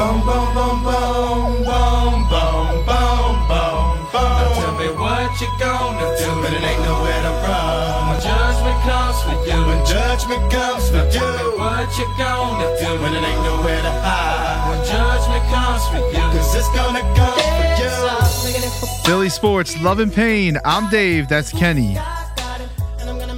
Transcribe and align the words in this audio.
Boom, 0.00 0.24
boom, 0.24 0.54
boom, 0.54 0.80
boom, 0.80 1.60
boom, 1.60 2.24
boom, 2.32 2.72
boom, 2.88 2.88
boom, 2.88 3.36
boom. 3.52 4.16
Now 4.16 4.48
tell 4.56 4.72
me 4.80 4.88
what 4.96 5.28
you 5.42 5.48
gonna 5.60 6.16
do 6.16 6.40
when 6.40 6.54
it 6.54 6.64
ain't 6.64 6.80
nowhere 6.88 7.20
to 7.20 7.32
run. 7.44 8.08
When 8.08 8.18
judgment 8.22 8.80
comes 8.80 9.20
for 9.20 9.36
you. 9.44 9.60
When 9.60 9.84
judgment 9.84 10.50
comes 10.50 10.88
for 10.88 11.04
you. 11.04 11.10
Tell 11.12 11.36
me 11.36 11.58
what 11.60 11.98
you 11.98 12.06
gonna 12.16 12.80
do 12.80 13.02
when 13.02 13.12
it 13.12 13.22
ain't 13.28 13.42
nowhere 13.44 13.82
to 13.82 13.92
hide. 14.00 14.70
When 14.70 14.80
judgment 14.88 15.44
comes 15.52 15.84
for 15.88 16.00
you. 16.16 16.24
Cause 16.32 16.54
it's 16.54 16.70
gonna 16.74 17.02
come 17.14 17.36
for 17.36 17.68
you. 17.76 19.04
Philly 19.04 19.28
Sports, 19.28 19.78
Love 19.82 19.98
and 19.98 20.10
Pain. 20.10 20.56
I'm 20.64 20.88
Dave. 20.88 21.28
That's 21.28 21.52
Kenny. 21.52 21.92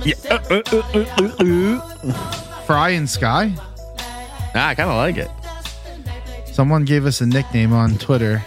Yeah. 0.05 0.15
Uh, 0.31 0.63
uh, 0.71 1.07
uh. 1.41 2.63
Fry 2.67 2.91
and 2.91 3.11
Sky. 3.11 3.53
Ah, 4.55 4.69
I 4.69 4.75
kind 4.77 4.91
of 4.91 4.97
like 4.97 5.17
it. 5.17 5.42
Someone 6.53 6.85
gave 6.85 7.07
us 7.07 7.21
a 7.21 7.27
nickname 7.27 7.73
on 7.73 7.97
Twitter. 7.97 8.45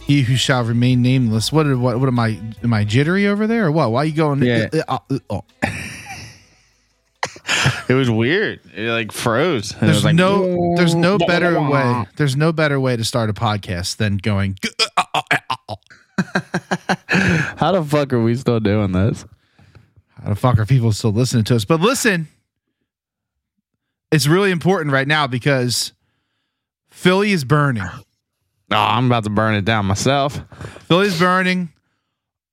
He 0.00 0.22
who 0.22 0.36
shall 0.36 0.64
remain 0.64 1.02
nameless. 1.02 1.52
What? 1.52 1.66
What? 1.76 1.98
What 1.98 2.08
am 2.08 2.18
I? 2.18 2.40
Am 2.62 2.72
I 2.72 2.84
jittery 2.84 3.26
over 3.26 3.46
there 3.46 3.66
or 3.66 3.72
what? 3.72 3.90
Why 3.90 4.02
are 4.02 4.04
you 4.04 4.12
going? 4.12 4.42
Yeah. 4.42 4.68
uh, 4.72 4.82
uh, 4.88 4.98
uh, 5.10 5.18
oh. 5.30 5.44
It 7.88 7.94
was 7.94 8.10
weird. 8.10 8.60
It 8.74 8.90
like 8.90 9.12
froze. 9.12 9.72
And 9.72 9.88
There's 9.88 10.04
like, 10.04 10.14
no. 10.14 10.74
There's 10.76 10.94
no 10.94 11.18
better 11.18 11.60
way. 11.60 12.06
There's 12.16 12.36
no 12.36 12.52
better 12.52 12.78
way 12.78 12.96
to 12.96 13.04
start 13.04 13.30
a 13.30 13.32
podcast 13.32 13.96
than 13.96 14.18
going. 14.18 14.58
How 17.56 17.72
the 17.72 17.84
fuck 17.86 18.12
are 18.12 18.22
we 18.22 18.34
still 18.36 18.60
doing 18.60 18.92
this? 18.92 19.24
How 20.22 20.28
the 20.30 20.36
fuck 20.36 20.58
are 20.58 20.66
people 20.66 20.92
still 20.92 21.12
listening 21.12 21.44
to 21.44 21.56
us? 21.56 21.64
But 21.64 21.80
listen, 21.80 22.28
it's 24.12 24.26
really 24.26 24.50
important 24.50 24.92
right 24.92 25.08
now 25.08 25.26
because 25.26 25.92
Philly 26.98 27.30
is 27.30 27.44
burning. 27.44 27.84
Oh, 27.84 27.96
I'm 28.76 29.06
about 29.06 29.22
to 29.22 29.30
burn 29.30 29.54
it 29.54 29.64
down 29.64 29.86
myself. 29.86 30.40
Philly's 30.88 31.16
burning. 31.16 31.72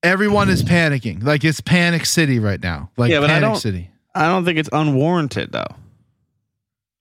Everyone 0.04 0.48
is 0.48 0.62
panicking. 0.62 1.20
Like 1.24 1.42
it's 1.42 1.60
panic 1.60 2.06
city 2.06 2.38
right 2.38 2.62
now. 2.62 2.90
Like 2.96 3.10
Yeah, 3.10 3.18
but 3.18 3.30
I 3.30 3.34
panic 3.34 3.48
don't- 3.50 3.56
city. 3.60 3.90
I 4.14 4.26
don't 4.28 4.44
think 4.44 4.56
it's 4.58 4.68
unwarranted 4.72 5.50
though. 5.50 5.66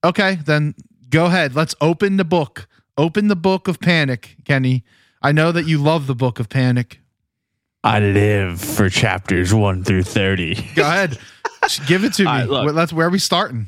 Okay, 0.03 0.35
then 0.43 0.73
go 1.11 1.25
ahead. 1.27 1.55
Let's 1.55 1.75
open 1.81 2.17
the 2.17 2.25
book. 2.25 2.67
Open 2.97 3.27
the 3.27 3.35
book 3.35 3.67
of 3.67 3.79
panic, 3.79 4.35
Kenny. 4.43 4.83
I 5.21 5.31
know 5.31 5.51
that 5.51 5.67
you 5.67 5.77
love 5.77 6.07
the 6.07 6.15
book 6.15 6.39
of 6.39 6.49
panic. 6.49 6.99
I 7.83 7.99
live 7.99 8.59
for 8.59 8.89
chapters 8.89 9.53
one 9.53 9.83
through 9.83 10.01
thirty. 10.03 10.55
Go 10.75 10.81
ahead. 10.81 11.19
Give 11.87 12.03
it 12.03 12.13
to 12.13 12.23
me. 12.23 12.27
All 12.29 12.35
right, 12.37 12.49
look. 12.49 12.65
Well, 12.65 12.73
That's 12.73 12.91
where 12.91 13.05
are 13.07 13.11
we 13.11 13.19
starting. 13.19 13.67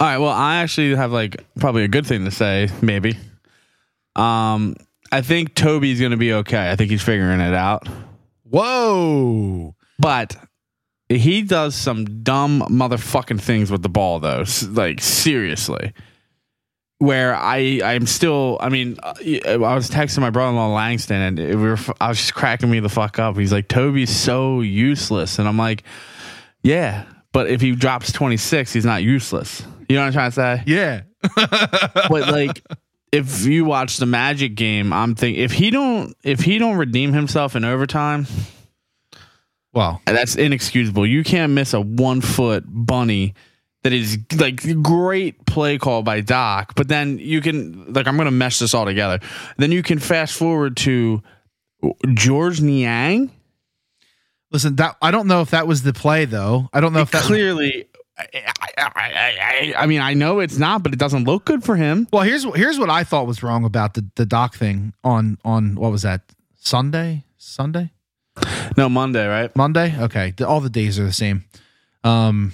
All 0.00 0.06
right. 0.08 0.18
Well, 0.18 0.30
I 0.30 0.56
actually 0.56 0.94
have 0.94 1.12
like 1.12 1.44
probably 1.58 1.84
a 1.84 1.88
good 1.88 2.06
thing 2.06 2.24
to 2.24 2.30
say. 2.30 2.68
Maybe. 2.82 3.16
Um, 4.16 4.76
I 5.12 5.20
think 5.22 5.54
Toby's 5.54 6.00
gonna 6.00 6.16
be 6.16 6.32
okay. 6.34 6.70
I 6.70 6.76
think 6.76 6.90
he's 6.90 7.02
figuring 7.02 7.40
it 7.40 7.54
out. 7.54 7.86
Whoa. 8.44 9.74
But 9.98 10.36
he 11.08 11.42
does 11.42 11.74
some 11.74 12.22
dumb 12.22 12.60
motherfucking 12.70 13.40
things 13.40 13.70
with 13.70 13.82
the 13.82 13.88
ball, 13.88 14.20
though. 14.20 14.40
S- 14.40 14.62
Like 14.64 15.00
seriously, 15.00 15.92
where 16.98 17.34
I 17.34 17.80
I'm 17.84 18.06
still. 18.06 18.58
I 18.60 18.68
mean, 18.68 18.96
uh, 19.02 19.14
I 19.46 19.74
was 19.74 19.90
texting 19.90 20.20
my 20.20 20.30
brother-in-law 20.30 20.74
Langston, 20.74 21.20
and 21.20 21.38
it, 21.38 21.56
we 21.56 21.62
were. 21.62 21.78
I 22.00 22.08
was 22.08 22.18
just 22.18 22.34
cracking 22.34 22.70
me 22.70 22.80
the 22.80 22.88
fuck 22.88 23.18
up. 23.18 23.36
He's 23.36 23.52
like, 23.52 23.68
Toby's 23.68 24.10
so 24.14 24.60
useless, 24.60 25.38
and 25.38 25.46
I'm 25.48 25.58
like, 25.58 25.82
yeah, 26.62 27.04
but 27.34 27.50
if 27.50 27.60
he 27.60 27.72
drops 27.72 28.12
26, 28.12 28.72
he's 28.72 28.84
not 28.86 29.02
useless. 29.02 29.62
You 29.88 29.96
know 29.96 30.02
what 30.02 30.06
I'm 30.06 30.12
trying 30.14 30.30
to 30.30 30.34
say? 30.34 30.62
Yeah. 30.66 31.02
but 31.36 32.28
like 32.30 32.62
if 33.14 33.44
you 33.44 33.64
watch 33.64 33.98
the 33.98 34.06
magic 34.06 34.56
game 34.56 34.92
i'm 34.92 35.14
thinking 35.14 35.42
if 35.42 35.52
he 35.52 35.70
don't 35.70 36.14
if 36.22 36.40
he 36.40 36.58
don't 36.58 36.76
redeem 36.76 37.12
himself 37.12 37.54
in 37.56 37.64
overtime 37.64 38.26
Well, 39.72 40.02
that's 40.04 40.36
inexcusable 40.36 41.06
you 41.06 41.22
can't 41.24 41.52
miss 41.52 41.72
a 41.72 41.80
one 41.80 42.20
foot 42.20 42.64
bunny 42.66 43.34
that 43.84 43.92
is 43.92 44.18
like 44.36 44.82
great 44.82 45.46
play 45.46 45.78
call 45.78 46.02
by 46.02 46.20
doc 46.22 46.74
but 46.74 46.88
then 46.88 47.18
you 47.18 47.40
can 47.40 47.92
like 47.92 48.06
i'm 48.08 48.16
gonna 48.16 48.30
mesh 48.30 48.58
this 48.58 48.74
all 48.74 48.84
together 48.84 49.20
then 49.58 49.72
you 49.72 49.82
can 49.82 49.98
fast 49.98 50.36
forward 50.36 50.76
to 50.78 51.22
Georges 52.14 52.62
Niang 52.62 53.30
listen, 54.54 54.76
that 54.76 54.96
I 55.02 55.10
don't 55.10 55.26
know 55.26 55.42
if 55.42 55.50
that 55.50 55.66
was 55.66 55.82
the 55.82 55.92
play 55.92 56.24
though. 56.24 56.70
I 56.72 56.80
don't 56.80 56.94
know 56.94 57.00
if 57.00 57.10
that 57.10 57.24
clearly 57.24 57.86
I, 58.16 58.26
I, 58.78 58.78
I, 58.78 58.92
I, 58.96 59.74
I 59.82 59.86
mean 59.86 60.00
i 60.00 60.14
know 60.14 60.38
it's 60.38 60.56
not 60.56 60.84
but 60.84 60.92
it 60.92 60.98
doesn't 61.00 61.24
look 61.24 61.44
good 61.44 61.64
for 61.64 61.74
him 61.74 62.06
Well, 62.12 62.22
here's 62.22 62.44
here's 62.54 62.78
what 62.78 62.88
I 62.88 63.02
thought 63.02 63.26
was 63.26 63.42
wrong 63.42 63.64
about 63.64 63.94
the 63.94 64.06
the 64.14 64.24
doc 64.24 64.54
thing 64.54 64.94
on 65.02 65.36
on 65.44 65.74
what 65.74 65.90
was 65.90 66.02
that 66.02 66.22
Sunday 66.60 67.24
Sunday 67.36 67.90
no 68.76 68.88
monday 68.88 69.26
right 69.26 69.54
Monday. 69.56 69.94
Okay, 69.98 70.32
The- 70.36 70.46
all 70.46 70.60
the 70.60 70.70
days 70.70 70.98
are 70.98 71.04
the 71.04 71.12
same. 71.12 71.44
Um. 72.04 72.52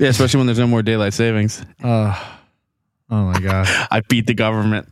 yeah 0.00 0.08
especially 0.08 0.38
when 0.38 0.46
there's 0.46 0.58
no 0.58 0.66
more 0.68 0.82
daylight 0.82 1.12
savings 1.14 1.60
Uh. 1.82 2.14
Oh 3.12 3.24
my 3.32 3.40
god, 3.40 3.66
I 3.90 4.02
beat 4.08 4.26
the 4.28 4.34
government. 4.34 4.86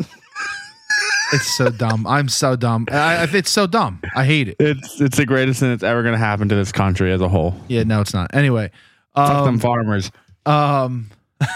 It's 1.32 1.56
so 1.56 1.70
dumb. 1.70 2.06
I'm 2.06 2.28
so 2.28 2.56
dumb. 2.56 2.86
I, 2.90 3.16
I, 3.16 3.28
it's 3.32 3.50
so 3.50 3.66
dumb. 3.66 4.00
I 4.14 4.24
hate 4.24 4.48
it. 4.48 4.56
It's 4.58 5.00
it's 5.00 5.16
the 5.16 5.26
greatest 5.26 5.60
thing 5.60 5.70
that's 5.70 5.82
ever 5.82 6.02
going 6.02 6.14
to 6.14 6.18
happen 6.18 6.48
to 6.48 6.54
this 6.54 6.72
country 6.72 7.12
as 7.12 7.20
a 7.20 7.28
whole. 7.28 7.54
Yeah, 7.68 7.82
no, 7.84 8.00
it's 8.00 8.14
not. 8.14 8.34
Anyway, 8.34 8.70
Fuck 9.14 9.44
them 9.44 9.54
um, 9.54 9.58
farmers. 9.60 10.10
um. 10.46 11.10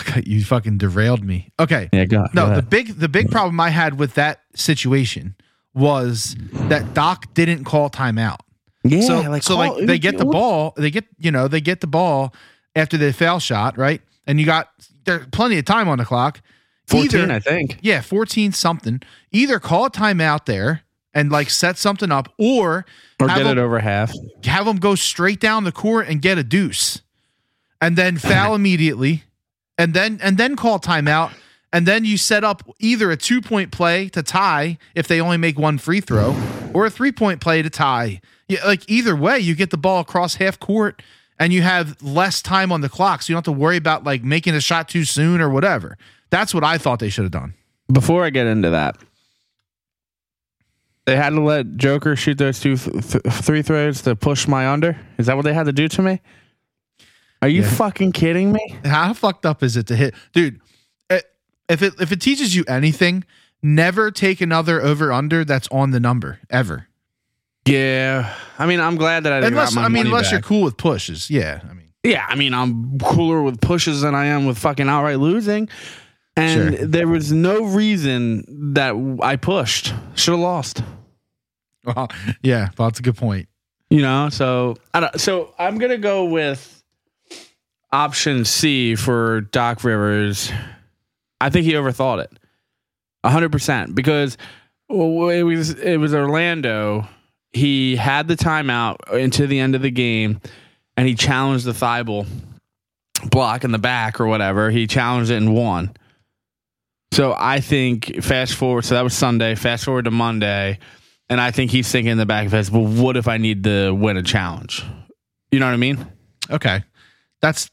okay, 0.00 0.22
you 0.26 0.44
fucking 0.44 0.78
derailed 0.78 1.22
me. 1.24 1.52
Okay, 1.60 1.88
Yeah, 1.92 2.04
go. 2.04 2.26
No, 2.34 2.46
go 2.48 2.56
the 2.56 2.62
big 2.62 2.94
the 2.98 3.08
big 3.08 3.30
problem 3.30 3.58
I 3.60 3.70
had 3.70 3.98
with 3.98 4.14
that 4.14 4.40
situation 4.54 5.34
was 5.74 6.36
that 6.52 6.94
Doc 6.94 7.32
didn't 7.34 7.64
call 7.64 7.90
timeout. 7.90 8.38
yeah, 8.84 9.00
so 9.00 9.38
so 9.40 9.54
call- 9.54 9.76
like 9.78 9.86
they 9.86 9.98
get 9.98 10.18
the 10.18 10.24
ball, 10.24 10.74
they 10.76 10.90
get 10.90 11.04
you 11.18 11.30
know 11.30 11.48
they 11.48 11.60
get 11.60 11.80
the 11.80 11.86
ball 11.86 12.34
after 12.74 12.96
the 12.96 13.12
foul 13.12 13.38
shot, 13.38 13.76
right? 13.78 14.00
And 14.26 14.38
you 14.40 14.46
got 14.46 14.68
there's 15.04 15.26
plenty 15.32 15.58
of 15.58 15.64
time 15.64 15.88
on 15.88 15.98
the 15.98 16.04
clock. 16.04 16.40
Fourteen, 16.92 17.22
Either- 17.22 17.32
I 17.32 17.38
think. 17.40 17.78
yeah, 17.82 18.00
fourteen 18.00 18.52
something. 18.52 19.02
Either 19.32 19.58
call 19.58 19.86
a 19.86 19.90
timeout 19.90 20.46
there 20.46 20.82
and 21.14 21.30
like 21.32 21.50
set 21.50 21.76
something 21.78 22.10
up, 22.12 22.32
or 22.38 22.86
Or 23.20 23.26
get 23.28 23.38
them, 23.38 23.58
it 23.58 23.60
over 23.60 23.80
half. 23.80 24.12
have 24.44 24.64
them 24.66 24.76
go 24.78 24.94
straight 24.94 25.40
down 25.40 25.64
the 25.64 25.72
court 25.72 26.06
and 26.08 26.22
get 26.22 26.38
a 26.38 26.44
deuce, 26.44 27.02
and 27.80 27.96
then 27.96 28.18
foul 28.18 28.54
immediately, 28.60 29.24
and 29.78 29.94
then 29.94 30.18
and 30.22 30.38
then 30.38 30.56
call 30.56 30.78
timeout, 30.78 31.32
and 31.72 31.86
then 31.86 32.04
you 32.04 32.16
set 32.16 32.44
up 32.44 32.62
either 32.78 33.10
a 33.10 33.16
two 33.16 33.40
point 33.40 33.70
play 33.72 34.08
to 34.10 34.22
tie 34.22 34.78
if 34.94 35.08
they 35.08 35.20
only 35.20 35.36
make 35.36 35.58
one 35.58 35.78
free 35.78 36.00
throw, 36.00 36.34
or 36.72 36.86
a 36.86 36.90
three 36.90 37.12
point 37.12 37.40
play 37.40 37.62
to 37.62 37.70
tie. 37.70 38.20
Yeah, 38.48 38.64
like 38.66 38.82
either 38.88 39.16
way, 39.16 39.38
you 39.38 39.54
get 39.54 39.70
the 39.70 39.78
ball 39.78 40.00
across 40.00 40.34
half 40.34 40.58
court, 40.58 41.02
and 41.38 41.52
you 41.52 41.62
have 41.62 42.02
less 42.02 42.42
time 42.42 42.70
on 42.72 42.80
the 42.82 42.88
clock, 42.88 43.22
so 43.22 43.30
you 43.30 43.34
don't 43.34 43.46
have 43.46 43.54
to 43.54 43.58
worry 43.60 43.76
about 43.76 44.04
like 44.04 44.22
making 44.24 44.54
a 44.54 44.60
shot 44.60 44.88
too 44.88 45.04
soon 45.04 45.40
or 45.40 45.48
whatever. 45.50 45.96
That's 46.32 46.52
what 46.52 46.64
I 46.64 46.78
thought 46.78 46.98
they 46.98 47.10
should 47.10 47.22
have 47.24 47.30
done. 47.30 47.54
Before 47.92 48.24
I 48.24 48.30
get 48.30 48.46
into 48.48 48.70
that, 48.70 48.96
they 51.04 51.14
had 51.16 51.30
to 51.30 51.40
let 51.40 51.76
Joker 51.76 52.16
shoot 52.16 52.38
those 52.38 52.58
two 52.58 52.76
th- 52.76 53.06
th- 53.10 53.24
three 53.34 53.62
throws 53.62 54.02
to 54.02 54.16
push 54.16 54.48
my 54.48 54.68
under. 54.68 54.98
Is 55.18 55.26
that 55.26 55.36
what 55.36 55.44
they 55.44 55.52
had 55.52 55.66
to 55.66 55.72
do 55.72 55.88
to 55.88 56.02
me? 56.02 56.20
Are 57.42 57.48
you 57.48 57.62
Yeah. 57.62 57.70
fucking 57.70 58.12
kidding 58.12 58.52
me? 58.52 58.76
How 58.84 59.12
fucked 59.12 59.44
up 59.44 59.62
is 59.62 59.76
it 59.76 59.86
to 59.88 59.96
hit, 59.96 60.14
dude? 60.32 60.60
eh, 61.10 61.20
If 61.68 61.82
it 61.82 61.94
if 62.00 62.12
it 62.12 62.20
teaches 62.20 62.54
you 62.56 62.64
anything, 62.68 63.24
never 63.62 64.10
take 64.10 64.40
another 64.40 64.80
over 64.80 65.12
under 65.12 65.44
that's 65.44 65.68
on 65.68 65.90
the 65.90 66.00
number 66.00 66.38
ever. 66.50 66.86
Yeah, 67.66 68.32
I 68.58 68.66
mean, 68.66 68.80
I'm 68.80 68.96
glad 68.96 69.24
that 69.24 69.32
I 69.32 69.36
didn't 69.40 69.52
Unless 69.52 69.76
I 69.76 69.88
mean, 69.88 70.06
unless 70.06 70.24
back. 70.26 70.32
you're 70.32 70.40
cool 70.40 70.62
with 70.62 70.76
pushes. 70.76 71.30
Yeah, 71.30 71.60
I 71.68 71.72
mean, 71.74 71.88
Yeah, 72.04 72.26
I 72.28 72.34
mean, 72.36 72.54
I'm 72.54 72.98
cooler 72.98 73.42
with 73.42 73.60
pushes 73.60 74.00
than 74.00 74.14
I 74.16 74.26
am 74.26 74.46
with 74.46 74.58
fucking 74.58 74.88
outright 74.88 75.18
losing. 75.20 75.68
And 76.36 76.76
Sure. 76.76 76.86
there 76.86 77.08
was 77.08 77.30
no 77.32 77.64
reason 77.64 78.72
that 78.74 78.94
I 79.22 79.36
pushed. 79.36 79.92
Should 80.14 80.32
have 80.32 80.40
lost. 80.40 80.82
well, 81.84 82.08
yeah, 82.42 82.70
well, 82.78 82.88
that's 82.88 83.00
a 83.00 83.02
good 83.02 83.16
point. 83.16 83.48
You 83.90 84.00
know, 84.00 84.30
so 84.30 84.76
I 84.94 85.00
don't, 85.00 85.20
so 85.20 85.52
I'm 85.58 85.76
gonna 85.78 85.98
go 85.98 86.24
with 86.24 86.82
option 87.92 88.44
C 88.44 88.94
for 88.94 89.42
Doc 89.42 89.84
Rivers. 89.84 90.50
I 91.40 91.50
think 91.50 91.66
he 91.66 91.72
overthought 91.72 92.22
it, 92.24 92.32
hundred 93.24 93.52
percent, 93.52 93.94
because 93.94 94.38
it 94.88 95.44
was 95.44 95.70
it 95.74 95.98
was 95.98 96.14
Orlando. 96.14 97.06
He 97.52 97.96
had 97.96 98.28
the 98.28 98.36
timeout 98.36 99.12
into 99.12 99.46
the 99.46 99.58
end 99.58 99.74
of 99.74 99.82
the 99.82 99.90
game, 99.90 100.40
and 100.96 101.06
he 101.06 101.14
challenged 101.14 101.66
the 101.66 101.72
Thybulle 101.72 102.26
block 103.30 103.64
in 103.64 103.72
the 103.72 103.78
back 103.78 104.20
or 104.20 104.26
whatever. 104.26 104.70
He 104.70 104.86
challenged 104.86 105.30
it 105.30 105.36
and 105.36 105.54
won. 105.54 105.92
So 107.12 107.34
I 107.38 107.60
think 107.60 108.22
fast 108.24 108.54
forward. 108.54 108.84
So 108.84 108.94
that 108.94 109.02
was 109.04 109.14
Sunday. 109.14 109.54
Fast 109.54 109.84
forward 109.84 110.06
to 110.06 110.10
Monday. 110.10 110.78
And 111.28 111.40
I 111.40 111.50
think 111.50 111.70
he's 111.70 111.90
thinking 111.90 112.10
in 112.12 112.18
the 112.18 112.26
back 112.26 112.46
of 112.46 112.52
his, 112.52 112.70
well, 112.70 112.84
what 112.86 113.16
if 113.16 113.28
I 113.28 113.36
need 113.38 113.64
to 113.64 113.92
win 113.92 114.16
a 114.16 114.22
challenge? 114.22 114.82
You 115.50 115.60
know 115.60 115.66
what 115.66 115.72
I 115.74 115.76
mean? 115.78 116.04
Okay, 116.50 116.82
that's 117.40 117.70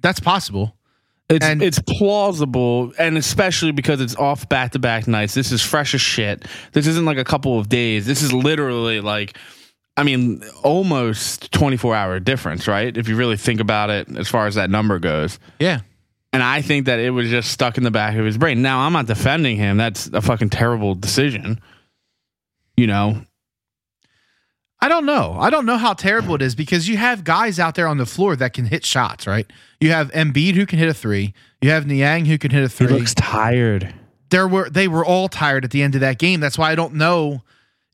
that's 0.00 0.20
possible. 0.20 0.76
It's 1.28 1.44
And- 1.44 1.60
it's 1.62 1.80
plausible, 1.80 2.92
and 2.98 3.18
especially 3.18 3.72
because 3.72 4.00
it's 4.00 4.14
off 4.16 4.48
back 4.48 4.72
to 4.72 4.78
back 4.78 5.06
nights. 5.08 5.34
This 5.34 5.50
is 5.52 5.60
fresh 5.62 5.92
as 5.94 6.00
shit. 6.00 6.44
This 6.72 6.86
isn't 6.86 7.04
like 7.04 7.18
a 7.18 7.24
couple 7.24 7.58
of 7.58 7.68
days. 7.68 8.06
This 8.06 8.22
is 8.22 8.32
literally 8.32 9.00
like, 9.00 9.36
I 9.96 10.04
mean, 10.04 10.42
almost 10.62 11.50
twenty 11.52 11.76
four 11.76 11.94
hour 11.96 12.20
difference, 12.20 12.66
right? 12.68 12.96
If 12.96 13.08
you 13.08 13.16
really 13.16 13.36
think 13.36 13.60
about 13.60 13.90
it, 13.90 14.08
as 14.16 14.28
far 14.28 14.46
as 14.46 14.54
that 14.54 14.70
number 14.70 14.98
goes. 15.00 15.38
Yeah. 15.58 15.80
And 16.32 16.42
I 16.42 16.60
think 16.60 16.86
that 16.86 16.98
it 16.98 17.10
was 17.10 17.30
just 17.30 17.50
stuck 17.50 17.78
in 17.78 17.84
the 17.84 17.90
back 17.90 18.16
of 18.16 18.24
his 18.24 18.36
brain. 18.36 18.60
Now 18.60 18.80
I'm 18.80 18.92
not 18.92 19.06
defending 19.06 19.56
him. 19.56 19.76
That's 19.78 20.08
a 20.08 20.20
fucking 20.20 20.50
terrible 20.50 20.94
decision. 20.94 21.60
You 22.76 22.86
know, 22.86 23.22
I 24.80 24.88
don't 24.88 25.06
know. 25.06 25.36
I 25.38 25.48
don't 25.48 25.64
know 25.64 25.78
how 25.78 25.94
terrible 25.94 26.34
it 26.34 26.42
is 26.42 26.54
because 26.54 26.88
you 26.88 26.98
have 26.98 27.24
guys 27.24 27.58
out 27.58 27.74
there 27.74 27.88
on 27.88 27.96
the 27.96 28.04
floor 28.04 28.36
that 28.36 28.52
can 28.52 28.66
hit 28.66 28.84
shots, 28.84 29.26
right? 29.26 29.50
You 29.80 29.92
have 29.92 30.10
Embiid 30.12 30.54
who 30.54 30.66
can 30.66 30.78
hit 30.78 30.88
a 30.88 30.94
three. 30.94 31.32
You 31.62 31.70
have 31.70 31.86
Niang 31.86 32.26
who 32.26 32.36
can 32.36 32.50
hit 32.50 32.60
a 32.60 32.68
he 32.68 32.68
three. 32.68 32.88
looks 32.98 33.14
tired. 33.14 33.94
there 34.28 34.46
were 34.46 34.68
they 34.68 34.88
were 34.88 35.04
all 35.04 35.28
tired 35.28 35.64
at 35.64 35.70
the 35.70 35.82
end 35.82 35.94
of 35.94 36.02
that 36.02 36.18
game. 36.18 36.40
That's 36.40 36.58
why 36.58 36.70
I 36.70 36.74
don't 36.74 36.94
know 36.94 37.42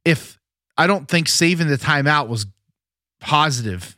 if 0.04 0.40
I 0.76 0.88
don't 0.88 1.06
think 1.06 1.28
saving 1.28 1.68
the 1.68 1.78
timeout 1.78 2.26
was 2.26 2.46
positive. 3.20 3.96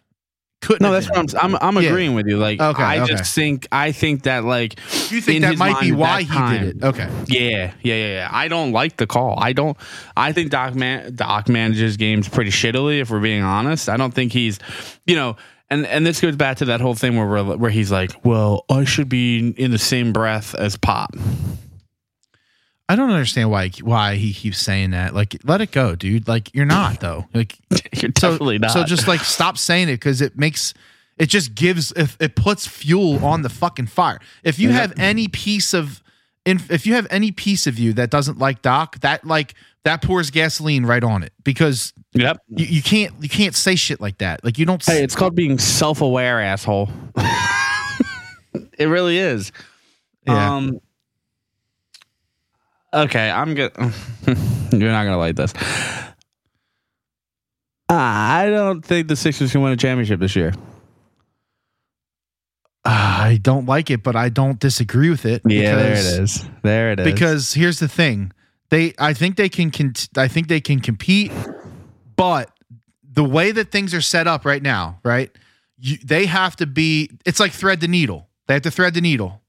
Couldn't 0.64 0.82
No, 0.82 0.93
that's 0.93 1.08
what 1.11 1.19
I'm. 1.34 1.55
I'm, 1.55 1.76
I'm 1.76 1.82
Yeah. 1.82 1.90
agreeing 1.90 2.14
with 2.14 2.26
you. 2.26 2.38
Like, 2.38 2.61
Okay, 2.61 2.82
I 2.82 2.99
okay. 3.00 3.12
just 3.14 3.34
think 3.34 3.66
I 3.70 3.93
think 3.93 4.22
that 4.25 4.44
like 4.44 4.78
You 5.11 5.20
think 5.20 5.43
that 5.43 5.56
might 5.58 5.81
be 5.81 5.93
why 5.93 6.22
he 6.22 6.28
time- 6.28 6.61
did 6.64 6.76
it? 6.78 6.84
Okay. 6.84 7.08
Yeah, 7.26 7.72
yeah, 7.82 7.94
yeah, 7.94 8.06
yeah. 8.14 8.28
I 8.32 8.49
don't 8.49 8.72
like 8.72 8.96
the 8.96 9.06
call. 9.06 9.38
I 9.40 9.52
don't. 9.52 9.76
I 10.16 10.32
think 10.32 10.50
Doc 10.50 10.75
man 10.75 11.14
Doc 11.14 11.49
manages 11.49 11.96
games 11.96 12.28
pretty 12.28 12.50
shittily. 12.50 13.00
If 13.00 13.11
we're 13.11 13.20
being 13.20 13.43
honest, 13.43 13.88
I 13.88 13.96
don't 13.96 14.14
think 14.14 14.32
he's, 14.32 14.58
you 15.06 15.16
know, 15.16 15.37
and 15.70 15.87
and 15.87 16.06
this 16.06 16.20
goes 16.20 16.37
back 16.37 16.56
to 16.58 16.64
that 16.66 16.81
whole 16.81 16.94
thing 16.94 17.16
where 17.16 17.26
we're, 17.26 17.56
where 17.56 17.70
he's 17.70 17.90
like, 17.93 18.12
well, 18.25 18.64
I 18.70 18.84
should 18.84 19.08
be 19.08 19.50
in 19.56 19.70
the 19.70 19.78
same 19.78 20.12
breath 20.12 20.55
as 20.55 20.76
Pop. 20.76 21.14
I 22.89 22.97
don't 22.97 23.11
understand 23.11 23.51
why 23.51 23.71
why 23.83 24.17
he 24.17 24.35
keeps 24.35 24.59
saying 24.59 24.91
that. 24.91 25.15
Like, 25.15 25.37
let 25.45 25.61
it 25.61 25.71
go, 25.71 25.95
dude. 25.95 26.29
Like, 26.29 26.55
you're 26.55 26.67
not 26.67 27.01
though. 27.01 27.27
Like, 27.33 27.57
You're 28.03 28.13
so, 28.19 28.37
not. 28.37 28.71
So 28.73 28.85
just 28.85 29.09
like 29.09 29.21
stop 29.21 29.57
saying 29.57 29.89
it 29.89 29.95
because 29.95 30.21
it 30.21 30.37
makes 30.37 30.75
it 31.19 31.27
just 31.27 31.55
gives 31.55 31.93
if 31.93 32.17
it 32.21 32.37
puts 32.37 32.67
fuel 32.67 33.25
on 33.25 33.43
the 33.43 33.49
fucking 33.49 33.87
fire. 33.87 34.21
If 34.43 34.59
you 34.59 34.71
have 34.71 34.93
any 34.99 35.29
piece 35.29 35.73
of 35.73 36.03
if 36.45 36.87
you 36.87 36.95
have 36.95 37.07
any 37.11 37.33
piece 37.33 37.67
of 37.67 37.79
you 37.79 37.93
that 37.95 38.11
doesn't 38.11 38.39
like 38.39 38.63
Doc, 38.63 39.01
that 39.01 39.25
like 39.25 39.55
that 39.85 40.03
pours 40.03 40.31
gasoline 40.31 40.85
right 40.85 41.03
on 41.05 41.23
it 41.23 41.33
because 41.43 41.93
yep. 42.13 42.39
you, 42.49 42.67
you 42.67 42.83
can't 42.83 43.15
you 43.21 43.29
can't 43.29 43.55
say 43.55 43.77
shit 43.77 44.01
like 44.01 44.19
that. 44.19 44.45
Like 44.45 44.59
you 44.59 44.67
don't. 44.67 44.85
Hey, 44.85 45.03
it's 45.03 45.15
called 45.15 45.35
being 45.35 45.59
self-aware, 45.59 46.41
asshole. 46.41 46.91
it 48.79 48.87
really 48.87 49.19
is. 49.19 49.53
Yeah. 50.27 50.55
Um. 50.55 50.81
Okay, 52.94 53.29
I'm 53.31 53.55
good. 53.55 53.73
You're 54.73 54.93
not 54.93 55.05
gonna 55.05 55.19
like 55.19 55.35
this. 55.37 55.52
I 57.88 58.46
don't 58.50 58.85
think 58.85 59.08
the 59.08 59.17
Sixers 59.17 59.52
can 59.52 59.62
win 59.62 59.73
a 59.73 59.76
championship 59.76 60.20
this 60.20 60.35
year. 60.37 60.52
I 62.85 63.38
don't 63.43 63.67
like 63.67 63.91
it, 63.91 64.02
but 64.02 64.14
I 64.14 64.29
don't 64.29 64.58
disagree 64.58 65.08
with 65.11 65.25
it. 65.25 65.43
Yeah, 65.46 65.75
there 65.76 65.93
it 65.93 65.96
because- 65.96 66.46
There 66.62 66.93
it 66.93 67.00
is. 67.00 67.05
Because 67.12 67.55
here's 67.55 67.79
the 67.79 67.88
thing, 67.88 68.32
they 68.70 68.93
I 68.99 69.12
think 69.14 69.37
they 69.37 69.49
can 69.49 69.70
I 70.17 70.29
think 70.29 70.49
they 70.49 70.61
can 70.61 70.81
compete, 70.81 71.32
but 72.17 72.50
the 73.11 73.25
way 73.25 73.52
that 73.52 73.70
things 73.70 73.94
are 73.94 74.00
set 74.00 74.26
up 74.26 74.44
right 74.44 74.62
now, 74.62 74.99
right? 75.05 75.31
You, 75.79 75.97
they 76.05 76.26
have 76.26 76.56
to 76.56 76.67
be. 76.67 77.11
It's 77.25 77.40
like 77.40 77.52
thread 77.52 77.81
the 77.81 77.88
needle. 77.88 78.29
They 78.47 78.55
have 78.55 78.62
to 78.62 78.70
thread 78.70 78.94
the 78.94 79.00
needle, 79.00 79.40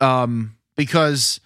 um, 0.00 0.56
because 0.76 1.40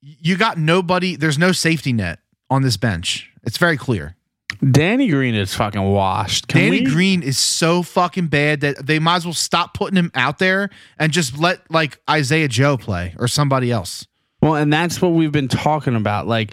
you 0.00 0.36
got 0.36 0.58
nobody. 0.58 1.16
There's 1.16 1.38
no 1.38 1.52
safety 1.52 1.92
net 1.92 2.20
on 2.50 2.62
this 2.62 2.76
bench. 2.76 3.30
It's 3.44 3.58
very 3.58 3.76
clear. 3.76 4.14
Danny 4.70 5.08
Green 5.08 5.34
is 5.34 5.54
fucking 5.54 5.82
washed. 5.82 6.48
Can 6.48 6.62
Danny 6.62 6.80
we- 6.80 6.86
Green 6.90 7.22
is 7.22 7.38
so 7.38 7.82
fucking 7.82 8.28
bad 8.28 8.60
that 8.62 8.86
they 8.86 8.98
might 8.98 9.16
as 9.16 9.24
well 9.24 9.34
stop 9.34 9.74
putting 9.74 9.96
him 9.96 10.10
out 10.14 10.38
there 10.38 10.70
and 10.98 11.12
just 11.12 11.38
let 11.38 11.70
like 11.70 12.00
Isaiah 12.08 12.48
Joe 12.48 12.76
play 12.76 13.14
or 13.18 13.28
somebody 13.28 13.70
else. 13.70 14.06
Well, 14.40 14.54
and 14.54 14.72
that's 14.72 15.02
what 15.02 15.08
we've 15.10 15.32
been 15.32 15.48
talking 15.48 15.94
about. 15.96 16.26
Like, 16.26 16.52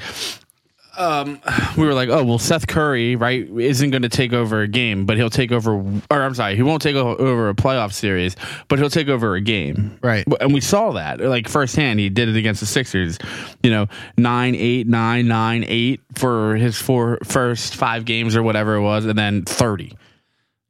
um, 0.97 1.39
we 1.77 1.85
were 1.85 1.93
like, 1.93 2.09
oh, 2.09 2.23
well, 2.23 2.39
Seth 2.39 2.67
Curry, 2.67 3.15
right, 3.15 3.47
isn't 3.49 3.91
going 3.91 4.01
to 4.01 4.09
take 4.09 4.33
over 4.33 4.61
a 4.61 4.67
game, 4.67 5.05
but 5.05 5.17
he'll 5.17 5.29
take 5.29 5.51
over, 5.51 5.75
or 5.75 6.01
I'm 6.11 6.33
sorry, 6.33 6.55
he 6.55 6.63
won't 6.63 6.81
take 6.81 6.95
over 6.95 7.49
a 7.49 7.53
playoff 7.53 7.93
series, 7.93 8.35
but 8.67 8.79
he'll 8.79 8.89
take 8.89 9.07
over 9.07 9.35
a 9.35 9.41
game. 9.41 9.97
Right. 10.01 10.25
And 10.39 10.53
we 10.53 10.61
saw 10.61 10.91
that, 10.93 11.19
like, 11.19 11.47
firsthand. 11.47 11.99
He 11.99 12.09
did 12.09 12.29
it 12.29 12.35
against 12.35 12.59
the 12.59 12.67
Sixers, 12.67 13.17
you 13.63 13.69
know, 13.69 13.87
nine, 14.17 14.55
eight, 14.55 14.87
nine, 14.87 15.27
nine, 15.27 15.65
eight 15.67 16.01
for 16.15 16.55
his 16.55 16.77
four 16.77 17.19
first 17.23 17.75
five 17.75 18.05
games 18.05 18.35
or 18.35 18.43
whatever 18.43 18.75
it 18.75 18.81
was, 18.81 19.05
and 19.05 19.17
then 19.17 19.43
30. 19.43 19.97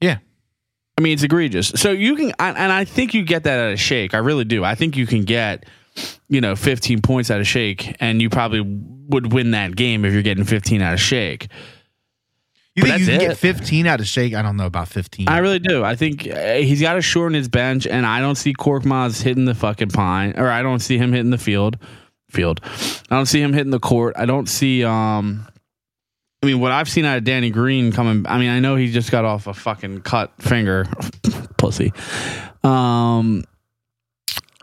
Yeah. 0.02 0.18
I 0.98 1.02
mean, 1.02 1.14
it's 1.14 1.24
egregious. 1.24 1.70
So 1.76 1.92
you 1.92 2.16
can, 2.16 2.32
and 2.40 2.72
I 2.72 2.86
think 2.86 3.14
you 3.14 3.24
get 3.24 3.44
that 3.44 3.60
at 3.60 3.74
a 3.74 3.78
shake. 3.78 4.14
I 4.14 4.20
really 4.20 4.46
do. 4.46 4.64
I 4.64 4.76
think 4.76 4.96
you 4.96 5.06
can 5.06 5.26
get, 5.26 5.66
you 6.30 6.42
know, 6.42 6.56
15 6.56 7.02
points 7.02 7.32
out 7.32 7.40
of 7.40 7.48
shake, 7.48 7.96
and 8.00 8.22
you 8.22 8.30
probably 8.30 8.62
would 8.62 9.32
win 9.34 9.52
that 9.52 9.76
game 9.76 10.06
if 10.06 10.14
you're 10.14 10.22
getting 10.24 10.44
15 10.44 10.82
out 10.82 10.94
of 10.94 11.00
shake. 11.00 11.48
You 12.76 12.84
But 12.84 12.90
think 12.90 13.00
you 13.00 13.06
can 13.06 13.16
it. 13.22 13.28
get 13.30 13.38
15 13.38 13.88
out 13.88 14.02
of 14.02 14.06
Shake? 14.08 14.34
I 14.34 14.42
don't 14.42 14.58
know 14.58 14.66
about 14.66 14.90
15. 14.90 15.30
I 15.30 15.38
really 15.38 15.60
do. 15.60 15.86
I 15.86 15.96
think 15.96 16.28
uh, 16.28 16.56
he's 16.56 16.82
got 16.82 16.96
to 16.96 17.02
shorten 17.02 17.34
his 17.34 17.48
bench, 17.48 17.88
and 17.88 18.06
I 18.06 18.20
don't 18.20 18.36
see 18.36 18.54
Korkmaz 18.54 19.22
hitting 19.22 19.46
the 19.46 19.56
fucking 19.56 19.92
pine, 19.92 20.34
or 20.38 20.50
I 20.50 20.62
don't 20.62 20.82
see 20.82 20.98
him 20.98 21.14
hitting 21.14 21.30
the 21.30 21.38
field. 21.38 21.78
Field. 22.30 22.60
I 23.10 23.16
don't 23.16 23.28
see 23.28 23.42
him 23.42 23.54
hitting 23.54 23.72
the 23.72 23.80
court. 23.80 24.16
I 24.18 24.26
don't 24.26 24.50
see. 24.50 24.84
um 24.84 25.48
I 26.44 26.48
mean, 26.48 26.60
what 26.60 26.74
I've 26.74 26.90
seen 26.90 27.06
out 27.06 27.18
of 27.18 27.24
Danny 27.24 27.50
Green 27.50 27.94
coming. 27.94 28.28
I 28.28 28.38
mean, 28.40 28.50
I 28.50 28.60
know 28.60 28.76
he 28.76 28.92
just 28.92 29.10
got 29.10 29.24
off 29.24 29.48
a 29.48 29.54
fucking 29.54 30.02
cut 30.02 30.34
finger, 30.42 30.86
pussy. 31.58 31.94
Um, 32.62 33.46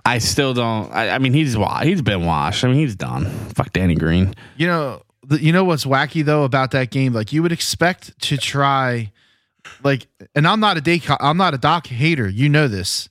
I 0.04 0.18
still 0.18 0.52
don't. 0.54 0.90
I, 0.92 1.10
I 1.10 1.18
mean, 1.18 1.32
he's 1.32 1.56
he's 1.82 2.02
been 2.02 2.24
washed. 2.24 2.64
I 2.64 2.68
mean, 2.68 2.76
he's 2.76 2.96
done. 2.96 3.26
Fuck 3.54 3.72
Danny 3.72 3.94
Green. 3.94 4.34
you 4.56 4.66
know, 4.66 5.02
the, 5.24 5.40
you 5.42 5.52
know 5.52 5.64
what's 5.64 5.84
wacky 5.84 6.24
though 6.24 6.44
about 6.44 6.72
that 6.72 6.90
game? 6.90 7.12
Like 7.12 7.32
you 7.32 7.42
would 7.42 7.52
expect 7.52 8.18
to 8.22 8.36
try, 8.36 9.12
like, 9.84 10.08
and 10.34 10.46
I'm 10.46 10.60
not 10.60 10.76
a 10.76 10.80
day, 10.80 11.00
I'm 11.20 11.36
not 11.36 11.54
a 11.54 11.58
Doc 11.58 11.86
hater. 11.86 12.28
You 12.28 12.48
know 12.48 12.66
this. 12.68 13.08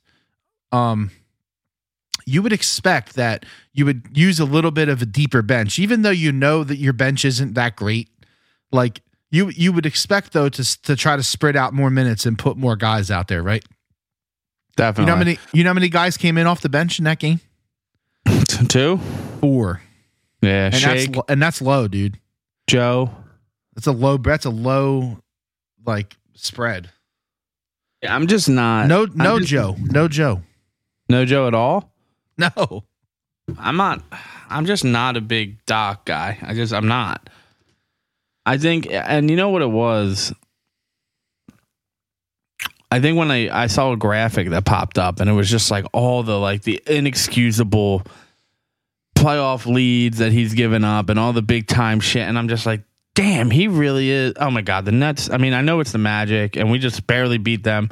Um, 0.73 1.11
you 2.25 2.41
would 2.41 2.53
expect 2.53 3.15
that 3.15 3.45
you 3.73 3.85
would 3.85 4.09
use 4.13 4.39
a 4.39 4.45
little 4.45 4.71
bit 4.71 4.89
of 4.89 5.01
a 5.01 5.05
deeper 5.05 5.41
bench, 5.41 5.79
even 5.79 6.01
though 6.01 6.09
you 6.11 6.31
know 6.31 6.63
that 6.63 6.77
your 6.77 6.93
bench 6.93 7.25
isn't 7.25 7.53
that 7.55 7.75
great. 7.75 8.09
Like 8.71 9.01
you, 9.31 9.49
you 9.49 9.71
would 9.73 9.85
expect 9.85 10.33
though 10.33 10.49
to 10.49 10.81
to 10.83 10.95
try 10.95 11.15
to 11.15 11.23
spread 11.23 11.55
out 11.55 11.73
more 11.73 11.89
minutes 11.89 12.25
and 12.25 12.37
put 12.37 12.57
more 12.57 12.75
guys 12.75 13.09
out 13.09 13.27
there, 13.27 13.41
right? 13.41 13.63
You 14.77 15.05
know 15.05 15.05
how 15.13 15.15
many, 15.17 15.37
you 15.53 15.63
know 15.63 15.69
how 15.69 15.73
many 15.75 15.89
guys 15.89 16.17
came 16.17 16.37
in 16.37 16.47
off 16.47 16.61
the 16.61 16.69
bench 16.69 16.97
in 16.99 17.05
that 17.05 17.19
game? 17.19 17.39
Two. 18.69 18.97
Four, 19.41 19.81
Yeah. 20.41 20.65
and 20.65 20.75
Shake. 20.75 21.11
that's 21.13 21.25
and 21.29 21.41
that's 21.41 21.61
low, 21.61 21.87
dude. 21.87 22.19
Joe. 22.67 23.09
That's 23.75 23.87
a 23.87 23.91
low. 23.91 24.17
That's 24.17 24.45
a 24.45 24.49
low, 24.49 25.17
like 25.85 26.15
spread. 26.33 26.89
Yeah, 28.03 28.15
I'm 28.15 28.27
just 28.27 28.49
not. 28.49 28.87
No, 28.87 29.05
no, 29.05 29.39
just- 29.39 29.49
Joe. 29.49 29.75
No, 29.79 30.07
Joe. 30.07 30.41
No 31.09 31.25
Joe 31.25 31.47
at 31.47 31.53
all. 31.53 31.91
No. 32.37 32.83
I'm 33.59 33.75
not. 33.77 34.01
I'm 34.49 34.65
just 34.65 34.83
not 34.85 35.17
a 35.17 35.21
big 35.21 35.63
Doc 35.65 36.05
guy. 36.05 36.37
I 36.41 36.53
just. 36.53 36.73
I'm 36.73 36.87
not. 36.87 37.29
I 38.45 38.57
think, 38.57 38.87
and 38.89 39.29
you 39.29 39.35
know 39.35 39.49
what 39.49 39.61
it 39.61 39.69
was. 39.69 40.33
I 42.91 42.99
think 42.99 43.17
when 43.17 43.31
I 43.31 43.63
I 43.63 43.67
saw 43.67 43.93
a 43.93 43.97
graphic 43.97 44.49
that 44.49 44.65
popped 44.65 44.99
up, 44.99 45.19
and 45.19 45.29
it 45.29 45.33
was 45.33 45.49
just 45.49 45.71
like 45.71 45.85
all 45.93 46.23
the 46.23 46.37
like 46.37 46.63
the 46.63 46.81
inexcusable 46.85 48.03
playoff 49.15 49.65
leads 49.65 50.17
that 50.17 50.31
he's 50.31 50.53
given 50.53 50.83
up, 50.83 51.09
and 51.09 51.17
all 51.17 51.33
the 51.33 51.41
big 51.41 51.67
time 51.67 51.99
shit, 51.99 52.27
and 52.27 52.37
I'm 52.37 52.47
just 52.47 52.65
like. 52.65 52.81
Damn, 53.13 53.51
he 53.51 53.67
really 53.67 54.09
is. 54.09 54.33
Oh 54.37 54.49
my 54.49 54.61
god, 54.61 54.85
the 54.85 54.93
Nets. 54.93 55.29
I 55.29 55.35
mean, 55.35 55.53
I 55.53 55.59
know 55.59 55.81
it's 55.81 55.91
the 55.91 55.97
Magic, 55.97 56.55
and 56.55 56.71
we 56.71 56.79
just 56.79 57.05
barely 57.07 57.37
beat 57.37 57.61
them. 57.61 57.89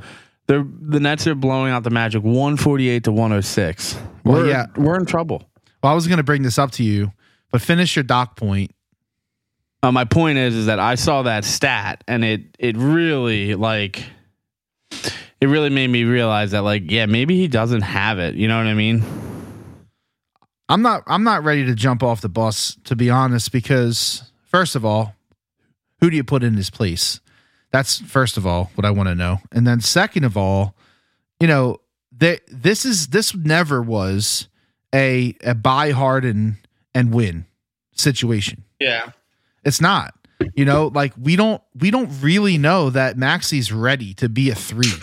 They're, 0.48 0.66
the 0.66 1.02
Nets 1.02 1.28
are 1.28 1.36
blowing 1.36 1.74
out 1.74 1.84
the 1.84 1.90
Magic 1.90 2.24
148 2.24 3.04
to 3.04 3.12
106. 3.12 3.96
Well, 4.24 4.36
We're, 4.36 4.48
yeah. 4.48 4.66
we're 4.78 4.98
in 4.98 5.06
trouble. 5.06 5.44
Well, 5.84 5.92
I 5.92 5.94
was 5.94 6.08
going 6.08 6.18
to 6.18 6.24
bring 6.24 6.42
this 6.42 6.58
up 6.58 6.72
to 6.72 6.84
you, 6.84 7.12
but 7.52 7.62
finish 7.62 7.98
your 7.98 8.04
doc 8.04 8.38
point. 8.38 8.72
Uh, 9.84 9.92
my 9.92 10.06
point 10.06 10.38
is, 10.38 10.56
is 10.56 10.66
that 10.68 10.80
I 10.80 10.96
saw 10.96 11.22
that 11.24 11.46
stat 11.46 12.04
and 12.08 12.24
it 12.24 12.42
it 12.58 12.76
really 12.78 13.56
like 13.56 14.04
it 15.42 15.48
really 15.48 15.70
made 15.70 15.88
me 15.88 16.04
realize 16.04 16.52
that 16.52 16.64
like 16.64 16.90
yeah 16.92 17.06
maybe 17.06 17.38
he 17.38 17.48
doesn't 17.48 17.82
have 17.82 18.20
it. 18.20 18.36
You 18.36 18.48
know 18.48 18.58
what 18.58 18.68
I 18.68 18.74
mean? 18.74 19.04
I'm 20.70 20.84
not. 20.84 21.04
I'm 21.08 21.24
not 21.24 21.44
ready 21.44 21.66
to 21.66 21.74
jump 21.74 22.04
off 22.04 22.22
the 22.22 22.30
bus 22.30 22.78
to 22.86 22.96
be 22.96 23.10
honest, 23.10 23.52
because 23.52 24.32
first 24.46 24.76
of 24.76 24.86
all, 24.86 25.16
who 26.00 26.10
do 26.10 26.16
you 26.16 26.24
put 26.24 26.44
in 26.44 26.54
his 26.54 26.70
place? 26.70 27.20
That's 27.72 28.00
first 28.00 28.38
of 28.38 28.46
all 28.46 28.72
what 28.76 28.86
I 28.86 28.92
want 28.92 29.10
to 29.10 29.16
know, 29.16 29.40
and 29.52 29.66
then 29.66 29.82
second 29.82 30.26
of 30.26 30.38
all, 30.38 30.76
you 31.40 31.48
know, 31.48 31.78
they, 32.12 32.40
this 32.48 32.86
is 32.86 33.08
this 33.08 33.34
never 33.34 33.82
was 33.82 34.48
a 34.94 35.36
a 35.44 35.56
buy 35.56 35.92
hard 35.92 36.24
and 36.24 36.58
and 36.94 37.14
win 37.14 37.46
situation. 37.94 38.64
Yeah. 38.80 39.12
It's 39.64 39.82
not. 39.82 40.14
You 40.56 40.66
know, 40.66 40.88
like 40.88 41.14
we 41.20 41.36
don't 41.36 41.62
we 41.76 41.92
don't 41.92 42.10
really 42.22 42.58
know 42.58 42.90
that 42.92 43.18
Maxey's 43.18 43.72
ready 43.74 44.14
to 44.16 44.30
be 44.30 44.50
a 44.50 44.56
three. 44.56 44.94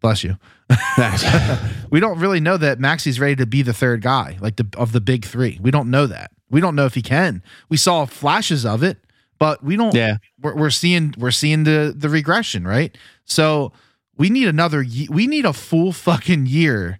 Bless 0.00 0.24
you. 0.24 0.36
we 1.90 2.00
don't 2.00 2.18
really 2.18 2.40
know 2.40 2.56
that 2.56 2.78
Maxey's 2.78 3.20
ready 3.20 3.36
to 3.36 3.46
be 3.46 3.62
the 3.62 3.72
third 3.72 4.02
guy, 4.02 4.38
like 4.40 4.56
the 4.56 4.66
of 4.76 4.92
the 4.92 5.00
big 5.00 5.24
three. 5.24 5.58
We 5.60 5.70
don't 5.70 5.90
know 5.90 6.06
that. 6.06 6.30
We 6.50 6.60
don't 6.60 6.74
know 6.74 6.86
if 6.86 6.94
he 6.94 7.02
can. 7.02 7.42
We 7.68 7.76
saw 7.76 8.06
flashes 8.06 8.64
of 8.64 8.82
it, 8.82 8.98
but 9.38 9.62
we 9.62 9.76
don't. 9.76 9.94
Yeah. 9.94 10.16
we're, 10.40 10.54
we're 10.54 10.70
seeing 10.70 11.14
we're 11.18 11.30
seeing 11.32 11.64
the 11.64 11.92
the 11.96 12.08
regression, 12.08 12.66
right? 12.66 12.96
So 13.24 13.72
we 14.16 14.30
need 14.30 14.48
another. 14.48 14.84
We 15.10 15.26
need 15.26 15.44
a 15.44 15.52
full 15.52 15.92
fucking 15.92 16.46
year 16.46 16.98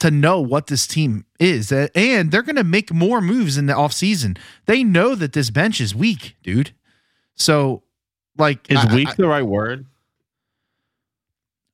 to 0.00 0.10
know 0.10 0.40
what 0.40 0.66
this 0.66 0.86
team 0.86 1.24
is, 1.38 1.70
and 1.70 2.32
they're 2.32 2.42
gonna 2.42 2.64
make 2.64 2.92
more 2.92 3.20
moves 3.20 3.56
in 3.56 3.66
the 3.66 3.72
offseason. 3.72 4.36
They 4.66 4.82
know 4.82 5.14
that 5.14 5.32
this 5.32 5.50
bench 5.50 5.80
is 5.80 5.94
weak, 5.94 6.36
dude. 6.42 6.72
So, 7.36 7.82
like, 8.36 8.70
Is 8.70 8.78
I- 8.78 8.94
weak 8.94 9.08
I- 9.10 9.14
the 9.14 9.28
right 9.28 9.42
word? 9.46 9.86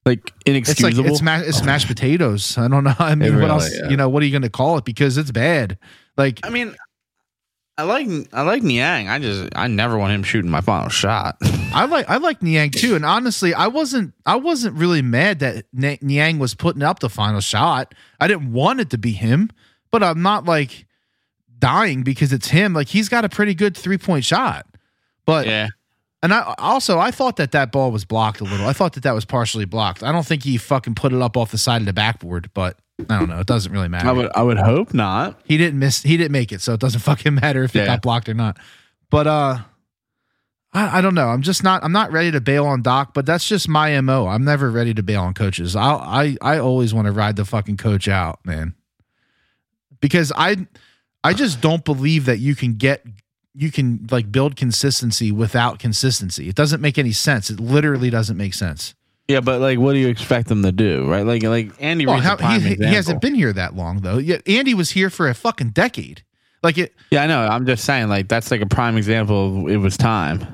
Like 0.04 0.32
it's 0.46 0.68
like 0.80 0.94
inexcusable. 0.94 1.10
it's 1.10 1.22
ma- 1.22 1.42
it's 1.44 1.62
mashed 1.64 1.86
potatoes. 1.86 2.56
I 2.56 2.68
don't 2.68 2.84
know. 2.84 2.94
I 2.98 3.14
mean, 3.14 3.40
what 3.40 3.50
else? 3.50 3.66
is. 3.66 3.90
You 3.90 3.96
know, 3.96 4.08
what 4.08 4.22
are 4.22 4.26
you 4.26 4.32
going 4.32 4.42
to 4.42 4.50
call 4.50 4.78
it? 4.78 4.84
Because 4.84 5.18
it's 5.18 5.30
bad. 5.30 5.76
Like, 6.16 6.40
I 6.44 6.50
mean, 6.50 6.74
I 7.76 7.82
like 7.82 8.08
I 8.32 8.42
like 8.42 8.62
Niang. 8.62 9.08
I 9.08 9.18
just 9.20 9.50
I 9.54 9.68
never 9.68 9.96
want 9.96 10.12
him 10.12 10.24
shooting 10.24 10.50
my 10.50 10.60
final 10.60 10.88
shot. 10.88 11.36
I 11.72 11.84
like 11.84 12.08
I 12.08 12.16
like 12.16 12.42
Niang 12.42 12.70
too, 12.70 12.96
and 12.96 13.04
honestly, 13.04 13.54
I 13.54 13.68
wasn't 13.68 14.14
I 14.26 14.36
wasn't 14.36 14.76
really 14.76 15.02
mad 15.02 15.38
that 15.40 15.66
Ni- 15.72 15.98
Niang 16.02 16.38
was 16.38 16.54
putting 16.54 16.82
up 16.82 16.98
the 16.98 17.08
final 17.08 17.40
shot. 17.40 17.94
I 18.18 18.26
didn't 18.26 18.52
want 18.52 18.80
it 18.80 18.90
to 18.90 18.98
be 18.98 19.12
him, 19.12 19.50
but 19.92 20.02
I'm 20.02 20.22
not 20.22 20.44
like 20.44 20.86
dying 21.58 22.02
because 22.02 22.32
it's 22.32 22.48
him. 22.48 22.72
Like 22.72 22.88
he's 22.88 23.08
got 23.08 23.24
a 23.24 23.28
pretty 23.28 23.54
good 23.54 23.76
three 23.76 23.98
point 23.98 24.24
shot, 24.24 24.66
but 25.24 25.46
yeah. 25.46 25.68
And 26.22 26.32
I 26.34 26.54
also 26.58 26.98
I 26.98 27.10
thought 27.10 27.36
that 27.36 27.52
that 27.52 27.70
ball 27.72 27.90
was 27.92 28.04
blocked 28.04 28.40
a 28.40 28.44
little. 28.44 28.66
I 28.66 28.72
thought 28.72 28.94
that 28.94 29.02
that 29.04 29.14
was 29.14 29.24
partially 29.24 29.64
blocked. 29.64 30.02
I 30.02 30.12
don't 30.12 30.26
think 30.26 30.42
he 30.42 30.56
fucking 30.56 30.94
put 30.94 31.12
it 31.12 31.20
up 31.22 31.36
off 31.36 31.50
the 31.50 31.58
side 31.58 31.80
of 31.82 31.86
the 31.86 31.92
backboard, 31.92 32.50
but 32.54 32.78
I 33.08 33.18
don't 33.18 33.28
know. 33.28 33.38
It 33.38 33.46
doesn't 33.46 33.70
really 33.72 33.88
matter. 33.88 34.08
I 34.08 34.12
would 34.12 34.30
I 34.34 34.42
would 34.42 34.58
hope 34.58 34.92
not. 34.92 35.40
he 35.44 35.56
didn't 35.56 35.78
miss 35.78 36.02
he 36.02 36.16
didn't 36.16 36.32
make 36.32 36.50
it 36.52 36.60
so 36.60 36.74
it 36.74 36.80
doesn't 36.80 37.00
fucking 37.10 37.34
matter 37.34 37.62
if 37.62 37.74
it 37.76 37.86
got 37.86 38.02
blocked 38.02 38.28
or 38.28 38.34
not 38.34 38.56
but 39.10 39.26
uh 39.26 39.58
I, 40.74 40.98
I 40.98 41.00
don't 41.00 41.14
know 41.14 41.28
i'm 41.28 41.40
just 41.40 41.64
not 41.64 41.82
i'm 41.82 41.92
not 41.92 42.12
ready 42.12 42.30
to 42.32 42.42
bail 42.42 42.66
on 42.66 42.82
doc 42.82 43.14
but 43.14 43.24
that's 43.24 43.48
just 43.48 43.68
my 43.68 43.98
mo 44.02 44.26
i'm 44.26 44.44
never 44.44 44.70
ready 44.70 44.92
to 44.92 45.02
bail 45.02 45.22
on 45.22 45.32
coaches 45.32 45.74
i 45.74 45.92
i 45.94 46.36
i 46.42 46.58
always 46.58 46.92
want 46.92 47.06
to 47.06 47.12
ride 47.12 47.36
the 47.36 47.46
fucking 47.46 47.78
coach 47.78 48.06
out 48.06 48.38
man 48.44 48.74
because 50.00 50.30
i 50.36 50.56
i 51.24 51.32
just 51.32 51.62
don't 51.62 51.86
believe 51.86 52.26
that 52.26 52.38
you 52.38 52.54
can 52.54 52.74
get 52.74 53.02
you 53.58 53.70
can 53.70 54.06
like 54.10 54.30
build 54.30 54.56
consistency 54.56 55.32
without 55.32 55.78
consistency 55.78 56.48
it 56.48 56.54
doesn't 56.54 56.80
make 56.80 56.96
any 56.98 57.12
sense 57.12 57.50
it 57.50 57.60
literally 57.60 58.10
doesn't 58.10 58.36
make 58.36 58.54
sense 58.54 58.94
Yeah, 59.28 59.40
but 59.40 59.60
like, 59.60 59.78
what 59.78 59.92
do 59.92 59.98
you 59.98 60.08
expect 60.08 60.48
them 60.48 60.62
to 60.62 60.72
do, 60.72 61.06
right? 61.06 61.26
Like, 61.26 61.42
like 61.42 61.72
Andy 61.80 62.06
well, 62.06 62.18
how, 62.18 62.36
he, 62.58 62.76
he 62.76 62.94
hasn't 62.94 63.20
been 63.20 63.34
here 63.34 63.52
that 63.52 63.74
long 63.74 64.00
though 64.00 64.18
yeah 64.18 64.38
andy 64.46 64.74
was 64.74 64.90
here 64.90 65.10
for 65.10 65.28
a 65.28 65.34
fucking 65.34 65.70
decade 65.70 66.22
like 66.62 66.78
it 66.78 66.94
Yeah, 67.10 67.22
I 67.22 67.26
know. 67.26 67.40
I'm 67.40 67.66
just 67.66 67.84
saying, 67.84 68.08
like, 68.08 68.28
that's 68.28 68.50
like 68.50 68.60
a 68.60 68.66
prime 68.66 68.96
example. 68.96 69.66
Of 69.66 69.70
it 69.70 69.76
was 69.76 69.96
time. 69.96 70.46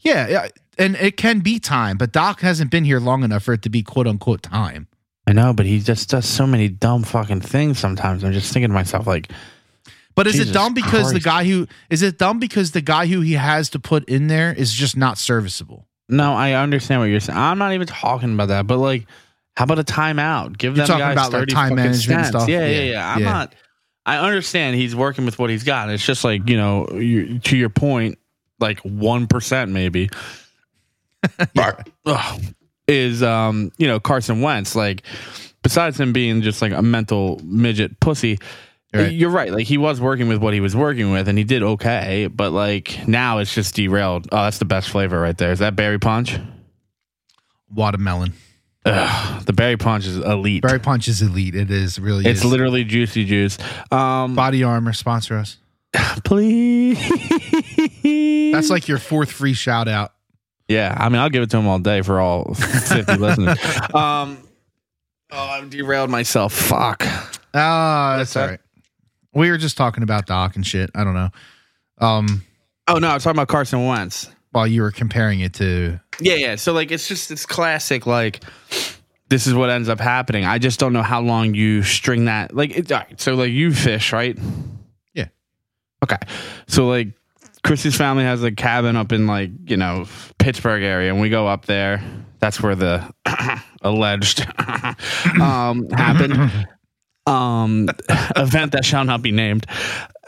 Yeah, 0.00 0.28
yeah, 0.28 0.48
and 0.78 0.96
it 0.96 1.16
can 1.16 1.40
be 1.40 1.58
time, 1.58 1.96
but 1.96 2.12
Doc 2.12 2.40
hasn't 2.40 2.70
been 2.70 2.84
here 2.84 3.00
long 3.00 3.24
enough 3.24 3.44
for 3.44 3.54
it 3.54 3.62
to 3.62 3.70
be 3.70 3.82
quote 3.82 4.06
unquote 4.06 4.42
time. 4.42 4.88
I 5.26 5.32
know, 5.32 5.52
but 5.52 5.66
he 5.66 5.80
just 5.80 6.08
does 6.08 6.26
so 6.26 6.46
many 6.46 6.68
dumb 6.68 7.02
fucking 7.02 7.40
things. 7.40 7.78
Sometimes 7.78 8.22
I'm 8.22 8.32
just 8.32 8.52
thinking 8.52 8.70
to 8.70 8.74
myself, 8.74 9.06
like, 9.06 9.30
But 10.16 10.26
is 10.26 10.32
Jesus 10.34 10.50
it 10.50 10.54
dumb 10.54 10.74
because 10.74 11.12
the 11.12 11.20
guy 11.20 11.44
who 11.44 11.68
is 11.90 12.02
it 12.02 12.18
dumb 12.18 12.40
because 12.40 12.72
the 12.72 12.80
guy 12.80 13.06
who 13.06 13.20
he 13.20 13.34
has 13.34 13.70
to 13.70 13.78
put 13.78 14.08
in 14.08 14.26
there 14.26 14.52
is 14.52 14.72
just 14.72 14.96
not 14.96 15.18
serviceable? 15.18 15.86
no, 16.08 16.34
I 16.34 16.52
understand 16.52 17.00
what 17.00 17.06
you're 17.06 17.20
saying. 17.20 17.38
I'm 17.38 17.58
not 17.58 17.72
even 17.72 17.86
talking 17.86 18.32
about 18.34 18.48
that, 18.48 18.66
but 18.66 18.78
like, 18.78 19.06
how 19.56 19.64
about 19.64 19.78
a 19.78 19.84
timeout? 19.84 20.56
Give 20.56 20.76
You're 20.76 20.86
them 20.86 20.98
guys 20.98 21.12
about, 21.12 21.32
like, 21.32 21.40
30 21.40 21.52
time 21.52 21.74
management 21.74 22.20
and 22.20 22.26
stuff? 22.28 22.48
Yeah, 22.48 22.60
yeah, 22.60 22.66
Yeah, 22.66 22.90
yeah. 22.92 23.12
I'm 23.12 23.20
yeah. 23.22 23.32
not. 23.32 23.54
I 24.04 24.18
understand 24.18 24.76
he's 24.76 24.94
working 24.94 25.24
with 25.24 25.38
what 25.38 25.50
he's 25.50 25.64
got. 25.64 25.90
It's 25.90 26.04
just 26.04 26.22
like 26.22 26.48
you 26.48 26.56
know, 26.56 26.88
you, 26.92 27.40
to 27.40 27.56
your 27.56 27.70
point, 27.70 28.18
like 28.60 28.78
one 28.80 29.26
percent 29.26 29.72
maybe. 29.72 30.10
Ugh. 32.06 32.42
is 32.86 33.22
um 33.22 33.72
you 33.78 33.88
know 33.88 33.98
Carson 33.98 34.42
Wentz 34.42 34.76
like 34.76 35.02
besides 35.62 35.98
him 35.98 36.12
being 36.12 36.42
just 36.42 36.62
like 36.62 36.72
a 36.72 36.82
mental 36.82 37.40
midget 37.42 37.98
pussy 37.98 38.38
Right. 38.98 39.12
you're 39.12 39.30
right 39.30 39.52
like 39.52 39.66
he 39.66 39.78
was 39.78 40.00
working 40.00 40.28
with 40.28 40.38
what 40.38 40.54
he 40.54 40.60
was 40.60 40.74
working 40.76 41.10
with 41.12 41.28
and 41.28 41.36
he 41.38 41.44
did 41.44 41.62
okay 41.62 42.26
but 42.26 42.52
like 42.52 43.06
now 43.08 43.38
it's 43.38 43.54
just 43.54 43.74
derailed 43.74 44.28
oh 44.32 44.36
that's 44.44 44.58
the 44.58 44.64
best 44.64 44.88
flavor 44.90 45.20
right 45.20 45.36
there 45.36 45.52
is 45.52 45.58
that 45.60 45.76
berry 45.76 45.98
punch 45.98 46.38
Watermelon. 47.72 48.32
Ugh, 48.84 49.44
the 49.44 49.52
berry 49.52 49.76
punch 49.76 50.06
is 50.06 50.16
elite 50.16 50.62
Berry 50.62 50.78
Punch 50.78 51.08
is 51.08 51.20
elite. 51.20 51.56
It 51.56 51.70
is 51.72 51.98
really. 51.98 52.24
it's 52.24 52.40
is. 52.40 52.44
literally 52.44 52.84
juicy 52.84 53.24
juice 53.24 53.58
um 53.90 54.34
Body 54.36 54.62
Armor 54.62 54.92
sponsor 54.92 55.36
us. 55.36 55.56
please 56.24 56.98
That's 58.52 58.70
like 58.70 58.86
your 58.88 58.98
fourth 58.98 59.32
free 59.32 59.54
shout 59.54 59.88
out. 59.88 60.12
yeah 60.68 60.94
I 60.96 61.08
mean 61.08 61.20
I'll 61.20 61.30
give 61.30 61.42
it 61.42 61.50
to 61.50 61.56
him 61.56 61.66
all 61.66 61.78
day 61.80 62.02
for 62.02 62.20
all 62.20 62.54
50 62.54 63.14
listeners 63.16 63.58
um 63.94 64.38
oh 65.32 65.36
I've 65.48 65.68
derailed 65.70 66.10
myself 66.10 66.52
fuck 66.52 67.02
Ah, 67.54 68.16
that's 68.18 68.34
that? 68.34 68.40
all 68.42 68.48
right. 68.50 68.60
We 69.36 69.50
were 69.50 69.58
just 69.58 69.76
talking 69.76 70.02
about 70.02 70.26
Doc 70.26 70.56
and 70.56 70.66
shit. 70.66 70.90
I 70.94 71.04
don't 71.04 71.14
know. 71.14 71.28
Um, 71.98 72.42
oh 72.88 72.98
no 72.98 73.08
I 73.08 73.14
was 73.14 73.22
talking 73.22 73.36
about 73.36 73.48
Carson 73.48 73.84
Wentz 73.84 74.30
while 74.52 74.66
you 74.66 74.80
were 74.80 74.90
comparing 74.90 75.40
it 75.40 75.52
to 75.54 76.00
Yeah, 76.20 76.34
yeah. 76.34 76.56
So 76.56 76.72
like 76.72 76.90
it's 76.90 77.06
just 77.06 77.30
it's 77.30 77.44
classic 77.44 78.06
like 78.06 78.42
this 79.28 79.46
is 79.46 79.54
what 79.54 79.68
ends 79.68 79.88
up 79.90 80.00
happening. 80.00 80.44
I 80.44 80.58
just 80.58 80.80
don't 80.80 80.92
know 80.92 81.02
how 81.02 81.20
long 81.20 81.54
you 81.54 81.82
string 81.82 82.24
that. 82.26 82.54
Like 82.54 82.86
right, 82.90 83.20
so 83.20 83.34
like 83.34 83.50
you 83.50 83.74
fish, 83.74 84.12
right? 84.12 84.38
Yeah. 85.12 85.28
Okay. 86.02 86.18
So 86.68 86.86
like 86.88 87.08
Chrissy's 87.62 87.96
family 87.96 88.24
has 88.24 88.42
a 88.42 88.52
cabin 88.52 88.96
up 88.96 89.12
in 89.12 89.26
like, 89.26 89.50
you 89.66 89.76
know, 89.76 90.06
Pittsburgh 90.38 90.82
area 90.82 91.12
and 91.12 91.20
we 91.20 91.28
go 91.28 91.46
up 91.46 91.66
there. 91.66 92.02
That's 92.38 92.62
where 92.62 92.74
the 92.74 93.12
alleged 93.82 94.46
um 95.40 95.88
happened. 95.90 96.68
Um 97.26 97.88
event 98.36 98.72
that 98.72 98.84
shall 98.84 99.04
not 99.04 99.22
be 99.22 99.32
named. 99.32 99.66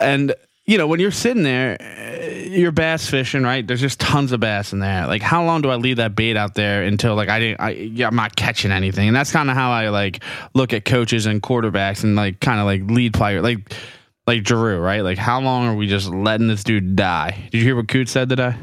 And 0.01 0.35
you 0.69 0.77
know, 0.77 0.87
when 0.87 1.01
you're 1.01 1.11
sitting 1.11 1.45
there, 1.45 1.79
eh, 1.81 2.45
you're 2.51 2.73
bass 2.73 3.09
fishing, 3.09 3.43
right? 3.43 3.67
There's 3.67 3.81
just 3.81 3.99
tons 3.99 4.33
of 4.33 4.41
bass 4.41 4.75
in 4.75 4.81
there. 4.81 5.07
Like, 5.07 5.23
how 5.23 5.43
long 5.43 5.63
do 5.63 5.71
I 5.71 5.77
leave 5.77 5.97
that 5.97 6.15
bait 6.15 6.37
out 6.37 6.55
there 6.55 6.83
until 6.83 7.15
like 7.15 7.31
I 7.31 7.39
didn't? 7.41 7.61
I, 7.61 7.71
yeah, 7.71 8.07
I'm 8.07 8.15
not 8.15 8.37
catching 8.37 8.71
anything, 8.71 9.09
and 9.09 9.17
that's 9.17 9.33
kind 9.33 9.49
of 9.49 9.57
how 9.57 9.71
I 9.71 9.89
like 9.89 10.23
look 10.53 10.75
at 10.75 10.85
coaches 10.85 11.25
and 11.25 11.43
quarterbacks 11.43 12.05
and 12.05 12.17
like 12.17 12.41
kind 12.41 12.61
of 12.61 12.67
like 12.67 12.83
lead 12.83 13.15
player, 13.15 13.41
like 13.41 13.73
like 14.27 14.45
Drew, 14.45 14.79
right? 14.79 15.01
Like, 15.01 15.17
how 15.17 15.41
long 15.41 15.69
are 15.69 15.75
we 15.75 15.87
just 15.87 16.11
letting 16.11 16.49
this 16.49 16.63
dude 16.63 16.97
die? 16.97 17.49
Did 17.51 17.59
you 17.59 17.65
hear 17.65 17.75
what 17.75 17.89
Coots 17.89 18.13
said 18.13 18.29
today? 18.29 18.55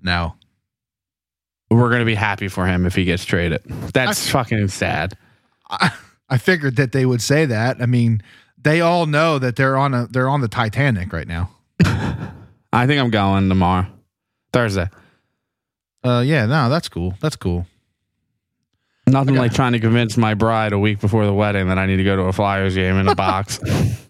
no. 0.00 0.34
We're 1.68 1.90
gonna 1.90 2.04
be 2.04 2.14
happy 2.14 2.46
for 2.46 2.64
him 2.66 2.86
if 2.86 2.94
he 2.94 3.04
gets 3.04 3.24
traded. 3.24 3.62
That's 3.92 4.30
fucking 4.30 4.68
sad. 4.68 5.18
I, 5.68 5.90
I 6.28 6.38
figured 6.38 6.76
that 6.76 6.92
they 6.92 7.06
would 7.06 7.22
say 7.22 7.46
that. 7.46 7.80
I 7.80 7.86
mean, 7.86 8.22
they 8.62 8.80
all 8.80 9.06
know 9.06 9.38
that 9.38 9.56
they're 9.56 9.76
on 9.76 9.94
a 9.94 10.06
they're 10.06 10.28
on 10.28 10.40
the 10.40 10.48
Titanic 10.48 11.12
right 11.12 11.28
now. 11.28 11.50
I 11.84 12.86
think 12.86 13.00
I'm 13.00 13.10
going 13.10 13.48
tomorrow, 13.48 13.86
Thursday. 14.52 14.88
Uh, 16.02 16.22
yeah, 16.24 16.46
no, 16.46 16.68
that's 16.68 16.88
cool. 16.88 17.14
That's 17.20 17.36
cool. 17.36 17.66
Nothing 19.06 19.34
like 19.34 19.52
trying 19.52 19.72
to 19.72 19.80
convince 19.80 20.16
my 20.16 20.34
bride 20.34 20.72
a 20.72 20.78
week 20.78 20.98
before 20.98 21.26
the 21.26 21.32
wedding 21.32 21.68
that 21.68 21.78
I 21.78 21.86
need 21.86 21.96
to 21.96 22.04
go 22.04 22.16
to 22.16 22.22
a 22.22 22.32
Flyers 22.32 22.74
game 22.74 22.96
in 22.96 23.06
a 23.06 23.14
box. 23.14 23.60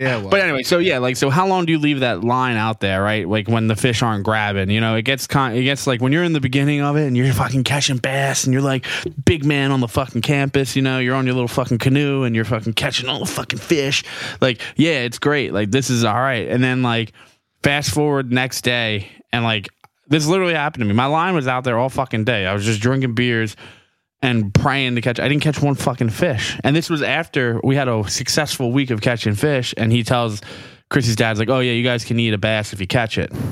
Yeah, 0.00 0.16
well, 0.16 0.30
But 0.30 0.40
anyway, 0.40 0.62
so 0.62 0.78
yeah, 0.78 0.96
like 0.96 1.18
so 1.18 1.28
how 1.28 1.46
long 1.46 1.66
do 1.66 1.72
you 1.72 1.78
leave 1.78 2.00
that 2.00 2.24
line 2.24 2.56
out 2.56 2.80
there, 2.80 3.02
right? 3.02 3.28
Like 3.28 3.48
when 3.48 3.66
the 3.66 3.76
fish 3.76 4.02
aren't 4.02 4.24
grabbing, 4.24 4.70
you 4.70 4.80
know, 4.80 4.96
it 4.96 5.02
gets 5.02 5.26
con- 5.26 5.54
it 5.54 5.62
gets 5.62 5.86
like 5.86 6.00
when 6.00 6.10
you're 6.10 6.24
in 6.24 6.32
the 6.32 6.40
beginning 6.40 6.80
of 6.80 6.96
it 6.96 7.06
and 7.06 7.14
you're 7.14 7.30
fucking 7.34 7.64
catching 7.64 7.98
bass 7.98 8.44
and 8.44 8.54
you're 8.54 8.62
like 8.62 8.86
big 9.26 9.44
man 9.44 9.72
on 9.72 9.80
the 9.80 9.88
fucking 9.88 10.22
campus, 10.22 10.74
you 10.74 10.80
know, 10.80 11.00
you're 11.00 11.14
on 11.14 11.26
your 11.26 11.34
little 11.34 11.48
fucking 11.48 11.76
canoe 11.76 12.22
and 12.22 12.34
you're 12.34 12.46
fucking 12.46 12.72
catching 12.72 13.10
all 13.10 13.18
the 13.20 13.26
fucking 13.26 13.58
fish. 13.58 14.02
Like, 14.40 14.62
yeah, 14.74 15.00
it's 15.00 15.18
great. 15.18 15.52
Like 15.52 15.70
this 15.70 15.90
is 15.90 16.02
all 16.02 16.14
right. 16.14 16.48
And 16.48 16.64
then 16.64 16.82
like 16.82 17.12
fast 17.62 17.90
forward 17.90 18.32
next 18.32 18.62
day 18.62 19.06
and 19.34 19.44
like 19.44 19.68
this 20.08 20.26
literally 20.26 20.54
happened 20.54 20.80
to 20.80 20.86
me. 20.86 20.94
My 20.94 21.06
line 21.06 21.34
was 21.34 21.46
out 21.46 21.64
there 21.64 21.78
all 21.78 21.90
fucking 21.90 22.24
day. 22.24 22.46
I 22.46 22.54
was 22.54 22.64
just 22.64 22.80
drinking 22.80 23.14
beers 23.14 23.54
and 24.22 24.52
praying 24.52 24.94
to 24.96 25.00
catch. 25.00 25.18
I 25.18 25.28
didn't 25.28 25.42
catch 25.42 25.60
one 25.60 25.74
fucking 25.74 26.10
fish. 26.10 26.58
And 26.62 26.76
this 26.76 26.90
was 26.90 27.02
after 27.02 27.60
we 27.64 27.76
had 27.76 27.88
a 27.88 28.08
successful 28.08 28.72
week 28.72 28.90
of 28.90 29.00
catching 29.00 29.34
fish. 29.34 29.74
And 29.76 29.90
he 29.90 30.02
tells 30.02 30.40
Chrissy's 30.90 31.16
dad's 31.16 31.38
like, 31.38 31.48
"Oh 31.48 31.60
yeah, 31.60 31.72
you 31.72 31.84
guys 31.84 32.04
can 32.04 32.18
eat 32.18 32.34
a 32.34 32.38
bass 32.38 32.72
if 32.72 32.80
you 32.80 32.86
catch 32.86 33.18
it. 33.18 33.32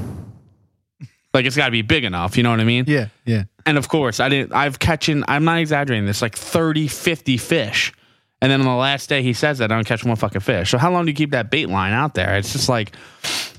Like 1.34 1.44
it's 1.44 1.56
got 1.56 1.66
to 1.66 1.70
be 1.70 1.82
big 1.82 2.04
enough. 2.04 2.38
You 2.38 2.42
know 2.42 2.50
what 2.50 2.58
I 2.58 2.64
mean?" 2.64 2.86
yeah, 2.88 3.08
yeah. 3.26 3.44
And 3.66 3.76
of 3.76 3.88
course, 3.90 4.18
I 4.18 4.30
didn't. 4.30 4.54
I've 4.54 4.78
catching. 4.78 5.22
I'm 5.28 5.44
not 5.44 5.58
exaggerating. 5.58 6.06
This 6.06 6.22
like 6.22 6.34
30, 6.34 6.88
50 6.88 7.36
fish. 7.36 7.92
And 8.40 8.50
then 8.50 8.60
on 8.60 8.66
the 8.66 8.72
last 8.72 9.10
day, 9.10 9.22
he 9.22 9.34
says 9.34 9.58
that 9.58 9.70
I 9.70 9.74
don't 9.74 9.86
catch 9.86 10.04
one 10.04 10.16
fucking 10.16 10.40
fish. 10.40 10.70
So 10.70 10.78
how 10.78 10.90
long 10.90 11.04
do 11.04 11.10
you 11.10 11.14
keep 11.14 11.32
that 11.32 11.50
bait 11.50 11.66
line 11.68 11.92
out 11.92 12.14
there? 12.14 12.38
It's 12.38 12.52
just 12.52 12.70
like. 12.70 12.92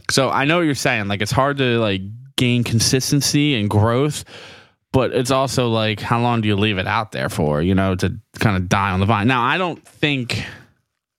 So 0.10 0.32
I 0.32 0.46
know 0.46 0.58
what 0.58 0.63
you're 0.63 0.74
saying. 0.74 1.10
Like 1.10 1.22
it's 1.22 1.32
hard 1.32 1.58
to 1.58 1.78
like 1.80 2.01
gain 2.38 2.63
consistency 2.63 3.54
and 3.56 3.70
growth, 3.70 4.24
but 4.91 5.13
it's 5.13 5.31
also 5.31 5.69
like 5.69 6.00
how 6.00 6.19
long 6.22 6.41
do 6.41 6.48
you 6.48 6.55
leave 6.55 6.77
it 6.77 6.88
out 6.88 7.12
there 7.12 7.29
for? 7.29 7.62
You 7.62 7.75
know, 7.75 7.96
to 7.96 8.15
kind 8.39 8.58
of 8.58 8.69
die 8.69 8.91
on 8.91 9.00
the 9.00 9.05
vine. 9.05 9.27
Now 9.27 9.43
I 9.43 9.58
don't 9.58 9.84
think. 9.86 10.43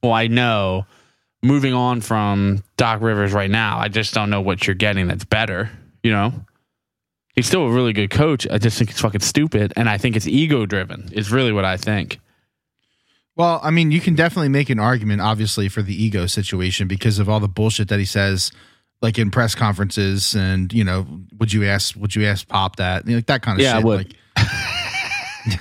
Well, 0.02 0.12
I 0.12 0.26
know. 0.26 0.86
Moving 1.42 1.72
on 1.72 2.02
from 2.02 2.62
Doc 2.76 3.00
Rivers 3.00 3.32
right 3.32 3.50
now, 3.50 3.78
I 3.78 3.88
just 3.88 4.12
don't 4.12 4.28
know 4.28 4.42
what 4.42 4.66
you're 4.66 4.74
getting 4.74 5.08
that's 5.08 5.24
better. 5.24 5.70
You 6.02 6.12
know, 6.12 6.34
he's 7.34 7.46
still 7.46 7.62
a 7.62 7.72
really 7.72 7.94
good 7.94 8.10
coach. 8.10 8.46
I 8.50 8.58
just 8.58 8.76
think 8.76 8.90
it's 8.90 9.00
fucking 9.00 9.22
stupid, 9.22 9.72
and 9.74 9.88
I 9.88 9.96
think 9.96 10.16
it's 10.16 10.26
ego 10.26 10.66
driven. 10.66 11.08
Is 11.12 11.32
really 11.32 11.52
what 11.52 11.64
I 11.64 11.78
think. 11.78 12.20
Well, 13.36 13.58
I 13.62 13.70
mean, 13.70 13.90
you 13.90 14.00
can 14.00 14.14
definitely 14.14 14.50
make 14.50 14.68
an 14.68 14.78
argument, 14.78 15.22
obviously, 15.22 15.70
for 15.70 15.80
the 15.80 15.94
ego 15.94 16.26
situation 16.26 16.88
because 16.88 17.18
of 17.18 17.28
all 17.28 17.40
the 17.40 17.48
bullshit 17.48 17.88
that 17.88 17.98
he 17.98 18.04
says, 18.04 18.52
like 19.02 19.18
in 19.18 19.30
press 19.30 19.54
conferences, 19.54 20.34
and 20.34 20.72
you 20.72 20.84
know, 20.84 21.06
would 21.38 21.52
you 21.52 21.64
ask, 21.64 21.96
would 21.96 22.14
you 22.14 22.26
ask 22.26 22.46
Pop 22.48 22.76
that, 22.76 23.04
you 23.06 23.12
know, 23.12 23.16
like 23.18 23.26
that 23.26 23.42
kind 23.42 23.58
of 23.58 23.62
Yeah, 23.64 23.74
I 23.74 23.76
shit. 23.78 23.84
would. 23.84 24.14
Like, 24.36 25.60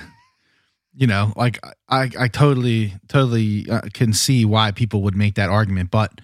you 0.94 1.06
know, 1.06 1.32
like 1.36 1.58
I, 1.88 2.10
I 2.18 2.28
totally, 2.28 2.94
totally 3.08 3.68
uh, 3.70 3.82
can 3.94 4.12
see 4.12 4.44
why 4.44 4.70
people 4.72 5.02
would 5.02 5.16
make 5.16 5.36
that 5.36 5.48
argument, 5.48 5.90
but 5.90 6.20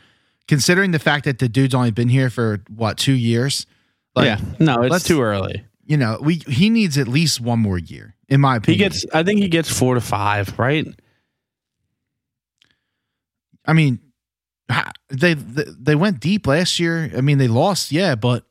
considering 0.48 0.90
the 0.90 0.98
fact 0.98 1.24
that 1.24 1.38
the 1.38 1.48
dude's 1.48 1.74
only 1.74 1.90
been 1.90 2.08
here 2.08 2.28
for 2.30 2.62
what 2.68 2.98
two 2.98 3.12
years, 3.14 3.66
like, 4.14 4.26
yeah, 4.26 4.40
no, 4.58 4.82
it's 4.82 5.04
too 5.04 5.22
early. 5.22 5.64
you 5.86 5.96
know, 5.96 6.18
we 6.20 6.42
he 6.46 6.68
needs 6.68 6.98
at 6.98 7.08
least 7.08 7.40
one 7.40 7.58
more 7.60 7.78
year, 7.78 8.14
in 8.28 8.40
my 8.40 8.56
opinion. 8.56 8.78
He 8.78 8.84
gets, 8.84 9.06
I 9.14 9.22
think 9.22 9.40
he 9.40 9.48
gets 9.48 9.70
four 9.70 9.94
to 9.94 10.00
five, 10.00 10.58
right? 10.58 10.86
I 13.64 13.72
mean, 13.72 14.00
they 15.08 15.34
they 15.34 15.64
they 15.78 15.94
went 15.94 16.20
deep 16.20 16.46
last 16.46 16.78
year. 16.80 17.10
I 17.16 17.20
mean, 17.20 17.38
they 17.38 17.48
lost, 17.48 17.92
yeah, 17.92 18.14
but 18.14 18.44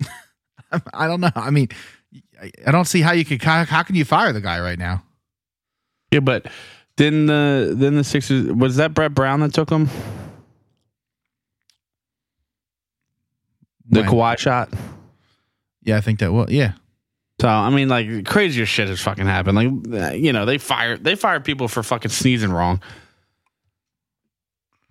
I 0.94 1.06
don't 1.06 1.20
know. 1.20 1.30
I 1.34 1.50
mean, 1.50 1.68
I- 2.66 2.70
don't 2.72 2.86
see 2.86 3.00
how 3.00 3.12
you 3.12 3.24
could. 3.24 3.42
How, 3.42 3.64
how 3.64 3.82
can 3.82 3.94
you 3.94 4.04
fire 4.04 4.32
the 4.32 4.40
guy 4.40 4.60
right 4.60 4.78
now? 4.78 5.04
Yeah, 6.10 6.20
but 6.20 6.46
then 6.96 7.26
the 7.26 7.74
then 7.76 7.94
the 7.94 8.04
Sixers 8.04 8.46
was 8.52 8.76
that 8.76 8.94
Brett 8.94 9.14
Brown 9.14 9.40
that 9.40 9.54
took 9.54 9.70
him 9.70 9.88
the 13.88 14.00
When? 14.00 14.10
Kawhi 14.10 14.38
shot. 14.38 14.70
Yeah, 15.82 15.96
I 15.96 16.00
think 16.00 16.20
that. 16.20 16.32
Well, 16.32 16.50
yeah, 16.50 16.72
So 17.40 17.48
I 17.48 17.70
mean, 17.70 17.88
like 17.88 18.24
crazier 18.26 18.66
shit 18.66 18.88
has 18.88 19.00
fucking 19.00 19.26
happened. 19.26 19.86
Like 19.86 20.18
you 20.18 20.32
know, 20.32 20.44
they 20.44 20.58
fire 20.58 20.96
they 20.96 21.14
fire 21.14 21.40
people 21.40 21.68
for 21.68 21.82
fucking 21.82 22.10
sneezing 22.10 22.52
wrong. 22.52 22.80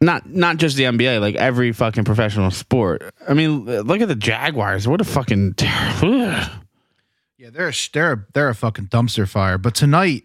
Not 0.01 0.27
not 0.27 0.57
just 0.57 0.77
the 0.77 0.83
NBA, 0.83 1.21
like 1.21 1.35
every 1.35 1.71
fucking 1.71 2.05
professional 2.05 2.49
sport. 2.49 3.13
I 3.29 3.35
mean, 3.35 3.65
look 3.65 4.01
at 4.01 4.07
the 4.07 4.15
Jaguars. 4.15 4.87
What 4.87 4.99
a 4.99 5.03
fucking 5.03 5.53
yeah. 5.61 7.49
They're 7.51 7.69
a, 7.69 7.73
they're 7.93 8.13
a, 8.13 8.25
they're 8.33 8.49
a 8.49 8.55
fucking 8.55 8.87
dumpster 8.87 9.27
fire. 9.27 9.57
But 9.57 9.75
tonight, 9.75 10.23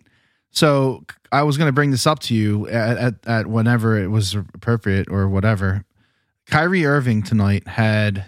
so 0.50 1.04
I 1.30 1.42
was 1.42 1.58
going 1.58 1.68
to 1.68 1.72
bring 1.72 1.90
this 1.90 2.06
up 2.06 2.20
to 2.20 2.34
you 2.34 2.66
at, 2.68 2.96
at 2.96 3.14
at 3.26 3.46
whenever 3.46 3.98
it 3.98 4.08
was 4.08 4.34
appropriate 4.34 5.08
or 5.10 5.28
whatever. 5.28 5.84
Kyrie 6.46 6.86
Irving 6.86 7.22
tonight 7.22 7.66
had 7.68 8.24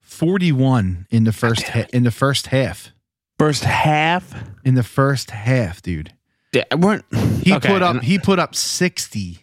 forty 0.00 0.50
one 0.50 1.06
in 1.10 1.24
the 1.24 1.32
first 1.32 1.68
ha- 1.68 1.86
in 1.92 2.02
the 2.02 2.10
first 2.10 2.48
half. 2.48 2.92
first 3.38 3.64
half. 3.64 4.34
In 4.64 4.74
the 4.74 4.82
first 4.82 5.30
half, 5.30 5.80
dude. 5.82 6.12
Yeah, 6.52 6.64
weren't 6.76 7.04
He 7.42 7.52
okay, 7.54 7.68
put 7.68 7.82
up 7.82 8.02
he 8.02 8.18
put 8.18 8.38
up 8.38 8.54
60 8.54 9.38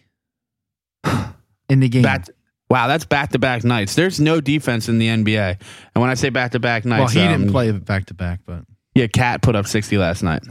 in 1.70 1.80
the 1.80 1.88
game. 1.88 2.02
Back, 2.02 2.28
wow, 2.68 2.86
that's 2.86 3.04
back 3.04 3.30
to 3.32 3.38
back 3.38 3.64
nights. 3.64 3.94
There's 3.94 4.20
no 4.20 4.40
defense 4.40 4.88
in 4.88 4.98
the 4.98 5.08
NBA, 5.08 5.60
and 5.94 6.00
when 6.00 6.10
I 6.10 6.14
say 6.14 6.30
back 6.30 6.52
to 6.52 6.60
back 6.60 6.84
nights, 6.84 7.14
well, 7.14 7.24
he 7.24 7.32
didn't 7.32 7.48
um, 7.48 7.52
play 7.52 7.70
back 7.72 8.06
to 8.06 8.14
back, 8.14 8.40
but 8.46 8.64
Yeah, 8.94 9.06
KAT 9.06 9.42
put 9.42 9.56
up 9.56 9.66
sixty 9.66 9.98
last 9.98 10.22
night. 10.22 10.42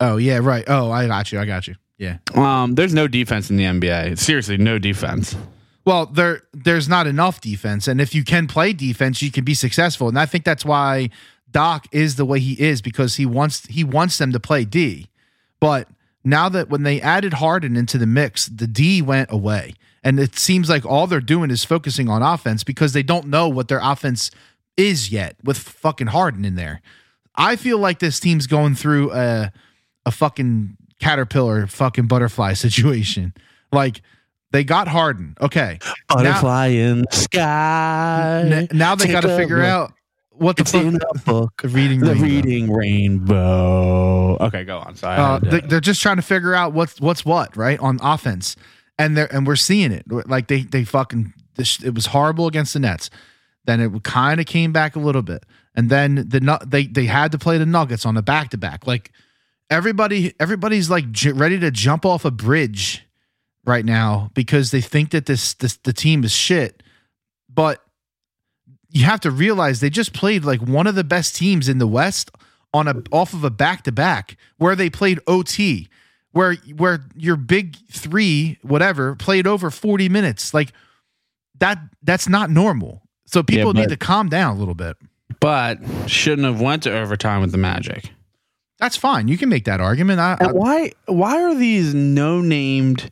Oh, 0.00 0.16
yeah, 0.16 0.38
right. 0.38 0.64
Oh, 0.68 0.90
I 0.90 1.06
got 1.06 1.32
you. 1.32 1.40
I 1.40 1.44
got 1.44 1.66
you. 1.66 1.74
Yeah. 1.98 2.18
Um, 2.34 2.76
there's 2.76 2.94
no 2.94 3.08
defense 3.08 3.50
in 3.50 3.56
the 3.56 3.64
NBA. 3.64 4.18
Seriously, 4.18 4.56
no 4.56 4.78
defense. 4.78 5.36
Well, 5.84 6.06
there 6.06 6.42
there's 6.52 6.88
not 6.88 7.06
enough 7.06 7.40
defense 7.40 7.88
and 7.88 8.00
if 8.00 8.14
you 8.14 8.22
can 8.22 8.46
play 8.46 8.72
defense, 8.72 9.22
you 9.22 9.30
can 9.30 9.44
be 9.44 9.54
successful. 9.54 10.08
And 10.08 10.18
I 10.18 10.26
think 10.26 10.44
that's 10.44 10.64
why 10.64 11.08
Doc 11.50 11.86
is 11.92 12.16
the 12.16 12.26
way 12.26 12.40
he 12.40 12.60
is 12.60 12.82
because 12.82 13.16
he 13.16 13.24
wants 13.24 13.66
he 13.66 13.84
wants 13.84 14.18
them 14.18 14.32
to 14.32 14.38
play 14.38 14.64
D. 14.64 15.08
But 15.60 15.88
now 16.22 16.48
that 16.50 16.68
when 16.68 16.82
they 16.82 17.00
added 17.00 17.34
Harden 17.34 17.74
into 17.74 17.96
the 17.96 18.06
mix, 18.06 18.46
the 18.46 18.66
D 18.66 19.00
went 19.00 19.32
away. 19.32 19.74
And 20.04 20.20
it 20.20 20.38
seems 20.38 20.68
like 20.68 20.86
all 20.86 21.06
they're 21.06 21.20
doing 21.20 21.50
is 21.50 21.64
focusing 21.64 22.08
on 22.08 22.22
offense 22.22 22.62
because 22.64 22.92
they 22.92 23.02
don't 23.02 23.26
know 23.26 23.48
what 23.48 23.68
their 23.68 23.80
offense 23.82 24.30
is 24.76 25.10
yet 25.10 25.36
with 25.42 25.58
fucking 25.58 26.06
Harden 26.08 26.44
in 26.44 26.54
there. 26.54 26.80
I 27.34 27.56
feel 27.56 27.78
like 27.78 27.98
this 27.98 28.20
team's 28.20 28.46
going 28.46 28.74
through 28.74 29.12
a 29.12 29.52
a 30.06 30.10
fucking 30.10 30.76
caterpillar 31.00 31.66
fucking 31.66 32.06
butterfly 32.06 32.52
situation. 32.54 33.32
Like 33.72 34.02
they 34.50 34.64
got 34.64 34.88
Harden. 34.88 35.36
Okay. 35.40 35.78
Butterfly 36.08 36.66
in 36.68 37.02
the 37.10 37.16
sky. 37.16 38.42
N- 38.50 38.68
now 38.72 38.94
they 38.94 39.08
got 39.08 39.20
to 39.22 39.36
figure 39.36 39.58
look. 39.58 39.66
out 39.66 39.92
what 40.30 40.56
the 40.56 40.62
It's 40.62 40.72
in 40.74 40.98
fuck 41.00 41.24
book. 41.24 41.62
the 41.62 41.68
reading 41.70 42.00
The 42.00 42.14
rainbow. 42.14 42.24
reading 42.24 42.72
rainbow. 42.72 44.36
Okay, 44.40 44.64
go 44.64 44.78
on. 44.78 44.94
Sorry. 44.96 45.16
Uh, 45.18 45.38
they, 45.38 45.60
they're 45.60 45.80
just 45.80 46.00
trying 46.00 46.16
to 46.16 46.22
figure 46.22 46.54
out 46.54 46.72
what's 46.72 47.00
what's 47.00 47.24
what 47.24 47.56
right 47.56 47.78
on 47.80 47.98
offense, 48.02 48.56
and 48.98 49.16
they're 49.16 49.32
and 49.32 49.46
we're 49.46 49.56
seeing 49.56 49.92
it. 49.92 50.04
Like 50.10 50.48
they 50.48 50.62
they 50.62 50.84
fucking 50.84 51.32
it 51.58 51.94
was 51.94 52.06
horrible 52.06 52.46
against 52.46 52.72
the 52.72 52.80
Nets. 52.80 53.10
Then 53.64 53.80
it 53.80 54.02
kind 54.02 54.40
of 54.40 54.46
came 54.46 54.72
back 54.72 54.96
a 54.96 55.00
little 55.00 55.22
bit, 55.22 55.44
and 55.74 55.90
then 55.90 56.16
the 56.16 56.60
they 56.66 56.86
they 56.86 57.06
had 57.06 57.32
to 57.32 57.38
play 57.38 57.58
the 57.58 57.66
Nuggets 57.66 58.06
on 58.06 58.14
the 58.14 58.22
back 58.22 58.50
to 58.50 58.58
back. 58.58 58.86
Like 58.86 59.12
everybody 59.70 60.34
everybody's 60.40 60.90
like 60.90 61.10
j- 61.10 61.32
ready 61.32 61.58
to 61.60 61.70
jump 61.70 62.04
off 62.04 62.24
a 62.24 62.30
bridge 62.30 63.04
right 63.64 63.84
now 63.84 64.30
because 64.34 64.70
they 64.70 64.80
think 64.80 65.10
that 65.10 65.26
this 65.26 65.54
this 65.54 65.76
the 65.76 65.92
team 65.92 66.24
is 66.24 66.32
shit, 66.32 66.82
but 67.52 67.84
you 68.90 69.04
have 69.04 69.20
to 69.20 69.30
realize 69.30 69.80
they 69.80 69.90
just 69.90 70.12
played 70.14 70.44
like 70.44 70.60
one 70.62 70.86
of 70.86 70.94
the 70.94 71.04
best 71.04 71.36
teams 71.36 71.68
in 71.68 71.78
the 71.78 71.86
West 71.86 72.30
on 72.72 72.88
a 72.88 73.02
off 73.12 73.34
of 73.34 73.44
a 73.44 73.50
back 73.50 73.82
to 73.84 73.92
back 73.92 74.36
where 74.56 74.74
they 74.74 74.90
played 74.90 75.20
OT, 75.26 75.88
where 76.38 76.54
where 76.76 77.00
your 77.16 77.34
big 77.34 77.76
three 77.90 78.58
whatever 78.62 79.16
played 79.16 79.44
over 79.48 79.72
forty 79.72 80.08
minutes. 80.08 80.54
Like 80.54 80.72
that 81.58 81.80
that's 82.04 82.28
not 82.28 82.48
normal. 82.48 83.02
So 83.26 83.42
people 83.42 83.72
but- 83.72 83.80
need 83.80 83.88
to 83.88 83.96
calm 83.96 84.28
down 84.28 84.54
a 84.56 84.58
little 84.58 84.76
bit. 84.76 84.96
but 85.40 85.78
shouldn't 86.06 86.46
have 86.46 86.60
went 86.60 86.84
to 86.84 86.96
overtime 86.96 87.40
with 87.40 87.50
the 87.50 87.58
Magic. 87.58 88.10
That's 88.78 88.96
fine. 88.96 89.26
You 89.26 89.36
can 89.36 89.48
make 89.48 89.64
that 89.64 89.80
argument. 89.80 90.20
I, 90.20 90.36
I, 90.40 90.52
why? 90.52 90.92
Why 91.06 91.42
are 91.42 91.54
these 91.56 91.92
no 91.94 92.40
named 92.40 93.10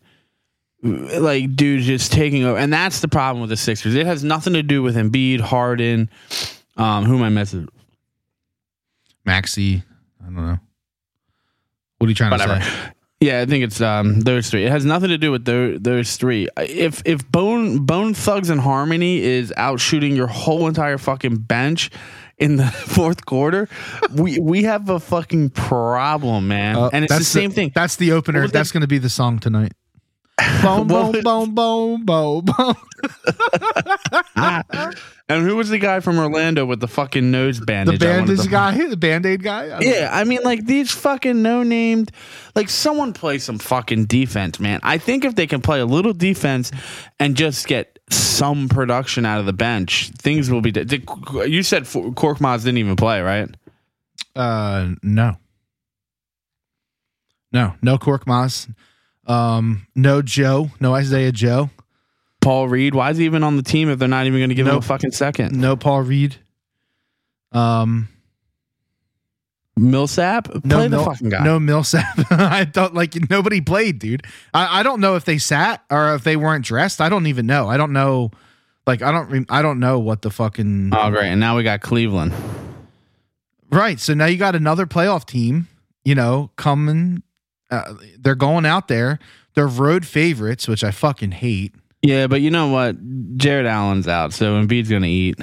like 0.83 1.57
dudes 1.57 1.85
just 1.87 2.13
taking 2.13 2.45
over? 2.45 2.57
And 2.57 2.73
that's 2.73 3.01
the 3.01 3.09
problem 3.09 3.41
with 3.41 3.51
the 3.51 3.57
Sixers. 3.57 3.97
It 3.97 4.07
has 4.07 4.23
nothing 4.23 4.53
to 4.53 4.63
do 4.63 4.85
with 4.85 4.95
Embiid, 4.95 5.41
Harden. 5.41 6.09
Um, 6.77 7.05
who 7.05 7.17
am 7.17 7.23
I 7.25 7.31
missing? 7.31 7.67
Maxey. 9.25 9.83
I 10.23 10.27
don't 10.27 10.37
know. 10.37 10.59
What 11.99 12.07
are 12.07 12.11
you 12.11 12.15
trying 12.15 12.31
Whatever. 12.31 12.59
to 12.59 12.63
say? 12.63 12.93
Yeah, 13.21 13.41
I 13.41 13.47
think 13.47 13.65
it's 13.65 13.81
um 13.81 14.21
those 14.21 14.51
three. 14.51 14.67
It 14.67 14.71
has 14.71 14.85
nothing 14.85 15.09
to 15.09 15.17
do 15.17 15.33
with 15.33 15.47
those 15.47 15.81
those 15.81 16.17
three. 16.17 16.49
If 16.59 17.03
if 17.07 17.27
Bone 17.31 17.87
Bone 17.87 18.13
Thugs 18.13 18.51
and 18.51 18.61
Harmony 18.61 19.23
is 19.23 19.55
out 19.57 19.81
shooting 19.81 20.15
your 20.15 20.27
whole 20.27 20.69
entire 20.69 20.99
fucking 20.99 21.37
bench 21.37 21.91
in 22.37 22.57
the 22.57 22.67
fourth 22.71 23.25
quarter, 23.25 23.69
we 24.15 24.39
we 24.39 24.65
have 24.65 24.91
a 24.91 25.01
fucking 25.01 25.51
problem, 25.51 26.49
man. 26.49 26.77
Uh, 26.77 26.91
and 26.93 27.05
it's 27.07 27.17
the 27.17 27.25
same 27.25 27.51
thing. 27.51 27.73
That's 27.75 27.97
the 27.97 28.13
opener. 28.13 28.49
That's 28.49 28.71
going 28.71 28.83
to 28.83 28.87
be 28.87 28.99
the 28.99 29.11
song 29.11 29.39
tonight. 29.39 29.73
Boom, 30.63 30.87
boom, 30.87 31.13
boom, 31.23 31.55
boom, 31.55 32.05
boom, 32.05 32.45
boom. 32.45 32.75
And 35.29 35.43
who 35.43 35.57
was 35.57 35.71
the 35.71 35.79
guy 35.79 36.01
from 36.01 36.19
Orlando 36.19 36.65
with 36.65 36.79
the 36.81 36.87
fucking 36.89 37.31
nose 37.31 37.59
bandage? 37.59 38.01
Wanted 38.01 38.27
bandage 38.37 38.51
guy, 38.51 38.87
the 38.89 38.97
band 38.97 39.27
aid 39.27 39.43
guy. 39.43 39.69
I 39.71 39.81
Yeah, 39.81 40.11
I 40.13 40.25
mean, 40.25 40.41
like 40.45 40.67
these 40.67 40.93
fucking 40.93 41.43
no 41.43 41.63
named, 41.63 42.13
like 42.55 42.69
someone 42.69 43.13
play 43.13 43.39
some 43.39 43.59
fucking 43.59 44.05
defense, 44.07 44.61
man. 44.61 44.79
I 44.83 44.99
think 44.99 45.25
if 45.25 45.35
they 45.35 45.47
can 45.47 45.63
play 45.63 45.81
a 45.81 45.87
little 45.87 46.13
defense 46.13 46.71
and 47.19 47.37
just 47.37 47.67
get 47.67 47.99
some 48.11 48.69
production 48.69 49.25
out 49.27 49.41
of 49.41 49.47
the 49.47 49.53
bench, 49.53 50.11
things 50.19 50.51
will 50.51 50.61
be. 50.61 50.71
di- 50.71 50.85
Did, 50.85 51.09
you 51.47 51.63
said 51.63 51.85
Korkmaz 51.85 52.59
didn't 52.65 52.79
even 52.79 52.97
play, 52.97 53.21
right? 53.21 53.49
Uh, 54.37 54.91
no, 55.03 55.37
no, 57.53 57.75
no 57.83 57.99
Korkmaz. 57.99 58.69
Um, 59.27 59.87
no 59.95 60.23
Joe, 60.23 60.71
no 60.81 60.95
Isaiah 60.95 61.33
Joe, 61.33 61.71
Paul 62.41 62.69
Reed, 62.69 62.95
why 62.95 63.11
is 63.11 63.17
he 63.19 63.25
even 63.25 63.43
on 63.43 63.57
the 63.57 63.63
team 63.63 63.89
if 63.89 63.99
they're 63.99 64.07
not 64.09 64.27
even 64.27 64.39
going 64.39 64.51
to 64.51 64.55
give 64.55 64.67
him 64.69 64.77
a 64.77 64.81
fucking 64.83 65.11
second? 65.13 65.59
no 65.61 65.77
Paul 65.77 66.03
Reed. 66.03 66.37
Um, 67.53 68.09
Millsap, 69.79 70.65
No, 70.65 70.83
the 70.85 70.89
Mil- 70.89 71.05
fucking 71.05 71.29
guy. 71.29 71.45
no 71.45 71.61
Millsap. 71.61 72.07
I 72.31 72.65
don't 72.65 72.95
like 72.95 73.15
nobody 73.29 73.61
played, 73.61 73.99
dude. 73.99 74.23
I, 74.55 74.81
I 74.81 74.83
don't 74.83 75.01
know 75.01 75.17
if 75.17 75.25
they 75.27 75.37
sat 75.39 75.85
or 75.91 76.15
if 76.15 76.25
they 76.25 76.37
weren't 76.37 76.65
dressed. 76.65 77.01
I 77.01 77.09
don't 77.11 77.27
even 77.27 77.47
know. 77.47 77.69
I 77.69 77.77
don't 77.77 77.93
know. 77.93 78.31
Like 78.87 79.03
I 79.03 79.13
don't. 79.13 79.29
Re- 79.31 79.47
I 79.51 79.61
don't 79.61 79.79
know 79.81 79.99
what 79.99 80.23
the 80.23 80.31
fucking 80.31 80.93
Oh, 80.95 81.11
great! 81.11 81.29
And 81.29 81.41
now 81.41 81.57
we 81.57 81.63
got 81.63 81.81
Cleveland. 81.83 82.33
right. 83.71 83.99
So 84.01 84.15
now 84.15 84.27
you 84.27 84.39
got 84.39 84.55
another 84.55 84.87
playoff 84.87 85.27
team. 85.27 85.69
You 86.05 86.15
know, 86.15 86.51
coming. 86.57 87.23
Uh, 87.71 87.95
they're 88.19 88.35
going 88.35 88.67
out 88.67 88.89
there. 88.89 89.19
They're 89.55 89.67
road 89.67 90.07
favorites, 90.07 90.69
which 90.69 90.85
I 90.85 90.91
fucking 90.91 91.33
hate. 91.33 91.75
Yeah, 92.03 92.27
but 92.27 92.41
you 92.41 92.51
know 92.51 92.69
what? 92.69 92.97
Jarrett 93.37 93.67
Allen's 93.67 94.07
out, 94.07 94.33
so 94.33 94.55
Embiid's 94.61 94.91
gonna 94.91 95.07
eat. 95.07 95.39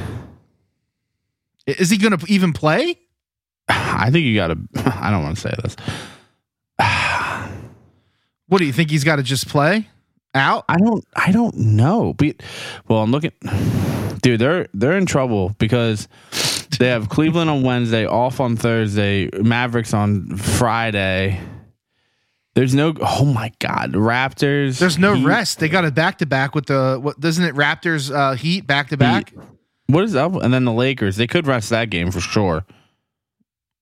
Is 1.66 1.90
he 1.90 1.98
going 1.98 2.18
to 2.18 2.26
even 2.28 2.54
play? 2.54 3.00
I 3.68 4.10
think 4.12 4.26
you 4.26 4.36
gotta. 4.36 4.58
I 4.76 5.12
don't 5.12 5.24
want 5.24 5.38
to 5.38 5.42
say 5.42 5.54
this. 5.62 5.76
What 8.48 8.60
do 8.60 8.66
you 8.66 8.74
think? 8.74 8.92
He's 8.92 9.06
got 9.06 9.16
to 9.16 9.24
just 9.24 9.48
play 9.48 9.90
out? 10.36 10.66
I 10.70 10.78
don't. 10.78 11.04
I 11.16 11.32
don't 11.32 11.56
know. 11.56 12.14
But 12.14 12.44
well, 12.88 13.00
I'm 13.00 13.10
looking. 13.10 13.32
Dude, 14.22 14.40
they're 14.40 14.68
they're 14.76 14.98
in 14.98 15.08
trouble 15.08 15.56
because 15.58 16.08
they 16.78 16.90
have 16.90 17.10
Cleveland 17.10 17.50
on 17.50 17.64
Wednesday, 17.64 18.06
off 18.06 18.40
on 18.40 18.56
Thursday, 18.56 19.30
Mavericks 19.42 19.94
on 19.94 20.38
Friday. 20.38 21.40
There's 22.56 22.76
no. 22.76 22.94
Oh 23.02 23.26
my 23.26 23.52
God, 23.60 23.94
Raptors. 23.94 24.78
There's 24.80 25.00
no 25.00 25.16
Heat. 25.16 25.26
rest. 25.26 25.60
They 25.60 25.70
got 25.70 25.86
a 25.86 25.92
back 25.92 26.20
to 26.20 26.26
back 26.26 26.54
with 26.54 26.68
the 26.68 27.00
what? 27.02 27.20
Doesn't 27.20 27.44
it 27.44 27.56
Raptors 27.56 28.14
uh, 28.14 28.36
Heat 28.36 28.68
back 28.68 28.90
to 28.90 28.98
back? 28.98 29.34
What 29.88 30.04
is 30.04 30.16
up? 30.16 30.36
And 30.36 30.54
then 30.54 30.64
the 30.66 30.72
Lakers. 30.72 31.16
They 31.16 31.28
could 31.28 31.48
rest 31.48 31.70
that 31.72 31.90
game 31.90 32.12
for 32.12 32.20
sure. 32.20 32.66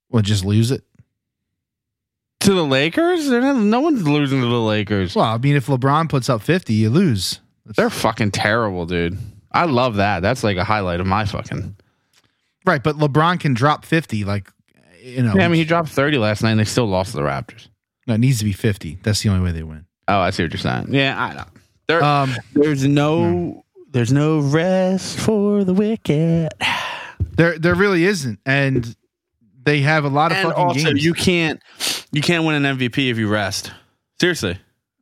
Well, 0.09 0.21
just 0.21 0.45
lose 0.45 0.71
it. 0.71 0.83
To 2.41 2.53
the 2.53 2.65
Lakers? 2.65 3.29
Not, 3.29 3.55
no 3.57 3.81
one's 3.81 4.07
losing 4.07 4.41
to 4.41 4.47
the 4.47 4.59
Lakers. 4.59 5.15
Well, 5.15 5.25
I 5.25 5.37
mean, 5.37 5.55
if 5.55 5.67
LeBron 5.67 6.09
puts 6.09 6.27
up 6.27 6.41
50, 6.41 6.73
you 6.73 6.89
lose. 6.89 7.39
They're 7.65 7.89
fucking 7.91 8.31
terrible, 8.31 8.85
dude. 8.87 9.17
I 9.51 9.65
love 9.65 9.97
that. 9.97 10.21
That's 10.21 10.43
like 10.43 10.57
a 10.57 10.63
highlight 10.63 10.99
of 10.99 11.05
my 11.07 11.25
fucking. 11.25 11.75
Right, 12.65 12.81
but 12.81 12.95
LeBron 12.97 13.39
can 13.39 13.53
drop 13.53 13.85
50. 13.85 14.23
Like, 14.23 14.51
you 15.03 15.21
know, 15.21 15.33
Yeah, 15.35 15.45
I 15.45 15.47
mean, 15.49 15.57
he 15.57 15.65
dropped 15.65 15.89
30 15.89 16.17
last 16.17 16.41
night 16.41 16.51
and 16.51 16.59
they 16.59 16.63
still 16.65 16.87
lost 16.87 17.11
to 17.11 17.17
the 17.17 17.23
Raptors. 17.23 17.67
No, 18.11 18.15
it 18.15 18.19
needs 18.19 18.39
to 18.39 18.45
be 18.45 18.51
50. 18.53 18.99
That's 19.03 19.21
the 19.21 19.29
only 19.29 19.43
way 19.43 19.51
they 19.51 19.63
win. 19.63 19.85
Oh, 20.07 20.19
I 20.19 20.31
see 20.31 20.43
what 20.43 20.51
you're 20.51 20.59
saying. 20.59 20.87
Yeah, 20.93 21.21
I 21.21 21.33
know. 21.33 21.45
There, 21.87 22.03
Um, 22.03 22.35
there's 22.53 22.85
no, 22.85 23.63
there's 23.91 24.11
no 24.11 24.39
rest 24.39 25.17
for 25.19 25.63
the 25.63 25.73
wicked. 25.73 26.49
there, 27.35 27.57
there 27.57 27.75
really 27.75 28.03
isn't, 28.05 28.39
and 28.45 28.95
they 29.63 29.81
have 29.81 30.03
a 30.05 30.09
lot 30.09 30.31
of 30.31 30.37
And 30.37 30.49
fucking 30.49 30.63
also, 30.63 30.83
games. 30.89 31.05
you 31.05 31.13
can't, 31.13 31.61
you 32.11 32.21
can't 32.21 32.45
win 32.45 32.63
an 32.65 32.77
MVP 32.77 33.09
if 33.09 33.17
you 33.17 33.27
rest. 33.29 33.71
Seriously. 34.19 34.57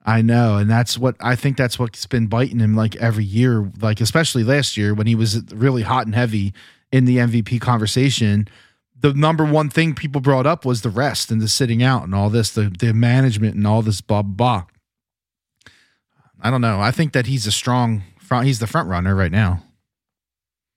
I 0.05 0.21
know, 0.21 0.57
and 0.57 0.69
that's 0.69 0.97
what 0.97 1.15
I 1.19 1.35
think. 1.35 1.57
That's 1.57 1.77
what's 1.77 2.05
been 2.05 2.27
biting 2.27 2.59
him 2.59 2.75
like 2.75 2.95
every 2.95 3.25
year, 3.25 3.69
like 3.81 4.01
especially 4.01 4.43
last 4.43 4.77
year 4.77 4.93
when 4.93 5.05
he 5.07 5.13
was 5.15 5.43
really 5.53 5.81
hot 5.83 6.05
and 6.05 6.15
heavy 6.15 6.53
in 6.91 7.05
the 7.05 7.17
MVP 7.17 7.59
conversation. 7.61 8.47
The 9.01 9.13
number 9.13 9.45
one 9.45 9.69
thing 9.69 9.95
people 9.95 10.21
brought 10.21 10.45
up 10.45 10.65
was 10.65 10.81
the 10.81 10.89
rest 10.89 11.31
and 11.31 11.41
the 11.41 11.47
sitting 11.47 11.81
out 11.81 12.03
and 12.03 12.13
all 12.13 12.29
this, 12.29 12.51
the 12.51 12.73
the 12.79 12.93
management 12.93 13.55
and 13.55 13.65
all 13.65 13.81
this 13.81 14.01
blah 14.01 14.21
blah. 14.21 14.63
blah. 14.63 15.71
I 16.41 16.49
don't 16.49 16.61
know. 16.61 16.79
I 16.79 16.91
think 16.91 17.13
that 17.13 17.25
he's 17.25 17.47
a 17.47 17.51
strong 17.51 18.03
front. 18.19 18.45
He's 18.45 18.59
the 18.59 18.67
front 18.67 18.89
runner 18.89 19.15
right 19.15 19.31
now. 19.31 19.63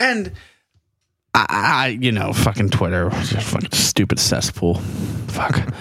And 0.01 0.33
I, 1.35 1.47
I 1.49 1.87
you 2.01 2.13
know, 2.13 2.33
fucking 2.33 2.71
Twitter, 2.71 3.11
just 3.11 3.49
fucking 3.49 3.73
stupid 3.73 4.19
cesspool. 4.19 4.75
Fuck. 5.29 5.73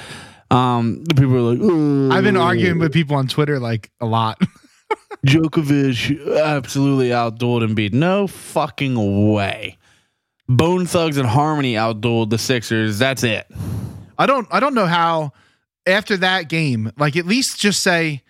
Um, 0.52 1.04
the 1.06 1.16
people 1.16 1.36
are 1.38 1.54
like, 1.54 1.60
"Oh, 1.62 2.12
I've 2.12 2.24
been 2.24 2.38
arguing 2.38 2.80
with 2.80 2.94
people 2.94 3.16
on 3.16 3.28
Twitter 3.28 3.60
like 3.60 3.90
a 4.00 4.06
lot. 4.06 4.40
Jokic 5.26 6.38
absolutely 6.42 7.10
outdueled 7.10 7.68
Embiid. 7.68 7.94
No 7.94 8.28
fucking 8.28 9.32
way. 9.32 9.78
Bone 10.58 10.86
Thugs 10.86 11.18
and 11.18 11.28
Harmony 11.28 11.76
outdueled 11.76 12.30
the 12.30 12.38
Sixers. 12.38 13.00
That's 13.00 13.24
it. 13.24 13.48
I 14.18 14.26
don't 14.26 14.48
I 14.52 14.60
don't 14.60 14.74
know 14.74 14.88
how 14.88 15.34
after 15.86 16.18
that 16.18 16.50
game, 16.50 16.92
like 16.98 17.16
at 17.16 17.26
least 17.26 17.60
just 17.60 17.82
say 17.82 18.24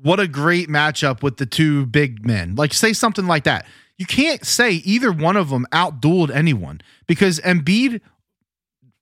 what 0.00 0.20
a 0.20 0.28
great 0.28 0.68
matchup 0.68 1.22
with 1.22 1.36
the 1.36 1.46
two 1.46 1.86
big 1.86 2.26
men. 2.26 2.54
Like 2.54 2.72
say 2.72 2.92
something 2.92 3.26
like 3.26 3.44
that. 3.44 3.66
You 3.96 4.06
can't 4.06 4.44
say 4.44 4.72
either 4.72 5.12
one 5.12 5.36
of 5.36 5.50
them 5.50 5.66
outdueled 5.72 6.30
anyone 6.30 6.80
because 7.06 7.38
Embiid 7.40 8.00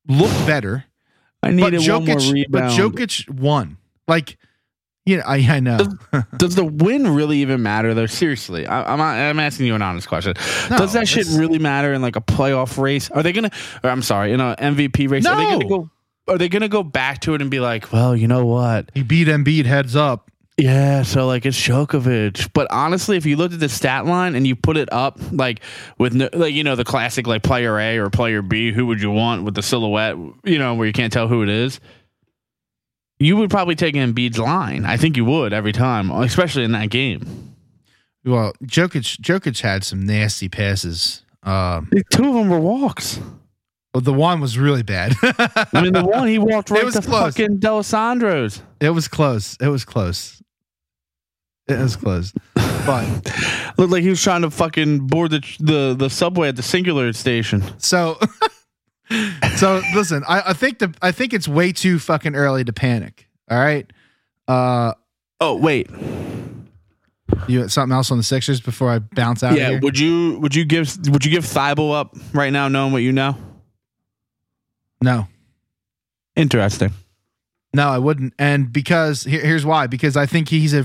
looked 0.09 0.47
better, 0.47 0.85
I 1.43 1.51
needed 1.51 1.89
one 1.89 2.05
more 2.05 2.17
Jokic, 2.17 2.47
but. 2.51 2.65
Jokic 2.73 3.31
won. 3.31 3.79
Like, 4.07 4.37
know, 5.07 5.23
I, 5.27 5.37
I 5.39 5.61
know. 5.61 5.79
Does 6.37 6.55
the 6.55 6.65
win 6.65 7.15
really 7.15 7.39
even 7.39 7.63
matter 7.63 7.95
though? 7.95 8.07
Seriously, 8.07 8.67
I, 8.67 8.93
I'm 8.93 9.01
I'm 9.01 9.41
asking 9.41 9.67
you 9.67 9.75
an 9.75 9.83
honest 9.83 10.09
question. 10.09 10.35
No, 10.71 10.79
Does 10.79 10.93
that 10.93 11.09
shit 11.09 11.27
really 11.33 11.59
matter 11.59 11.93
in 11.93 12.03
like 12.03 12.17
a 12.17 12.21
playoff 12.21 12.79
race? 12.79 13.11
Are 13.11 13.23
they 13.23 13.33
gonna? 13.33 13.51
Or 13.83 13.91
I'm 13.91 14.03
sorry, 14.03 14.33
in 14.33 14.41
a 14.41 14.55
MVP 14.59 15.09
race? 15.11 15.27
Are 15.27 15.37
they 15.37 15.45
gonna 15.45 15.59
No. 15.65 15.69
go? 15.69 15.91
Are 16.29 16.39
they 16.39 16.49
gonna 16.49 16.69
go 16.69 16.83
back 16.83 17.21
to 17.23 17.35
it 17.35 17.41
and 17.43 17.51
be 17.51 17.59
like, 17.61 17.93
well, 17.93 18.15
you 18.15 18.29
know 18.29 18.45
what? 18.47 18.91
he 18.95 19.03
beat 19.03 19.27
Embiid 19.27 19.65
heads 19.65 19.97
up. 19.97 20.31
Yeah, 20.59 21.03
so 21.05 21.27
like 21.27 21.47
it's 21.47 21.57
Jokic. 21.59 22.51
But 22.53 22.71
honestly, 22.71 23.17
if 23.17 23.25
you 23.25 23.37
looked 23.37 23.55
at 23.55 23.61
the 23.61 23.69
stat 23.71 24.05
line 24.05 24.35
and 24.35 24.47
you 24.47 24.55
put 24.55 24.77
it 24.77 24.93
up 24.93 25.19
like 25.33 25.61
with 25.99 26.13
no, 26.15 26.29
like 26.35 26.53
you 26.53 26.63
know 26.63 26.77
the 26.77 26.85
classic 26.85 27.27
like 27.27 27.43
player 27.43 27.79
A 27.81 27.97
or 27.97 28.11
player 28.11 28.43
B, 28.43 28.71
who 28.71 28.85
would 28.87 29.01
you 29.01 29.11
want 29.11 29.45
with 29.45 29.55
the 29.55 29.63
silhouette? 29.63 30.17
You 30.45 30.59
know 30.59 30.75
where 30.75 30.87
you 30.87 30.93
can't 30.93 31.13
tell 31.13 31.29
who 31.29 31.43
it 31.43 31.49
is. 31.49 31.81
You 33.21 33.37
would 33.37 33.51
probably 33.51 33.75
take 33.77 33.95
Embiid's 33.95 34.39
line. 34.39 34.85
I 34.87 34.97
think 34.97 35.17
you 35.17 35.25
would 35.27 35.53
every 35.53 35.73
time, 35.73 36.11
especially 36.11 36.65
in 36.65 36.73
that 36.73 36.91
game. 36.91 37.55
Well, 38.25 38.53
Jokic 38.65 39.21
Jokic 39.21 39.61
had 39.61 39.85
some 39.85 40.05
nasty 40.05 40.49
passes. 40.49 41.23
Um, 41.43 41.91
Two 42.11 42.29
of 42.29 42.35
them 42.35 42.49
were 42.49 42.59
walks. 42.61 43.21
well, 43.95 44.01
the 44.01 44.13
one 44.13 44.41
was 44.41 44.59
really 44.59 44.83
bad. 44.83 45.13
I 45.23 45.67
mean, 45.83 45.93
the 45.93 46.05
one 46.05 46.29
he 46.29 46.39
walked 46.39 46.71
right 46.71 46.85
was 46.85 46.95
to 46.95 47.03
close. 47.03 47.37
fucking 47.37 47.59
Delisandro's. 47.61 48.63
it 48.81 48.91
was 48.91 49.07
close. 49.09 49.57
It 49.61 49.69
was 49.69 49.85
close. 49.85 50.43
It 51.69 51.79
was 51.79 51.97
close. 51.97 52.33
But 52.55 53.07
Looked 53.79 53.93
like 53.93 54.03
he 54.03 54.09
was 54.09 54.23
trying 54.23 54.43
to 54.43 54.51
fucking 54.51 55.07
board 55.07 55.31
the 55.31 55.57
the, 55.61 55.95
the 55.99 56.11
subway 56.11 56.49
at 56.49 56.57
the 56.57 56.63
Singular 56.63 57.13
station. 57.13 57.63
So, 57.79 58.19
so 59.57 59.81
listen, 59.95 60.23
I, 60.29 60.43
I 60.49 60.53
think 60.53 60.79
the 60.79 60.95
I 61.03 61.13
think 61.13 61.33
it's 61.33 61.49
way 61.49 61.73
too 61.73 61.99
fucking 61.99 62.35
early 62.37 62.65
to 62.65 62.73
panic. 62.73 63.29
All 63.51 63.59
right, 63.59 63.91
uh, 64.49 64.95
Oh 65.41 65.57
wait, 65.57 65.89
you 67.49 67.69
something 67.69 67.95
else 67.95 68.11
on 68.11 68.19
the 68.19 68.23
Sixers 68.25 68.61
before 68.61 68.91
I 68.91 68.99
bounce 69.01 69.43
out? 69.43 69.57
yeah. 69.57 69.71
here? 69.71 69.81
Would 69.81 69.99
you 69.99 70.39
would 70.41 70.55
you 70.55 70.65
give 70.65 70.97
would 71.09 71.25
you 71.25 71.31
give 71.31 71.45
Thybulle 71.45 71.95
up 71.95 72.17
right 72.33 72.53
now, 72.53 72.69
knowing 72.69 72.93
what 72.93 73.03
you 73.03 73.13
know? 73.13 73.37
no, 75.03 75.27
Interesting. 76.37 76.93
no, 77.75 77.89
I 77.89 77.99
wouldn't. 77.99 78.35
And 78.39 78.73
because 78.73 79.25
here, 79.25 79.41
here's 79.41 79.65
why: 79.67 79.87
because 79.87 80.17
I 80.17 80.27
think 80.27 80.49
he's 80.49 80.75
a 80.75 80.85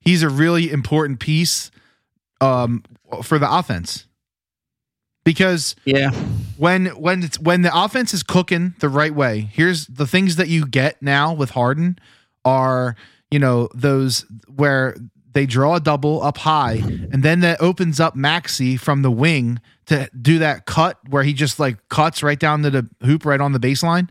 he's 0.00 0.22
a 0.22 0.28
really 0.28 0.70
important 0.70 1.18
piece 1.20 1.70
um 2.40 2.82
for 3.22 3.38
the 3.38 3.50
offense. 3.52 4.06
Because 5.24 5.74
Yeah. 5.84 6.10
when 6.56 6.86
when 6.86 7.22
it's 7.22 7.38
when 7.40 7.62
the 7.62 7.76
offense 7.76 8.12
is 8.14 8.22
cooking 8.22 8.74
the 8.80 8.88
right 8.88 9.14
way, 9.14 9.48
here's 9.52 9.86
the 9.86 10.06
things 10.06 10.36
that 10.36 10.48
you 10.48 10.66
get 10.66 11.00
now 11.02 11.32
with 11.32 11.50
Harden 11.50 11.98
are 12.44 12.94
you 13.30 13.38
know 13.38 13.68
those 13.74 14.26
where 14.54 14.94
they 15.32 15.46
draw 15.46 15.76
a 15.76 15.80
double 15.80 16.22
up 16.22 16.38
high, 16.38 16.74
and 17.10 17.22
then 17.22 17.40
that 17.40 17.60
opens 17.60 17.98
up 17.98 18.14
Maxey 18.14 18.76
from 18.76 19.02
the 19.02 19.10
wing 19.10 19.60
to 19.86 20.08
do 20.20 20.38
that 20.38 20.64
cut 20.66 20.98
where 21.08 21.24
he 21.24 21.32
just 21.32 21.58
like 21.58 21.76
cuts 21.88 22.22
right 22.22 22.38
down 22.38 22.62
to 22.62 22.70
the 22.70 22.88
hoop 23.02 23.24
right 23.24 23.40
on 23.40 23.52
the 23.52 23.58
baseline. 23.58 24.08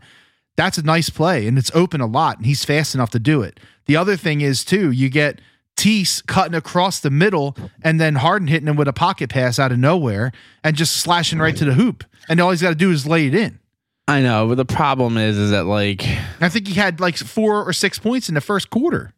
That's 0.56 0.78
a 0.78 0.82
nice 0.82 1.08
play, 1.10 1.46
and 1.46 1.56
it's 1.56 1.70
open 1.74 2.00
a 2.00 2.06
lot, 2.06 2.36
and 2.36 2.46
he's 2.46 2.64
fast 2.64 2.94
enough 2.94 3.10
to 3.10 3.18
do 3.18 3.40
it. 3.42 3.58
The 3.86 3.96
other 3.96 4.16
thing 4.16 4.40
is 4.40 4.64
too, 4.64 4.90
you 4.90 5.08
get 5.08 5.40
Tease 5.76 6.22
cutting 6.22 6.54
across 6.54 7.00
the 7.00 7.10
middle, 7.10 7.56
and 7.82 8.00
then 8.00 8.14
Harden 8.14 8.48
hitting 8.48 8.68
him 8.68 8.76
with 8.76 8.88
a 8.88 8.92
pocket 8.92 9.28
pass 9.30 9.58
out 9.58 9.72
of 9.72 9.78
nowhere, 9.78 10.32
and 10.62 10.76
just 10.76 10.96
slashing 10.96 11.38
right 11.40 11.56
to 11.56 11.64
the 11.64 11.74
hoop, 11.74 12.04
and 12.28 12.40
all 12.40 12.50
he's 12.50 12.62
got 12.62 12.70
to 12.70 12.74
do 12.74 12.90
is 12.90 13.06
lay 13.06 13.26
it 13.26 13.34
in. 13.34 13.58
I 14.06 14.20
know, 14.22 14.46
but 14.48 14.56
the 14.56 14.64
problem 14.64 15.16
is, 15.16 15.36
is 15.38 15.50
that 15.50 15.64
like, 15.64 16.04
I 16.40 16.48
think 16.48 16.68
he 16.68 16.74
had 16.74 17.00
like 17.00 17.16
four 17.16 17.64
or 17.66 17.72
six 17.72 17.98
points 17.98 18.28
in 18.28 18.34
the 18.34 18.40
first 18.40 18.70
quarter. 18.70 19.12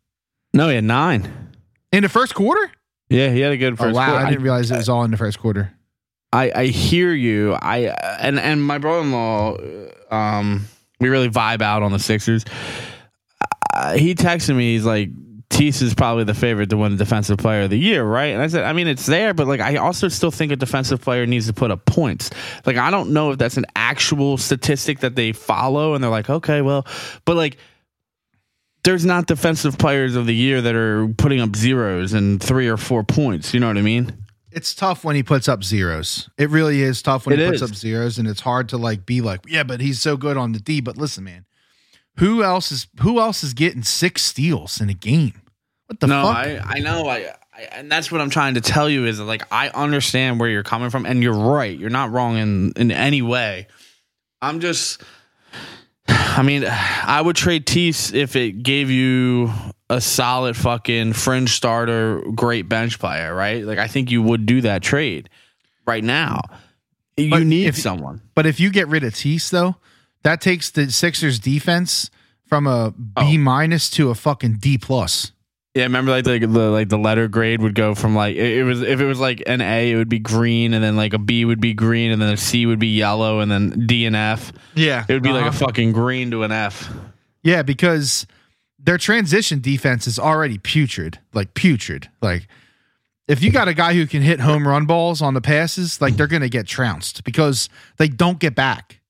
no, 0.54 0.68
he 0.68 0.76
had 0.76 0.84
nine. 0.84 1.50
In 1.92 2.02
the 2.02 2.08
first 2.08 2.34
quarter? 2.34 2.70
Yeah, 3.08 3.30
he 3.30 3.40
had 3.40 3.52
a 3.52 3.56
good 3.56 3.76
first. 3.78 3.94
oh 3.94 3.98
wow, 3.98 4.10
quarter. 4.10 4.26
I 4.26 4.30
didn't 4.30 4.42
realize 4.44 4.70
it 4.70 4.76
was 4.76 4.88
all 4.88 5.04
in 5.04 5.10
the 5.10 5.16
first 5.16 5.38
quarter. 5.38 5.72
I, 6.32 6.50
I 6.54 6.66
hear 6.66 7.12
you. 7.12 7.52
I 7.54 7.94
and 8.20 8.38
and 8.38 8.62
my 8.62 8.78
brother-in-law, 8.78 9.56
um, 10.10 10.66
we 11.00 11.08
really 11.08 11.30
vibe 11.30 11.62
out 11.62 11.82
on 11.82 11.92
the 11.92 11.98
Sixers. 11.98 12.44
Uh, 13.74 13.94
he 13.94 14.14
texted 14.14 14.56
me. 14.56 14.72
He's 14.74 14.84
like, 14.84 15.10
Tease 15.48 15.80
is 15.80 15.94
probably 15.94 16.24
the 16.24 16.34
favorite 16.34 16.70
to 16.70 16.76
win 16.76 16.92
the 16.92 16.98
defensive 16.98 17.38
player 17.38 17.62
of 17.62 17.70
the 17.70 17.78
year, 17.78 18.04
right? 18.04 18.26
And 18.26 18.42
I 18.42 18.48
said, 18.48 18.64
I 18.64 18.72
mean, 18.72 18.88
it's 18.88 19.06
there, 19.06 19.32
but 19.32 19.46
like, 19.46 19.60
I 19.60 19.76
also 19.76 20.08
still 20.08 20.30
think 20.30 20.52
a 20.52 20.56
defensive 20.56 21.00
player 21.00 21.24
needs 21.24 21.46
to 21.46 21.52
put 21.52 21.70
up 21.70 21.84
points. 21.86 22.30
Like, 22.66 22.76
I 22.76 22.90
don't 22.90 23.10
know 23.10 23.30
if 23.30 23.38
that's 23.38 23.56
an 23.56 23.64
actual 23.74 24.36
statistic 24.38 25.00
that 25.00 25.14
they 25.14 25.32
follow, 25.32 25.94
and 25.94 26.02
they're 26.02 26.10
like, 26.10 26.28
okay, 26.28 26.62
well, 26.62 26.86
but 27.24 27.36
like, 27.36 27.58
there's 28.84 29.04
not 29.04 29.26
defensive 29.26 29.78
players 29.78 30.14
of 30.14 30.26
the 30.26 30.34
year 30.34 30.62
that 30.62 30.74
are 30.74 31.08
putting 31.08 31.40
up 31.40 31.56
zeros 31.56 32.12
and 32.12 32.42
three 32.42 32.68
or 32.68 32.76
four 32.76 33.02
points. 33.02 33.54
You 33.54 33.60
know 33.60 33.68
what 33.68 33.78
I 33.78 33.82
mean? 33.82 34.12
It's 34.52 34.74
tough 34.74 35.04
when 35.04 35.16
he 35.16 35.22
puts 35.22 35.48
up 35.48 35.64
zeros. 35.64 36.30
It 36.38 36.50
really 36.50 36.82
is 36.82 37.02
tough 37.02 37.26
when 37.26 37.38
It 37.38 37.44
he 37.44 37.50
puts 37.50 37.62
up 37.62 37.74
zeros, 37.74 38.18
and 38.18 38.28
it's 38.28 38.40
hard 38.40 38.68
to 38.70 38.78
like 38.78 39.04
be 39.04 39.20
like, 39.20 39.40
yeah, 39.48 39.64
but 39.64 39.80
he's 39.80 40.00
so 40.00 40.16
good 40.16 40.36
on 40.36 40.52
the 40.52 40.60
D. 40.60 40.80
But 40.80 40.96
listen, 40.96 41.24
man, 41.24 41.46
who 42.18 42.42
else 42.42 42.70
is 42.72 42.86
who 43.00 43.20
else 43.20 43.42
is 43.44 43.54
getting 43.54 43.82
six 43.82 44.22
steals 44.22 44.80
in 44.80 44.88
a 44.90 44.94
game? 44.94 45.40
What 45.86 46.00
the 46.00 46.06
no, 46.08 46.22
fuck? 46.24 46.36
I, 46.36 46.58
I 46.64 46.78
know. 46.80 47.06
I, 47.06 47.32
I 47.54 47.60
and 47.72 47.90
that's 47.90 48.10
what 48.10 48.20
I'm 48.20 48.30
trying 48.30 48.54
to 48.54 48.60
tell 48.60 48.88
you 48.90 49.06
is 49.06 49.20
like 49.20 49.42
I 49.52 49.68
understand 49.70 50.40
where 50.40 50.48
you're 50.48 50.62
coming 50.62 50.90
from, 50.90 51.06
and 51.06 51.22
you're 51.22 51.32
right. 51.38 51.76
You're 51.78 51.90
not 51.90 52.10
wrong 52.10 52.36
in 52.36 52.72
in 52.76 52.90
any 52.90 53.22
way. 53.22 53.68
I'm 54.42 54.60
just. 54.60 55.02
I 56.08 56.42
mean, 56.42 56.64
I 56.66 57.20
would 57.20 57.34
trade 57.36 57.66
Tease 57.66 58.12
if 58.12 58.36
it 58.36 58.62
gave 58.62 58.90
you 58.90 59.50
a 59.88 60.00
solid 60.00 60.56
fucking 60.56 61.14
fringe 61.14 61.50
starter, 61.50 62.20
great 62.34 62.68
bench 62.68 62.98
player, 62.98 63.34
right? 63.34 63.64
Like 63.64 63.78
I 63.78 63.86
think 63.88 64.10
you 64.10 64.22
would 64.22 64.44
do 64.46 64.60
that 64.62 64.82
trade 64.82 65.28
right 65.86 66.04
now. 66.04 66.42
You 67.16 67.30
But 67.30 67.42
need 67.44 67.68
if- 67.68 67.76
someone. 67.78 68.20
But 68.34 68.44
if 68.46 68.60
you 68.60 68.70
get 68.70 68.88
rid 68.88 69.02
of 69.04 69.14
Tease, 69.14 69.48
though, 69.50 69.76
that 70.26 70.40
takes 70.40 70.70
the 70.70 70.90
Sixers 70.90 71.38
defense 71.38 72.10
from 72.46 72.66
a 72.66 72.90
B 72.90 73.04
Oh. 73.16 73.38
minus 73.38 73.88
to 73.90 74.10
a 74.10 74.14
fucking 74.14 74.56
D 74.58 74.76
plus. 74.76 75.32
Yeah, 75.74 75.82
remember 75.84 76.10
like 76.10 76.24
the, 76.24 76.38
the 76.38 76.70
like 76.70 76.88
the 76.88 76.96
letter 76.98 77.28
grade 77.28 77.60
would 77.60 77.74
go 77.74 77.94
from 77.94 78.14
like 78.14 78.34
it, 78.36 78.58
it 78.58 78.64
was 78.64 78.80
if 78.82 78.98
it 79.00 79.06
was 79.06 79.20
like 79.20 79.42
an 79.46 79.60
A, 79.60 79.90
it 79.92 79.96
would 79.96 80.08
be 80.08 80.18
green, 80.18 80.72
and 80.74 80.82
then 80.82 80.96
like 80.96 81.12
a 81.12 81.18
B 81.18 81.44
would 81.44 81.60
be 81.60 81.74
green, 81.74 82.10
and 82.12 82.20
then 82.22 82.30
a 82.32 82.36
C 82.36 82.64
would 82.66 82.78
be 82.78 82.88
yellow, 82.88 83.40
and 83.40 83.50
then 83.50 83.86
D 83.86 84.06
and 84.06 84.16
F. 84.16 84.52
Yeah, 84.74 85.04
It 85.08 85.12
would 85.12 85.22
be 85.22 85.32
like 85.32 85.44
a 85.44 85.48
Uh-huh. 85.48 85.66
fucking 85.66 85.92
green 85.92 86.30
to 86.30 86.44
an 86.44 86.52
F. 86.52 86.88
yeah, 87.42 87.62
because 87.62 88.26
their 88.78 88.96
transition 88.98 89.60
defense 89.60 90.06
is 90.06 90.18
already 90.18 90.58
putrid, 90.58 91.18
like 91.34 91.52
putrid. 91.54 92.08
Like 92.22 92.46
if 93.28 93.42
you 93.42 93.50
got 93.50 93.66
a 93.68 93.74
guy 93.74 93.92
who 93.94 94.06
can 94.06 94.22
hit 94.22 94.38
home 94.40 94.66
run 94.68 94.86
balls 94.86 95.20
on 95.20 95.34
the 95.34 95.40
passes, 95.42 96.00
like 96.00 96.16
they're 96.16 96.26
gonna 96.28 96.48
get 96.48 96.66
trounced 96.66 97.22
because 97.24 97.68
they 97.98 98.08
don't 98.08 98.38
get 98.38 98.54
back. 98.54 99.00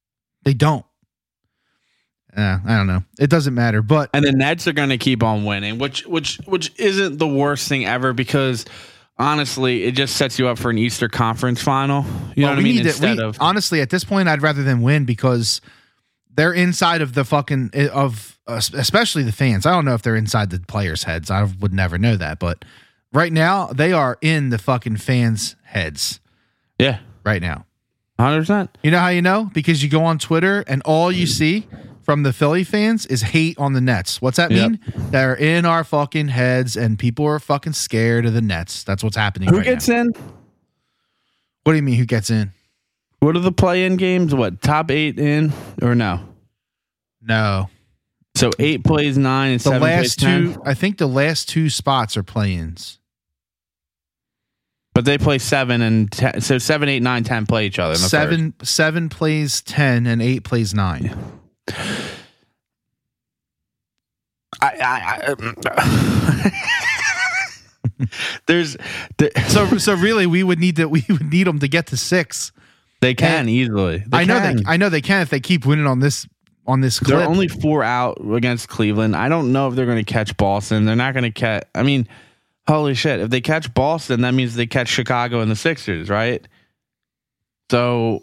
They 0.44 0.54
don't. 0.54 0.85
Uh, 2.36 2.58
I 2.66 2.76
don't 2.76 2.86
know. 2.86 3.02
It 3.18 3.30
doesn't 3.30 3.54
matter, 3.54 3.80
but 3.82 4.10
And 4.12 4.24
the 4.24 4.32
Nets 4.32 4.66
are 4.68 4.72
going 4.72 4.90
to 4.90 4.98
keep 4.98 5.22
on 5.22 5.44
winning, 5.44 5.78
which 5.78 6.04
which 6.06 6.36
which 6.44 6.70
isn't 6.78 7.18
the 7.18 7.26
worst 7.26 7.66
thing 7.68 7.86
ever 7.86 8.12
because 8.12 8.64
honestly, 9.18 9.84
it 9.84 9.92
just 9.92 10.16
sets 10.16 10.38
you 10.38 10.48
up 10.48 10.58
for 10.58 10.70
an 10.70 10.76
Easter 10.78 11.08
Conference 11.08 11.62
final. 11.62 12.04
You 12.34 12.42
know 12.42 12.48
Well, 12.48 12.56
what 12.56 12.58
I 12.60 12.62
mean? 12.62 12.82
to- 12.82 12.88
Instead 12.90 13.16
we- 13.16 13.22
of 13.24 13.36
honestly, 13.40 13.80
at 13.80 13.88
this 13.90 14.04
point, 14.04 14.28
I'd 14.28 14.42
rather 14.42 14.62
them 14.62 14.82
win 14.82 15.04
because 15.06 15.60
they're 16.34 16.52
inside 16.52 17.00
of 17.00 17.14
the 17.14 17.24
fucking 17.24 17.70
of 17.92 18.38
uh, 18.46 18.60
especially 18.74 19.22
the 19.22 19.32
fans. 19.32 19.64
I 19.64 19.70
don't 19.72 19.84
know 19.86 19.94
if 19.94 20.02
they're 20.02 20.14
inside 20.16 20.50
the 20.50 20.60
players' 20.60 21.04
heads. 21.04 21.30
I 21.30 21.44
would 21.60 21.72
never 21.72 21.96
know 21.96 22.16
that, 22.16 22.38
but 22.38 22.64
right 23.14 23.32
now 23.32 23.68
they 23.68 23.92
are 23.94 24.18
in 24.20 24.50
the 24.50 24.58
fucking 24.58 24.98
fans' 24.98 25.56
heads 25.64 26.20
yeah, 26.78 26.98
right 27.24 27.40
now. 27.40 27.64
hundred 28.20 28.40
percent. 28.40 28.76
You 28.82 28.90
know 28.90 28.98
how 29.00 29.08
you 29.08 29.22
know? 29.22 29.50
Because 29.54 29.82
you 29.82 29.88
go 29.88 30.04
on 30.04 30.18
Twitter 30.18 30.62
and 30.68 30.82
all 30.84 31.10
you 31.10 31.26
see 31.26 31.66
from 32.06 32.22
the 32.22 32.32
Philly 32.32 32.62
fans 32.64 33.04
is 33.04 33.20
hate 33.20 33.58
on 33.58 33.72
the 33.74 33.80
Nets. 33.80 34.22
What's 34.22 34.36
that 34.38 34.50
Yep. 34.52 34.70
mean? 34.70 34.80
They're 35.10 35.34
in 35.34 35.66
our 35.66 35.82
fucking 35.84 36.28
heads 36.28 36.76
and 36.76 36.98
people 36.98 37.26
are 37.26 37.38
fucking 37.40 37.72
scared 37.74 38.24
of 38.24 38.32
the 38.32 38.40
Nets. 38.40 38.84
That's 38.84 39.02
what's 39.04 39.16
happening 39.16 39.48
Who 39.50 39.56
right 39.56 39.64
gets 39.64 39.88
now. 39.88 40.02
in? 40.02 40.12
What 41.64 41.72
do 41.72 41.76
you 41.76 41.82
mean 41.82 41.96
who 41.96 42.06
gets 42.06 42.30
in? 42.30 42.52
What 43.18 43.34
are 43.36 43.40
the 43.40 43.50
play-in 43.50 43.96
games? 43.96 44.32
What 44.34 44.62
top 44.62 44.90
eight 44.92 45.18
in 45.18 45.52
or 45.82 45.96
no? 45.96 46.20
No. 47.20 47.68
So 48.36 48.52
eight 48.60 48.84
plays 48.84 49.18
nine 49.18 49.50
and 49.52 49.60
The 49.60 49.64
seven 49.64 49.80
plays 49.80 49.96
last 49.98 50.20
10? 50.20 50.54
two, 50.54 50.62
I 50.64 50.74
think 50.74 50.98
the 50.98 51.08
last 51.08 51.48
two 51.48 51.68
spots 51.68 52.16
are 52.16 52.22
play-ins. 52.22 53.00
But 54.94 55.04
they 55.04 55.18
play 55.18 55.38
seven 55.38 55.82
and 55.82 56.10
ten, 56.10 56.40
so 56.40 56.56
seven, 56.58 56.88
eight, 56.88 57.02
nine, 57.02 57.24
ten 57.24 57.44
play 57.46 57.66
each 57.66 57.78
other. 57.78 57.94
In 57.94 58.00
the 58.00 58.08
Seven, 58.08 58.54
seven 58.62 59.08
plays 59.10 59.60
ten, 59.60 60.06
and 60.06 60.22
eight 60.22 60.44
plays 60.44 60.72
nine. 60.72 61.14
First. 61.70 62.12
I, 64.62 64.68
I, 64.80 65.20
I, 65.26 65.32
um, 65.32 65.54
there's, 68.46 68.76
there, 69.18 69.30
So, 69.48 69.78
so 69.78 69.94
really, 69.94 70.26
we 70.26 70.42
would 70.42 70.58
need 70.58 70.76
to 70.76 70.86
we 70.88 71.04
would 71.08 71.30
need 71.30 71.46
them 71.46 71.58
to 71.58 71.68
get 71.68 71.86
to 71.88 71.96
six. 71.96 72.52
they 73.00 73.14
can 73.14 73.48
easily. 73.48 73.98
They 74.06 74.18
I 74.18 74.24
know 74.24 74.38
can. 74.40 74.56
they, 74.56 74.62
I 74.66 74.76
know 74.76 74.88
they 74.88 75.02
can 75.02 75.22
if 75.22 75.30
they 75.30 75.40
keep 75.40 75.66
winning 75.66 75.86
on 75.86 76.00
this 76.00 76.26
on 76.66 76.80
this 76.80 76.98
They're 77.00 77.20
only 77.20 77.48
four 77.48 77.84
out 77.84 78.18
against 78.32 78.68
Cleveland. 78.68 79.14
I 79.14 79.28
don't 79.28 79.52
know 79.52 79.68
if 79.68 79.74
they're 79.76 79.86
going 79.86 80.04
to 80.04 80.12
catch 80.12 80.36
Boston. 80.36 80.84
They're 80.84 80.96
not 80.96 81.14
going 81.14 81.24
to 81.24 81.30
catch. 81.30 81.64
I 81.74 81.82
mean, 81.82 82.08
holy 82.66 82.94
shit! 82.94 83.20
If 83.20 83.30
they 83.30 83.40
catch 83.40 83.72
Boston, 83.74 84.22
that 84.22 84.32
means 84.32 84.54
they 84.54 84.66
catch 84.66 84.88
Chicago 84.88 85.40
and 85.40 85.50
the 85.50 85.56
Sixers, 85.56 86.08
right? 86.08 86.46
So 87.70 88.20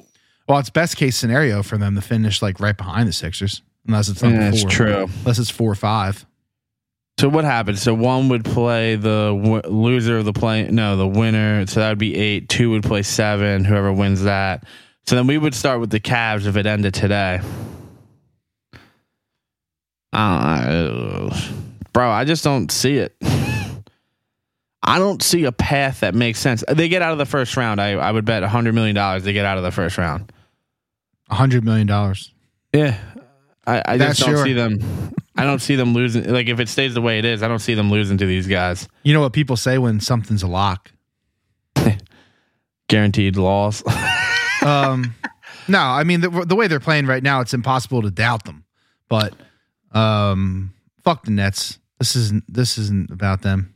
well, 0.47 0.59
it's 0.59 0.69
best 0.69 0.97
case 0.97 1.15
scenario 1.15 1.63
for 1.63 1.77
them 1.77 1.95
to 1.95 2.01
finish 2.01 2.41
like 2.41 2.59
right 2.59 2.75
behind 2.75 3.07
the 3.07 3.13
Sixers, 3.13 3.61
unless 3.87 4.09
it's 4.09 4.21
yeah, 4.21 4.51
four. 4.51 4.69
true. 4.69 5.07
Unless 5.19 5.39
it's 5.39 5.49
four 5.49 5.71
or 5.71 5.75
five. 5.75 6.25
So 7.19 7.29
what 7.29 7.45
happens? 7.45 7.81
So 7.81 7.93
one 7.93 8.29
would 8.29 8.43
play 8.43 8.95
the 8.95 9.39
w- 9.39 9.61
loser 9.65 10.17
of 10.17 10.25
the 10.25 10.33
play. 10.33 10.67
No, 10.69 10.97
the 10.97 11.07
winner. 11.07 11.65
So 11.67 11.79
that 11.79 11.89
would 11.89 11.99
be 11.99 12.15
eight. 12.15 12.49
Two 12.49 12.71
would 12.71 12.83
play 12.83 13.03
seven. 13.03 13.63
Whoever 13.63 13.93
wins 13.93 14.23
that. 14.23 14.65
So 15.05 15.15
then 15.15 15.27
we 15.27 15.37
would 15.37 15.53
start 15.53 15.79
with 15.79 15.91
the 15.91 15.99
Cavs 15.99 16.47
if 16.47 16.57
it 16.57 16.65
ended 16.65 16.93
today. 16.93 17.41
Uh, 20.11 21.35
bro, 21.93 22.09
I 22.09 22.25
just 22.25 22.43
don't 22.43 22.71
see 22.71 22.97
it. 22.97 23.15
I 24.85 24.99
don't 24.99 25.23
see 25.23 25.45
a 25.45 25.51
path 25.51 26.01
that 26.01 26.13
makes 26.13 26.39
sense. 26.39 26.63
They 26.67 26.89
get 26.89 27.01
out 27.01 27.13
of 27.13 27.17
the 27.17 27.25
first 27.25 27.55
round. 27.55 27.79
I, 27.79 27.91
I 27.93 28.11
would 28.11 28.25
bet 28.25 28.43
a 28.43 28.49
hundred 28.49 28.75
million 28.75 28.95
dollars 28.95 29.23
they 29.23 29.33
get 29.33 29.45
out 29.45 29.57
of 29.57 29.63
the 29.63 29.71
first 29.71 29.97
round. 29.97 30.31
A 31.29 31.35
hundred 31.35 31.63
million 31.63 31.87
dollars. 31.87 32.33
Yeah, 32.73 32.97
I, 33.65 33.81
I 33.85 33.97
just 33.97 34.19
don't 34.19 34.35
sure. 34.35 34.45
see 34.45 34.53
them. 34.53 34.79
I 35.35 35.45
don't 35.45 35.59
see 35.59 35.75
them 35.75 35.93
losing. 35.93 36.31
Like 36.31 36.47
if 36.47 36.59
it 36.59 36.69
stays 36.69 36.93
the 36.93 37.01
way 37.01 37.17
it 37.19 37.25
is, 37.25 37.41
I 37.41 37.47
don't 37.47 37.59
see 37.59 37.73
them 37.73 37.89
losing 37.89 38.17
to 38.19 38.25
these 38.25 38.47
guys. 38.47 38.87
You 39.03 39.13
know 39.13 39.21
what 39.21 39.33
people 39.33 39.57
say 39.57 39.77
when 39.77 39.99
something's 39.99 40.43
a 40.43 40.47
lock? 40.47 40.91
Guaranteed 42.87 43.37
loss. 43.37 43.83
Um, 44.63 45.13
no, 45.67 45.79
I 45.79 46.05
mean 46.05 46.21
the, 46.21 46.29
the 46.29 46.55
way 46.55 46.67
they're 46.67 46.79
playing 46.79 47.05
right 47.05 47.21
now, 47.21 47.41
it's 47.41 47.53
impossible 47.53 48.01
to 48.03 48.09
doubt 48.09 48.45
them. 48.45 48.63
But 49.09 49.33
um, 49.91 50.73
fuck 51.03 51.25
the 51.25 51.31
Nets. 51.31 51.79
This 51.99 52.15
isn't 52.15 52.45
this 52.47 52.77
isn't 52.77 53.11
about 53.11 53.41
them. 53.41 53.73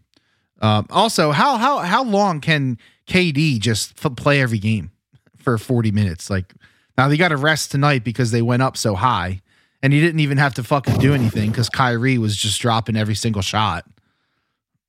Um, 0.62 0.88
also, 0.89 1.31
how 1.31 1.57
how 1.57 1.79
how 1.79 2.03
long 2.03 2.39
can 2.41 2.77
KD 3.07 3.60
just 3.60 4.03
f- 4.03 4.15
play 4.15 4.41
every 4.41 4.60
game 4.60 4.91
for 5.38 5.57
forty 5.57 5.91
minutes? 5.91 6.29
Like 6.29 6.53
now 6.97 7.07
they 7.07 7.17
got 7.17 7.29
to 7.29 7.38
rest 7.38 7.71
tonight 7.71 8.03
because 8.03 8.31
they 8.31 8.41
went 8.41 8.62
up 8.62 8.77
so 8.77 8.95
high, 8.95 9.41
and 9.83 9.93
he 9.93 10.01
didn't 10.01 10.19
even 10.19 10.38
have 10.38 10.55
to 10.55 10.63
fucking 10.63 10.97
do 10.99 11.13
anything 11.13 11.51
because 11.51 11.69
Kyrie 11.69 12.17
was 12.17 12.36
just 12.36 12.60
dropping 12.60 12.95
every 12.95 13.15
single 13.15 13.41
shot. 13.41 13.86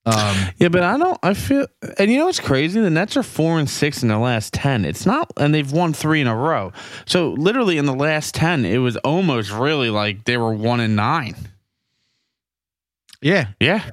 Um, 0.06 0.36
yeah, 0.56 0.68
but 0.68 0.82
I 0.82 0.96
don't. 0.96 1.18
I 1.22 1.34
feel, 1.34 1.66
and 1.98 2.10
you 2.10 2.18
know 2.18 2.26
what's 2.26 2.40
crazy? 2.40 2.80
The 2.80 2.88
Nets 2.88 3.16
are 3.18 3.22
four 3.22 3.58
and 3.58 3.68
six 3.68 4.02
in 4.02 4.08
their 4.08 4.16
last 4.16 4.54
ten. 4.54 4.86
It's 4.86 5.04
not, 5.04 5.30
and 5.36 5.54
they've 5.54 5.70
won 5.70 5.92
three 5.92 6.22
in 6.22 6.26
a 6.26 6.34
row. 6.34 6.72
So 7.04 7.32
literally 7.32 7.76
in 7.76 7.84
the 7.84 7.94
last 7.94 8.34
ten, 8.34 8.64
it 8.64 8.78
was 8.78 8.96
almost 8.98 9.50
really 9.50 9.90
like 9.90 10.24
they 10.24 10.38
were 10.38 10.54
one 10.54 10.80
and 10.80 10.96
nine. 10.96 11.36
yeah, 13.20 13.48
Yeah, 13.60 13.90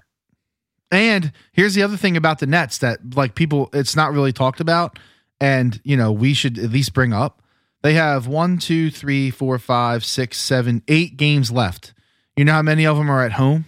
And 0.89 1.33
here's 1.51 1.73
the 1.73 1.83
other 1.83 1.97
thing 1.97 2.15
about 2.15 2.39
the 2.39 2.47
Nets 2.47 2.77
that 2.77 3.15
like 3.15 3.35
people 3.35 3.69
it's 3.73 3.95
not 3.95 4.13
really 4.13 4.31
talked 4.31 4.61
about 4.61 4.97
and 5.41 5.81
you 5.83 5.97
know 5.97 6.11
we 6.13 6.33
should 6.33 6.57
at 6.57 6.69
least 6.69 6.93
bring 6.93 7.11
up. 7.11 7.41
They 7.85 7.93
have 7.93 8.25
one, 8.25 8.57
two, 8.57 8.89
three, 8.89 9.29
four, 9.29 9.59
five, 9.59 10.03
six, 10.03 10.39
seven, 10.39 10.81
eight 10.87 11.17
games 11.17 11.51
left. 11.51 11.93
You 12.35 12.43
know 12.43 12.53
how 12.53 12.63
many 12.63 12.83
of 12.83 12.97
them 12.97 13.11
are 13.11 13.23
at 13.23 13.33
home? 13.33 13.65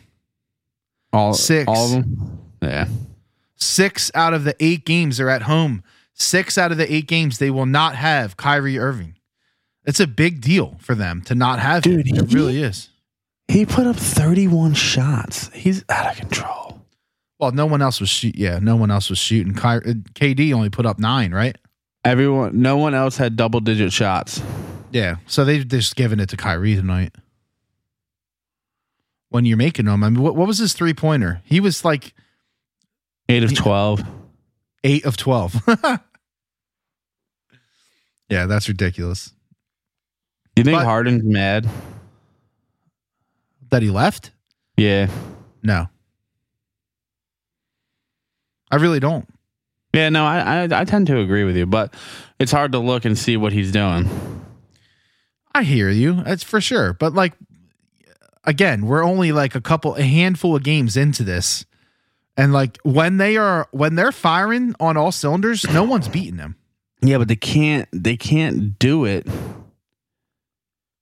all 1.14 1.36
Six. 1.36 1.68
all 1.68 1.86
of 1.86 1.92
them. 1.92 2.40
Yeah, 2.64 2.88
Six 3.58 4.10
out 4.16 4.34
of 4.34 4.44
the 4.44 4.56
eight 4.60 4.86
games 4.86 5.20
are 5.20 5.30
at 5.30 5.44
home. 5.44 5.84
Six 6.16 6.58
out 6.58 6.72
of 6.72 6.80
the 6.80 6.92
eight 6.92 7.08
games 7.08 7.38
they 7.38 7.52
will 7.52 7.68
not 7.68 7.96
have 7.96 8.38
Kyrie 8.38 8.80
Irving. 8.80 9.14
It's 9.86 10.00
a 10.00 10.08
big 10.08 10.42
deal 10.42 10.78
for 10.82 10.96
them 10.96 11.22
to 11.26 11.36
not 11.36 11.60
have 11.60 11.86
him. 11.86 11.98
Dude, 11.98 12.08
It 12.08 12.28
he- 12.32 12.36
really 12.36 12.60
is. 12.64 12.90
he 13.48 13.68
put 13.68 13.86
up 13.86 13.98
thirty-one 13.98 14.74
shots. 14.74 15.50
He's 15.54 15.84
out 15.90 16.10
of 16.10 16.18
control. 16.18 16.82
Well, 17.40 17.52
no 17.52 17.68
one 17.68 17.84
else 17.84 18.00
was 18.00 18.10
shoot. 18.10 18.36
Yeah, 18.36 18.58
no 18.58 18.76
one 18.78 18.90
else 18.90 19.12
was 19.12 19.20
shooting. 19.20 19.54
Ky- 19.54 19.62
uh, 19.68 19.94
KD 20.16 20.52
only 20.54 20.72
put 20.72 20.88
up 20.88 20.98
nine, 20.98 21.32
right? 21.32 21.56
Everyone, 22.04 22.62
no 22.62 22.78
one 22.78 22.94
else 22.94 23.18
had 23.18 23.36
double-digit 23.36 23.92
shots. 23.92 24.42
Yeah. 24.92 25.18
So 25.28 25.44
they've 25.44 25.68
just 25.68 25.96
given 25.96 26.20
it 26.20 26.30
to 26.30 26.38
Kyrie 26.38 26.76
tonight. 26.76 27.14
when 29.30 29.44
you're 29.46 29.58
making 29.58 29.86
them. 29.86 30.04
I 30.04 30.10
mean, 30.10 30.22
what, 30.24 30.36
what 30.36 30.48
was 30.48 30.58
his 30.58 30.74
three 30.74 30.94
pointer? 30.94 31.42
He 31.44 31.60
was 31.60 31.84
like 31.84 32.14
Eight 33.30 33.44
of 33.44 33.54
twelve. 33.54 34.02
eight 34.86 35.04
of 35.04 35.18
12. 35.18 35.62
yeah, 38.30 38.46
that's 38.46 38.70
ridiculous. 38.70 39.34
Do 40.56 40.62
you 40.62 40.64
think 40.64 40.78
But- 40.80 40.86
Harden's 40.86 41.24
mad? 41.26 41.68
That 43.70 43.82
he 43.82 43.90
left? 43.90 44.32
Yeah. 44.78 45.10
No. 45.62 45.88
I 48.72 48.78
really 48.78 49.02
don't. 49.02 49.28
Yeah, 49.98 50.10
no, 50.10 50.26
I, 50.26 50.66
I 50.66 50.82
I 50.82 50.84
tend 50.86 51.08
to 51.08 51.20
agree 51.20 51.44
with 51.44 51.58
you, 51.58 51.66
but 51.66 51.92
it's 52.38 52.52
hard 52.52 52.74
to 52.74 52.80
look 52.80 53.04
and 53.04 53.18
see 53.18 53.36
what 53.36 53.52
he's 53.52 53.72
doing. 53.72 54.08
I 55.56 55.64
hear 55.64 55.90
you. 55.90 56.22
That's 56.22 56.44
for 56.44 56.62
sure. 56.62 56.94
But 56.94 57.16
like 57.16 57.34
again, 58.44 58.86
we're 58.86 59.04
only 59.04 59.32
like 59.32 59.56
a 59.56 59.62
couple 59.62 59.96
a 59.96 60.04
handful 60.04 60.56
of 60.56 60.62
games 60.62 60.98
into 60.98 61.24
this. 61.24 61.66
And 62.38 62.54
like 62.54 62.78
when 62.84 63.18
they 63.18 63.38
are 63.38 63.68
when 63.72 63.96
they're 63.96 64.12
firing 64.12 64.76
on 64.80 64.98
all 64.98 65.12
cylinders, 65.12 65.68
no 65.68 65.84
one's 65.84 66.08
beating 66.08 66.38
them. 66.38 66.58
Yeah, 67.02 67.18
but 67.18 67.28
they 67.28 67.36
can't 67.36 67.90
they 67.92 68.18
can't 68.18 68.78
do 68.78 69.06
it. 69.06 69.26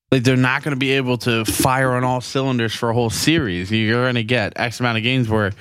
Like 0.09 0.23
they're 0.23 0.37
not 0.37 0.63
going 0.63 0.73
to 0.73 0.79
be 0.79 0.93
able 0.93 1.17
to 1.17 1.43
fire 1.43 1.91
on 1.91 2.05
all 2.05 2.21
cylinders 2.21 2.73
for 2.73 2.91
a 2.91 2.93
whole 2.93 3.09
series. 3.09 3.69
You're 3.69 4.03
going 4.03 4.15
to 4.15 4.23
get 4.23 4.53
X 4.55 4.79
amount 4.79 4.99
of 4.99 5.03
games 5.03 5.27
where 5.27 5.51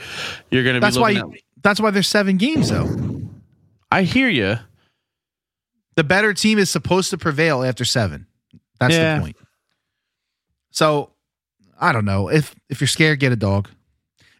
you're 0.52 0.62
going 0.62 0.74
to 0.74 0.80
be 0.80 0.84
That's 0.86 0.98
why 0.98 1.14
at 1.14 1.24
that's 1.64 1.80
why 1.80 1.90
there's 1.90 2.06
seven 2.06 2.36
games 2.36 2.68
though. 2.68 3.13
I 3.90 4.02
hear 4.02 4.28
you. 4.28 4.56
The 5.96 6.04
better 6.04 6.34
team 6.34 6.58
is 6.58 6.70
supposed 6.70 7.10
to 7.10 7.18
prevail 7.18 7.62
after 7.62 7.84
seven. 7.84 8.26
That's 8.80 8.94
Yeah. 8.94 9.14
the 9.16 9.20
point. 9.20 9.36
So 10.70 11.10
I 11.80 11.92
don't 11.92 12.04
know. 12.04 12.28
If 12.28 12.54
if 12.68 12.80
you're 12.80 12.88
scared, 12.88 13.20
get 13.20 13.30
a 13.32 13.36
dog. 13.36 13.68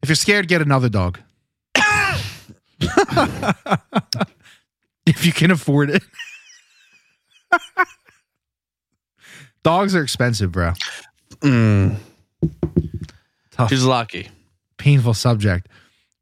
If 0.03 0.09
you're 0.09 0.17
scared, 0.17 0.49
get 0.49 0.61
another 0.63 0.89
dog. 0.89 1.21
if 5.07 5.25
you 5.25 5.33
can 5.33 5.51
afford 5.51 5.91
it. 5.91 6.03
Dogs 9.63 9.95
are 9.95 10.03
expensive, 10.03 10.53
bro. 10.53 10.73
Mm, 11.41 11.97
Tough, 13.51 13.71
she's 13.71 13.83
lucky. 13.85 14.29
painful 14.77 15.15
subject. 15.15 15.69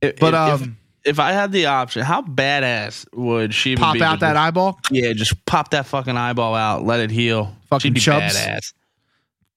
If- 0.01 0.17
But 0.21 0.35
if, 0.35 0.63
um, 0.63 0.77
if 1.05 1.19
I 1.19 1.33
had 1.33 1.53
the 1.53 1.67
option, 1.67 2.03
how 2.03 2.23
badass 2.23 3.07
would 3.15 3.55
she 3.55 3.77
pop 3.77 3.95
be 3.95 4.03
out 4.03 4.21
that 4.21 4.37
eyeball. 4.37 4.79
Yeah, 4.91 5.13
just 5.13 5.45
pop 5.47 5.71
that 5.71 5.87
fucking 5.87 6.17
eyeball 6.17 6.55
out, 6.55 6.85
let 6.85 7.01
it 7.01 7.11
heal. 7.11 7.55
Fucking 7.71 7.95
chubs. 7.95 8.37
badass. 8.37 8.73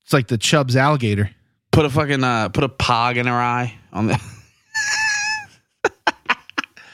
It's 0.04 0.14
like 0.14 0.28
the 0.28 0.38
Chubbs 0.38 0.76
alligator. 0.76 1.32
Put 1.72 1.86
a 1.86 1.90
fucking 1.90 2.24
uh, 2.24 2.50
put 2.50 2.64
a 2.64 2.70
pog 2.70 3.18
in 3.18 3.26
her 3.28 3.34
eye 3.34 3.74
on 3.92 4.08
the. 4.08 4.22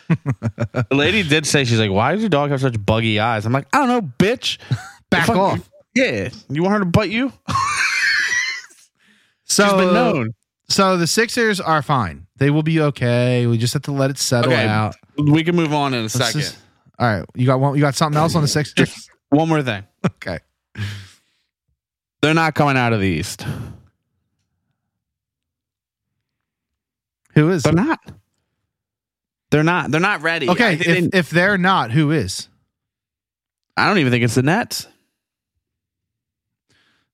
the 0.89 0.95
lady 0.95 1.23
did 1.23 1.45
say 1.45 1.65
she's 1.65 1.79
like, 1.79 1.91
"Why 1.91 2.13
does 2.13 2.21
your 2.21 2.29
dog 2.29 2.51
have 2.51 2.61
such 2.61 2.83
buggy 2.83 3.19
eyes?" 3.19 3.45
I'm 3.45 3.51
like, 3.51 3.67
"I 3.73 3.79
don't 3.79 3.87
know, 3.89 4.01
bitch. 4.17 4.57
Back 5.09 5.29
off. 5.29 5.69
Yeah, 5.93 6.29
you 6.49 6.63
want 6.63 6.73
her 6.73 6.79
to 6.79 6.85
butt 6.85 7.09
you? 7.09 7.33
So 9.43 9.63
She's 9.65 9.73
been 9.73 9.93
known. 9.93 10.33
So 10.71 10.97
the 10.97 11.07
Sixers 11.07 11.60
are 11.60 11.81
fine. 11.81 12.27
They 12.38 12.49
will 12.49 12.63
be 12.63 12.79
okay. 12.81 13.45
We 13.47 13.57
just 13.57 13.73
have 13.73 13.84
to 13.84 13.91
let 13.91 14.10
it 14.10 14.17
settle 14.17 14.51
Okay, 14.53 14.65
out. 14.67 14.95
We 15.17 15.43
can 15.43 15.55
move 15.55 15.73
on 15.73 15.93
in 15.93 15.99
a 15.99 16.03
Let's 16.03 16.13
second. 16.13 16.41
just- 16.41 16.57
all 16.99 17.07
right, 17.07 17.25
you 17.36 17.45
got 17.47 17.60
one. 17.60 17.75
You 17.75 17.81
got 17.81 17.95
something 17.95 18.17
else 18.19 18.36
on 18.36 18.41
the 18.43 18.47
Sixers? 18.60 18.73
Just 18.75 19.10
one 19.29 19.49
more 19.49 19.63
thing. 19.63 19.84
okay. 20.05 20.39
They're 22.21 22.34
not 22.36 22.53
coming 22.53 22.77
out 22.77 22.93
of 22.93 22.99
the 22.99 23.07
East. 23.07 23.43
Who 27.34 27.49
is? 27.49 27.63
They're 27.63 27.73
not. 27.73 27.99
They're 29.49 29.63
not. 29.63 29.91
They're 29.91 29.99
not 30.01 30.21
ready. 30.21 30.49
Okay, 30.49 30.73
if, 30.75 31.12
they- 31.12 31.17
if 31.17 31.29
they're 31.29 31.57
not, 31.57 31.91
who 31.91 32.12
is? 32.12 32.47
I 33.77 33.88
don't 33.88 33.97
even 33.99 34.12
think 34.12 34.23
it's 34.23 34.36
the 34.36 34.43
Nets. 34.43 34.86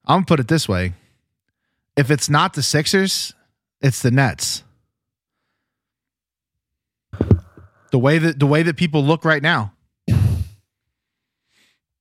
I'm 0.06 0.18
gonna 0.18 0.26
put 0.26 0.40
it 0.40 0.48
this 0.48 0.68
way: 0.68 0.94
if 1.96 2.12
it's 2.12 2.30
not 2.30 2.54
the 2.54 2.64
Sixers, 2.64 3.34
it's 3.82 4.02
the 4.02 4.12
Nets. 4.12 4.64
The 7.92 8.00
way 8.00 8.18
that 8.18 8.40
the 8.40 8.48
way 8.48 8.64
that 8.64 8.76
people 8.76 9.04
look 9.04 9.24
right 9.24 9.42
now. 9.42 9.74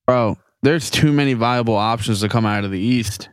Bro, 0.05 0.37
there's 0.61 0.89
too 0.89 1.11
many 1.11 1.33
viable 1.33 1.75
options 1.75 2.21
to 2.21 2.29
come 2.29 2.45
out 2.45 2.63
of 2.63 2.71
the 2.71 2.79
East. 2.79 3.29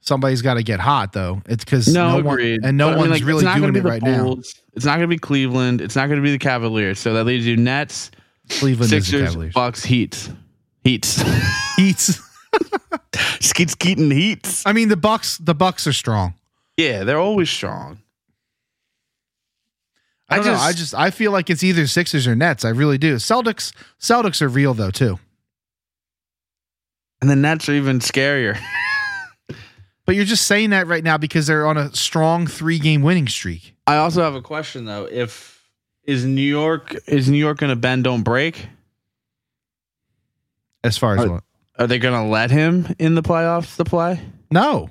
Somebody's 0.00 0.42
got 0.42 0.54
to 0.54 0.62
get 0.62 0.80
hot 0.80 1.12
though. 1.12 1.42
It's 1.46 1.64
because 1.64 1.88
No, 1.88 2.20
no, 2.20 2.24
one 2.24 2.40
and 2.40 2.76
no 2.76 2.88
But, 2.88 2.90
I 2.90 2.90
mean, 2.90 2.98
one's 2.98 3.20
like, 3.20 3.24
really 3.28 3.44
doing 3.44 3.74
it 3.74 3.84
right 3.84 4.02
now. 4.02 4.36
It's 4.74 4.84
not 4.84 4.96
going 4.96 5.08
to 5.08 5.08
be 5.08 5.18
Cleveland. 5.18 5.80
It's 5.80 5.96
not 5.96 6.08
going 6.08 6.18
to 6.18 6.22
be 6.22 6.30
the 6.30 6.38
Cavaliers. 6.38 6.98
So 6.98 7.14
that 7.14 7.24
leaves 7.24 7.46
you 7.46 7.56
Nets, 7.56 8.10
Cleveland 8.50 8.90
Sixers, 8.90 9.28
Cavaliers. 9.28 9.54
Bucks, 9.54 9.84
Heats, 9.84 10.30
Heats, 10.82 11.22
Heats. 11.76 12.20
Skeet 13.40 13.70
Skeetin' 13.70 14.10
Heats. 14.10 14.66
I 14.66 14.72
mean, 14.72 14.88
the 14.88 14.96
Bucks. 14.96 15.38
The 15.38 15.54
Bucks 15.54 15.86
are 15.86 15.92
strong. 15.92 16.34
Yeah, 16.76 17.04
they're 17.04 17.18
always 17.20 17.50
strong. 17.50 17.98
I 20.28 20.34
I 20.34 20.36
don't 20.38 20.46
know. 20.46 20.52
just- 20.52 20.64
I 20.64 20.72
just 20.72 20.94
I 20.94 21.10
feel 21.10 21.32
like 21.32 21.50
it's 21.50 21.62
either 21.62 21.86
Sixers 21.86 22.26
or 22.26 22.34
Nets. 22.34 22.64
I 22.64 22.70
really 22.70 22.98
do. 22.98 23.16
Celtics. 23.16 23.72
Celtics 24.00 24.40
are 24.42 24.48
real 24.48 24.74
though 24.74 24.90
too. 24.90 25.18
And 27.20 27.30
the 27.30 27.36
Nets 27.36 27.68
are 27.68 27.72
even 27.74 27.98
scarier. 28.00 28.58
But 30.06 30.16
you're 30.16 30.26
just 30.26 30.46
saying 30.46 30.68
that 30.68 30.86
right 30.86 31.02
now 31.02 31.16
because 31.16 31.46
they're 31.46 31.66
on 31.66 31.78
a 31.78 31.90
strong 31.96 32.46
three 32.46 32.78
game 32.78 33.00
winning 33.00 33.26
streak. 33.26 33.74
I 33.86 33.96
also 33.96 34.20
have 34.20 34.34
a 34.34 34.42
question 34.42 34.84
though. 34.84 35.08
If 35.10 35.62
is 36.02 36.26
New 36.26 36.42
York 36.42 36.94
is 37.06 37.30
New 37.30 37.38
York 37.38 37.56
going 37.56 37.70
to 37.70 37.76
bend 37.76 38.04
don't 38.04 38.22
break? 38.22 38.66
As 40.82 40.98
far 40.98 41.16
as 41.16 41.24
Uh, 41.24 41.28
what? 41.28 41.44
Are 41.78 41.86
they 41.86 41.98
going 41.98 42.22
to 42.22 42.28
let 42.28 42.50
him 42.50 42.94
in 42.98 43.14
the 43.14 43.22
playoffs 43.22 43.76
to 43.76 43.84
play? 43.86 44.20
No, 44.50 44.90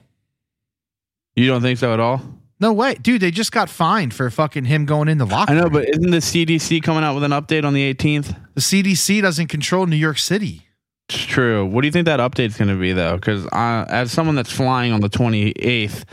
You 1.36 1.48
don't 1.48 1.62
think 1.62 1.80
so 1.80 1.94
at 1.94 2.00
all? 2.00 2.22
no 2.60 2.72
way, 2.72 2.96
dude. 2.96 3.22
They 3.22 3.32
just 3.32 3.52
got 3.52 3.70
fined 3.70 4.14
for 4.14 4.30
fucking 4.30 4.66
him 4.66 4.86
going 4.86 5.10
in 5.10 5.18
the 5.18 5.26
locker. 5.26 5.52
I 5.52 5.56
know, 5.56 5.64
room. 5.64 5.74
but 5.74 5.90
isn't 5.90 6.12
the 6.12 6.18
CDC 6.18 6.82
coming 6.82 7.04
out 7.04 7.14
with 7.14 7.24
an 7.24 7.32
update 7.32 7.66
on 7.66 7.74
the 7.74 7.94
18th? 7.94 8.36
the 8.54 8.62
CDC 8.62 9.22
doesn't 9.22 9.48
control 9.48 9.86
New 9.86 9.98
York 9.98 10.18
City. 10.18 10.68
It's 11.10 11.26
true. 11.26 11.66
What 11.66 11.82
do 11.82 11.88
you 11.88 11.92
think 11.92 12.06
that 12.06 12.20
update's 12.22 12.58
going 12.58 12.70
to 12.70 12.80
be 12.80 12.94
though? 12.94 13.16
Because 13.16 13.46
as 13.52 14.12
someone 14.12 14.36
that's 14.36 14.52
flying 14.52 14.94
on 14.94 15.02
the 15.02 15.10
28th, 15.10 16.06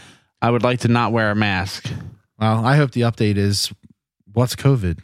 I 0.42 0.50
would 0.50 0.62
like 0.64 0.80
to 0.80 0.88
not 0.88 1.12
wear 1.12 1.30
a 1.30 1.36
mask. 1.36 1.88
Well, 2.38 2.64
I 2.64 2.76
hope 2.76 2.90
the 2.92 3.02
update 3.02 3.36
is 3.36 3.72
what's 4.32 4.56
COVID. 4.56 4.98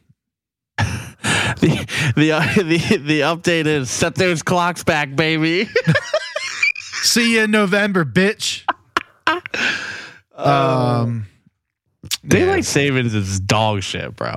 the 0.78 2.12
the 2.16 2.32
uh, 2.32 2.40
the 2.56 2.96
the 2.98 3.20
update 3.20 3.66
is 3.66 3.90
set 3.90 4.14
those 4.16 4.42
clocks 4.42 4.82
back, 4.82 5.14
baby. 5.14 5.68
See 7.02 7.34
you 7.34 7.44
in 7.44 7.50
November, 7.50 8.04
bitch. 8.04 8.64
Um, 10.36 11.26
Daylight 12.26 12.64
savings 12.64 13.14
is 13.14 13.40
dog 13.40 13.82
shit, 13.82 14.14
bro. 14.16 14.34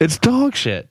It's 0.00 0.18
dog 0.18 0.54
shit. 0.54 0.90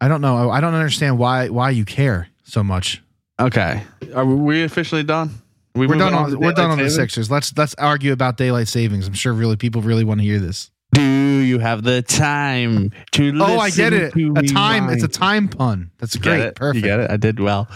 I 0.00 0.08
don't 0.08 0.20
know. 0.20 0.50
I 0.50 0.60
don't 0.60 0.74
understand 0.74 1.18
why 1.18 1.48
why 1.48 1.70
you 1.70 1.84
care 1.84 2.28
so 2.44 2.62
much. 2.62 3.02
Okay, 3.38 3.82
are 4.14 4.24
we 4.24 4.62
officially 4.62 5.02
done? 5.02 5.30
We 5.74 5.86
We're 5.86 5.94
moving 5.94 5.98
done 5.98 6.14
on 6.14 6.30
to 6.30 6.38
we're 6.38 6.52
done 6.52 6.56
daylight 6.56 6.70
on 6.72 6.78
the 6.78 6.90
savings? 6.90 6.94
Sixers. 6.94 7.30
Let's 7.30 7.56
let's 7.56 7.74
argue 7.76 8.12
about 8.12 8.36
daylight 8.36 8.68
savings. 8.68 9.06
I'm 9.06 9.14
sure 9.14 9.32
really 9.32 9.56
people 9.56 9.82
really 9.82 10.04
want 10.04 10.20
to 10.20 10.24
hear 10.24 10.38
this. 10.38 10.70
Do 10.92 11.02
you 11.02 11.58
have 11.58 11.82
the 11.82 12.02
time 12.02 12.92
to? 13.12 13.32
Oh, 13.40 13.58
I 13.58 13.70
get 13.70 13.92
it. 13.92 14.14
A 14.14 14.42
time. 14.42 14.88
me 14.88 14.94
It's 14.94 15.04
a 15.04 15.08
time 15.08 15.48
pun. 15.48 15.90
That's 15.98 16.14
You 16.14 16.20
great. 16.20 16.40
It? 16.40 16.54
Perfect. 16.56 16.84
You 16.84 16.90
get 16.90 17.00
it? 17.00 17.10
I 17.10 17.16
did 17.16 17.38
well. 17.38 17.68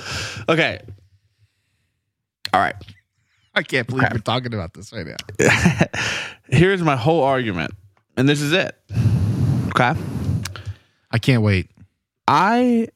Okay. 0.49 0.81
All 2.53 2.61
right. 2.61 2.75
I 3.55 3.63
can't 3.63 3.87
believe 3.87 4.09
we're 4.13 4.19
talking 4.19 4.53
about 4.55 4.75
this 4.75 4.93
right 4.93 5.07
now. 5.07 5.87
Here's 6.49 6.83
my 6.83 6.97
whole 6.97 7.23
argument, 7.23 7.73
and 8.17 8.29
this 8.29 8.41
is 8.41 8.53
it. 8.53 8.77
Okay. 9.69 9.95
I 11.11 11.19
can't 11.19 11.43
wait. 11.43 11.71
I 12.27 12.89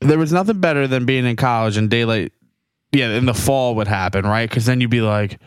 there 0.00 0.18
was 0.18 0.32
nothing 0.32 0.60
better 0.60 0.86
than 0.86 1.06
being 1.06 1.26
in 1.26 1.36
college 1.36 1.76
and 1.76 1.90
daylight. 1.90 2.32
Yeah, 2.92 3.10
in 3.10 3.26
the 3.26 3.34
fall 3.34 3.74
would 3.74 3.88
happen, 3.88 4.24
right? 4.24 4.48
Because 4.48 4.64
then 4.64 4.80
you'd 4.80 4.90
be 4.90 5.02
like, 5.02 5.38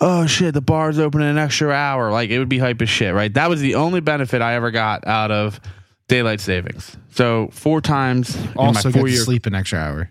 "Oh 0.00 0.26
shit, 0.26 0.54
the 0.54 0.60
bar's 0.60 0.98
open 0.98 1.22
in 1.22 1.26
an 1.26 1.38
extra 1.38 1.72
hour." 1.72 2.12
Like 2.12 2.30
it 2.30 2.38
would 2.38 2.48
be 2.48 2.58
hype 2.58 2.80
as 2.80 2.88
shit, 2.88 3.12
right? 3.14 3.32
That 3.34 3.48
was 3.48 3.60
the 3.60 3.74
only 3.74 4.00
benefit 4.00 4.40
I 4.40 4.54
ever 4.54 4.70
got 4.70 5.06
out 5.06 5.30
of 5.30 5.60
daylight 6.06 6.40
savings. 6.40 6.96
So 7.10 7.48
four 7.50 7.80
times 7.80 8.36
in 8.36 8.52
Also 8.56 8.88
my 8.88 8.92
get 8.92 8.98
four 9.00 9.08
to 9.08 9.12
year 9.12 9.22
sleep 9.22 9.46
an 9.46 9.54
extra 9.54 9.80
hour. 9.80 10.10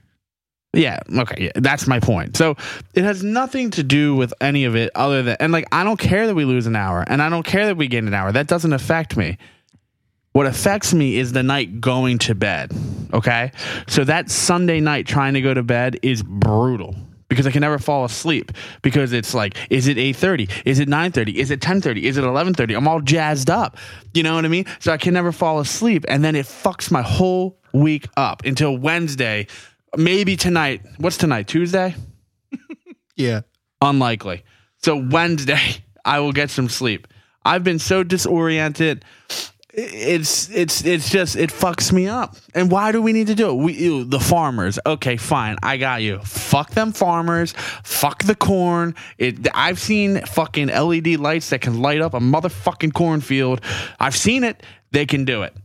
Yeah. 0.74 1.00
Okay. 1.16 1.46
Yeah. 1.46 1.52
That's 1.56 1.86
my 1.88 2.00
point. 2.00 2.36
So 2.36 2.56
it 2.96 3.04
has 3.04 3.24
nothing 3.24 3.70
to 3.72 3.84
do 3.84 4.16
with 4.16 4.34
any 4.42 4.66
of 4.66 4.76
it 4.76 4.90
other 4.96 5.22
than, 5.22 5.38
and 5.40 5.54
like, 5.54 5.68
I 5.72 5.84
don't 5.84 6.00
care 6.00 6.26
that 6.26 6.36
we 6.36 6.46
lose 6.46 6.66
an 6.66 6.76
hour 6.76 7.04
and 7.08 7.22
I 7.22 7.30
don't 7.30 7.46
care 7.46 7.68
that 7.68 7.78
we 7.78 7.88
gain 7.88 8.08
an 8.08 8.14
hour. 8.14 8.32
That 8.32 8.48
doesn't 8.48 8.74
affect 8.74 9.16
me. 9.16 9.38
What 10.32 10.48
affects 10.48 10.92
me 10.92 11.18
is 11.18 11.32
the 11.32 11.44
night 11.44 11.80
going 11.80 12.18
to 12.20 12.34
bed. 12.34 12.72
Okay. 13.14 13.52
So 13.88 14.04
that 14.04 14.32
Sunday 14.32 14.80
night 14.80 15.06
trying 15.06 15.36
to 15.36 15.42
go 15.42 15.54
to 15.54 15.62
bed 15.62 16.00
is 16.02 16.24
brutal 16.24 16.96
because 17.30 17.46
I 17.46 17.52
can 17.52 17.62
never 17.62 17.78
fall 17.78 18.04
asleep 18.04 18.52
because 18.82 19.14
it's 19.14 19.36
like, 19.36 19.56
is 19.70 19.88
it 19.88 19.98
8:30? 19.98 20.50
Is 20.66 20.80
it 20.80 20.90
9:30? 20.90 21.36
Is 21.36 21.52
it 21.52 21.62
10:30? 21.62 22.02
Is 22.02 22.18
it 22.18 22.24
11:30? 22.24 22.76
I'm 22.76 22.88
all 22.88 23.00
jazzed 23.00 23.52
up. 23.52 23.78
You 24.16 24.24
know 24.24 24.34
what 24.34 24.46
I 24.46 24.48
mean? 24.48 24.66
So 24.80 24.92
I 24.92 24.98
can 24.98 25.14
never 25.14 25.32
fall 25.32 25.60
asleep 25.60 26.04
and 26.08 26.24
then 26.24 26.36
it 26.36 26.48
fucks 26.48 26.90
my 26.90 27.04
whole 27.04 27.60
week 27.72 28.08
up 28.18 28.44
until 28.46 28.76
Wednesday, 28.76 29.48
maybe 29.98 30.36
tonight. 30.36 30.82
What's 30.98 31.18
tonight? 31.18 31.48
Tuesday? 31.48 31.96
Yeah. 33.16 33.41
Unlikely. 33.80 34.44
So 34.82 34.96
Wednesday, 34.96 35.62
I 36.06 36.20
will 36.20 36.32
get 36.32 36.50
some 36.50 36.68
sleep. 36.68 37.08
I've 37.46 37.64
been 37.64 37.78
so 37.78 38.04
disoriented. 38.04 39.06
It's 39.76 40.50
it's 40.50 40.84
it's 40.86 41.10
just 41.10 41.36
it 41.36 41.52
fucks 41.52 41.91
me 41.91 42.08
up. 42.08 42.36
And 42.54 42.72
why 42.72 42.91
do 42.91 43.02
we 43.02 43.14
need 43.14 43.28
to 43.28 43.36
do 43.36 43.50
it? 43.50 43.56
We 43.56 43.74
ew, 43.74 44.04
the 44.04 44.20
farmers. 44.20 44.80
Okay, 44.86 45.18
fine. 45.18 45.58
I 45.64 45.78
got 45.78 46.02
you. 46.02 46.20
Fuck 46.20 46.72
them 46.72 46.91
farmers. 46.91 47.54
Fuck 47.84 48.24
the 48.24 48.36
corn. 48.36 48.94
It 49.18 49.48
I've 49.54 49.80
seen 49.80 50.22
fucking 50.26 50.68
LED 50.68 51.20
lights 51.20 51.50
that 51.50 51.62
can 51.62 51.82
light 51.82 52.02
up 52.02 52.14
a 52.14 52.20
motherfucking 52.20 52.94
cornfield. 52.94 53.62
I've 54.00 54.16
seen 54.16 54.44
it. 54.44 54.64
They 54.91 55.06
can 55.06 55.26
do 55.26 55.41
it. 55.44 55.56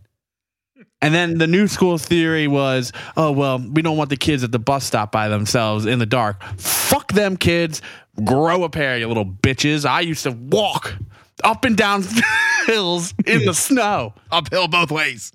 And 1.01 1.15
then 1.15 1.39
the 1.39 1.47
new 1.47 1.69
school 1.69 1.97
theory 1.97 2.49
was, 2.49 2.93
oh 3.17 3.31
well, 3.31 3.59
we 3.59 3.83
don't 3.83 3.97
want 3.97 4.11
the 4.11 4.17
kids 4.17 4.43
at 4.43 4.51
the 4.51 4.59
bus 4.59 4.85
stop 4.85 5.13
by 5.13 5.29
themselves 5.29 5.87
in 5.87 5.99
the 5.99 6.07
dark. 6.07 6.43
Fuck 6.59 7.13
them 7.13 7.37
kids. 7.37 7.83
Grow 8.25 8.65
a 8.65 8.69
pair, 8.69 8.99
you 8.99 9.07
little 9.07 9.25
bitches. 9.25 9.85
I 9.85 10.01
used 10.01 10.25
to 10.25 10.33
walk 10.33 10.97
up 11.45 11.65
and 11.65 11.77
down 11.77 12.05
hills 12.67 13.15
in 13.27 13.45
the 13.45 13.55
snow. 13.55 14.15
Uphill 14.33 14.67
both 14.67 14.91
ways. 14.91 15.33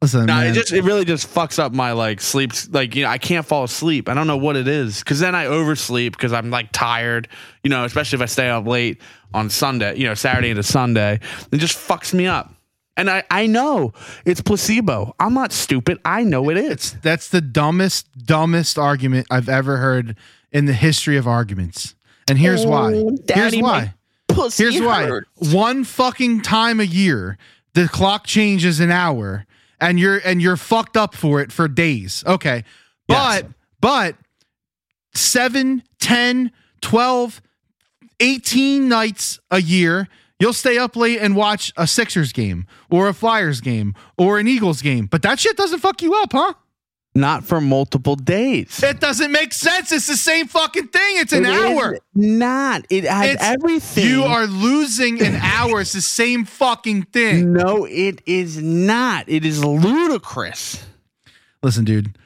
Listen, 0.00 0.26
No, 0.26 0.40
it 0.40 0.52
just 0.52 0.72
it 0.72 0.82
really 0.82 1.04
just 1.04 1.32
fucks 1.32 1.60
up 1.60 1.72
my 1.72 1.92
like 1.92 2.20
sleep. 2.20 2.52
Like 2.70 2.96
you 2.96 3.04
know, 3.04 3.08
I 3.08 3.18
can't 3.18 3.46
fall 3.46 3.62
asleep. 3.62 4.08
I 4.08 4.14
don't 4.14 4.26
know 4.26 4.36
what 4.36 4.56
it 4.56 4.66
is 4.66 4.98
because 4.98 5.20
then 5.20 5.36
I 5.36 5.46
oversleep 5.46 6.12
because 6.12 6.32
I'm 6.32 6.50
like 6.50 6.70
tired. 6.72 7.28
You 7.62 7.70
know, 7.70 7.84
especially 7.84 8.16
if 8.16 8.22
I 8.22 8.26
stay 8.26 8.48
up 8.48 8.66
late 8.66 9.00
on 9.32 9.48
Sunday. 9.48 9.96
You 9.96 10.06
know, 10.06 10.14
Saturday 10.14 10.50
into 10.50 10.64
Sunday, 10.64 11.20
it 11.52 11.58
just 11.58 11.78
fucks 11.78 12.12
me 12.12 12.26
up. 12.26 12.52
And 12.96 13.08
I 13.08 13.24
I 13.30 13.46
know 13.46 13.92
it's 14.24 14.40
placebo. 14.40 15.14
I'm 15.18 15.34
not 15.34 15.52
stupid. 15.52 15.98
I 16.04 16.24
know 16.24 16.50
it 16.50 16.56
is. 16.58 16.96
That's 17.02 17.28
the 17.28 17.40
dumbest, 17.40 18.06
dumbest 18.26 18.78
argument 18.78 19.26
I've 19.30 19.48
ever 19.48 19.78
heard 19.78 20.16
in 20.50 20.66
the 20.66 20.74
history 20.74 21.16
of 21.16 21.26
arguments. 21.26 21.94
And 22.28 22.38
here's 22.38 22.66
why. 22.66 22.92
Here's 23.28 23.56
why. 23.56 23.60
my 23.60 23.94
Pussy 24.28 24.64
Here's 24.64 24.80
why. 24.80 25.20
One 25.36 25.84
fucking 25.84 26.42
time 26.42 26.80
a 26.80 26.84
year, 26.84 27.38
the 27.74 27.88
clock 27.88 28.26
changes 28.26 28.80
an 28.80 28.90
hour, 28.90 29.46
and 29.80 29.98
you're 29.98 30.18
and 30.24 30.40
you're 30.40 30.56
fucked 30.56 30.96
up 30.96 31.14
for 31.14 31.40
it 31.40 31.50
for 31.52 31.68
days. 31.68 32.22
Okay. 32.26 32.64
But 33.08 33.44
Yes. 33.44 33.52
but 33.80 34.16
7, 35.14 35.82
10, 35.98 36.52
12, 36.80 37.42
18 38.20 38.88
nights 38.88 39.38
a 39.50 39.60
year, 39.60 40.08
you'll 40.42 40.52
stay 40.52 40.76
up 40.76 40.96
late 40.96 41.18
and 41.20 41.34
watch 41.36 41.72
a 41.76 41.86
Sixers 41.86 42.32
game 42.32 42.66
or 42.90 43.08
a 43.08 43.14
Flyers 43.14 43.60
game 43.62 43.94
or 44.18 44.38
an 44.38 44.46
Eagles 44.48 44.82
game. 44.82 45.06
But 45.06 45.22
that 45.22 45.38
shit 45.40 45.56
doesn't 45.56 45.78
fuck 45.78 46.02
you 46.02 46.12
up, 46.14 46.32
huh? 46.32 46.54
Not 47.14 47.44
for 47.44 47.60
multiple 47.60 48.16
days. 48.16 48.82
It 48.82 48.98
doesn't 48.98 49.30
make 49.32 49.52
sense. 49.52 49.92
It's 49.92 50.06
the 50.06 50.16
same 50.16 50.46
fucking 50.48 50.88
thing. 50.88 51.16
It's 51.18 51.34
an 51.34 51.44
It 51.44 51.50
hour. 51.54 51.98
not. 52.14 52.86
It 52.88 53.04
has 53.04 53.34
It's- 53.34 53.54
everything. 53.54 54.06
You 54.06 54.24
are 54.24 54.46
losing 54.46 55.20
an 55.22 55.34
hour. 55.42 55.82
It's 55.82 55.92
the 55.92 56.00
same 56.00 56.46
fucking 56.46 57.02
thing. 57.12 57.52
No, 57.52 57.84
it 57.84 58.22
is 58.26 58.56
not. 58.62 59.28
It 59.28 59.44
is 59.44 59.62
ludicrous. 59.62 60.82
Listen, 61.62 61.84
dude, 61.84 62.16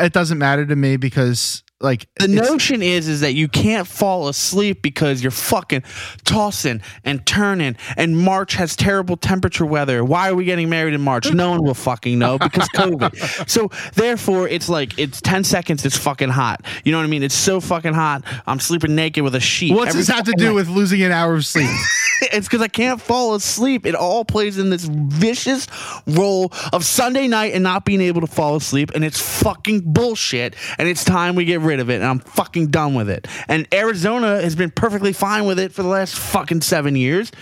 it 0.00 0.12
doesn't 0.12 0.38
matter 0.38 0.66
to 0.66 0.74
me 0.76 0.96
because 0.96 1.62
like 1.80 2.08
The 2.18 2.28
notion 2.28 2.82
is 2.82 3.06
is 3.06 3.20
that 3.20 3.34
you 3.34 3.48
can't 3.48 3.86
fall 3.86 4.28
asleep 4.28 4.80
because 4.80 5.22
you're 5.22 5.30
fucking 5.30 5.82
tossing 6.24 6.80
and 7.04 7.24
turning 7.26 7.76
and 7.96 8.16
March 8.16 8.54
has 8.54 8.74
terrible 8.76 9.16
temperature 9.16 9.66
weather. 9.66 10.02
Why 10.02 10.30
are 10.30 10.34
we 10.34 10.44
getting 10.44 10.70
married 10.70 10.94
in 10.94 11.02
March? 11.02 11.30
No 11.32 11.50
one 11.50 11.62
will 11.62 11.74
fucking 11.74 12.18
know 12.18 12.38
because 12.38 12.68
COVID. 12.74 13.48
so 13.48 13.70
therefore 13.94 14.48
it's 14.48 14.68
like 14.68 14.98
it's 14.98 15.20
10 15.20 15.44
seconds 15.44 15.84
it's 15.84 15.98
fucking 15.98 16.30
hot. 16.30 16.64
You 16.84 16.92
know 16.92 16.98
what 16.98 17.04
I 17.04 17.08
mean? 17.08 17.22
It's 17.22 17.34
so 17.34 17.60
fucking 17.60 17.94
hot. 17.94 18.22
I'm 18.46 18.60
sleeping 18.60 18.94
naked 18.94 19.22
with 19.22 19.34
a 19.34 19.40
sheet. 19.40 19.74
what's 19.74 19.90
every 19.90 20.00
this 20.00 20.08
have 20.08 20.24
to 20.24 20.32
do 20.32 20.46
night. 20.46 20.54
with 20.54 20.68
losing 20.68 21.02
an 21.02 21.12
hour 21.12 21.34
of 21.34 21.44
sleep? 21.44 21.68
it's 22.22 22.46
because 22.46 22.62
I 22.62 22.68
can't 22.68 23.00
fall 23.00 23.34
asleep. 23.34 23.86
It 23.86 23.94
all 23.94 24.24
plays 24.24 24.58
in 24.58 24.70
this 24.70 24.84
vicious 24.84 25.66
role 26.06 26.52
of 26.72 26.84
Sunday 26.84 27.28
night 27.28 27.52
and 27.52 27.62
not 27.62 27.84
being 27.84 28.00
able 28.00 28.20
to 28.22 28.26
fall 28.26 28.56
asleep, 28.56 28.92
and 28.94 29.04
it's 29.04 29.20
fucking 29.20 29.92
bullshit. 29.92 30.56
And 30.78 30.88
it's 30.88 31.04
time 31.04 31.34
we 31.34 31.44
get 31.44 31.60
rid 31.60 31.75
of 31.80 31.90
it, 31.90 31.96
and 31.96 32.04
I'm 32.04 32.18
fucking 32.20 32.68
done 32.68 32.94
with 32.94 33.08
it. 33.08 33.26
And 33.48 33.66
Arizona 33.72 34.40
has 34.40 34.54
been 34.54 34.70
perfectly 34.70 35.12
fine 35.12 35.46
with 35.46 35.58
it 35.58 35.72
for 35.72 35.82
the 35.82 35.88
last 35.88 36.16
fucking 36.16 36.62
seven 36.62 36.96
years. 36.96 37.32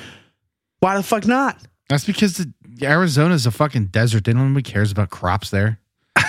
Why 0.80 0.96
the 0.96 1.02
fuck 1.02 1.26
not? 1.26 1.58
That's 1.88 2.04
because 2.04 2.36
the, 2.36 2.52
Arizona's 2.82 3.46
a 3.46 3.50
fucking 3.50 3.86
desert. 3.86 4.24
They 4.24 4.32
don't 4.32 4.48
nobody 4.48 4.70
cares 4.70 4.92
about 4.92 5.10
crops 5.10 5.50
there. 5.50 5.78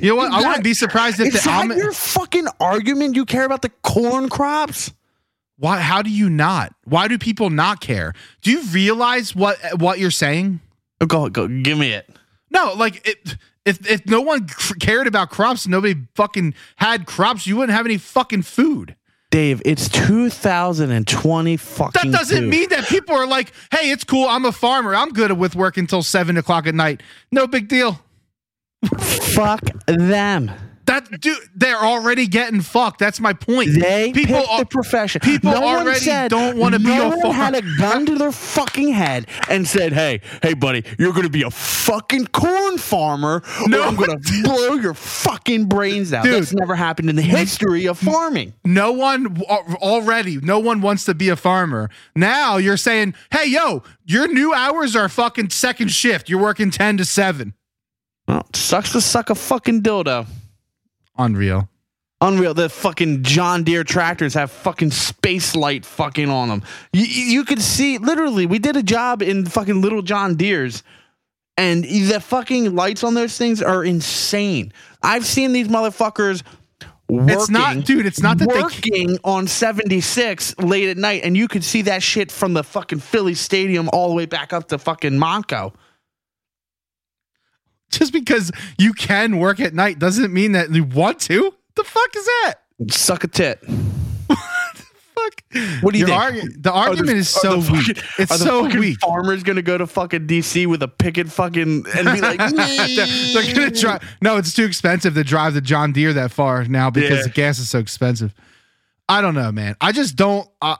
You 0.00 0.10
know 0.10 0.14
what? 0.14 0.32
I 0.32 0.38
wouldn't 0.46 0.62
be 0.62 0.74
surprised 0.74 1.18
if 1.18 1.26
Is 1.26 1.42
the 1.42 1.48
that 1.48 1.64
Am- 1.64 1.76
your 1.76 1.90
fucking 1.90 2.46
argument? 2.60 3.16
You 3.16 3.24
care 3.24 3.44
about 3.44 3.62
the 3.62 3.70
corn 3.82 4.28
crops? 4.28 4.92
why 5.58 5.80
how 5.80 6.02
do 6.02 6.10
you 6.10 6.30
not? 6.30 6.72
Why 6.84 7.08
do 7.08 7.18
people 7.18 7.50
not 7.50 7.80
care? 7.80 8.14
Do 8.42 8.50
you 8.50 8.62
realize 8.66 9.34
what 9.34 9.58
what 9.76 9.98
you're 9.98 10.10
saying? 10.10 10.60
Go, 11.06 11.28
go, 11.28 11.46
give 11.46 11.78
me 11.78 11.92
it. 11.92 12.08
No, 12.50 12.72
like 12.74 13.06
it, 13.06 13.36
if 13.68 13.88
if 13.88 14.06
no 14.06 14.20
one 14.20 14.48
cared 14.80 15.06
about 15.06 15.30
crops, 15.30 15.66
nobody 15.66 15.94
fucking 16.14 16.54
had 16.76 17.06
crops, 17.06 17.46
you 17.46 17.56
wouldn't 17.56 17.76
have 17.76 17.86
any 17.86 17.98
fucking 17.98 18.42
food. 18.42 18.96
Dave, 19.30 19.60
it's 19.66 19.88
2020 19.90 21.56
fucking. 21.58 22.10
That 22.10 22.18
doesn't 22.18 22.44
two. 22.44 22.48
mean 22.48 22.68
that 22.70 22.88
people 22.88 23.14
are 23.14 23.26
like, 23.26 23.52
"Hey, 23.70 23.90
it's 23.90 24.02
cool. 24.04 24.26
I'm 24.26 24.46
a 24.46 24.52
farmer. 24.52 24.94
I'm 24.94 25.10
good 25.10 25.32
with 25.32 25.54
work 25.54 25.76
until 25.76 26.02
seven 26.02 26.36
o'clock 26.38 26.66
at 26.66 26.74
night. 26.74 27.02
No 27.30 27.46
big 27.46 27.68
deal." 27.68 28.00
Fuck 29.34 29.62
them. 29.86 30.50
That 30.88 31.20
dude, 31.20 31.38
they're 31.54 31.76
already 31.76 32.26
getting 32.26 32.60
fucked. 32.60 32.98
That's 32.98 33.20
my 33.20 33.32
point. 33.32 33.70
They 33.78 34.10
people 34.12 34.36
picked 34.36 34.48
are, 34.50 34.58
the 34.60 34.66
profession. 34.66 35.20
people 35.20 35.52
no 35.52 35.62
already 35.62 36.00
said, 36.00 36.30
don't 36.30 36.56
wanna 36.56 36.78
be 36.78 36.86
no 36.86 37.06
a 37.06 37.08
one 37.10 37.20
farm- 37.20 37.34
had 37.34 37.54
a 37.54 37.62
gun 37.78 38.06
to 38.06 38.14
their 38.16 38.32
fucking 38.32 38.88
head 38.88 39.26
and 39.48 39.68
said, 39.68 39.92
"Hey, 39.92 40.20
hey, 40.42 40.54
buddy, 40.54 40.84
you're 40.98 41.12
going 41.12 41.24
to 41.24 41.30
be 41.30 41.42
a 41.42 41.50
fucking 41.50 42.28
corn 42.28 42.78
farmer. 42.78 43.42
No, 43.66 43.82
I'm 43.86 43.96
going 43.96 44.18
to 44.20 44.42
blow 44.42 44.74
your 44.74 44.94
fucking 44.94 45.66
brains 45.66 46.12
out." 46.12 46.24
Dude. 46.24 46.34
That's 46.34 46.54
never 46.54 46.74
happened 46.74 47.10
in 47.10 47.16
the 47.16 47.22
history 47.22 47.86
of 47.86 47.98
farming. 47.98 48.54
no 48.64 48.92
one 48.92 49.40
uh, 49.48 49.56
already. 49.76 50.38
No 50.38 50.58
one 50.58 50.80
wants 50.80 51.04
to 51.04 51.14
be 51.14 51.28
a 51.28 51.36
farmer. 51.36 51.90
Now 52.16 52.56
you're 52.56 52.76
saying, 52.78 53.14
"Hey, 53.30 53.46
yo, 53.46 53.82
your 54.06 54.26
new 54.26 54.54
hours 54.54 54.96
are 54.96 55.08
fucking 55.08 55.50
second 55.50 55.88
shift. 55.92 56.28
You're 56.30 56.40
working 56.40 56.70
ten 56.70 56.96
to 56.96 57.04
seven. 57.04 57.52
Well, 58.26 58.46
sucks 58.54 58.92
to 58.92 59.00
suck 59.00 59.28
a 59.30 59.34
fucking 59.34 59.82
dildo. 59.82 60.26
Unreal. 61.18 61.68
Unreal. 62.20 62.54
The 62.54 62.68
fucking 62.68 63.22
John 63.22 63.62
Deere 63.62 63.84
tractors 63.84 64.34
have 64.34 64.50
fucking 64.50 64.90
space 64.90 65.54
light 65.54 65.84
fucking 65.84 66.28
on 66.28 66.48
them. 66.48 66.62
You, 66.92 67.04
you 67.04 67.44
could 67.44 67.60
see, 67.60 67.98
literally, 67.98 68.46
we 68.46 68.58
did 68.58 68.76
a 68.76 68.82
job 68.82 69.22
in 69.22 69.46
fucking 69.46 69.80
little 69.80 70.02
John 70.02 70.34
Deere's, 70.34 70.82
and 71.56 71.84
the 71.84 72.20
fucking 72.20 72.74
lights 72.74 73.04
on 73.04 73.14
those 73.14 73.36
things 73.36 73.62
are 73.62 73.84
insane. 73.84 74.72
I've 75.02 75.26
seen 75.26 75.52
these 75.52 75.68
motherfuckers 75.68 76.42
working. 77.08 77.28
It's 77.36 77.50
not, 77.50 77.84
dude. 77.84 78.06
It's 78.06 78.22
not 78.22 78.38
that 78.38 78.48
they. 78.48 78.60
working 78.60 79.18
on 79.22 79.46
76 79.46 80.58
late 80.58 80.88
at 80.88 80.96
night, 80.96 81.22
and 81.24 81.36
you 81.36 81.46
could 81.46 81.64
see 81.64 81.82
that 81.82 82.02
shit 82.02 82.32
from 82.32 82.54
the 82.54 82.64
fucking 82.64 83.00
Philly 83.00 83.34
Stadium 83.34 83.88
all 83.92 84.08
the 84.08 84.14
way 84.14 84.26
back 84.26 84.52
up 84.52 84.68
to 84.68 84.78
fucking 84.78 85.12
Monco. 85.12 85.72
Just 87.90 88.12
because 88.12 88.50
you 88.78 88.92
can 88.92 89.38
work 89.38 89.60
at 89.60 89.74
night 89.74 89.98
doesn't 89.98 90.32
mean 90.32 90.52
that 90.52 90.70
you 90.70 90.84
want 90.84 91.20
to. 91.22 91.54
The 91.74 91.84
fuck 91.84 92.16
is 92.16 92.24
that? 92.24 92.54
Suck 92.90 93.24
a 93.24 93.28
tit. 93.28 93.60
What 93.66 94.38
the 94.74 94.82
fuck. 95.14 95.82
What 95.82 95.92
do 95.94 95.98
you 95.98 96.06
Your 96.06 96.30
think? 96.30 96.42
argu- 96.52 96.62
the 96.62 96.72
argument 96.72 97.16
is 97.18 97.34
are 97.36 97.40
so 97.40 97.56
the 97.60 97.72
weak. 97.72 97.86
fucking- 97.96 98.02
It's 98.18 98.32
are 98.32 98.38
the 98.38 98.44
so 98.44 98.64
fucking 98.64 98.80
weak. 98.80 99.00
Farmers 99.00 99.42
gonna 99.42 99.62
go 99.62 99.78
to 99.78 99.86
fucking 99.86 100.26
DC 100.26 100.66
with 100.66 100.82
a 100.82 100.88
picket 100.88 101.30
fucking 101.32 101.86
and 101.96 102.12
be 102.12 102.20
like, 102.20 102.38
they're, 102.54 103.06
they're 103.42 103.54
gonna 103.54 103.70
drive. 103.70 104.02
No, 104.20 104.36
it's 104.36 104.52
too 104.52 104.64
expensive 104.64 105.14
to 105.14 105.24
drive 105.24 105.54
the 105.54 105.60
John 105.60 105.92
Deere 105.92 106.12
that 106.12 106.30
far 106.30 106.64
now 106.64 106.90
because 106.90 107.18
Yeah. 107.18 107.22
the 107.24 107.30
gas 107.30 107.58
is 107.58 107.68
so 107.68 107.78
expensive. 107.78 108.34
I 109.08 109.20
don't 109.20 109.34
know, 109.34 109.50
man. 109.50 109.74
I 109.80 109.92
just 109.92 110.16
don't. 110.16 110.48
Uh, 110.60 110.76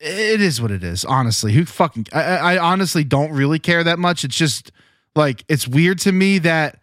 it 0.00 0.40
is 0.40 0.60
what 0.60 0.70
it 0.72 0.82
is. 0.82 1.04
Honestly, 1.04 1.52
who 1.52 1.64
fucking? 1.64 2.06
I, 2.12 2.22
I 2.22 2.54
I 2.54 2.58
honestly 2.58 3.04
don't 3.04 3.30
really 3.32 3.58
care 3.58 3.84
that 3.84 3.98
much. 3.98 4.24
It's 4.24 4.36
just 4.36 4.72
like 5.14 5.44
it's 5.48 5.66
weird 5.68 5.98
to 6.00 6.12
me 6.12 6.38
that. 6.40 6.76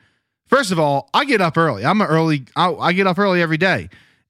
First 0.47 0.71
of 0.71 0.79
all, 0.79 1.09
I 1.13 1.25
get 1.25 1.41
up 1.41 1.57
early. 1.57 1.83
I'm 1.83 1.99
an 1.99 2.07
early. 2.07 2.45
I, 2.55 2.71
I 2.73 2.93
get 2.93 3.05
up 3.05 3.19
early 3.19 3.41
every 3.41 3.57
day. 3.57 3.89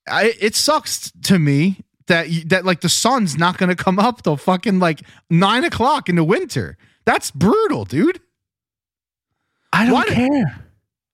I, 0.09 0.33
it 0.39 0.55
sucks 0.55 1.11
to 1.25 1.37
me 1.37 1.81
that 2.07 2.29
you, 2.29 2.43
that 2.45 2.65
like 2.65 2.81
the 2.81 2.89
sun's 2.89 3.37
not 3.37 3.57
gonna 3.59 3.75
come 3.75 3.99
up 3.99 4.23
till 4.23 4.35
fucking 4.35 4.79
like 4.79 5.01
nine 5.29 5.63
o'clock 5.63 6.09
in 6.09 6.15
the 6.15 6.23
winter. 6.23 6.75
That's 7.05 7.29
brutal, 7.29 7.85
dude. 7.85 8.19
I 9.71 9.85
don't 9.85 9.93
Why 9.93 10.05
do- 10.05 10.13
care. 10.15 10.63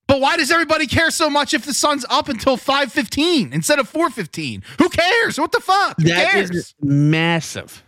But 0.07 0.19
why 0.21 0.37
does 0.37 0.51
everybody 0.51 0.85
care 0.85 1.09
so 1.11 1.29
much 1.29 1.53
if 1.53 1.65
the 1.65 1.73
sun's 1.73 2.05
up 2.09 2.29
until 2.29 2.55
5:15 2.57 3.51
instead 3.53 3.79
of 3.79 3.91
4:15? 3.91 4.61
Who 4.79 4.89
cares? 4.89 5.39
What 5.39 5.51
the 5.51 5.59
fuck? 5.59 5.95
Who 5.99 6.07
That 6.09 6.31
cares? 6.31 6.49
is 6.51 6.73
massive. 6.81 7.83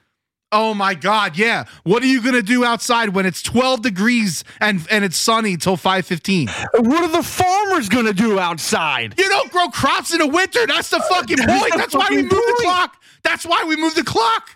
Oh 0.56 0.74
my 0.74 0.94
god, 0.94 1.38
yeah. 1.38 1.66
What 1.84 2.02
are 2.02 2.08
you 2.08 2.22
going 2.22 2.34
to 2.36 2.42
do 2.42 2.64
outside 2.64 3.10
when 3.10 3.26
it's 3.26 3.42
12 3.42 3.82
degrees 3.82 4.44
and 4.62 4.86
and 4.90 5.04
it's 5.04 5.18
sunny 5.18 5.58
till 5.58 5.76
5:15? 5.78 6.50
What 6.86 7.04
are 7.04 7.10
the 7.10 7.24
farmers 7.24 7.90
gonna 7.90 8.14
do 8.14 8.40
outside? 8.40 9.16
You 9.18 9.28
don't 9.30 9.52
grow 9.52 9.68
crops 9.68 10.14
in 10.14 10.20
the 10.20 10.28
winter. 10.28 10.66
That's 10.66 10.90
the 10.90 11.02
fucking 11.02 11.38
That's 11.46 11.60
point. 11.60 11.74
the 11.74 11.78
That's 11.78 11.94
why 11.94 12.08
we 12.10 12.24
fucking 12.24 12.38
moved 12.38 12.48
the 12.48 12.62
clock. 12.62 12.98
That's 13.24 13.46
why 13.46 13.66
we 13.68 13.76
moved 13.76 13.98
the 13.98 14.04
clock. 14.04 14.50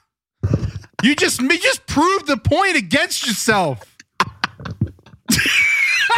You 1.04 1.16
just 1.16 1.42
you 1.42 1.60
just 1.60 1.86
proved 1.86 2.28
the 2.28 2.38
point 2.38 2.78
against 2.78 3.28
yourself. 3.28 3.98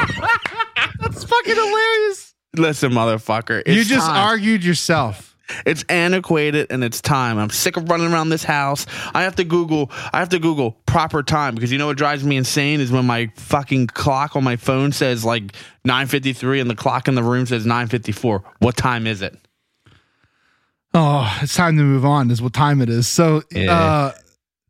That's 1.00 1.24
fucking 1.24 1.56
hilarious. 1.56 2.36
Listen, 2.56 2.92
motherfucker. 2.92 3.66
You 3.68 3.84
just 3.84 4.08
time. 4.08 4.18
argued 4.18 4.64
yourself. 4.64 5.31
It's 5.66 5.84
antiquated 5.90 6.68
and 6.72 6.84
it's 6.84 7.02
time. 7.02 7.38
I'm 7.38 7.50
sick 7.50 7.78
of 7.78 7.90
running 7.90 8.12
around 8.12 8.30
this 8.30 8.44
house. 8.44 8.86
I 9.14 9.24
have 9.24 9.36
to 9.38 9.44
Google. 9.44 9.92
I 10.14 10.20
have 10.20 10.30
to 10.30 10.40
Google 10.40 10.72
proper 10.86 11.24
time 11.24 11.56
because 11.56 11.72
you 11.72 11.78
know 11.78 11.88
what 11.88 11.98
drives 11.98 12.24
me 12.24 12.38
insane 12.38 12.80
is 12.80 12.92
when 12.92 13.06
my 13.06 13.32
fucking 13.36 13.88
clock 13.88 14.36
on 14.36 14.44
my 14.44 14.56
phone 14.56 14.92
says 14.92 15.24
like 15.26 15.54
9:53 15.88 16.62
and 16.62 16.70
the 16.70 16.76
clock 16.76 17.08
in 17.08 17.16
the 17.16 17.24
room 17.24 17.46
says 17.46 17.66
9:54. 17.66 18.44
What 18.60 18.76
time 18.78 19.08
is 19.08 19.22
it? 19.22 19.38
Oh, 20.94 21.40
it's 21.42 21.56
time 21.56 21.78
to 21.78 21.84
move 21.84 22.04
on. 22.06 22.30
Is 22.32 22.42
what 22.42 22.54
time 22.54 22.82
it 22.82 22.90
is. 22.90 23.08
So, 23.08 23.44
Yeah. 23.52 23.72
uh, 23.74 24.12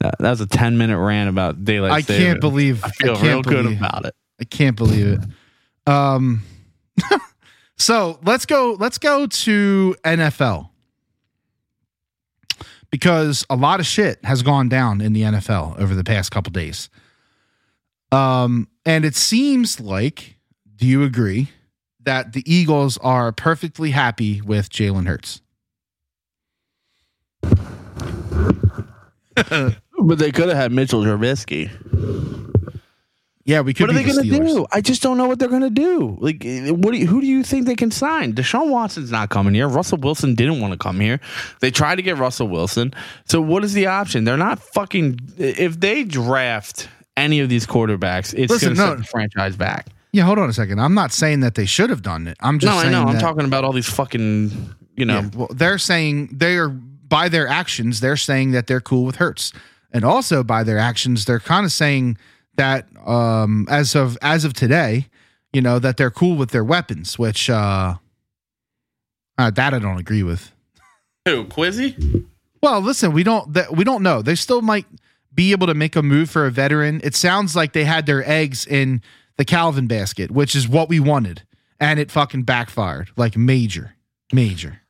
That, 0.01 0.15
that 0.19 0.29
was 0.31 0.41
a 0.41 0.47
10 0.47 0.77
minute 0.77 0.97
rant 0.99 1.29
about 1.29 1.63
daylight. 1.63 1.91
I 1.91 2.01
can't 2.01 2.39
believe. 2.41 2.83
I 2.83 2.89
feel 2.89 3.15
can't 3.15 3.27
real 3.27 3.41
good 3.43 3.77
about 3.77 4.05
it. 4.05 4.15
I 4.39 4.45
can't 4.45 4.75
believe 4.75 5.05
it. 5.07 5.19
Um, 5.91 6.41
so 7.77 8.19
let's 8.23 8.45
go. 8.45 8.75
Let's 8.79 8.97
go 8.97 9.27
to 9.27 9.95
NFL 10.03 10.69
because 12.91 13.45
a 13.49 13.55
lot 13.55 13.79
of 13.79 13.85
shit 13.85 14.23
has 14.23 14.43
gone 14.43 14.69
down 14.69 15.01
in 15.01 15.13
the 15.13 15.21
NFL 15.21 15.79
over 15.79 15.95
the 15.95 16.03
past 16.03 16.31
couple 16.31 16.51
days. 16.51 16.89
Um, 18.11 18.67
and 18.85 19.05
it 19.05 19.15
seems 19.15 19.79
like, 19.79 20.37
do 20.75 20.85
you 20.85 21.03
agree 21.03 21.49
that 22.03 22.33
the 22.33 22.43
Eagles 22.51 22.97
are 22.97 23.31
perfectly 23.31 23.91
happy 23.91 24.41
with 24.41 24.69
Jalen 24.69 25.07
Hurts? 25.07 25.41
But 30.03 30.17
they 30.17 30.31
could 30.31 30.49
have 30.49 30.57
had 30.57 30.71
Mitchell 30.71 31.03
Trubisky. 31.03 31.69
Yeah, 33.51 33.59
we 33.59 33.73
could. 33.73 33.87
What 33.87 33.89
are 33.89 33.99
they 33.99 34.09
the 34.09 34.13
going 34.13 34.45
to 34.47 34.53
do? 34.53 34.65
I 34.71 34.79
just 34.79 35.01
don't 35.01 35.17
know 35.17 35.27
what 35.27 35.37
they're 35.37 35.49
going 35.49 35.61
to 35.61 35.69
do. 35.69 36.17
Like, 36.21 36.41
what? 36.41 36.91
Do 36.93 36.97
you, 36.97 37.05
who 37.05 37.19
do 37.19 37.27
you 37.27 37.43
think 37.43 37.65
they 37.65 37.75
can 37.75 37.91
sign? 37.91 38.33
Deshaun 38.33 38.69
Watson's 38.69 39.11
not 39.11 39.29
coming 39.29 39.53
here. 39.53 39.67
Russell 39.67 39.97
Wilson 39.97 40.35
didn't 40.35 40.61
want 40.61 40.71
to 40.71 40.77
come 40.77 41.01
here. 41.01 41.19
They 41.59 41.69
tried 41.69 41.95
to 41.95 42.01
get 42.01 42.17
Russell 42.17 42.47
Wilson. 42.47 42.93
So 43.25 43.41
what 43.41 43.65
is 43.65 43.73
the 43.73 43.87
option? 43.87 44.23
They're 44.23 44.37
not 44.37 44.59
fucking. 44.59 45.19
If 45.37 45.81
they 45.81 46.05
draft 46.05 46.87
any 47.17 47.41
of 47.41 47.49
these 47.49 47.67
quarterbacks, 47.67 48.33
it's 48.33 48.57
going 48.63 48.75
to 48.75 48.81
no. 48.81 48.89
set 48.91 48.97
the 48.99 49.03
franchise 49.03 49.57
back. 49.57 49.87
Yeah, 50.13 50.23
hold 50.23 50.39
on 50.39 50.49
a 50.49 50.53
second. 50.53 50.79
I'm 50.79 50.93
not 50.93 51.11
saying 51.11 51.41
that 51.41 51.55
they 51.55 51.65
should 51.65 51.89
have 51.89 52.01
done 52.01 52.27
it. 52.27 52.37
I'm 52.39 52.57
just 52.57 52.73
No, 52.73 52.79
I 52.79 52.89
know. 52.89 53.03
I'm 53.03 53.19
talking 53.19 53.43
about 53.43 53.65
all 53.65 53.73
these 53.73 53.89
fucking. 53.89 54.75
You 54.95 55.05
know, 55.05 55.19
Yeah, 55.19 55.29
well, 55.35 55.49
they're 55.53 55.77
saying 55.77 56.29
they 56.31 56.55
are 56.57 56.69
by 56.69 57.27
their 57.27 57.47
actions, 57.47 57.99
they're 57.99 58.15
saying 58.15 58.51
that 58.51 58.67
they're 58.67 58.79
cool 58.79 59.03
with 59.03 59.17
Hurts, 59.17 59.51
and 59.91 60.05
also 60.05 60.43
by 60.43 60.63
their 60.63 60.77
actions, 60.77 61.25
they're 61.25 61.41
kind 61.41 61.65
of 61.65 61.71
saying 61.73 62.17
that 62.55 62.87
um, 63.05 63.67
as 63.69 63.95
of 63.95 64.17
as 64.21 64.45
of 64.45 64.53
today, 64.53 65.07
you 65.53 65.61
know, 65.61 65.79
that 65.79 65.97
they're 65.97 66.11
cool 66.11 66.35
with 66.35 66.51
their 66.51 66.63
weapons, 66.63 67.17
which 67.17 67.49
uh, 67.49 67.95
uh 69.37 69.51
that 69.51 69.73
I 69.73 69.79
don't 69.79 69.99
agree 69.99 70.23
with. 70.23 70.51
who 71.25 71.45
Quizzy? 71.45 72.25
Well, 72.61 72.81
listen, 72.81 73.11
we 73.11 73.23
don't 73.23 73.53
that 73.53 73.75
we 73.75 73.83
don't 73.83 74.03
know. 74.03 74.21
They 74.21 74.35
still 74.35 74.61
might 74.61 74.85
be 75.33 75.51
able 75.51 75.67
to 75.67 75.73
make 75.73 75.95
a 75.95 76.03
move 76.03 76.29
for 76.29 76.45
a 76.45 76.51
veteran. 76.51 77.01
It 77.03 77.15
sounds 77.15 77.55
like 77.55 77.73
they 77.73 77.85
had 77.85 78.05
their 78.05 78.27
eggs 78.29 78.65
in 78.65 79.01
the 79.37 79.45
Calvin 79.45 79.87
basket, 79.87 80.29
which 80.31 80.55
is 80.55 80.67
what 80.67 80.89
we 80.89 80.99
wanted, 80.99 81.43
and 81.79 81.99
it 81.99 82.11
fucking 82.11 82.43
backfired, 82.43 83.09
like 83.15 83.35
major, 83.37 83.95
major. 84.33 84.81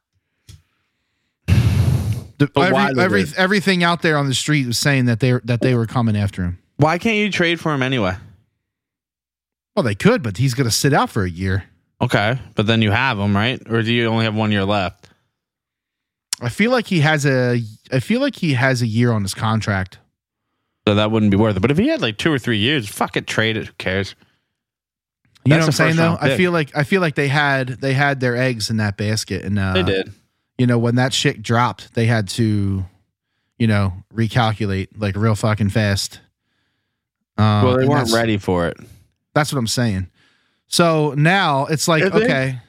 The, 1.47 2.49
every, 2.55 2.99
every, 2.99 3.25
everything 3.37 3.83
out 3.83 4.01
there 4.01 4.17
on 4.17 4.27
the 4.27 4.33
street 4.33 4.65
was 4.65 4.79
saying 4.79 5.05
that 5.05 5.19
they 5.19 5.33
that 5.43 5.61
they 5.61 5.75
were 5.75 5.85
coming 5.85 6.17
after 6.17 6.43
him. 6.43 6.57
Why 6.81 6.97
can't 6.97 7.17
you 7.17 7.31
trade 7.31 7.59
for 7.59 7.71
him 7.71 7.83
anyway? 7.83 8.15
Well, 9.75 9.83
they 9.83 9.93
could, 9.93 10.23
but 10.23 10.37
he's 10.37 10.55
going 10.55 10.67
to 10.67 10.75
sit 10.75 10.93
out 10.93 11.11
for 11.11 11.23
a 11.23 11.29
year. 11.29 11.65
Okay, 12.01 12.39
but 12.55 12.65
then 12.65 12.81
you 12.81 12.89
have 12.89 13.19
him, 13.19 13.35
right? 13.35 13.61
Or 13.69 13.83
do 13.83 13.93
you 13.93 14.07
only 14.07 14.25
have 14.25 14.33
one 14.33 14.51
year 14.51 14.65
left? 14.65 15.07
I 16.41 16.49
feel 16.49 16.71
like 16.71 16.87
he 16.87 17.01
has 17.01 17.23
a. 17.23 17.61
I 17.91 17.99
feel 17.99 18.19
like 18.19 18.35
he 18.35 18.53
has 18.53 18.81
a 18.81 18.87
year 18.87 19.11
on 19.11 19.21
his 19.21 19.35
contract. 19.35 19.99
So 20.87 20.95
that 20.95 21.11
wouldn't 21.11 21.29
be 21.29 21.37
worth 21.37 21.55
it. 21.55 21.59
But 21.59 21.69
if 21.69 21.77
he 21.77 21.87
had 21.87 22.01
like 22.01 22.17
two 22.17 22.33
or 22.33 22.39
three 22.39 22.57
years, 22.57 22.89
fuck 22.89 23.15
it, 23.15 23.27
trade 23.27 23.57
it. 23.57 23.67
Who 23.67 23.73
cares? 23.77 24.15
You 25.45 25.51
know 25.51 25.59
what 25.59 25.65
I'm 25.65 25.71
saying 25.71 25.95
though? 25.97 26.17
I 26.19 26.29
pick. 26.29 26.37
feel 26.37 26.51
like 26.51 26.75
I 26.75 26.83
feel 26.83 27.01
like 27.01 27.13
they 27.13 27.27
had 27.27 27.67
they 27.67 27.93
had 27.93 28.19
their 28.19 28.35
eggs 28.35 28.71
in 28.71 28.77
that 28.77 28.97
basket, 28.97 29.43
and 29.45 29.59
uh, 29.59 29.73
They 29.73 29.83
did. 29.83 30.11
you 30.57 30.65
know, 30.65 30.79
when 30.79 30.95
that 30.95 31.13
shit 31.13 31.43
dropped, 31.43 31.93
they 31.93 32.07
had 32.07 32.27
to, 32.29 32.83
you 33.59 33.67
know, 33.67 33.93
recalculate 34.11 34.87
like 34.97 35.15
real 35.15 35.35
fucking 35.35 35.69
fast. 35.69 36.19
Um, 37.41 37.65
Well, 37.65 37.77
they 37.77 37.87
weren't 37.87 38.11
ready 38.13 38.37
for 38.37 38.67
it. 38.67 38.77
That's 39.33 39.51
what 39.51 39.59
I'm 39.59 39.67
saying. 39.67 40.07
So 40.67 41.13
now 41.17 41.65
it's 41.65 41.87
like, 41.87 42.03
If 42.03 42.13
they- 42.13 42.23
okay, 42.23 42.59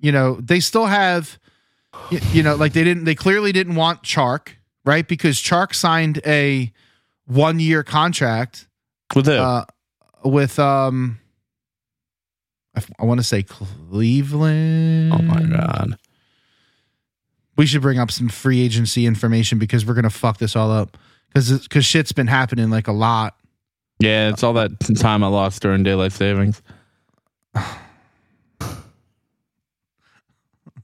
you 0.00 0.12
know, 0.12 0.36
they 0.40 0.60
still 0.60 0.86
have, 0.86 1.38
y- 2.10 2.20
you 2.32 2.42
know, 2.42 2.54
like 2.56 2.72
they 2.72 2.84
didn't, 2.84 3.04
they 3.04 3.14
clearly 3.14 3.52
didn't 3.52 3.74
want 3.76 4.02
Chark, 4.02 4.48
right? 4.84 5.06
Because 5.06 5.36
Chark 5.38 5.74
signed 5.74 6.20
a 6.26 6.72
one 7.26 7.60
year 7.60 7.82
contract 7.82 8.66
With 9.14 9.26
who? 9.26 9.32
uh, 9.32 9.64
with, 10.24 10.58
um, 10.58 11.18
I, 12.98 13.04
want 13.04 13.20
to 13.20 13.24
say 13.24 13.42
Cleveland. 13.42 15.12
oh 15.12 15.18
my 15.22 15.42
god. 15.42 15.98
we 17.56 17.66
should 17.66 17.82
bring 17.82 17.98
up 17.98 18.10
some 18.10 18.28
free 18.28 18.60
agency 18.62 19.04
information 19.06 19.58
because 19.58 19.84
we're 19.84 19.92
gonna 19.94 20.08
fuck 20.10 20.38
this 20.38 20.56
all 20.56 20.70
up 20.70 20.96
because 21.28 21.60
because 21.60 21.84
shit's 21.84 22.12
been 22.12 22.28
happening 22.28 22.70
like 22.70 22.88
a 22.88 22.92
lot. 22.92 23.36
Yeah, 24.02 24.30
it's 24.30 24.42
all 24.42 24.52
that 24.54 24.72
time 24.98 25.22
I 25.22 25.28
lost 25.28 25.62
during 25.62 25.84
daylight 25.84 26.12
savings. 26.12 26.60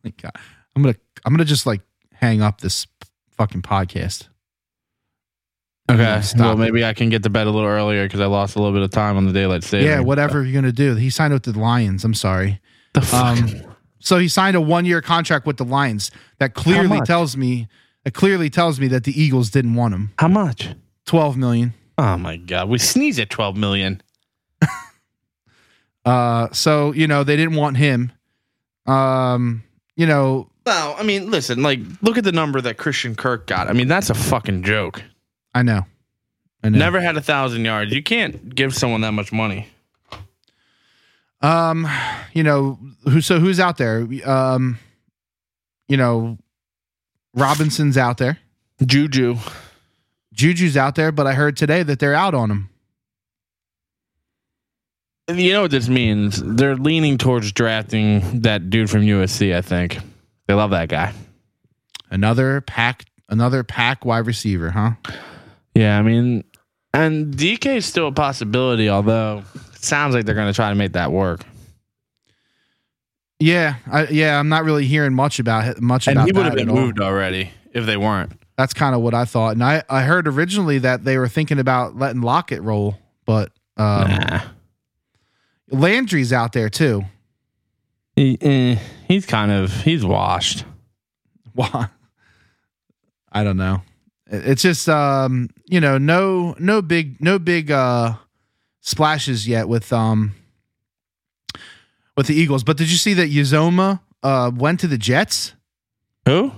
Like, 0.05 0.23
God, 0.23 0.33
I'm 0.77 0.83
gonna 0.83 0.95
I'm 1.25 1.33
gonna 1.33 1.45
just 1.45 1.66
like 1.66 1.81
hang 2.12 2.41
up 2.41 2.61
this 2.61 2.87
fucking 3.33 3.62
podcast. 3.62 4.29
Okay, 5.91 6.21
Stop 6.23 6.41
well 6.41 6.53
it. 6.53 6.57
maybe 6.59 6.85
I 6.85 6.95
can 6.95 7.09
get 7.09 7.25
to 7.25 7.31
bed 7.31 7.49
a 7.49 7.51
little 7.51 7.69
earlier 7.69 8.05
because 8.05 8.21
I 8.21 8.27
lost 8.27 8.55
a 8.55 8.61
little 8.61 8.73
bit 8.73 8.83
of 8.83 8.93
time 8.93 9.16
on 9.16 9.27
the 9.27 9.33
daylight 9.33 9.64
savings. 9.64 9.89
Yeah, 9.89 10.01
whatever 10.01 10.45
you're 10.45 10.55
gonna 10.55 10.71
do. 10.71 10.95
He 10.95 11.11
signed 11.11 11.33
with 11.33 11.43
the 11.43 11.59
Lions. 11.59 12.05
I'm 12.05 12.14
sorry. 12.14 12.61
The 12.95 13.01
fuck? 13.01 13.39
Um, 13.39 13.49
so 13.99 14.19
he 14.19 14.29
signed 14.29 14.57
a 14.57 14.61
one 14.61 14.85
year 14.85 15.03
contract 15.03 15.47
with 15.47 15.57
the 15.57 15.64
Lions. 15.64 16.12
That 16.39 16.55
clearly 16.55 17.01
tells 17.01 17.37
me 17.37 17.66
that 18.05 18.14
clearly 18.14 18.51
tells 18.51 18.79
me 18.79 18.87
that 18.89 19.03
the 19.03 19.21
Eagles 19.21 19.51
didn't 19.51 19.75
want 19.75 19.95
him. 19.95 20.12
How 20.21 20.29
much? 20.29 20.69
Twelve 21.07 21.37
million. 21.37 21.75
Oh 21.99 22.16
my 22.16 22.36
god, 22.36 22.68
we 22.68 22.78
sneeze 22.78 23.18
at 23.18 23.30
twelve 23.30 23.57
million. 23.57 24.03
Uh, 26.05 26.49
so 26.53 26.92
you 26.92 27.07
know 27.07 27.22
they 27.22 27.36
didn't 27.36 27.55
want 27.57 27.76
him. 27.76 28.11
Um, 28.86 29.62
you 29.94 30.07
know, 30.07 30.49
Well, 30.64 30.94
I 30.99 31.03
mean, 31.03 31.30
listen, 31.30 31.62
like 31.62 31.80
look 32.01 32.16
at 32.16 32.24
the 32.24 32.32
number 32.32 32.62
that 32.62 32.78
Christian 32.78 33.14
Kirk 33.14 33.46
got. 33.46 33.68
I 33.68 33.74
mean, 33.74 33.88
that's 33.88 34.09
a 34.09 34.14
fucking 34.14 34.62
joke. 34.62 35.03
I 35.55 35.62
know. 35.62 35.82
I 36.64 36.70
know. 36.70 36.78
Never 36.78 37.01
had 37.01 37.18
a 37.18 37.20
thousand 37.20 37.66
yards. 37.66 37.92
You 37.92 38.03
can't 38.03 38.55
give 38.55 38.74
someone 38.74 39.03
that 39.03 39.12
much 39.12 39.32
money. 39.32 39.68
Um, 41.42 41.86
you 42.32 42.42
know, 42.42 42.78
who 43.05 43.20
so 43.20 43.38
who's 43.38 43.61
out 43.61 43.76
there? 43.76 44.07
Um, 44.24 44.78
you 45.88 45.99
know, 45.99 46.38
Robinson's 47.34 47.99
out 47.99 48.16
there. 48.16 48.38
Juju. 48.84 49.36
Juju's 50.39 50.76
out 50.76 50.95
there, 50.95 51.11
but 51.11 51.26
I 51.26 51.34
heard 51.34 51.57
today 51.57 51.82
that 51.82 51.99
they're 51.99 52.14
out 52.14 52.32
on 52.32 52.51
him. 52.51 52.70
You 55.28 55.53
know 55.53 55.62
what 55.62 55.70
this 55.72 55.89
means? 55.89 56.41
They're 56.43 56.76
leaning 56.76 57.18
towards 57.18 57.53
drafting 57.53 58.43
that 58.43 58.70
dude 58.70 58.89
from 58.89 59.03
USC. 59.03 59.55
I 59.55 59.61
think 59.61 59.99
they 60.47 60.55
love 60.55 60.70
that 60.70 60.89
guy. 60.89 61.12
Another 62.11 62.62
pack, 62.62 63.05
another 63.28 63.62
pack 63.62 64.05
wide 64.07 64.26
receiver, 64.26 64.70
huh? 64.70 64.93
Yeah, 65.74 65.99
I 65.99 66.03
mean, 66.03 66.45
and 66.95 67.34
DK 67.34 67.76
is 67.76 67.84
still 67.84 68.07
a 68.07 68.12
possibility. 68.12 68.89
Although 68.89 69.43
it 69.74 69.84
sounds 69.84 70.14
like 70.14 70.24
they're 70.24 70.34
going 70.34 70.47
to 70.51 70.55
try 70.57 70.70
to 70.70 70.74
make 70.76 70.93
that 70.93 71.12
work. 71.12 71.41
Yeah, 73.41 73.74
I, 73.91 74.07
yeah. 74.07 74.39
I'm 74.39 74.49
not 74.49 74.64
really 74.64 74.86
hearing 74.86 75.14
much 75.14 75.39
about 75.41 75.66
it, 75.66 75.80
much 75.80 76.07
And 76.07 76.16
about 76.16 76.26
he 76.26 76.32
would 76.32 76.45
have 76.47 76.55
been 76.55 76.70
at 76.70 76.74
all. 76.74 76.80
moved 76.80 77.01
already 77.01 77.51
if 77.72 77.84
they 77.86 77.97
weren't. 77.99 78.32
That's 78.59 78.74
kind 78.74 78.94
of 78.96 79.00
what 79.02 79.14
I 79.14 79.24
thought, 79.24 79.52
and 79.52 79.62
I 79.62 79.84
I 79.88 80.02
heard 80.02 80.26
originally 80.26 80.78
that 80.78 81.04
they 81.04 81.16
were 81.16 81.28
thinking 81.28 81.61
about 81.61 81.96
letting 81.96 82.22
Lockett 82.22 82.61
roll, 82.61 82.98
but 83.24 83.52
um, 83.76 84.11
Nah. 84.11 84.40
Landry's 85.70 86.32
out 86.32 86.52
there 86.52 86.68
too. 86.68 87.04
He, 88.16 88.36
eh, 88.40 88.78
he's 89.06 89.26
kind 89.26 89.52
of 89.52 89.72
he's 89.82 90.04
washed. 90.04 90.64
Why? 91.52 91.88
I 93.30 93.44
don't 93.44 93.56
know. 93.56 93.82
It's 94.26 94.62
just 94.62 94.88
um, 94.88 95.50
you 95.66 95.80
know, 95.80 95.96
no 95.96 96.56
no 96.59 96.82
big 96.82 97.20
no 97.20 97.38
big 97.38 97.70
uh 97.70 98.14
splashes 98.80 99.46
yet 99.46 99.68
with 99.68 99.92
um 99.92 100.34
with 102.16 102.26
the 102.26 102.34
Eagles. 102.34 102.64
But 102.64 102.76
did 102.76 102.90
you 102.90 102.96
see 102.96 103.14
that 103.14 103.30
Uzomah 103.30 104.00
uh 104.24 104.50
went 104.52 104.80
to 104.80 104.88
the 104.88 104.98
Jets? 104.98 105.54
Who? 106.26 106.50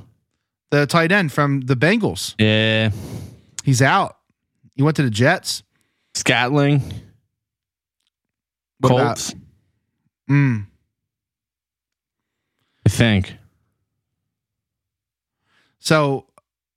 The 0.71 0.87
tight 0.87 1.11
end 1.13 1.33
from 1.33 1.63
the 1.63 1.75
Bengals. 1.77 2.35
Yeah, 2.39 2.91
He's 3.65 3.83
out. 3.83 4.17
He 4.77 4.83
went 4.83 4.97
to 4.97 5.03
the 5.03 5.11
Jets. 5.11 5.63
Scatling. 6.15 6.81
What 8.79 8.93
about- 8.93 9.07
Colts. 9.17 9.35
Mm. 10.31 10.67
I 12.87 12.89
think. 12.89 13.35
So 15.81 16.27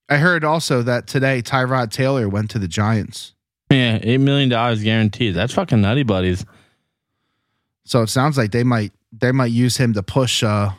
I 0.10 0.18
heard 0.18 0.44
also 0.44 0.82
that 0.82 1.08
today 1.08 1.42
Tyrod 1.42 1.92
Taylor 1.92 2.28
went 2.28 2.50
to 2.52 2.60
the 2.60 2.68
Giants. 2.68 3.34
Yeah, 3.70 4.00
eight 4.02 4.20
million 4.20 4.50
dollars 4.50 4.84
guaranteed. 4.84 5.34
That's 5.36 5.54
fucking 5.54 5.82
nutty, 5.82 6.04
buddies. 6.04 6.46
So 7.86 8.02
it 8.02 8.08
sounds 8.08 8.38
like 8.38 8.52
they 8.52 8.64
might 8.64 8.92
they 9.12 9.32
might 9.32 9.52
use 9.52 9.78
him 9.78 9.94
to 9.94 10.04
push 10.04 10.44
uh 10.44 10.72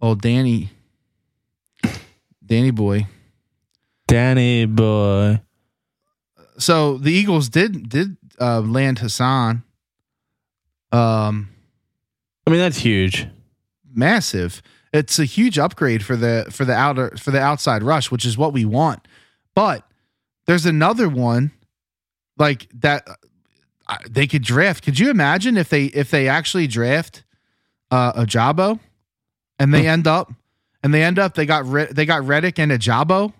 old 0.00 0.20
Danny 0.22 0.70
Danny 2.44 2.70
boy. 2.70 3.06
Danny 4.08 4.66
boy. 4.66 5.40
So 6.58 6.98
the 6.98 7.12
Eagles 7.12 7.48
did 7.48 7.88
did 7.88 8.16
uh 8.40 8.60
land 8.60 8.98
Haason. 8.98 9.62
Um 10.92 11.48
I 12.46 12.50
mean, 12.50 12.60
that's 12.60 12.78
huge. 12.78 13.26
massive. 13.94 14.62
It's 14.92 15.18
a 15.18 15.24
huge 15.24 15.58
upgrade 15.58 16.04
for 16.04 16.16
the 16.16 16.46
for 16.50 16.64
the 16.64 16.74
outer 16.74 17.16
for 17.16 17.30
the 17.30 17.40
outside 17.40 17.82
rush, 17.82 18.10
which 18.10 18.24
is 18.26 18.36
what 18.36 18.52
we 18.52 18.64
want. 18.64 19.06
But 19.54 19.86
there's 20.46 20.66
another 20.66 21.08
one 21.08 21.52
like 22.36 22.68
that 22.80 23.06
uh, 23.88 23.96
they 24.10 24.26
could 24.26 24.42
draft. 24.42 24.84
Could 24.84 24.98
you 24.98 25.10
imagine 25.10 25.56
if 25.56 25.68
they 25.70 25.84
if 25.86 26.10
they 26.10 26.28
actually 26.28 26.66
draft 26.66 27.24
uh, 27.90 28.12
Ojabo 28.12 28.80
and 29.58 29.72
they 29.72 29.86
end 29.94 30.06
up 30.06 30.32
and 30.82 30.92
they 30.92 31.02
end 31.02 31.18
up 31.18 31.34
they 31.34 31.46
got 31.46 31.64
they 31.94 32.04
got 32.06 32.24
Reddick 32.26 32.58
and 32.58 32.72
Ojabo 32.72 33.32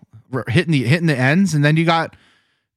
hitting 0.48 0.72
the 0.72 0.84
hitting 0.84 1.06
the 1.06 1.16
ends, 1.18 1.54
and 1.54 1.64
then 1.64 1.76
you 1.76 1.84
got 1.84 2.14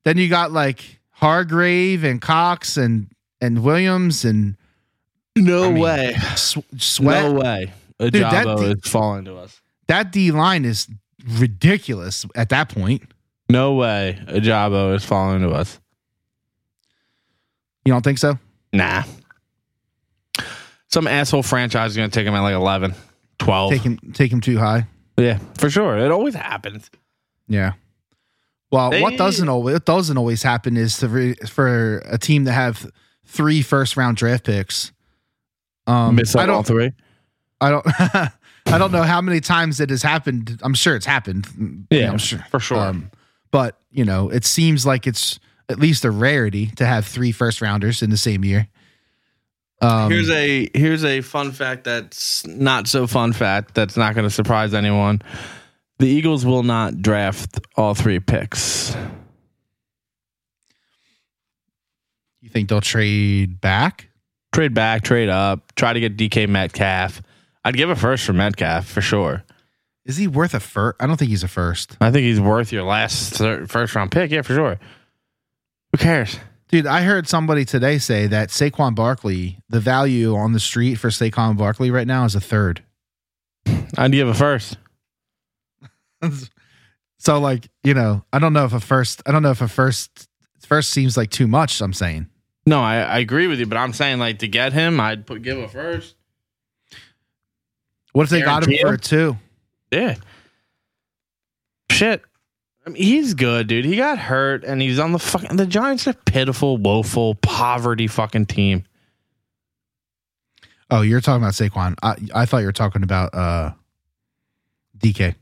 then 0.04 0.18
you 0.18 0.28
got 0.30 0.52
like 0.52 1.00
Hargrave 1.12 2.04
and 2.04 2.22
Cox 2.22 2.78
and 2.78 3.08
and 3.42 3.64
Williams 3.64 4.26
and 4.26 4.56
No 5.36 5.66
I 5.66 5.72
mean, 5.72 5.82
way. 5.84 6.14
Sw- 6.36 6.58
Sweat. 6.78 7.24
No 7.26 7.32
way. 7.34 7.74
A 8.00 8.12
Dude, 8.12 8.24
that 8.24 8.46
d- 8.58 8.64
is 8.66 8.90
falling 8.92 9.26
to 9.26 9.36
us. 9.38 9.62
that 9.88 10.12
D 10.12 10.32
line 10.32 10.66
is 10.66 10.88
ridiculous 11.40 12.26
at 12.36 12.50
that 12.50 12.70
point. 12.70 13.04
No 13.50 13.74
way. 13.76 14.20
Ojabo 14.28 14.96
is 14.96 15.06
falling 15.06 15.42
to 15.42 15.50
us. 15.52 15.80
You 17.86 17.94
don't 17.94 18.02
think 18.04 18.18
so? 18.18 18.38
Nah. 18.74 19.04
Some 20.90 21.08
asshole 21.08 21.44
franchise 21.44 21.92
is 21.92 21.98
going 21.98 22.10
to 22.10 22.14
take 22.14 22.26
him 22.28 22.34
at 22.34 22.42
like 22.42 22.54
11, 22.56 22.96
12. 23.40 23.72
Take 23.72 23.82
him 23.82 23.98
take 24.14 24.32
him 24.32 24.42
too 24.42 24.58
high. 24.58 24.88
Yeah, 25.18 25.40
for 25.58 25.70
sure. 25.70 25.98
It 25.98 26.12
always 26.12 26.36
happens. 26.36 26.90
Yeah. 27.48 27.74
Well, 28.72 28.92
what 29.02 29.18
doesn't 29.18 29.48
always 29.48 29.74
what 29.74 29.86
doesn't 29.86 30.18
always 30.18 30.44
happen 30.44 30.76
is 30.76 30.98
to 30.98 31.08
re, 31.08 31.34
for 31.48 32.00
a 32.06 32.18
team 32.18 32.46
to 32.46 32.52
have 32.52 32.90
three 33.26 33.62
first 33.62 33.96
round 33.96 34.18
draft 34.18 34.44
picks. 34.44 34.92
Um, 35.88 36.16
Miss 36.16 36.36
I 36.36 36.44
out 36.44 36.50
all 36.50 36.56
don't. 36.58 36.68
three. 36.68 36.92
I 37.62 37.70
don't. 37.70 37.86
I 38.68 38.80
don't 38.80 38.92
know 38.92 39.04
how 39.04 39.22
many 39.22 39.42
times 39.42 39.80
it 39.80 39.92
has 39.92 40.02
happened. 40.02 40.60
I'm 40.64 40.74
sure 40.74 40.96
it's 40.96 41.06
happened. 41.06 41.86
Yeah, 41.92 42.12
I'm 42.12 42.18
sure 42.18 42.44
for 42.50 42.60
sure. 42.60 42.80
Um, 42.80 43.12
but 43.52 43.80
you 43.92 44.04
know, 44.04 44.30
it 44.30 44.44
seems 44.44 44.86
like 44.86 45.06
it's 45.06 45.40
at 45.70 45.80
least 45.80 46.04
a 46.04 46.12
rarity 46.12 46.68
to 46.76 46.86
have 46.86 47.06
three 47.06 47.32
first 47.32 47.62
rounders 47.62 48.02
in 48.02 48.10
the 48.10 48.18
same 48.18 48.44
year. 48.44 48.68
Um, 49.82 50.10
here's 50.10 50.30
a 50.30 50.70
here's 50.74 51.04
a 51.04 51.22
fun 51.22 51.52
fact 51.52 51.84
that's 51.84 52.46
not 52.48 52.88
so 52.88 53.08
fun 53.08 53.34
fact 53.34 53.76
that's 53.76 53.98
not 53.98 54.16
going 54.16 54.26
to 54.26 54.34
surprise 54.34 54.74
anyone. 54.74 55.22
The 56.00 56.08
Eagles 56.08 56.46
will 56.46 56.64
not 56.64 57.02
draft 57.02 57.60
all 57.76 57.94
three 57.94 58.20
picks. 58.20 58.96
you 62.46 62.50
think 62.50 62.70
they'll 62.70 62.80
trade 62.82 63.60
back? 63.60 64.10
Trade 64.54 64.74
back, 64.74 65.04
trade 65.04 65.30
up, 65.30 65.74
try 65.76 65.92
to 65.94 66.00
get 66.00 66.16
DK 66.16 66.48
Metcalf. 66.48 67.22
I'd 67.66 67.76
give 67.76 67.90
a 67.90 67.96
first 67.96 68.24
for 68.26 68.34
Metcalf 68.34 68.86
for 68.86 69.02
sure. 69.02 69.44
Is 70.06 70.18
he 70.18 70.28
worth 70.28 70.54
a 70.54 70.60
first? 70.60 70.96
I 71.00 71.08
don't 71.08 71.18
think 71.18 71.30
he's 71.30 71.44
a 71.44 71.48
first. 71.48 71.98
I 72.00 72.12
think 72.12 72.24
he's 72.24 72.40
worth 72.40 72.72
your 72.72 72.84
last 72.84 73.34
third, 73.34 73.72
first 73.72 73.96
round 73.96 74.12
pick. 74.12 74.30
Yeah, 74.30 74.44
for 74.44 74.54
sure. 74.54 74.80
Who 75.92 75.98
cares? 75.98 76.38
Dude, 76.70 76.88
I 76.88 77.02
heard 77.04 77.28
somebody 77.28 77.64
today 77.64 77.98
say 78.00 78.28
that 78.28 78.50
Saquon 78.50 78.96
Barkley, 78.96 79.60
the 79.70 79.80
value 79.80 80.36
on 80.36 80.54
the 80.54 80.60
street 80.60 80.96
for 80.96 81.10
Saquon 81.10 81.58
Barkley 81.58 81.92
right 81.92 82.08
now 82.08 82.26
is 82.26 82.36
a 82.36 82.42
third. 82.42 82.84
I'd 83.98 84.12
give 84.12 84.28
a 84.28 84.34
first. 84.34 84.78
So 87.26 87.40
like, 87.40 87.70
you 87.84 87.96
know, 87.96 88.24
I 88.32 88.38
don't 88.38 88.54
know 88.54 88.66
if 88.66 88.74
a 88.74 88.80
first 88.80 89.24
I 89.26 89.32
don't 89.32 89.42
know 89.42 89.50
if 89.50 89.60
a 89.60 89.68
first 89.68 90.30
first 90.60 90.92
seems 90.92 91.18
like 91.18 91.32
too 91.32 91.48
much, 91.48 91.82
I'm 91.82 91.92
saying. 91.92 92.30
No, 92.68 92.82
I, 92.82 92.98
I 92.98 93.18
agree 93.18 93.48
with 93.48 93.60
you, 93.60 93.66
but 93.66 93.78
I'm 93.78 93.94
saying 93.94 94.20
like 94.20 94.40
to 94.40 94.48
get 94.48 94.74
him, 94.74 95.00
I'd 95.00 95.26
put 95.26 95.42
give 95.42 95.58
a 95.58 95.68
first. 95.68 96.16
What 98.14 98.24
if 98.24 98.30
they 98.30 98.42
got 98.42 98.64
him 98.64 98.78
for 98.80 98.90
him? 98.90 98.94
a 98.94 98.98
two? 99.00 99.38
Yeah. 99.92 100.16
Shit. 101.92 102.22
I 102.86 102.92
mean, 102.92 103.02
he's 103.02 103.34
good, 103.34 103.68
dude. 103.68 103.86
He 103.86 103.96
got 103.96 104.20
hurt, 104.20 104.64
and 104.64 104.82
he's 104.82 105.00
on 105.00 105.12
the 105.12 105.20
fucking. 105.20 105.58
The 105.58 105.66
Giants 105.66 106.08
are 106.08 106.14
pitiful, 106.14 106.78
woeful, 106.78 107.36
poverty 107.36 108.08
fucking 108.08 108.46
team. 108.46 108.84
Oh, 110.92 111.02
you're 111.02 111.22
talking 111.22 111.42
about 111.42 111.54
Saquon. 111.54 111.96
I 112.04 112.16
I 112.42 112.46
thought 112.46 112.60
you 112.60 112.68
were 112.68 112.72
talking 112.72 113.02
about 113.02 113.34
uh 113.34 113.72
DK. 115.00 115.36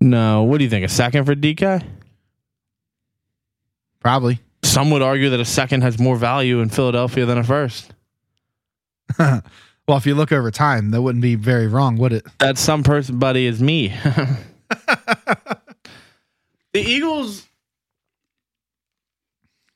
No, 0.00 0.44
what 0.44 0.58
do 0.58 0.64
you 0.64 0.70
think? 0.70 0.84
A 0.84 0.88
second 0.88 1.24
for 1.24 1.34
DK? 1.34 1.84
Probably. 4.00 4.40
Some 4.64 4.90
would 4.90 5.02
argue 5.02 5.30
that 5.30 5.40
a 5.40 5.44
second 5.44 5.82
has 5.82 5.98
more 5.98 6.16
value 6.16 6.60
in 6.60 6.68
Philadelphia 6.68 7.26
than 7.26 7.38
a 7.38 7.44
first. 7.44 7.92
well, 9.18 9.42
if 9.88 10.06
you 10.06 10.14
look 10.14 10.32
over 10.32 10.50
time, 10.50 10.90
that 10.90 11.02
wouldn't 11.02 11.22
be 11.22 11.34
very 11.34 11.66
wrong, 11.66 11.96
would 11.98 12.12
it? 12.12 12.26
That 12.38 12.58
some 12.58 12.82
person, 12.82 13.18
buddy, 13.18 13.46
is 13.46 13.60
me. 13.60 13.94
the 16.72 16.80
Eagles. 16.80 17.46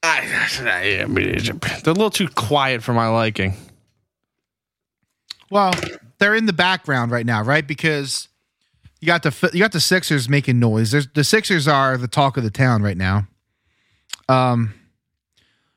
I, 0.03 0.21
they're 0.61 1.05
a 1.05 1.87
little 1.87 2.11
too 2.11 2.29
quiet 2.29 2.83
for 2.83 2.93
my 2.93 3.09
liking. 3.09 3.55
Well, 5.51 5.73
they're 6.19 6.35
in 6.35 6.47
the 6.47 6.53
background 6.53 7.11
right 7.11 7.27
now, 7.27 7.43
right? 7.43 7.67
Because 7.67 8.29
you 9.01 9.07
got 9.07 9.23
the 9.23 9.51
you 9.53 9.61
got 9.61 9.73
the 9.73 9.81
Sixers 9.81 10.29
making 10.29 10.59
noise. 10.59 10.91
There's 10.91 11.09
the 11.09 11.25
Sixers 11.25 11.69
are 11.69 11.97
the 11.97 12.09
talk 12.09 12.37
of 12.37 12.45
the 12.45 12.51
town 12.51 12.83
right 12.83 12.97
now. 12.97 13.27
Um, 14.29 14.75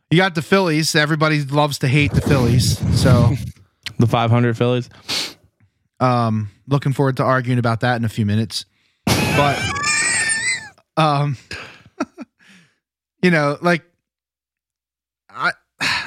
you 0.10 0.18
got 0.18 0.36
the 0.36 0.42
Phillies. 0.42 0.96
Everybody 0.96 1.44
loves 1.44 1.80
to 1.80 1.88
hate 1.88 2.12
the 2.12 2.22
Phillies. 2.22 2.80
So, 3.00 3.34
The 4.00 4.08
500 4.08 4.58
Phillies. 4.58 4.90
um, 6.00 6.50
looking 6.68 6.94
forward 6.94 7.18
to 7.18 7.24
arguing 7.24 7.60
about 7.60 7.82
that 7.82 7.98
in 7.98 8.06
a 8.06 8.10
few 8.10 8.26
minutes. 8.26 8.66
But, 9.06 9.60
um, 11.00 11.38
you 13.24 13.32
know, 13.32 13.58
like 13.62 13.84
I, 15.30 15.52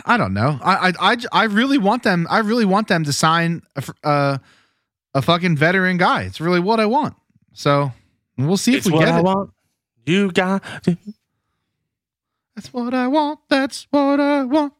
I 0.05 0.16
don't 0.16 0.34
know. 0.34 0.59
I, 0.62 0.88
I, 0.88 1.12
I, 1.12 1.16
I 1.32 1.45
really 1.45 1.78
want 1.78 2.03
them. 2.03 2.26
I 2.30 2.40
really 2.40 2.64
want 2.66 2.88
them 2.88 3.05
to 3.05 3.12
sign 3.12 3.62
a, 3.74 3.80
fr- 3.80 3.93
uh, 4.05 4.38
a 5.14 5.22
fucking 5.22 5.57
veteran 5.57 5.97
guy. 5.97 6.22
It's 6.22 6.40
really 6.40 6.61
what 6.61 6.78
I 6.78 6.86
want. 6.86 7.14
So 7.55 7.93
we'll 8.36 8.57
see 8.57 8.76
if 8.76 8.86
we 8.86 8.93
what 8.93 9.07
get 9.07 9.14
I 9.14 9.18
it. 9.20 9.24
want. 9.24 9.51
You 10.05 10.30
got. 10.30 10.62
That's 12.55 12.72
what 12.72 12.93
I 12.93 13.09
want. 13.09 13.40
That's 13.49 13.86
what 13.90 14.20
I 14.20 14.45
want. 14.45 14.74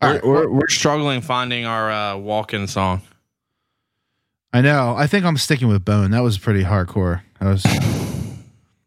All 0.00 0.08
We're, 0.08 0.14
right, 0.14 0.24
we're, 0.24 0.50
we're 0.50 0.68
struggling 0.68 1.20
finding 1.20 1.66
our 1.66 1.90
uh, 1.90 2.16
walk-in 2.16 2.66
song. 2.66 3.02
I 4.52 4.60
know. 4.60 4.94
I 4.96 5.06
think 5.06 5.24
I'm 5.24 5.36
sticking 5.36 5.68
with 5.68 5.84
Bone. 5.84 6.12
That 6.12 6.22
was 6.22 6.38
pretty 6.38 6.62
hardcore. 6.62 7.22
That 7.40 7.48
was 7.48 8.03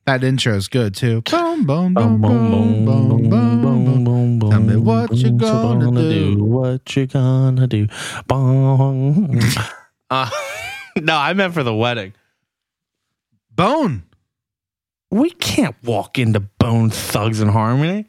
that 0.07 0.23
intro 0.23 0.55
is 0.55 0.69
good 0.69 0.95
too. 0.95 1.21
Boom, 1.21 1.65
boom, 1.65 1.93
boom, 1.93 2.21
boom, 2.21 2.85
boom, 2.85 3.29
boom, 3.29 4.39
boom. 4.39 4.49
Tell 4.49 4.61
me 4.61 4.77
what 4.77 5.11
you 5.11 5.31
gonna 5.31 5.91
do. 5.91 6.43
What 6.43 6.95
you 6.95 7.07
gonna 7.07 7.67
do? 7.67 7.87
Bong. 8.25 9.37
uh, 10.09 10.29
no, 11.01 11.17
I 11.17 11.33
meant 11.33 11.53
for 11.53 11.63
the 11.63 11.75
wedding. 11.75 12.13
Bone. 13.53 14.03
We 15.11 15.31
can't 15.31 15.75
walk 15.83 16.17
into 16.17 16.39
Bone 16.39 16.89
Thugs 16.89 17.41
and 17.41 17.51
Harmony. 17.51 18.07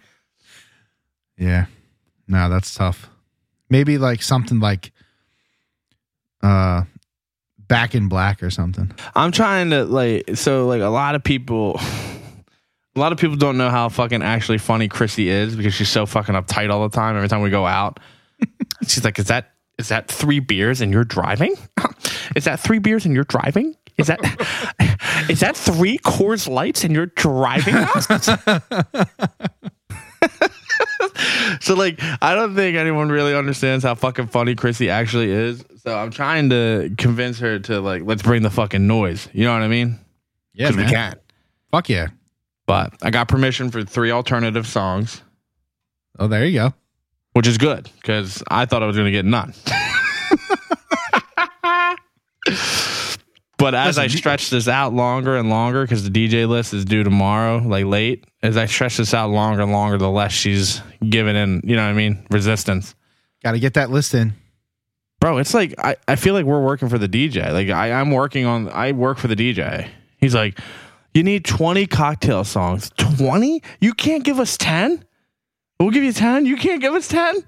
Yeah. 1.37 1.67
No, 2.29 2.49
that's 2.49 2.73
tough. 2.73 3.11
Maybe 3.71 3.99
like 3.99 4.23
something 4.23 4.61
like 4.61 4.93
uh, 6.45 6.85
Back 7.69 7.95
in 7.95 8.09
Black 8.09 8.43
or 8.43 8.51
something. 8.51 8.91
I'm 9.15 9.31
trying 9.31 9.71
to 9.71 9.85
like 9.85 10.37
so 10.37 10.67
like 10.67 10.81
a 10.81 10.89
lot 10.89 11.15
of 11.15 11.23
people 11.23 11.79
a 12.97 12.99
lot 12.99 13.13
of 13.13 13.19
people 13.19 13.37
don't 13.37 13.57
know 13.57 13.71
how 13.71 13.89
fucking 13.89 14.23
actually 14.23 14.59
funny 14.59 14.89
Chrissy 14.89 15.29
is 15.29 15.55
because 15.55 15.75
she's 15.75 15.89
so 15.89 16.05
fucking 16.07 16.35
uptight 16.35 16.71
all 16.71 16.89
the 16.89 16.95
time 16.95 17.15
every 17.17 17.29
time 17.29 17.43
we 17.43 17.51
go 17.51 17.67
out. 17.67 18.01
she's 18.83 19.05
like, 19.05 19.19
Is 19.19 19.27
that 19.27 19.53
is 19.79 19.89
that 19.89 20.09
three 20.09 20.41
beers 20.41 20.81
and 20.81 20.93
you're 20.93 21.05
driving? 21.05 21.55
is 22.37 22.45
that 22.45 22.59
three 22.59 22.81
beers 22.81 23.05
and 23.07 23.15
you're 23.15 23.25
driving? 23.25 23.77
Is 23.97 24.09
that 24.09 24.19
is 25.31 25.41
that 25.41 25.57
three 25.57 25.99
Coors 25.99 26.49
Lights 26.49 26.85
and 26.85 26.95
you're 26.95 27.07
driving 27.07 27.77
us? 27.77 28.07
so 31.61 31.75
like 31.75 32.01
I 32.21 32.35
don't 32.35 32.55
think 32.57 32.77
anyone 32.77 33.11
really 33.11 33.35
understands 33.35 33.85
how 33.85 33.95
fucking 33.95 34.29
funny 34.29 34.55
Chrissy 34.57 34.91
actually 34.91 35.31
is. 35.31 35.65
So 35.89 35.99
I'm 35.99 36.11
trying 36.11 36.51
to 36.51 36.95
convince 36.99 37.39
her 37.39 37.59
to 37.61 37.81
like 37.81 38.03
let's 38.05 38.23
bring 38.23 38.43
the 38.43 38.51
fucking 38.51 38.87
noise. 38.87 39.29
You 39.33 39.45
know 39.45 39.53
what 39.53 39.63
I 39.63 39.69
mean? 39.69 39.99
Yeah, 40.55 40.69
Because 40.69 40.77
we 40.77 40.83
man. 40.85 40.93
can. 40.93 41.17
Fuck 41.71 41.89
yeah. 41.89 42.09
But 42.67 42.95
I 43.03 43.11
got 43.11 43.29
permission 43.29 43.71
for 43.71 43.83
three 43.85 44.11
alternative 44.11 44.67
songs, 44.67 45.23
Oh, 46.19 46.27
there 46.29 46.45
you 46.45 46.59
go. 46.59 46.75
which 47.33 47.47
is 47.47 47.57
good 47.59 47.91
because 47.97 48.43
I 48.49 48.67
thought 48.67 48.83
I 48.83 48.87
was 48.87 48.97
going 48.97 49.07
to 49.07 49.13
get 49.13 49.25
none. 49.25 49.55
but 53.59 53.75
as 53.75 53.97
Listen, 53.97 54.01
I 54.03 54.05
you- 54.05 54.11
stretch 54.19 54.51
this 54.51 54.69
out 54.69 54.93
longer 54.93 55.37
and 55.37 55.49
longer, 55.51 55.83
because 55.83 56.09
the 56.09 56.11
DJ 56.11 56.47
list 56.49 56.75
is 56.75 56.85
due 56.85 57.03
tomorrow, 57.05 57.59
like 57.59 57.85
late, 57.87 58.25
as 58.43 58.57
I 58.57 58.67
stretch 58.67 58.97
this 58.99 59.15
out 59.15 59.31
longer 59.31 59.63
and 59.63 59.73
longer, 59.73 59.99
the 59.99 60.11
less 60.11 60.33
she's 60.33 60.81
giving 61.09 61.37
in, 61.37 61.61
you 61.65 61.75
know 61.77 61.83
what 61.85 61.91
I 61.91 61.95
mean? 61.95 62.27
Resistance. 62.31 62.95
Got 63.43 63.53
to 63.53 63.59
get 63.61 63.75
that 63.75 63.91
list 63.91 64.15
in. 64.15 64.35
Bro, 65.21 65.39
it's 65.39 65.55
like 65.55 65.75
I, 65.79 65.97
I 66.07 66.17
feel 66.17 66.35
like 66.35 66.45
we're 66.45 66.63
working 66.63 66.89
for 66.89 66.99
the 66.99 67.09
DJ. 67.09 67.53
Like 67.53 67.71
I, 67.71 67.93
I'm 67.93 68.11
working 68.11 68.47
on 68.47 68.69
I 68.69 68.93
work 68.93 69.19
for 69.19 69.29
the 69.29 69.35
DJ. 69.37 69.89
He's 70.19 70.35
like, 70.35 70.59
You 71.15 71.23
need 71.23 71.45
20 71.45 71.87
cocktail 71.87 72.45
songs. 72.45 72.91
20? 72.99 73.63
You 73.81 73.95
can't 73.95 74.25
give 74.25 74.39
us 74.39 74.57
10? 74.57 75.05
We'll 75.81 75.91
give 75.91 76.05
you 76.05 76.13
10. 76.13 76.47
You 76.47 76.57
can't 76.57 76.81
give 76.81 76.95
us 76.95 77.09
10? 77.09 77.45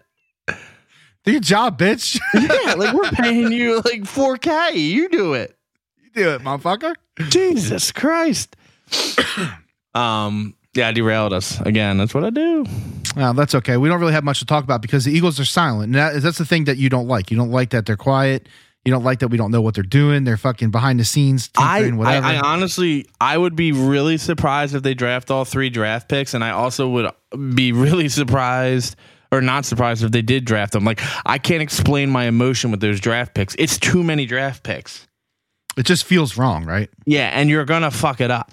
Do 1.24 1.32
your 1.32 1.40
job, 1.40 1.78
bitch. 1.78 2.18
Yeah, 2.34 2.74
like 2.74 2.94
we're 2.94 3.10
paying 3.10 3.52
you 3.52 3.76
like 3.76 4.02
4K. 4.02 4.74
You 4.74 5.08
do 5.08 5.34
it. 5.34 5.56
you 6.02 6.10
do 6.14 6.30
it, 6.30 6.42
motherfucker. 6.42 6.94
Jesus 7.28 7.92
Christ. 7.92 8.56
um, 9.94 10.54
yeah, 10.74 10.90
derailed 10.92 11.32
us. 11.32 11.60
Again, 11.60 11.98
that's 11.98 12.14
what 12.14 12.24
I 12.24 12.30
do. 12.30 12.64
Well, 13.16 13.34
that's 13.34 13.54
okay. 13.56 13.76
We 13.76 13.88
don't 13.88 14.00
really 14.00 14.12
have 14.12 14.24
much 14.24 14.38
to 14.38 14.46
talk 14.46 14.64
about 14.64 14.82
because 14.82 15.04
the 15.04 15.12
Eagles 15.12 15.40
are 15.40 15.44
silent. 15.44 15.86
And 15.86 15.94
that, 15.96 16.22
that's 16.22 16.38
the 16.38 16.44
thing 16.44 16.64
that 16.64 16.76
you 16.76 16.88
don't 16.88 17.08
like. 17.08 17.30
You 17.30 17.36
don't 17.36 17.50
like 17.50 17.70
that 17.70 17.86
they're 17.86 17.96
quiet. 17.96 18.48
You 18.84 18.92
don't 18.92 19.04
like 19.04 19.18
that 19.18 19.28
we 19.28 19.36
don't 19.36 19.50
know 19.50 19.60
what 19.60 19.74
they're 19.74 19.82
doing. 19.82 20.24
They're 20.24 20.38
fucking 20.38 20.70
behind 20.70 21.00
the 21.00 21.04
scenes, 21.04 21.50
I, 21.56 21.80
tinkering, 21.80 21.94
I, 21.94 21.98
whatever. 21.98 22.26
I 22.26 22.38
honestly, 22.38 23.06
I 23.20 23.36
would 23.36 23.54
be 23.54 23.72
really 23.72 24.16
surprised 24.16 24.74
if 24.74 24.82
they 24.82 24.94
draft 24.94 25.30
all 25.30 25.44
three 25.44 25.68
draft 25.68 26.08
picks, 26.08 26.32
and 26.32 26.42
I 26.42 26.50
also 26.50 26.88
would 26.88 27.10
be 27.54 27.72
really 27.72 28.08
surprised 28.08 28.96
or 29.32 29.42
not 29.42 29.64
surprised 29.66 30.02
if 30.02 30.12
they 30.12 30.22
did 30.22 30.44
draft 30.46 30.72
them. 30.72 30.84
Like, 30.84 31.00
I 31.26 31.36
can't 31.38 31.62
explain 31.62 32.08
my 32.10 32.24
emotion 32.24 32.70
with 32.70 32.80
those 32.80 33.00
draft 33.00 33.34
picks. 33.34 33.54
It's 33.58 33.78
too 33.78 34.02
many 34.02 34.24
draft 34.24 34.62
picks. 34.62 35.06
it 35.76 35.84
just 35.84 36.04
feels 36.04 36.36
wrong, 36.38 36.64
right? 36.64 36.88
Yeah, 37.04 37.28
and 37.28 37.50
you're 37.50 37.64
gonna 37.66 37.90
fuck 37.90 38.20
it 38.20 38.30
up. 38.30 38.52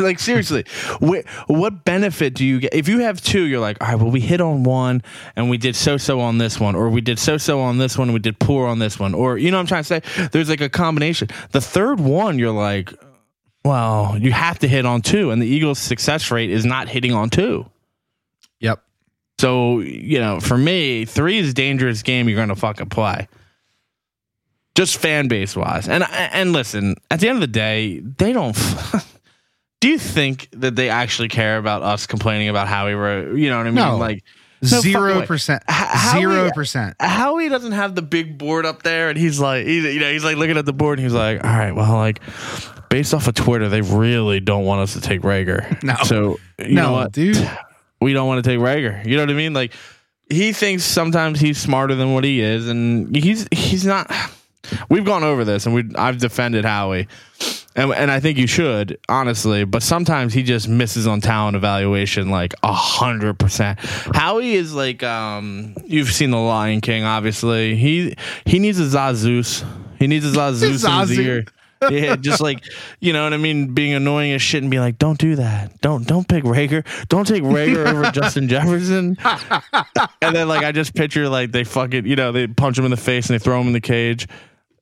like 0.04 0.18
seriously, 0.18 0.64
wh- 1.00 1.26
what 1.48 1.84
benefit 1.84 2.34
do 2.34 2.44
you 2.44 2.60
get 2.60 2.74
if 2.74 2.88
you 2.88 3.00
have 3.00 3.20
two? 3.20 3.42
You're 3.44 3.60
like, 3.60 3.76
all 3.80 3.88
right, 3.88 3.96
well, 3.96 4.10
we 4.10 4.20
hit 4.20 4.40
on 4.40 4.64
one, 4.64 5.02
and 5.36 5.50
we 5.50 5.58
did 5.58 5.76
so 5.76 5.96
so 5.96 6.20
on 6.20 6.38
this 6.38 6.58
one, 6.58 6.74
or 6.74 6.88
we 6.88 7.00
did 7.00 7.18
so 7.18 7.36
so 7.36 7.60
on 7.60 7.78
this 7.78 7.96
one, 7.98 8.08
and 8.08 8.14
we 8.14 8.20
did 8.20 8.38
poor 8.38 8.66
on 8.66 8.78
this 8.78 8.98
one, 8.98 9.14
or 9.14 9.38
you 9.38 9.50
know 9.50 9.58
what 9.58 9.62
I'm 9.62 9.66
trying 9.66 9.84
to 9.84 10.00
say? 10.00 10.28
There's 10.32 10.48
like 10.48 10.60
a 10.60 10.68
combination. 10.68 11.28
The 11.52 11.60
third 11.60 12.00
one, 12.00 12.38
you're 12.38 12.52
like, 12.52 12.92
well, 13.64 14.16
you 14.18 14.32
have 14.32 14.58
to 14.60 14.68
hit 14.68 14.86
on 14.86 15.02
two, 15.02 15.30
and 15.30 15.40
the 15.40 15.46
Eagles' 15.46 15.78
success 15.78 16.30
rate 16.30 16.50
is 16.50 16.64
not 16.64 16.88
hitting 16.88 17.12
on 17.12 17.30
two. 17.30 17.66
Yep. 18.60 18.82
So 19.38 19.80
you 19.80 20.18
know, 20.18 20.40
for 20.40 20.56
me, 20.56 21.04
three 21.04 21.38
is 21.38 21.50
a 21.50 21.54
dangerous 21.54 22.02
game. 22.02 22.28
You're 22.28 22.38
gonna 22.38 22.56
fucking 22.56 22.88
play. 22.88 23.28
Just 24.74 24.98
fan 24.98 25.28
base 25.28 25.56
wise, 25.56 25.88
and 25.88 26.04
and 26.10 26.52
listen. 26.52 26.96
At 27.10 27.20
the 27.20 27.28
end 27.28 27.36
of 27.36 27.40
the 27.40 27.46
day, 27.46 28.00
they 28.00 28.32
don't. 28.32 28.56
do 29.80 29.88
you 29.88 29.98
think 29.98 30.48
that 30.52 30.76
they 30.76 30.88
actually 30.90 31.28
care 31.28 31.56
about 31.58 31.82
us 31.82 32.06
complaining 32.06 32.48
about 32.48 32.68
how 32.68 32.86
we 32.86 32.94
were? 32.94 33.34
You 33.36 33.48
know 33.50 33.56
what 33.58 33.66
I 33.66 33.70
mean? 33.70 33.74
No. 33.76 33.96
Like 33.96 34.22
No 34.62 34.80
zero 34.80 35.24
percent. 35.26 35.62
H- 35.70 36.12
Zero 36.12 36.50
percent. 36.54 36.96
Howie 37.00 37.48
doesn't 37.48 37.72
have 37.72 37.94
the 37.94 38.02
big 38.02 38.36
board 38.38 38.66
up 38.66 38.82
there, 38.82 39.08
and 39.08 39.18
he's 39.18 39.40
like, 39.40 39.64
he's, 39.66 39.84
you 39.84 40.00
know, 40.00 40.10
he's 40.12 40.24
like 40.24 40.36
looking 40.36 40.58
at 40.58 40.66
the 40.66 40.72
board, 40.74 40.98
and 40.98 41.06
he's 41.06 41.14
like, 41.14 41.42
all 41.42 41.50
right, 41.50 41.72
well, 41.72 41.94
like 41.96 42.20
based 42.90 43.14
off 43.14 43.26
of 43.28 43.34
Twitter, 43.34 43.68
they 43.68 43.80
really 43.80 44.40
don't 44.40 44.64
want 44.64 44.80
us 44.82 44.92
to 44.94 45.00
take 45.00 45.22
Reagor. 45.22 45.82
No. 45.82 45.94
so 46.04 46.38
you 46.58 46.74
No, 46.74 46.82
know 46.86 46.92
what, 46.92 47.12
dude. 47.12 47.36
we 48.02 48.12
don't 48.12 48.26
want 48.28 48.44
to 48.44 48.50
take 48.50 48.58
Reagor. 48.58 49.04
You 49.06 49.16
know 49.16 49.22
what 49.22 49.30
I 49.30 49.34
mean? 49.34 49.52
Like 49.54 49.72
he 50.28 50.52
thinks 50.52 50.84
sometimes 50.84 51.40
he's 51.40 51.56
smarter 51.58 51.94
than 51.94 52.12
what 52.12 52.24
he 52.24 52.40
is, 52.40 52.68
and 52.68 53.14
he's 53.16 53.48
he's 53.50 53.86
not. 53.86 54.12
We've 54.90 55.04
gone 55.06 55.24
over 55.24 55.44
this, 55.44 55.64
and 55.66 55.74
we 55.74 55.84
I've 55.96 56.18
defended 56.18 56.64
Howie, 56.66 57.08
and 57.76 57.92
and 57.92 58.10
I 58.10 58.20
think 58.20 58.38
you 58.38 58.46
should 58.46 58.98
honestly. 59.08 59.64
But 59.64 59.82
sometimes 59.82 60.32
he 60.32 60.42
just 60.42 60.68
misses 60.68 61.06
on 61.06 61.20
talent 61.20 61.56
evaluation 61.56 62.30
like 62.30 62.54
a 62.62 62.72
hundred 62.72 63.38
percent. 63.38 63.78
Howie 63.80 64.52
is 64.52 64.74
like 64.74 65.02
um 65.02 65.74
you've 65.84 66.12
seen 66.12 66.30
the 66.30 66.38
Lion 66.38 66.80
King, 66.80 67.04
obviously. 67.04 67.76
He 67.76 68.16
he 68.44 68.58
needs 68.58 68.80
a 68.80 68.84
Zazus. 68.84 69.64
He 69.98 70.06
needs 70.06 70.24
a 70.26 70.30
Zazus 70.36 70.84
in 70.84 71.08
his 71.08 71.18
ear. 71.18 71.44
yeah, 71.90 72.14
just 72.16 72.42
like 72.42 72.62
you 72.98 73.12
know 73.14 73.24
what 73.24 73.32
I 73.32 73.38
mean, 73.38 73.72
being 73.72 73.94
annoying 73.94 74.32
as 74.32 74.42
shit 74.42 74.62
and 74.62 74.70
being 74.70 74.82
like, 74.82 74.98
"Don't 74.98 75.18
do 75.18 75.36
that. 75.36 75.80
Don't 75.80 76.06
don't 76.06 76.28
pick 76.28 76.44
Reagor. 76.44 76.84
Don't 77.08 77.26
take 77.26 77.42
Reagor 77.42 77.86
over 77.86 78.10
Justin 78.12 78.48
Jefferson." 78.48 79.16
and 80.20 80.36
then 80.36 80.46
like 80.48 80.62
I 80.62 80.72
just 80.72 80.94
picture 80.94 81.28
like 81.28 81.52
they 81.52 81.64
fucking 81.64 82.06
you 82.06 82.16
know 82.16 82.32
they 82.32 82.48
punch 82.48 82.78
him 82.78 82.84
in 82.84 82.90
the 82.90 82.98
face 82.98 83.30
and 83.30 83.38
they 83.38 83.42
throw 83.42 83.60
him 83.60 83.68
in 83.68 83.72
the 83.72 83.80
cage. 83.80 84.28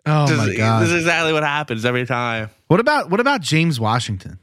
Oh 0.09 0.27
This, 0.27 0.37
my 0.39 0.45
is- 0.47 0.57
god. 0.57 0.83
this 0.83 0.89
is 0.91 0.95
exactly 0.97 1.33
what 1.33 1.43
happens 1.43 1.85
every 1.85 2.07
time. 2.07 2.51
what 2.69 2.81
about 2.81 3.11
what 3.11 3.21
about 3.21 3.41
James 3.43 3.79
Washington? 3.79 4.39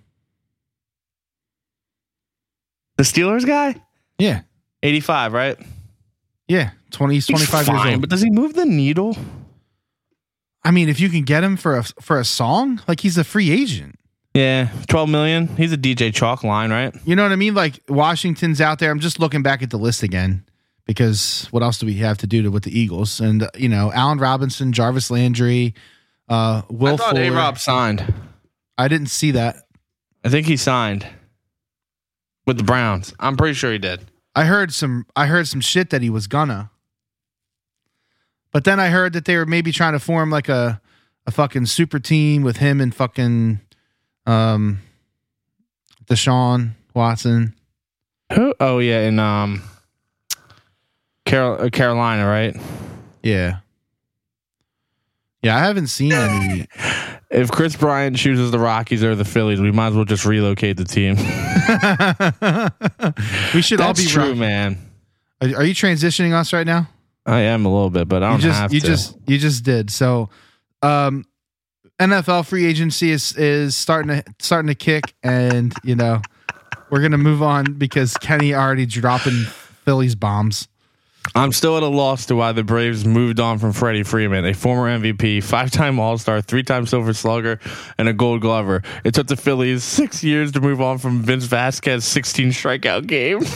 The 2.97 3.03
Steelers 3.03 3.45
guy, 3.45 3.75
Yeah. 4.17 4.41
eighty-five, 4.83 5.33
right? 5.33 5.57
Yeah. 6.47 6.71
20, 6.91 7.13
he's 7.15 7.27
25 7.27 7.67
years 7.67 7.67
fine, 7.67 7.91
old. 7.93 8.01
but 8.01 8.09
does 8.09 8.21
he 8.21 8.29
move 8.29 8.53
the 8.53 8.65
needle? 8.65 9.17
I 10.63 10.71
mean, 10.71 10.87
if 10.87 10.99
you 10.99 11.09
can 11.09 11.23
get 11.23 11.43
him 11.43 11.57
for 11.57 11.77
a 11.77 11.83
for 12.01 12.19
a 12.19 12.23
song, 12.25 12.81
like 12.87 13.01
he's 13.01 13.17
a 13.17 13.23
free 13.23 13.51
agent. 13.51 13.99
Yeah, 14.33 14.69
twelve 14.87 15.09
million. 15.09 15.47
He's 15.57 15.71
a 15.73 15.77
DJ 15.77 16.11
Chark 16.11 16.43
line, 16.43 16.71
right? 16.71 16.93
You 17.05 17.15
know 17.15 17.23
what 17.23 17.31
I 17.31 17.35
mean? 17.35 17.53
Like 17.53 17.81
Washington's 17.89 18.61
out 18.61 18.79
there. 18.79 18.91
I'm 18.91 18.99
just 18.99 19.19
looking 19.19 19.43
back 19.43 19.61
at 19.63 19.69
the 19.69 19.77
list 19.77 20.03
again 20.03 20.43
because 20.85 21.47
what 21.51 21.63
else 21.63 21.79
do 21.79 21.85
we 21.85 21.95
have 21.95 22.17
to 22.19 22.27
do 22.27 22.43
to, 22.43 22.49
with 22.49 22.63
the 22.63 22.77
Eagles? 22.77 23.19
And 23.19 23.43
uh, 23.43 23.49
you 23.55 23.69
know, 23.69 23.91
Allen 23.93 24.19
Robinson, 24.19 24.71
Jarvis 24.71 25.11
Landry, 25.11 25.73
uh, 26.29 26.61
Will 26.69 26.95
I 26.95 26.97
thought 26.97 27.17
A 27.17 27.29
Rob 27.29 27.57
signed. 27.57 28.13
I 28.77 28.87
didn't 28.87 29.07
see 29.07 29.31
that. 29.31 29.57
I 30.23 30.29
think 30.29 30.47
he 30.47 30.57
signed 30.57 31.07
with 32.45 32.57
the 32.57 32.63
Browns. 32.63 33.13
I'm 33.19 33.37
pretty 33.37 33.53
sure 33.53 33.71
he 33.71 33.77
did. 33.77 34.01
I 34.35 34.45
heard 34.45 34.73
some. 34.73 35.05
I 35.15 35.27
heard 35.27 35.47
some 35.47 35.61
shit 35.61 35.89
that 35.91 36.01
he 36.01 36.09
was 36.09 36.27
gonna. 36.27 36.71
But 38.51 38.63
then 38.63 38.79
I 38.79 38.87
heard 38.87 39.13
that 39.13 39.25
they 39.25 39.35
were 39.37 39.45
maybe 39.45 39.71
trying 39.71 39.93
to 39.93 39.99
form 39.99 40.29
like 40.29 40.49
a 40.49 40.81
a 41.27 41.31
fucking 41.31 41.65
super 41.65 41.99
team 41.99 42.43
with 42.43 42.57
him 42.57 42.79
and 42.79 42.93
fucking 42.93 43.59
um 44.25 44.81
Deshaun 46.07 46.71
Watson. 46.93 47.55
Who? 48.33 48.53
Oh 48.59 48.79
yeah, 48.79 49.01
and 49.01 49.19
um, 49.19 49.61
Carol, 51.25 51.61
uh, 51.61 51.69
Carolina, 51.69 52.27
right? 52.27 52.55
Yeah. 53.23 53.59
Yeah, 55.41 55.57
I 55.57 55.59
haven't 55.59 55.87
seen 55.87 56.13
any. 56.13 56.67
If 57.29 57.51
Kris 57.51 57.75
Bryant 57.75 58.17
chooses 58.17 58.51
the 58.51 58.59
Rockies 58.59 59.03
or 59.03 59.15
the 59.15 59.25
Phillies, 59.25 59.59
we 59.59 59.71
might 59.71 59.87
as 59.87 59.95
well 59.95 60.05
just 60.05 60.25
relocate 60.25 60.77
the 60.77 60.85
team. 60.85 61.15
we 63.53 63.61
should 63.61 63.81
all 63.81 63.93
be 63.93 64.05
true, 64.05 64.35
man. 64.35 64.77
Are, 65.41 65.57
are 65.57 65.63
you 65.63 65.73
transitioning 65.73 66.33
us 66.33 66.53
right 66.53 66.65
now? 66.65 66.87
I 67.25 67.41
am 67.41 67.65
a 67.65 67.73
little 67.73 67.89
bit, 67.89 68.07
but 68.07 68.23
I 68.23 68.29
don't 68.29 68.39
you 68.39 68.47
just 68.47 68.59
have 68.59 68.73
you 68.73 68.79
to. 68.79 68.87
just 68.87 69.17
you 69.27 69.37
just 69.37 69.63
did. 69.63 69.89
So 69.89 70.29
um 70.83 71.25
NFL 71.99 72.45
free 72.45 72.65
agency 72.65 73.11
is 73.11 73.35
is 73.35 73.75
starting 73.75 74.09
to 74.09 74.23
starting 74.39 74.67
to 74.67 74.75
kick 74.75 75.13
and 75.23 75.73
you 75.83 75.95
know 75.95 76.21
we're 76.89 76.99
going 76.99 77.11
to 77.11 77.17
move 77.17 77.41
on 77.41 77.73
because 77.73 78.15
Kenny 78.17 78.53
already 78.53 78.85
dropping 78.85 79.45
Phillies 79.85 80.13
bombs. 80.13 80.67
I'm 81.35 81.51
still 81.51 81.75
at 81.75 81.83
a 81.83 81.87
loss 81.87 82.25
to 82.27 82.35
why 82.35 82.53
the 82.53 82.63
Braves 82.63 83.03
moved 83.05 83.41
on 83.41 83.59
from 83.59 83.73
Freddie 83.73 84.03
Freeman, 84.03 84.45
a 84.45 84.53
former 84.53 84.87
MVP, 84.97 85.43
five-time 85.43 85.99
All-Star, 85.99 86.41
three-time 86.41 86.85
Silver 86.85 87.13
Slugger, 87.13 87.59
and 87.97 88.07
a 88.07 88.13
Gold 88.13 88.39
Glover. 88.39 88.81
It 89.03 89.13
took 89.13 89.27
the 89.27 89.35
Phillies 89.35 89.83
six 89.83 90.23
years 90.23 90.53
to 90.53 90.61
move 90.61 90.79
on 90.81 90.97
from 90.97 91.21
Vince 91.21 91.43
Velasquez's 91.43 92.05
16 92.05 92.49
strikeout 92.49 93.07
game. 93.07 93.41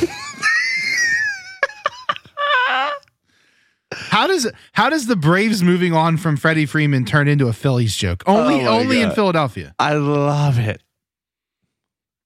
How 3.91 4.27
does 4.27 4.49
how 4.73 4.89
does 4.89 5.07
the 5.07 5.15
Braves 5.15 5.63
moving 5.63 5.93
on 5.93 6.17
from 6.17 6.37
Freddie 6.37 6.67
Freeman 6.67 7.05
turn 7.05 7.27
into 7.27 7.47
a 7.47 7.53
Phillies 7.53 7.95
joke? 7.95 8.23
Only 8.27 8.61
Oh 8.65 8.79
only 8.79 9.01
in 9.01 9.11
Philadelphia. 9.11 9.73
I 9.79 9.93
love 9.93 10.59
it. 10.59 10.81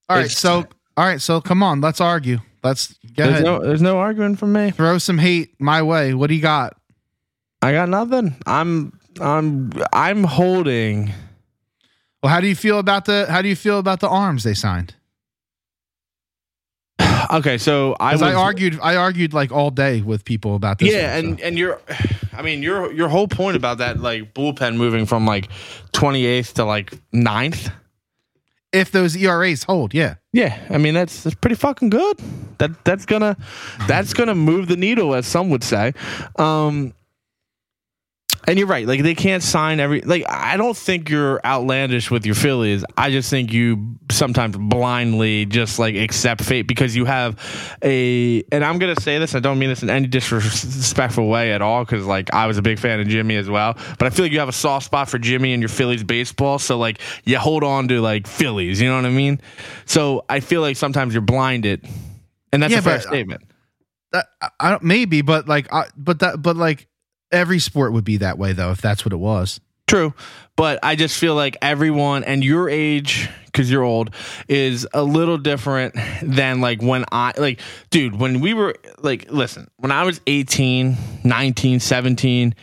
All 0.09 0.17
right, 0.17 0.25
It's- 0.25 0.37
so 0.37 0.65
all 0.97 1.05
right, 1.05 1.21
so 1.21 1.39
come 1.39 1.63
on, 1.63 1.79
let's 1.79 2.01
argue. 2.01 2.39
Let's 2.63 2.93
go 2.93 3.23
There's 3.23 3.29
ahead. 3.29 3.43
no, 3.43 3.59
there's 3.61 3.81
no 3.81 3.97
arguing 3.99 4.35
from 4.37 4.53
me. 4.53 4.71
Throw 4.71 4.97
some 4.97 5.17
hate 5.17 5.59
my 5.59 5.81
way. 5.81 6.13
What 6.13 6.27
do 6.27 6.35
you 6.35 6.41
got? 6.41 6.77
I 7.61 7.73
got 7.73 7.89
nothing. 7.89 8.35
I'm 8.45 8.97
I'm 9.19 9.71
I'm 9.91 10.23
holding. 10.23 11.11
Well, 12.21 12.31
how 12.31 12.39
do 12.39 12.47
you 12.47 12.55
feel 12.55 12.79
about 12.79 13.05
the 13.05 13.25
how 13.29 13.41
do 13.41 13.49
you 13.49 13.55
feel 13.55 13.79
about 13.79 13.99
the 13.99 14.07
arms 14.09 14.43
they 14.43 14.53
signed? 14.53 14.95
Okay, 17.31 17.57
so 17.57 17.95
I 17.99 18.11
Because 18.13 18.21
was 18.21 18.33
I, 18.35 18.35
argued 18.35 18.79
I 18.81 18.95
argued 18.97 19.33
like 19.33 19.51
all 19.51 19.71
day 19.71 20.01
with 20.01 20.23
people 20.25 20.55
about 20.55 20.79
this. 20.79 20.93
Yeah, 20.93 21.15
one, 21.15 21.25
and 21.25 21.39
so. 21.39 21.45
and 21.45 21.57
your, 21.57 21.81
I 22.33 22.41
mean 22.41 22.61
your 22.61 22.91
your 22.91 23.07
whole 23.07 23.27
point 23.29 23.55
about 23.55 23.77
that 23.79 23.99
like 23.99 24.33
bullpen 24.33 24.75
moving 24.75 25.05
from 25.05 25.25
like 25.25 25.49
28th 25.93 26.53
to 26.55 26.65
like 26.65 26.91
9th. 27.13 27.71
If 28.73 28.91
those 28.91 29.15
ERAs 29.15 29.63
hold, 29.63 29.93
yeah. 29.93 30.15
Yeah, 30.33 30.59
I 30.69 30.77
mean 30.79 30.95
that's 30.95 31.23
that's 31.23 31.35
pretty 31.35 31.55
fucking 31.55 31.91
good. 31.91 32.17
That 32.57 32.83
that's 32.83 33.05
gonna 33.05 33.37
that's 33.87 34.13
gonna 34.13 34.35
move 34.35 34.67
the 34.67 34.75
needle, 34.77 35.13
as 35.13 35.27
some 35.27 35.49
would 35.51 35.63
say. 35.63 35.93
Um, 36.37 36.93
and 38.47 38.57
you're 38.59 38.67
right. 38.67 38.85
Like 38.85 39.03
they 39.03 39.15
can't 39.15 39.41
sign 39.41 39.79
every. 39.79 40.01
Like 40.01 40.23
I 40.29 40.57
don't 40.57 40.75
think 40.75 41.09
you're 41.09 41.39
outlandish 41.45 42.11
with 42.11 42.25
your 42.25 42.35
Phillies. 42.35 42.83
I 42.97 43.09
just 43.11 43.29
think 43.29 43.53
you 43.53 43.95
sometimes 44.11 44.57
blindly 44.57 45.45
just 45.45 45.79
like 45.79 45.95
accept 45.95 46.43
fate 46.43 46.63
because 46.63 46.95
you 46.95 47.05
have 47.05 47.39
a. 47.83 48.43
And 48.51 48.63
I'm 48.65 48.79
gonna 48.79 48.99
say 48.99 49.17
this. 49.19 49.33
I 49.35 49.39
don't 49.39 49.59
mean 49.59 49.69
this 49.69 49.81
in 49.83 49.89
any 49.89 50.07
disrespectful 50.07 51.27
way 51.27 51.53
at 51.53 51.61
all 51.61 51.85
because 51.85 52.05
like 52.05 52.33
I 52.33 52.47
was 52.47 52.57
a 52.57 52.61
big 52.61 52.79
fan 52.79 52.99
of 52.99 53.07
Jimmy 53.07 53.35
as 53.35 53.49
well. 53.49 53.73
But 53.97 54.03
I 54.07 54.09
feel 54.09 54.25
like 54.25 54.31
you 54.31 54.39
have 54.39 54.49
a 54.49 54.53
soft 54.53 54.85
spot 54.85 55.09
for 55.09 55.17
Jimmy 55.19 55.53
and 55.53 55.61
your 55.61 55.69
Phillies 55.69 56.03
baseball. 56.03 56.59
So 56.59 56.77
like 56.77 56.99
you 57.23 57.37
hold 57.37 57.63
on 57.63 57.87
to 57.87 58.01
like 58.01 58.27
Phillies. 58.27 58.81
You 58.81 58.89
know 58.89 58.95
what 58.97 59.05
I 59.05 59.09
mean? 59.09 59.39
So 59.85 60.25
I 60.29 60.39
feel 60.41 60.61
like 60.61 60.75
sometimes 60.77 61.13
you're 61.13 61.21
blinded, 61.21 61.87
and 62.51 62.61
that's 62.61 62.71
Yeah, 62.73 62.79
a 62.79 62.81
fair 62.81 62.97
but- 62.97 63.05
uh, 63.05 63.09
statement. 63.09 63.41
That, 64.11 64.27
I- 64.41 64.49
I 64.59 64.69
don't 64.69 64.83
maybe, 64.83 65.21
but 65.23 65.47
like 65.47 65.73
I, 65.73 65.85
but 65.97 66.19
that 66.19 66.41
but 66.41 66.55
like 66.55 66.87
every 67.33 67.59
sport 67.59 67.91
would 67.93 68.05
be 68.05 68.17
that 68.17 68.37
way 68.37 68.53
though 68.53 68.71
if 68.71 68.81
that's 68.81 69.03
what 69.03 69.13
it 69.13 69.17
was. 69.17 69.59
True, 69.87 70.13
but 70.55 70.79
I 70.81 70.95
just 70.95 71.19
feel 71.19 71.35
like 71.35 71.57
everyone 71.61 72.23
and 72.23 72.43
your 72.43 72.69
age 72.69 73.29
because 73.45 73.69
you're 73.69 73.83
old 73.83 74.15
is 74.47 74.87
a 74.93 75.03
little 75.03 75.37
different 75.37 75.95
than 76.23 76.61
like 76.61 76.81
when 76.81 77.05
I 77.11 77.33
like 77.37 77.59
dude 77.89 78.15
when 78.19 78.39
we 78.39 78.53
were 78.53 78.75
like 78.99 79.29
listen 79.31 79.69
when 79.77 79.91
I 79.91 80.03
was 80.03 80.21
18 80.25 80.97
19 81.23 81.79
17 81.79 82.55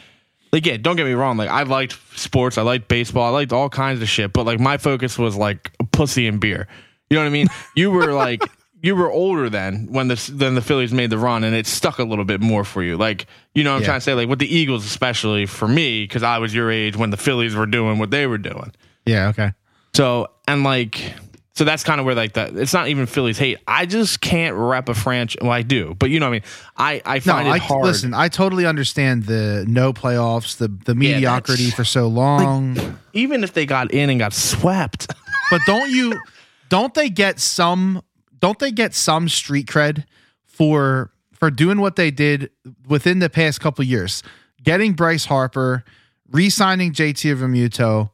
like 0.52 0.66
yeah 0.66 0.78
don't 0.78 0.96
get 0.96 1.06
me 1.06 1.12
wrong 1.12 1.36
like 1.36 1.50
I 1.50 1.62
liked 1.62 1.96
sports 2.18 2.58
I 2.58 2.62
liked 2.62 2.88
baseball 2.88 3.24
I 3.24 3.30
liked 3.30 3.52
all 3.52 3.68
kinds 3.68 4.02
of 4.02 4.08
shit 4.08 4.32
but 4.32 4.46
like 4.46 4.58
my 4.58 4.78
focus 4.78 5.18
was 5.18 5.36
like 5.36 5.70
pussy 5.92 6.26
and 6.26 6.40
beer. 6.40 6.66
You 7.10 7.16
know 7.16 7.22
what 7.22 7.28
I 7.28 7.32
mean? 7.32 7.48
You 7.76 7.90
were 7.90 8.12
like 8.12 8.40
you 8.82 8.96
were 8.96 9.10
older 9.10 9.50
then 9.50 9.86
when 9.90 10.08
the 10.08 10.30
then 10.32 10.54
the 10.54 10.62
Phillies 10.62 10.92
made 10.92 11.10
the 11.10 11.18
run 11.18 11.44
and 11.44 11.54
it 11.54 11.66
stuck 11.66 11.98
a 11.98 12.04
little 12.04 12.24
bit 12.24 12.40
more 12.40 12.64
for 12.64 12.82
you 12.82 12.96
like 12.96 13.26
you 13.54 13.62
know 13.64 13.70
what 13.72 13.76
I'm 13.76 13.82
Yeah. 13.82 13.86
trying 13.86 13.98
to 13.98 14.04
say 14.04 14.14
like 14.14 14.28
with 14.28 14.38
the 14.38 14.54
Eagles 14.54 14.84
especially 14.86 15.46
for 15.46 15.68
me 15.68 16.04
because 16.04 16.22
I 16.22 16.38
was 16.38 16.54
your 16.54 16.70
age 16.70 16.96
when 16.96 17.10
the 17.10 17.16
Phillies 17.16 17.54
were 17.54 17.66
doing 17.66 17.98
what 17.98 18.10
they 18.10 18.26
were 18.26 18.38
doing 18.38 18.72
Yeah, 19.06 19.28
okay. 19.28 19.52
so 19.94 20.28
and 20.48 20.64
like 20.64 21.14
so 21.54 21.64
that's 21.64 21.84
kind 21.84 22.00
of 22.00 22.06
where 22.06 22.14
like 22.14 22.32
that 22.34 22.56
it's 22.56 22.72
not 22.72 22.88
even 22.88 23.04
Phillies 23.04 23.36
hate. 23.36 23.58
I 23.68 23.84
just 23.84 24.22
can't 24.22 24.56
rep 24.56 24.88
a 24.88 24.94
franchise. 24.94 25.36
Well, 25.42 25.50
I 25.50 25.60
do, 25.60 25.94
but 25.98 26.08
you 26.08 26.18
know 26.18 26.26
what 26.30 26.30
I 26.30 26.32
mean. 26.36 26.42
I 26.78 27.02
I 27.04 27.14
No, 27.16 27.20
find 27.20 27.48
I 27.48 27.56
it 27.56 27.62
hard. 27.62 27.84
listen. 27.84 28.14
I 28.14 28.28
totally 28.28 28.64
understand 28.64 29.24
the 29.24 29.66
no 29.68 29.92
playoffs, 29.92 30.56
the 30.56 30.68
the 30.86 30.94
mediocrity 30.94 31.64
that's- 31.64 31.76
for 31.76 31.84
so 31.84 32.06
long. 32.08 32.78
even 33.12 33.44
if 33.44 33.52
they 33.52 33.66
got 33.66 33.90
in 33.92 34.08
and 34.08 34.18
got 34.18 34.32
swept. 34.32 35.12
but 35.50 35.60
don't 35.66 35.90
you? 35.90 36.18
Don't 36.70 36.94
they 36.94 37.10
get 37.10 37.40
some? 37.40 38.00
Don't 38.40 38.58
they 38.58 38.70
get 38.70 38.94
some 38.94 39.28
street 39.28 39.66
cred 39.66 40.04
for 40.46 41.12
for 41.34 41.50
doing 41.50 41.80
what 41.80 41.96
they 41.96 42.10
did 42.10 42.50
within 42.86 43.18
the 43.18 43.30
past 43.30 43.60
couple 43.60 43.84
years, 43.84 44.22
getting 44.62 44.92
Bryce 44.92 45.24
Harper, 45.24 45.84
re-signing 46.30 46.92
JT 46.92 47.34
Realmuto, 47.34 48.10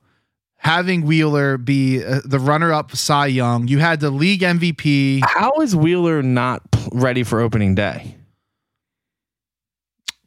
having 0.58 1.02
Wheeler 1.02 1.58
be 1.58 2.04
uh, 2.04 2.20
the 2.24 2.38
runner-up 2.38 2.94
Cy 2.94 3.26
Young. 3.26 3.66
You 3.66 3.78
had 3.78 3.98
the 3.98 4.10
league 4.10 4.42
MVP. 4.42 5.22
How 5.24 5.60
is 5.60 5.74
Wheeler 5.74 6.22
not 6.22 6.62
ready 6.92 7.24
for 7.24 7.40
opening 7.40 7.74
day? 7.74 8.16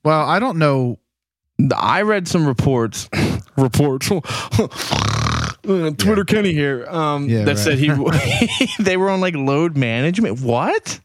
Well, 0.03 0.21
I 0.21 0.39
don't 0.39 0.57
know. 0.57 0.99
I 1.75 2.01
read 2.01 2.27
some 2.27 2.45
reports. 2.45 3.09
reports. 3.57 4.11
Uh, 5.67 5.91
Twitter 5.91 6.23
Kenny 6.25 6.53
here. 6.53 6.85
Um, 6.87 7.27
Yeah, 7.29 7.43
that 7.43 7.55
right. 7.55 7.57
said 7.57 7.77
he 7.79 7.89
they 8.83 8.97
were 8.97 9.09
on 9.09 9.19
like 9.21 9.35
load 9.35 9.75
management. 9.77 10.39
What? 10.41 10.99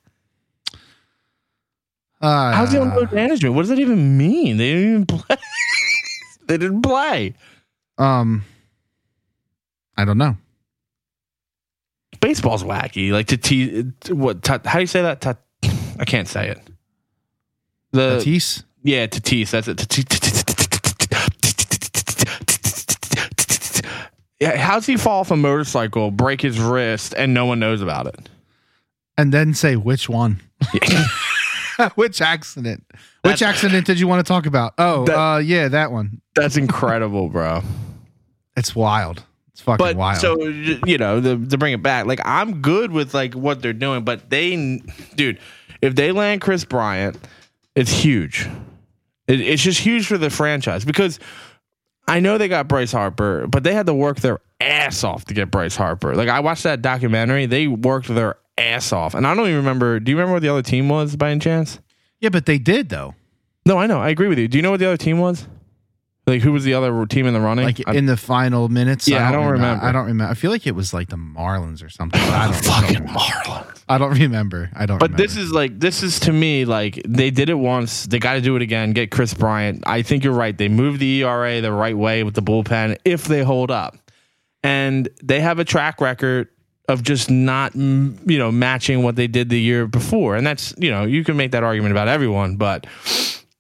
Uh, 2.21 2.53
How's 2.53 2.73
he 2.73 2.79
on 2.79 2.91
load 2.91 3.13
management? 3.13 3.55
What 3.55 3.63
does 3.63 3.69
that 3.71 3.79
even 3.79 4.17
mean? 4.17 4.57
They 4.57 4.73
didn't 4.73 4.89
even 4.91 5.07
play. 5.07 5.37
they 6.47 6.57
didn't 6.57 6.83
play. 6.83 7.35
Um, 7.99 8.45
I 9.97 10.05
don't 10.05 10.19
know. 10.19 10.37
baseball's 12.21 12.63
wacky. 12.65 13.11
Like 13.13 13.27
to 13.29 13.37
te- 13.37 13.83
what? 14.11 14.43
Ta- 14.43 14.61
how 14.65 14.75
do 14.79 14.81
you 14.83 14.87
say 14.87 15.03
that? 15.03 15.21
Ta- 15.21 15.37
I 15.99 16.05
can't 16.07 16.27
say 16.29 16.49
it. 16.49 16.59
The 17.93 18.19
Tatis. 18.25 18.65
yeah, 18.83 19.07
Tatis. 19.07 19.51
That's 19.51 19.69
it. 19.69 20.64
Yeah, 24.45 24.57
how's 24.57 24.87
he 24.87 24.97
fall 24.97 25.21
off 25.21 25.31
a 25.31 25.37
motorcycle, 25.37 26.11
break 26.11 26.41
his 26.41 26.59
wrist, 26.61 27.15
and 27.17 27.33
no 27.35 27.47
one 27.47 27.59
knows 27.59 27.81
about 27.83 28.07
it? 28.07 28.29
and 29.17 29.33
then 29.33 29.55
say 29.55 29.77
which 29.77 30.09
one. 30.09 30.41
which 31.95 32.21
accident? 32.21 32.85
Which 33.23 33.43
accident 33.43 33.87
did 33.87 34.01
you 34.01 34.09
want 34.09 34.25
to 34.27 34.29
talk 34.29 34.47
about? 34.47 34.75
Oh, 34.79 35.05
That- 35.05 35.17
uh, 35.19 35.39
yeah, 35.39 35.69
that 35.69 35.93
one. 35.93 36.21
That's 36.35 36.57
incredible, 36.57 37.29
bro. 37.29 37.63
It's 38.57 38.75
wild. 38.75 39.23
It's 39.53 39.61
fucking 39.61 39.79
But 39.85 39.97
wild. 39.97 40.19
so 40.19 40.41
you 40.43 40.99
know, 40.99 41.21
the, 41.21 41.37
to 41.49 41.57
bring 41.59 41.73
it 41.73 41.83
back, 41.83 42.07
like 42.07 42.21
I'm 42.25 42.61
good 42.61 42.91
with 42.91 43.15
like 43.15 43.35
what 43.35 43.63
they're 43.63 43.73
doing, 43.73 44.03
but 44.05 44.31
they, 44.31 44.81
dude, 45.15 45.39
if 45.81 45.95
they 45.95 46.11
land 46.11 46.41
Kris 46.41 46.65
Bryant, 46.65 47.17
it's 47.77 47.93
huge. 47.93 48.49
It, 49.29 49.41
it's 49.41 49.63
just 49.63 49.79
huge 49.81 50.07
for 50.09 50.19
the 50.19 50.29
franchise 50.31 50.85
because 50.85 51.21
I 52.07 52.21
know 52.21 52.39
they 52.39 52.49
got 52.49 52.69
Bryce 52.69 52.93
Harper, 52.93 53.47
but 53.47 53.65
they 53.65 53.73
had 53.75 53.87
to 53.87 53.95
work 53.95 54.21
their 54.21 54.41
ass 54.61 55.05
off 55.05 55.25
to 55.27 55.35
get 55.35 55.51
Bryce 55.51 55.77
Harper. 55.77 56.15
Like 56.15 56.29
I 56.29 56.41
watched 56.41 56.65
that 56.65 56.83
documentary, 56.83 57.47
they 57.47 57.67
worked 57.67 58.09
their 58.09 58.37
ass 58.59 58.93
off, 58.93 59.15
and 59.15 59.27
I 59.27 59.35
don't 59.35 59.47
even 59.47 59.57
remember. 59.59 60.01
Do 60.01 60.11
you 60.11 60.17
remember 60.17 60.35
what 60.35 60.43
the 60.43 60.49
other 60.49 60.63
team 60.63 60.89
was 60.89 61.17
by 61.17 61.31
any 61.31 61.41
chance? 61.41 61.81
yeah, 62.21 62.31
but 62.31 62.47
they 62.47 62.59
did 62.59 62.89
though. 62.89 63.15
No, 63.67 63.79
I 63.79 63.87
know. 63.87 64.01
I 64.01 64.11
agree 64.11 64.29
with 64.29 64.39
you. 64.39 64.49
Do 64.49 64.59
you 64.59 64.63
know 64.63 64.71
what 64.71 64.81
the 64.81 64.87
other 64.87 64.97
team 64.97 65.19
was? 65.19 65.47
Like 66.27 66.41
who 66.41 66.53
was 66.53 66.65
the 66.65 66.73
other 66.73 67.05
team 67.07 67.27
in 67.27 67.35
the 67.35 67.41
running? 67.41 67.67
Like 67.67 67.83
I- 67.87 67.95
in 67.95 68.07
the 68.07 68.17
final 68.17 68.69
minutes. 68.69 69.07
Yeah, 69.07 69.29
I 69.29 69.33
don't 69.33 69.47
remember. 69.47 69.85
I 69.85 69.93
don't 69.93 70.07
remember. 70.07 70.31
I 70.31 70.35
feel 70.35 70.51
like 70.51 70.67
it 70.67 70.75
was 70.75 70.95
like 70.95 71.11
the 71.11 71.17
Marlins 71.17 71.85
or 71.85 71.91
something. 71.91 72.21
I 72.21 72.51
don't. 72.51 72.55
fucking 72.65 72.97
I 72.97 72.99
don't, 72.99 73.09
Marlins. 73.09 73.85
I 73.91 73.99
don't 73.99 74.19
remember. 74.19 74.71
I 74.75 74.87
don't. 74.87 74.99
But 74.99 75.11
remember. 75.11 75.23
this 75.23 75.37
is 75.37 75.53
like 75.53 75.79
this 75.79 76.03
is 76.03 76.21
to 76.21 76.33
me 76.33 76.65
like 76.65 77.03
they 77.07 77.31
did 77.31 77.51
it 77.51 77.55
once. 77.55 78.07
They 78.07 78.19
got 78.19 78.35
to 78.35 78.41
do 78.41 78.57
it 78.57 78.63
again. 78.63 78.93
Get 78.93 79.11
Kris 79.11 79.35
Bryant. 79.35 79.85
I 79.87 80.01
think 80.01 80.25
you're 80.25 80.33
right. 80.33 80.57
They 80.57 80.69
moved 80.69 81.01
the 81.01 81.23
ERA 81.23 81.61
the 81.61 81.73
right 81.73 81.97
way 81.97 82.23
with 82.23 82.35
the 82.35 82.43
bullpen 82.43 82.97
if 83.05 83.25
they 83.25 83.43
hold 83.43 83.71
up, 83.71 83.99
and 84.63 85.09
they 85.23 85.41
have 85.41 85.59
a 85.59 85.65
track 85.65 86.01
record 86.01 86.49
of 86.89 87.03
just 87.03 87.31
not 87.31 87.75
you 87.75 88.39
know 88.39 88.51
matching 88.51 89.03
what 89.03 89.17
they 89.17 89.27
did 89.27 89.51
the 89.51 89.61
year 89.61 89.87
before. 89.87 90.37
And 90.37 90.47
that's 90.47 90.75
you 90.79 90.91
know 90.91 91.05
you 91.05 91.23
can 91.23 91.37
make 91.37 91.51
that 91.51 91.63
argument 91.63 91.93
about 91.93 92.09
everyone, 92.09 92.57
but 92.57 92.87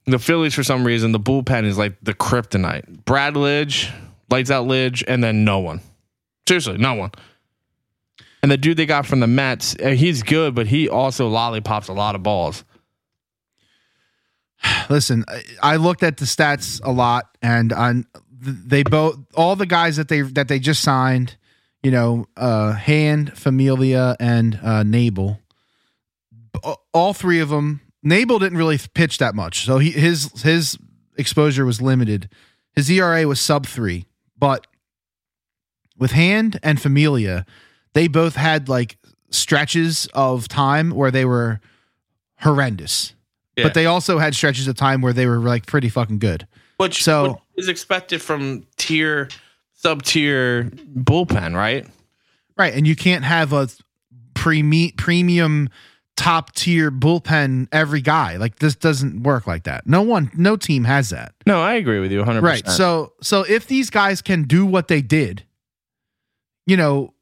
the 0.06 0.18
Phillies 0.18 0.54
for 0.54 0.62
some 0.62 0.84
reason 0.86 1.12
the 1.12 1.20
bullpen 1.20 1.64
is 1.64 1.78
like 1.78 1.96
the 2.02 2.14
kryptonite. 2.14 3.04
Brad 3.04 3.34
Lidge, 3.34 3.90
lights 4.30 4.50
out 4.50 4.66
Lidge, 4.66 5.02
and 5.06 5.22
then 5.22 5.44
no 5.44 5.60
one. 5.60 5.80
Seriously, 6.46 6.76
no 6.76 6.94
one. 6.94 7.10
And 8.42 8.50
the 8.50 8.58
dude 8.58 8.76
they 8.76 8.84
got 8.84 9.06
from 9.06 9.20
the 9.20 9.26
Mets, 9.26 9.74
uh, 9.82 9.90
he's 9.90 10.22
good, 10.22 10.54
but 10.54 10.66
he 10.66 10.88
also 10.88 11.28
lollipops 11.28 11.88
a 11.88 11.94
lot 11.94 12.14
of 12.14 12.22
balls. 12.22 12.64
listen. 14.90 15.24
I- 15.62 15.76
looked 15.76 16.02
at 16.02 16.18
the 16.18 16.26
stats 16.26 16.80
a 16.84 16.90
lot, 16.90 17.36
and 17.42 17.72
on 17.72 18.06
they 18.30 18.82
both 18.82 19.18
all 19.34 19.56
the 19.56 19.66
guys 19.66 19.96
that 19.96 20.08
they 20.08 20.20
that 20.20 20.48
they 20.48 20.58
just 20.58 20.82
signed. 20.82 21.36
You 21.82 21.90
know, 21.90 22.26
uh, 22.36 22.72
Hand, 22.72 23.36
Familia, 23.36 24.16
and 24.18 24.58
uh, 24.62 24.84
Knebel. 24.84 25.38
All 26.94 27.12
three 27.12 27.40
of 27.40 27.50
them. 27.50 27.82
Knebel 28.04 28.38
didn't 28.40 28.58
really 28.58 28.78
pitch 28.94 29.18
that 29.18 29.34
much, 29.34 29.64
so 29.64 29.78
he 29.78 29.90
his 29.90 30.42
his 30.42 30.76
exposure 31.16 31.64
was 31.64 31.80
limited. 31.80 32.28
His 32.72 32.90
ERA 32.90 33.26
was 33.26 33.40
sub 33.40 33.66
three, 33.66 34.04
but 34.38 34.66
with 35.96 36.10
Hand 36.12 36.58
and 36.62 36.80
Familia, 36.80 37.46
they 37.92 38.08
both 38.08 38.36
had 38.36 38.68
like 38.68 38.98
stretches 39.30 40.06
of 40.12 40.48
time 40.48 40.90
where 40.90 41.10
they 41.10 41.24
were 41.24 41.60
horrendous. 42.40 43.14
Yeah. 43.56 43.62
but 43.66 43.74
they 43.74 43.86
also 43.86 44.18
had 44.18 44.34
stretches 44.34 44.66
of 44.66 44.74
time 44.74 45.00
where 45.00 45.12
they 45.12 45.26
were 45.26 45.38
like 45.38 45.64
pretty 45.66 45.88
fucking 45.88 46.18
good. 46.18 46.44
Which, 46.78 47.04
So- 47.04 47.34
which 47.34 47.38
is 47.56 47.68
expected 47.68 48.20
from 48.20 48.66
tier, 48.76 49.28
sub 49.74 50.02
tier 50.02 50.64
bullpen, 50.64 51.54
right? 51.54 51.86
Right, 52.58 52.74
and 52.74 52.84
you 52.84 52.96
can't 52.96 53.22
have 53.24 53.52
a 53.52 53.68
pre 54.34 54.92
premium 54.96 55.68
top 56.16 56.52
tier 56.54 56.90
bullpen 56.90 57.68
every 57.72 58.00
guy. 58.00 58.36
Like 58.36 58.58
this 58.60 58.74
doesn't 58.74 59.22
work 59.22 59.46
like 59.46 59.64
that. 59.64 59.86
No 59.86 60.02
one, 60.02 60.30
no 60.34 60.56
team 60.56 60.84
has 60.84 61.10
that. 61.10 61.34
No, 61.46 61.60
I 61.60 61.74
agree 61.74 62.00
with 62.00 62.12
you 62.12 62.22
100%. 62.22 62.42
Right. 62.42 62.68
So 62.68 63.12
so 63.20 63.42
if 63.42 63.66
these 63.66 63.90
guys 63.90 64.22
can 64.22 64.44
do 64.44 64.64
what 64.64 64.88
they 64.88 65.02
did, 65.02 65.44
you 66.66 66.76
know, 66.76 67.14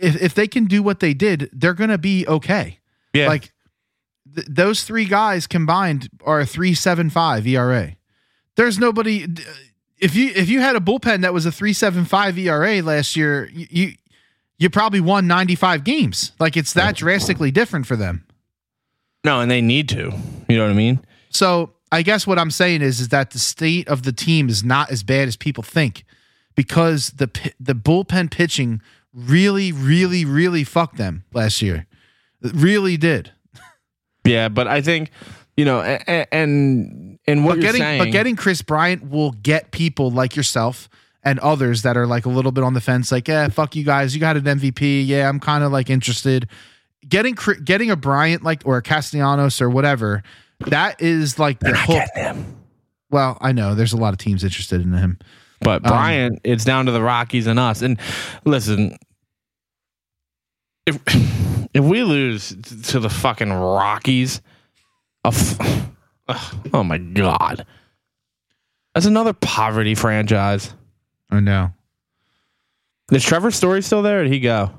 if 0.00 0.20
if 0.20 0.34
they 0.34 0.46
can 0.46 0.64
do 0.66 0.82
what 0.82 1.00
they 1.00 1.14
did, 1.14 1.50
they're 1.52 1.74
gonna 1.74 1.98
be 1.98 2.26
okay. 2.26 2.78
yeah. 3.12 3.28
Like 3.28 3.52
th- 4.34 4.46
those 4.48 4.84
three 4.84 5.04
guys 5.04 5.46
combined 5.46 6.08
are 6.24 6.40
a 6.40 6.46
three 6.46 6.74
seven 6.74 7.10
five 7.10 7.46
ERA. 7.46 7.96
There's 8.56 8.78
nobody. 8.78 9.26
If 9.98 10.14
you 10.14 10.30
if 10.34 10.48
you 10.48 10.60
had 10.60 10.76
a 10.76 10.80
bullpen 10.80 11.22
that 11.22 11.32
was 11.32 11.46
a 11.46 11.52
three 11.52 11.72
seven 11.72 12.04
five 12.04 12.38
ERA 12.38 12.82
last 12.82 13.16
year, 13.16 13.48
you 13.52 13.66
you, 13.70 13.92
you 14.58 14.70
probably 14.70 15.00
won 15.00 15.26
ninety 15.26 15.54
five 15.54 15.84
games. 15.84 16.32
Like 16.38 16.56
it's 16.56 16.72
that 16.74 16.96
drastically 16.96 17.50
different 17.50 17.86
for 17.86 17.96
them. 17.96 18.24
no, 19.24 19.40
and 19.40 19.50
they 19.50 19.60
need 19.60 19.88
to. 19.90 20.12
You 20.48 20.56
know 20.56 20.64
what 20.64 20.70
I 20.70 20.74
mean? 20.74 21.00
So 21.30 21.72
I 21.90 22.02
guess 22.02 22.26
what 22.26 22.38
I'm 22.38 22.50
saying 22.50 22.82
is 22.82 23.00
is 23.00 23.08
that 23.08 23.30
the 23.30 23.38
state 23.38 23.88
of 23.88 24.02
the 24.02 24.12
team 24.12 24.48
is 24.48 24.62
not 24.64 24.90
as 24.90 25.02
bad 25.02 25.28
as 25.28 25.36
people 25.36 25.62
think, 25.62 26.04
because 26.54 27.10
the 27.10 27.28
the 27.58 27.74
bullpen 27.74 28.30
pitching 28.30 28.80
really, 29.12 29.72
really, 29.72 30.24
really 30.24 30.64
fucked 30.64 30.96
them 30.96 31.24
last 31.32 31.62
year. 31.62 31.86
It 32.42 32.52
really 32.54 32.96
did. 32.96 33.32
Yeah, 34.24 34.48
but 34.48 34.66
I 34.66 34.80
think, 34.80 35.10
you 35.56 35.64
know, 35.64 35.80
and 35.82 36.26
and, 36.32 37.18
and 37.26 37.44
what 37.44 37.52
but 37.52 37.56
you're 37.56 37.62
getting 37.72 37.80
saying, 37.80 37.98
but 38.02 38.10
getting 38.10 38.36
Kris 38.36 38.62
Bryant 38.62 39.08
will 39.10 39.32
get 39.32 39.70
people 39.70 40.10
like 40.10 40.34
yourself 40.36 40.88
and 41.24 41.38
others 41.40 41.82
that 41.82 41.96
are 41.96 42.06
like 42.06 42.26
a 42.26 42.28
little 42.28 42.52
bit 42.52 42.64
on 42.64 42.74
the 42.74 42.80
fence, 42.80 43.10
like, 43.10 43.28
yeah, 43.28 43.48
fuck 43.48 43.74
you 43.76 43.84
guys, 43.84 44.14
you 44.14 44.20
got 44.20 44.36
an 44.36 44.44
MVP, 44.44 45.06
yeah, 45.06 45.28
I'm 45.28 45.40
kind 45.40 45.64
of 45.64 45.72
like 45.72 45.90
interested. 45.90 46.48
Getting 47.06 47.36
getting 47.64 47.90
a 47.90 47.96
Bryant 47.96 48.42
like 48.42 48.62
or 48.64 48.76
a 48.78 48.82
Castellanos 48.82 49.60
or 49.60 49.68
whatever, 49.68 50.22
that 50.66 51.00
is 51.02 51.38
like 51.38 51.60
the 51.60 51.76
hook. 51.76 52.08
him. 52.14 52.56
Well, 53.10 53.38
I 53.40 53.52
know 53.52 53.74
there's 53.74 53.92
a 53.92 53.96
lot 53.96 54.14
of 54.14 54.18
teams 54.18 54.42
interested 54.42 54.80
in 54.80 54.92
him. 54.92 55.18
But 55.60 55.84
um, 55.84 55.90
Bryant, 55.90 56.40
it's 56.44 56.64
down 56.64 56.86
to 56.86 56.92
the 56.92 57.02
Rockies 57.02 57.46
and 57.46 57.58
us. 57.58 57.82
And 57.82 57.98
listen, 58.44 58.96
if 60.86 60.98
if 61.74 61.84
we 61.84 62.02
lose 62.02 62.56
to 62.88 63.00
the 63.00 63.10
fucking 63.10 63.52
Rockies, 63.52 64.40
a 65.24 65.28
f- 65.28 65.88
oh 66.72 66.84
my 66.84 66.98
god, 66.98 67.66
that's 68.94 69.06
another 69.06 69.32
poverty 69.32 69.94
franchise. 69.94 70.72
I 71.30 71.40
know. 71.40 71.72
Is 73.12 73.24
Trevor 73.24 73.50
Story 73.50 73.82
still 73.82 74.02
there? 74.02 74.20
Or 74.20 74.22
did 74.24 74.32
he 74.32 74.40
go? 74.40 74.70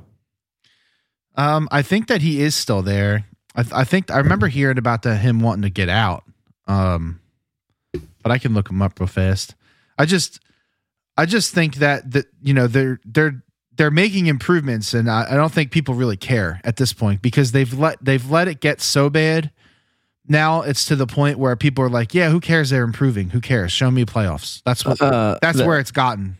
Um, 1.35 1.67
I 1.71 1.81
think 1.81 2.07
that 2.07 2.21
he 2.21 2.41
is 2.41 2.55
still 2.55 2.81
there. 2.81 3.25
I, 3.55 3.63
th- 3.63 3.73
I 3.73 3.83
think 3.83 4.11
I 4.11 4.17
remember 4.17 4.47
hearing 4.47 4.77
about 4.77 5.03
the 5.03 5.15
him 5.15 5.39
wanting 5.39 5.63
to 5.63 5.69
get 5.69 5.89
out. 5.89 6.23
Um, 6.67 7.19
but 8.21 8.31
I 8.31 8.37
can 8.37 8.53
look 8.53 8.69
him 8.69 8.81
up 8.81 8.99
real 8.99 9.07
fast. 9.07 9.55
I 9.97 10.05
just, 10.05 10.39
I 11.15 11.25
just 11.25 11.53
think 11.53 11.75
that 11.75 12.11
that 12.11 12.25
you 12.41 12.53
know 12.53 12.67
they're 12.67 12.99
they're 13.05 13.43
they're 13.75 13.91
making 13.91 14.27
improvements, 14.27 14.93
and 14.93 15.09
I, 15.09 15.27
I 15.31 15.35
don't 15.35 15.51
think 15.51 15.71
people 15.71 15.93
really 15.93 16.17
care 16.17 16.61
at 16.63 16.77
this 16.77 16.93
point 16.93 17.21
because 17.21 17.51
they've 17.51 17.71
let 17.77 18.03
they've 18.03 18.29
let 18.29 18.47
it 18.47 18.59
get 18.59 18.81
so 18.81 19.09
bad. 19.09 19.51
Now 20.27 20.61
it's 20.63 20.85
to 20.85 20.95
the 20.95 21.05
point 21.07 21.37
where 21.37 21.55
people 21.55 21.83
are 21.83 21.89
like, 21.89 22.13
"Yeah, 22.13 22.29
who 22.29 22.39
cares? 22.39 22.69
They're 22.71 22.83
improving. 22.83 23.29
Who 23.29 23.41
cares? 23.41 23.71
Show 23.71 23.91
me 23.91 24.05
playoffs." 24.05 24.61
That's 24.65 24.83
what 24.85 25.01
Uh, 25.01 25.37
that's 25.41 25.57
the- 25.59 25.65
where 25.65 25.79
it's 25.79 25.91
gotten. 25.91 26.37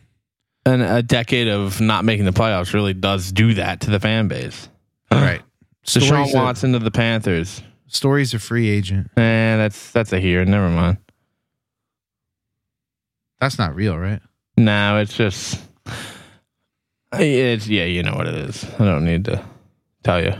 And 0.64 0.82
a 0.82 1.00
decade 1.02 1.46
of 1.46 1.80
not 1.80 2.04
making 2.04 2.24
the 2.24 2.32
playoffs 2.32 2.74
really 2.74 2.92
does 2.94 3.30
do 3.30 3.54
that 3.54 3.80
to 3.82 3.90
the 3.90 4.00
fan 4.00 4.26
base. 4.28 4.68
Right. 5.12 5.40
Deshaun 5.86 6.34
Watson 6.34 6.72
to 6.72 6.80
the 6.80 6.90
Panthers. 6.90 7.62
Story's 7.86 8.34
a 8.34 8.40
free 8.40 8.68
agent. 8.68 9.06
Eh, 9.16 9.56
that's 9.56 9.92
that's 9.92 10.12
a 10.12 10.18
here. 10.18 10.44
Never 10.44 10.68
mind. 10.68 10.96
That's 13.40 13.58
not 13.58 13.74
real, 13.76 13.96
right? 13.96 14.20
No, 14.56 14.98
it's 14.98 15.14
just 15.16 15.60
it's 17.12 17.68
yeah, 17.68 17.84
you 17.84 18.02
know 18.02 18.14
what 18.14 18.26
it 18.26 18.34
is. 18.34 18.64
I 18.80 18.84
don't 18.84 19.04
need 19.04 19.26
to 19.26 19.44
tell 20.02 20.20
you. 20.22 20.32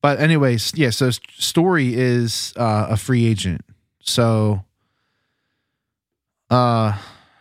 But 0.00 0.20
anyways, 0.20 0.72
yeah. 0.76 0.90
So 0.90 1.10
Story 1.10 1.94
is 1.94 2.52
uh, 2.56 2.86
a 2.90 2.96
free 2.96 3.26
agent. 3.26 3.62
So, 4.00 4.64
uh, 6.50 6.96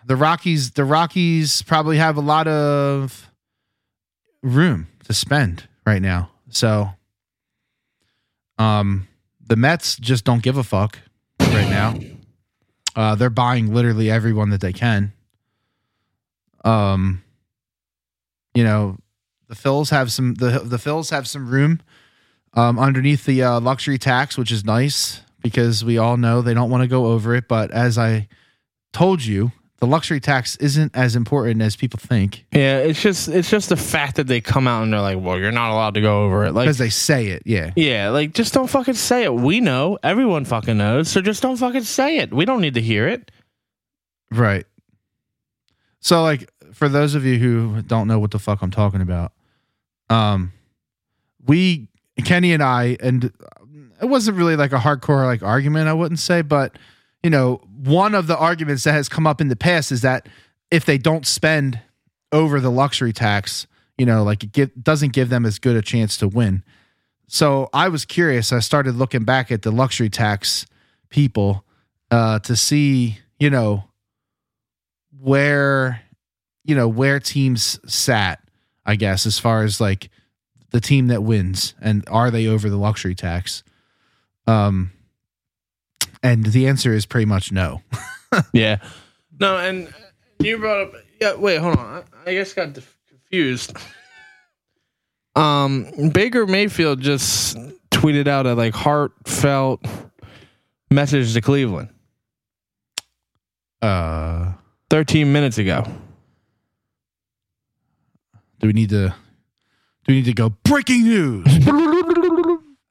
the 0.05 0.15
Rockies, 0.15 0.71
the 0.71 0.83
Rockies 0.83 1.61
probably 1.61 1.97
have 1.97 2.17
a 2.17 2.21
lot 2.21 2.47
of 2.47 3.29
room 4.41 4.87
to 5.05 5.13
spend 5.13 5.67
right 5.85 6.01
now. 6.01 6.31
So, 6.49 6.89
um, 8.57 9.07
the 9.45 9.55
Mets 9.55 9.95
just 9.97 10.25
don't 10.25 10.41
give 10.43 10.57
a 10.57 10.63
fuck 10.63 10.99
right 11.39 11.69
now. 11.69 11.95
Uh, 12.95 13.15
they're 13.15 13.29
buying 13.29 13.73
literally 13.73 14.09
everyone 14.09 14.49
that 14.49 14.61
they 14.61 14.73
can. 14.73 15.13
Um, 16.65 17.23
you 18.53 18.63
know, 18.63 18.97
the 19.47 19.55
Phils 19.55 19.91
have 19.91 20.11
some 20.11 20.33
the 20.35 20.59
the 20.59 20.77
Phils 20.77 21.11
have 21.11 21.27
some 21.27 21.47
room 21.47 21.79
um, 22.57 22.79
underneath 22.79 23.25
the 23.25 23.43
uh, 23.43 23.59
luxury 23.59 23.99
tax, 23.99 24.37
which 24.37 24.51
is 24.51 24.65
nice 24.65 25.21
because 25.41 25.85
we 25.85 25.99
all 25.99 26.17
know 26.17 26.41
they 26.41 26.55
don't 26.55 26.71
want 26.71 26.81
to 26.81 26.87
go 26.87 27.05
over 27.05 27.35
it. 27.35 27.47
But 27.47 27.71
as 27.71 27.97
I 27.99 28.27
told 28.91 29.23
you, 29.23 29.51
the 29.77 29.85
luxury 29.85 30.19
tax 30.19 30.55
isn't 30.55 30.97
as 30.97 31.15
important 31.15 31.61
as 31.61 31.75
people 31.75 31.99
think 31.99 32.45
Yeah, 32.51 32.79
it's 32.79 32.99
just 32.99 33.27
it's 33.27 33.49
just 33.49 33.69
the 33.69 33.77
fact 33.77 34.15
that 34.15 34.25
they 34.25 34.41
come 34.41 34.67
out 34.67 34.81
and 34.81 34.91
they're 34.91 35.01
like, 35.01 35.19
"Well, 35.21 35.37
you're 35.37 35.51
not 35.51 35.71
allowed 35.71 35.93
to 35.93 36.01
go 36.01 36.25
over 36.25 36.45
it." 36.45 36.53
Like, 36.53 36.65
because 36.65 36.79
they 36.79 36.89
say 36.89 37.27
it. 37.27 37.43
Yeah. 37.45 37.73
yeah, 37.75 38.09
like 38.09 38.33
just 38.33 38.55
don't 38.55 38.67
fucking 38.67 38.95
say 38.95 39.23
it. 39.23 39.33
We 39.33 39.61
know, 39.61 39.99
everyone 40.01 40.45
fucking 40.45 40.77
knows, 40.77 41.09
so 41.09 41.21
just 41.21 41.43
don't 41.43 41.57
fucking 41.57 41.83
say 41.83 42.17
it. 42.17 42.33
We 42.33 42.45
don't 42.45 42.61
need 42.61 42.73
to 42.73 42.81
hear 42.81 43.07
it. 43.07 43.29
Right. 44.31 44.65
So, 45.99 46.23
like, 46.23 46.49
for 46.73 46.89
those 46.89 47.13
of 47.13 47.23
you 47.23 47.37
who 47.37 47.81
don't 47.83 48.07
know 48.07 48.17
what 48.17 48.31
the 48.31 48.39
fuck 48.39 48.63
I'm 48.63 48.71
talking 48.71 49.01
about, 49.01 49.31
um, 50.09 50.53
we 51.45 51.86
Kenny 52.25 52.53
and 52.53 52.63
I, 52.63 52.97
and 52.99 53.25
it 54.01 54.05
wasn't 54.05 54.37
really 54.37 54.55
like 54.55 54.73
a 54.73 54.77
hardcore 54.77 55.25
like 55.25 55.43
argument, 55.43 55.87
I 55.87 55.93
wouldn't 55.93 56.19
say, 56.19 56.41
but 56.41 56.77
you 57.23 57.29
know, 57.29 57.61
one 57.83 58.15
of 58.15 58.27
the 58.27 58.37
arguments 58.37 58.83
that 58.83 58.93
has 58.93 59.09
come 59.09 59.27
up 59.27 59.41
in 59.41 59.47
the 59.47 59.55
past 59.55 59.91
is 59.91 60.01
that 60.01 60.27
if 60.71 60.85
they 60.85 60.97
don't 60.97 61.25
spend 61.25 61.79
over 62.31 62.59
the 62.59 62.69
luxury 62.69 63.13
tax, 63.13 63.67
you 63.97 64.05
know, 64.05 64.23
like 64.23 64.57
it 64.57 64.83
doesn't 64.83 65.13
give 65.13 65.29
them 65.29 65.45
as 65.45 65.59
good 65.59 65.75
a 65.75 65.81
chance 65.81 66.17
to 66.17 66.27
win. 66.27 66.63
So 67.27 67.69
I 67.73 67.89
was 67.89 68.05
curious. 68.05 68.53
I 68.53 68.59
started 68.59 68.95
looking 68.95 69.23
back 69.23 69.51
at 69.51 69.63
the 69.63 69.71
luxury 69.71 70.09
tax 70.09 70.65
people 71.09 71.65
uh, 72.11 72.39
to 72.39 72.55
see, 72.55 73.19
you 73.39 73.49
know, 73.49 73.83
where 75.19 76.01
you 76.63 76.75
know 76.75 76.87
where 76.87 77.19
teams 77.19 77.79
sat 77.91 78.39
i 78.85 78.95
guess 78.95 79.25
as 79.25 79.39
far 79.39 79.63
as 79.63 79.81
like 79.81 80.09
the 80.77 80.81
team 80.81 81.07
that 81.07 81.23
wins 81.23 81.73
and 81.81 82.03
are 82.07 82.29
they 82.29 82.45
over 82.45 82.69
the 82.69 82.77
luxury 82.77 83.15
tax 83.15 83.63
um 84.45 84.91
and 86.21 86.45
the 86.45 86.67
answer 86.67 86.93
is 86.93 87.07
pretty 87.07 87.25
much 87.25 87.51
no 87.51 87.81
Yeah. 88.53 88.77
No, 89.39 89.57
and 89.57 89.93
you 90.39 90.57
brought 90.57 90.81
up. 90.81 90.93
Yeah, 91.21 91.35
wait, 91.35 91.57
hold 91.59 91.77
on. 91.77 92.03
I, 92.25 92.29
I 92.29 92.33
guess 92.33 92.53
got 92.53 92.73
dif- 92.73 92.97
confused. 93.09 93.75
Um, 95.35 95.85
Baker 96.13 96.47
Mayfield 96.47 96.99
just 96.99 97.57
tweeted 97.91 98.27
out 98.27 98.47
a 98.47 98.55
like 98.55 98.73
heartfelt 98.73 99.85
message 100.89 101.33
to 101.35 101.41
Cleveland 101.41 101.89
uh 103.83 104.53
13 104.89 105.31
minutes 105.31 105.59
ago. 105.59 105.83
do 108.59 108.65
we 108.67 108.73
need 108.73 108.89
to 108.89 109.13
do 110.07 110.13
we 110.13 110.15
need 110.15 110.25
to 110.25 110.33
go 110.33 110.49
breaking 110.63 111.03
news 111.03 111.45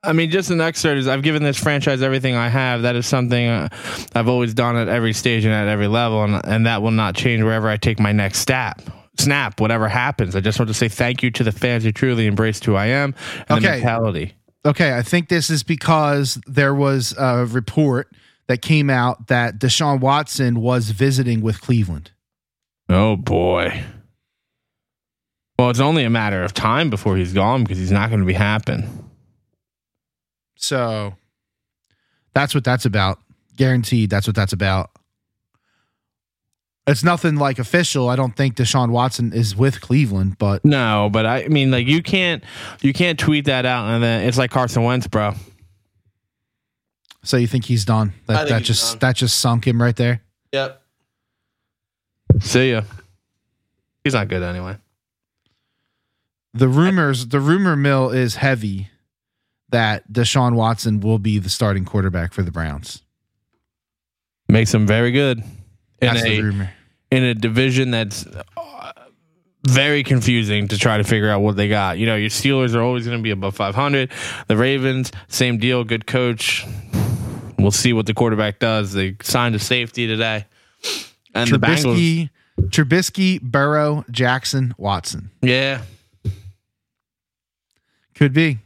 I 0.02 0.12
mean, 0.12 0.30
just 0.30 0.50
an 0.50 0.60
excerpt 0.60 0.98
is 0.98 1.08
I've 1.08 1.22
given 1.24 1.42
this 1.42 1.60
franchise 1.60 2.00
everything 2.00 2.36
I 2.36 2.48
have. 2.48 2.82
That 2.82 2.94
is 2.94 3.06
something 3.08 3.48
uh, 3.48 3.68
I've 4.14 4.28
always 4.28 4.54
done 4.54 4.76
at 4.76 4.86
every 4.88 5.12
stage 5.12 5.44
and 5.44 5.52
at 5.52 5.66
every 5.66 5.88
level, 5.88 6.22
and, 6.22 6.40
and 6.46 6.64
that 6.66 6.80
will 6.80 6.92
not 6.92 7.16
change 7.16 7.42
wherever 7.42 7.68
I 7.68 7.76
take 7.76 7.98
my 7.98 8.12
next 8.12 8.38
step. 8.38 8.80
Snap, 9.18 9.60
whatever 9.60 9.88
happens. 9.88 10.36
I 10.36 10.40
just 10.40 10.60
want 10.60 10.68
to 10.68 10.74
say 10.74 10.86
thank 10.88 11.24
you 11.24 11.32
to 11.32 11.42
the 11.42 11.50
fans 11.50 11.82
who 11.82 11.90
truly 11.90 12.28
embraced 12.28 12.64
who 12.64 12.76
I 12.76 12.86
am 12.86 13.16
and 13.48 13.60
the 13.64 13.68
Okay. 13.68 13.80
mentality. 13.80 14.34
okay 14.64 14.96
i 14.96 15.02
think 15.02 15.28
this 15.28 15.50
is 15.50 15.62
because 15.64 16.38
there 16.46 16.74
was 16.74 17.12
a 17.18 17.44
report 17.46 18.08
that 18.46 18.62
came 18.62 18.88
out 18.90 19.26
that 19.26 19.58
deshaun 19.58 19.98
watson 20.00 20.60
was 20.60 20.90
visiting 20.90 21.40
with 21.40 21.60
cleveland 21.60 22.12
Oh 22.88 23.16
boy. 23.16 23.82
Well, 25.58 25.70
it's 25.70 25.80
only 25.80 26.04
a 26.04 26.10
matter 26.10 26.42
of 26.42 26.52
time 26.54 26.90
before 26.90 27.16
he's 27.16 27.32
gone 27.32 27.62
because 27.64 27.78
he's 27.78 27.90
not 27.92 28.10
going 28.10 28.20
to 28.20 28.26
be 28.26 28.34
happen. 28.34 29.08
so 30.56 31.14
That's 32.34 32.54
what 32.54 32.64
that's 32.64 32.84
about. 32.84 33.18
Guaranteed. 33.56 34.10
That's 34.10 34.26
what 34.26 34.36
that's 34.36 34.52
about. 34.52 34.90
It's 36.86 37.02
nothing 37.02 37.36
like 37.36 37.58
official. 37.58 38.08
I 38.08 38.14
don't 38.16 38.36
think 38.36 38.54
Deshaun 38.56 38.90
Watson 38.90 39.32
is 39.32 39.56
with 39.56 39.80
Cleveland, 39.80 40.36
but 40.38 40.64
No, 40.64 41.08
but 41.10 41.26
I 41.26 41.48
mean, 41.48 41.70
like 41.72 41.86
you 41.86 42.02
can't 42.02 42.44
you 42.82 42.92
can't 42.92 43.18
tweet 43.18 43.46
that 43.46 43.64
out 43.66 43.88
and 43.88 44.04
then 44.04 44.28
it's 44.28 44.38
like 44.38 44.50
Carson 44.50 44.84
Wentz, 44.84 45.06
bro. 45.08 45.34
so 47.24 47.38
you 47.38 47.46
think 47.48 47.64
he's 47.64 47.84
done? 47.84 48.12
I 48.28 48.32
That 48.34 48.36
think 48.40 48.48
that 48.50 48.58
he's 48.58 48.66
just 48.68 48.92
done. 48.92 48.98
that 49.00 49.16
just 49.16 49.38
sunk 49.38 49.66
him 49.66 49.82
right 49.82 49.96
there. 49.96 50.22
Yep. 50.52 50.82
See 52.40 52.70
ya. 52.72 52.82
He's 54.04 54.14
not 54.14 54.28
good 54.28 54.42
anyway. 54.44 54.76
The 56.56 56.68
rumors, 56.68 57.26
the 57.28 57.40
rumor 57.40 57.76
mill 57.76 58.10
is 58.10 58.36
heavy 58.36 58.88
that 59.70 60.10
Deshaun 60.10 60.54
Watson 60.54 61.00
will 61.00 61.18
be 61.18 61.38
the 61.38 61.48
starting 61.50 61.84
quarterback 61.84 62.32
for 62.32 62.42
the 62.42 62.50
Browns. 62.52 63.02
Makes 64.48 64.72
him 64.72 64.86
very 64.86 65.10
good 65.12 65.38
in 65.38 65.44
That's 66.00 66.24
a 66.24 66.40
rumor. 66.40 66.70
in 67.10 67.24
a 67.24 67.34
division 67.34 67.90
that's 67.90 68.26
uh, 68.26 68.92
very 69.68 70.04
confusing 70.04 70.68
to 70.68 70.78
try 70.78 70.96
to 70.98 71.04
figure 71.04 71.28
out 71.28 71.40
what 71.40 71.56
they 71.56 71.68
got. 71.68 71.98
You 71.98 72.06
know, 72.06 72.14
your 72.16 72.30
Steelers 72.30 72.74
are 72.74 72.80
always 72.80 73.04
going 73.06 73.18
to 73.18 73.22
be 73.22 73.32
above 73.32 73.56
500. 73.56 74.10
The 74.46 74.56
Ravens, 74.56 75.10
same 75.28 75.58
deal, 75.58 75.82
good 75.84 76.06
coach. 76.06 76.64
We'll 77.58 77.70
see 77.72 77.92
what 77.92 78.06
the 78.06 78.14
quarterback 78.14 78.60
does. 78.60 78.92
They 78.92 79.16
signed 79.22 79.54
a 79.56 79.58
safety 79.58 80.06
today. 80.06 80.46
And 81.34 81.50
the 81.50 81.58
Bengals, 81.58 81.96
Trubisky, 81.96 82.30
Trubisky, 82.70 83.42
Burrow, 83.42 84.04
Jackson, 84.10 84.74
Watson. 84.78 85.30
yeah. 85.42 85.82
Could 88.16 88.32
be. 88.32 88.58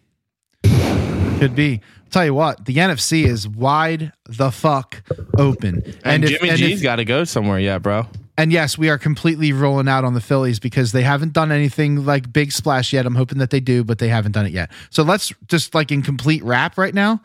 Could 1.39 1.55
be. 1.55 1.81
tell 2.11 2.25
you 2.25 2.35
what, 2.35 2.65
the 2.67 2.77
NFC 2.77 3.25
is 3.25 3.47
wide 3.49 4.13
the 4.29 4.51
fuck 4.51 5.03
open. 5.39 5.83
And, 6.05 6.25
if- 6.25 6.31
Jimmy 6.31 6.51
and 6.51 6.59
G's 6.59 6.83
got 6.83 6.97
to 6.97 7.05
go 7.05 7.25
somewhere 7.25 7.59
yet, 7.59 7.83
bro. 7.83 8.07
And 8.37 8.53
yes, 8.53 8.79
we 8.79 8.89
are 8.89 8.97
completely 8.97 9.53
rolling 9.53 9.87
out 9.87 10.03
on 10.05 10.15
the 10.15 10.21
Phillies 10.21 10.59
because 10.59 10.93
they 10.93 11.03
haven't 11.03 11.35
done 11.35 11.53
anything 11.53 12.07
like 12.07 12.33
big 12.33 12.53
splash 12.53 12.91
yet. 12.93 13.05
I'm 13.05 13.15
hoping 13.15 13.37
that 13.39 13.51
they 13.51 13.61
do, 13.61 13.85
but 13.85 13.99
they 13.99 14.09
haven't 14.09 14.33
done 14.33 14.47
it 14.47 14.53
yet. 14.53 14.71
So 14.89 15.03
let's 15.03 15.33
just 15.47 15.75
like 15.75 15.93
in 15.93 16.01
complete 16.01 16.43
wrap 16.43 16.79
right 16.79 16.95
now. 16.95 17.21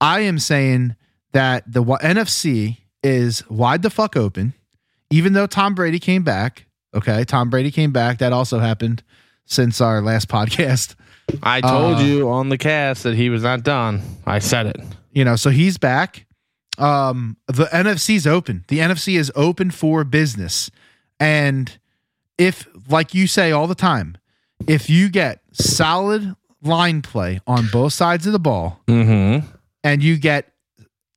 I 0.00 0.20
am 0.20 0.38
saying 0.40 0.96
that 1.32 1.64
the 1.72 1.84
NFC 1.84 2.78
is 3.04 3.48
wide 3.48 3.82
the 3.82 3.90
fuck 3.90 4.16
open, 4.16 4.52
even 5.10 5.32
though 5.32 5.46
Tom 5.46 5.74
Brady 5.76 6.00
came 6.00 6.24
back. 6.24 6.66
Okay, 6.92 7.22
Tom 7.24 7.50
Brady 7.50 7.70
came 7.70 7.92
back. 7.92 8.18
That 8.18 8.32
also 8.32 8.58
happened 8.58 9.02
since 9.46 9.80
our 9.80 10.00
last 10.02 10.28
podcast. 10.30 10.96
I 11.42 11.60
told 11.60 11.96
Uh, 11.98 12.00
you 12.02 12.28
on 12.28 12.48
the 12.48 12.58
cast 12.58 13.02
that 13.02 13.14
he 13.14 13.30
was 13.30 13.42
not 13.42 13.62
done. 13.62 14.02
I 14.26 14.38
said 14.38 14.66
it. 14.66 14.80
You 15.12 15.24
know, 15.24 15.36
so 15.36 15.50
he's 15.50 15.78
back. 15.78 16.26
Um, 16.78 17.36
the 17.48 17.64
NFC's 17.66 18.26
open. 18.26 18.64
The 18.68 18.78
NFC 18.78 19.18
is 19.18 19.32
open 19.34 19.70
for 19.70 20.04
business. 20.04 20.70
And 21.18 21.76
if, 22.38 22.68
like 22.88 23.14
you 23.14 23.26
say 23.26 23.50
all 23.50 23.66
the 23.66 23.74
time, 23.74 24.16
if 24.66 24.88
you 24.88 25.08
get 25.08 25.40
solid 25.52 26.34
line 26.62 27.02
play 27.02 27.40
on 27.46 27.68
both 27.72 27.92
sides 27.92 28.26
of 28.26 28.32
the 28.32 28.38
ball 28.38 28.80
Mm-hmm. 28.86 29.46
and 29.84 30.02
you 30.02 30.16
get 30.16 30.52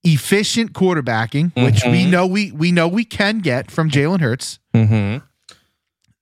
efficient 0.03 0.73
quarterbacking, 0.73 1.51
which 1.55 1.83
we 1.85 2.05
Mhm. 2.05 2.09
know 2.09 2.25
we 2.27 2.51
we 2.51 2.71
know 2.71 2.87
we 2.87 3.05
can 3.05 3.37
get 3.39 3.69
from 3.69 3.89
Jalen 3.89 4.19
Hurts, 4.21 4.57
Mm-hmm. 4.73 5.23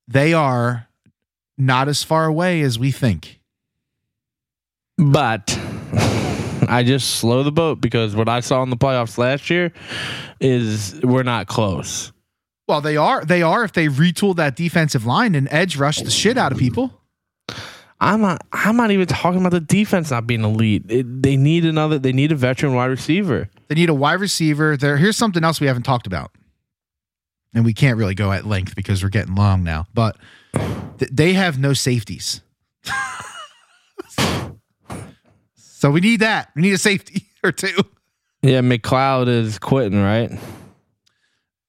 they 0.08 0.34
are 0.34 0.88
not 1.58 1.88
as 1.88 2.04
far 2.04 2.26
away 2.26 2.62
as 2.62 2.78
we 2.80 2.92
think. 2.92 3.39
But 5.00 5.58
I 6.68 6.84
just 6.86 7.16
slow 7.16 7.44
the 7.44 7.52
boat 7.52 7.82
because 7.82 8.16
what 8.16 8.28
I 8.28 8.42
saw 8.42 8.62
in 8.64 8.70
the 8.70 8.78
playoffs 8.78 9.18
last 9.18 9.50
year 9.50 9.72
is 10.40 11.00
we're 11.04 11.24
not 11.24 11.48
close. 11.48 12.12
Well, 12.68 12.82
they 12.82 12.98
are. 12.98 13.26
They 13.26 13.42
are 13.42 13.64
if 13.64 13.74
they 13.74 13.88
retool 13.88 14.36
that 14.36 14.56
defensive 14.56 15.06
line 15.06 15.34
and 15.34 15.48
edge 15.52 15.76
rush 15.78 16.02
the 16.02 16.12
shit 16.12 16.38
out 16.38 16.52
of 16.52 16.60
people. 16.60 16.94
I'm 18.00 18.22
not. 18.22 18.46
I'm 18.54 18.78
not 18.78 18.92
even 18.92 19.08
talking 19.08 19.40
about 19.40 19.52
the 19.52 19.60
defense 19.60 20.12
not 20.12 20.28
being 20.28 20.44
elite. 20.44 20.84
It, 20.88 21.24
they 21.24 21.36
need 21.36 21.66
another. 21.66 21.98
They 21.98 22.14
need 22.14 22.32
a 22.32 22.36
veteran 22.36 22.76
wide 22.76 22.86
receiver. 22.86 23.50
They 23.68 23.76
need 23.76 23.90
a 23.90 23.94
wide 23.94 24.20
receiver. 24.20 24.78
There. 24.78 24.98
Here's 24.98 25.18
something 25.18 25.44
else 25.44 25.60
we 25.60 25.68
haven't 25.68 25.84
talked 25.84 26.08
about, 26.08 26.32
and 27.54 27.66
we 27.66 27.74
can't 27.74 27.98
really 27.98 28.16
go 28.16 28.32
at 28.32 28.46
length 28.46 28.76
because 28.76 29.04
we're 29.04 29.10
getting 29.10 29.36
long 29.36 29.64
now. 29.64 29.88
But 29.94 30.18
th- 31.00 31.12
they 31.12 31.34
have 31.34 31.58
no 31.60 31.74
safeties, 31.74 32.42
so 35.80 35.90
we 35.92 36.02
need 36.02 36.20
that. 36.20 36.50
We 36.56 36.62
need 36.64 36.74
a 36.74 36.78
safety 36.78 37.28
or 37.44 37.52
two. 37.52 37.76
Yeah, 38.42 38.60
McLeod 38.62 39.28
is 39.28 39.60
quitting, 39.60 40.02
right? 40.02 40.32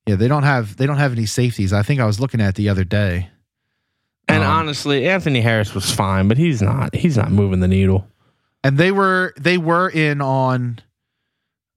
Yeah, 0.07 0.17
they 0.17 0.29
don't 0.29 0.43
have. 0.45 0.77
They 0.77 0.87
don't 0.87 0.97
have 0.99 1.13
any 1.13 1.27
safeties. 1.27 1.73
I 1.73 1.83
think 1.83 2.01
I 2.01 2.07
was 2.07 2.19
looking 2.21 2.41
at 2.41 2.55
the 2.57 2.69
other 2.69 2.85
day. 2.85 3.31
And 4.29 4.43
Um, 4.45 4.51
honestly, 4.51 5.09
Anthony 5.09 5.41
Harris 5.41 5.75
was 5.75 5.91
fine, 5.93 6.29
but 6.29 6.37
he's 6.39 6.63
not. 6.63 6.95
He's 6.95 7.17
not 7.17 7.31
moving 7.33 7.61
the 7.61 7.69
needle. 7.69 8.07
and 8.63 8.77
they 8.79 8.93
were 8.93 9.33
they 9.41 9.59
were 9.59 9.89
in 9.89 10.21
on 10.21 10.79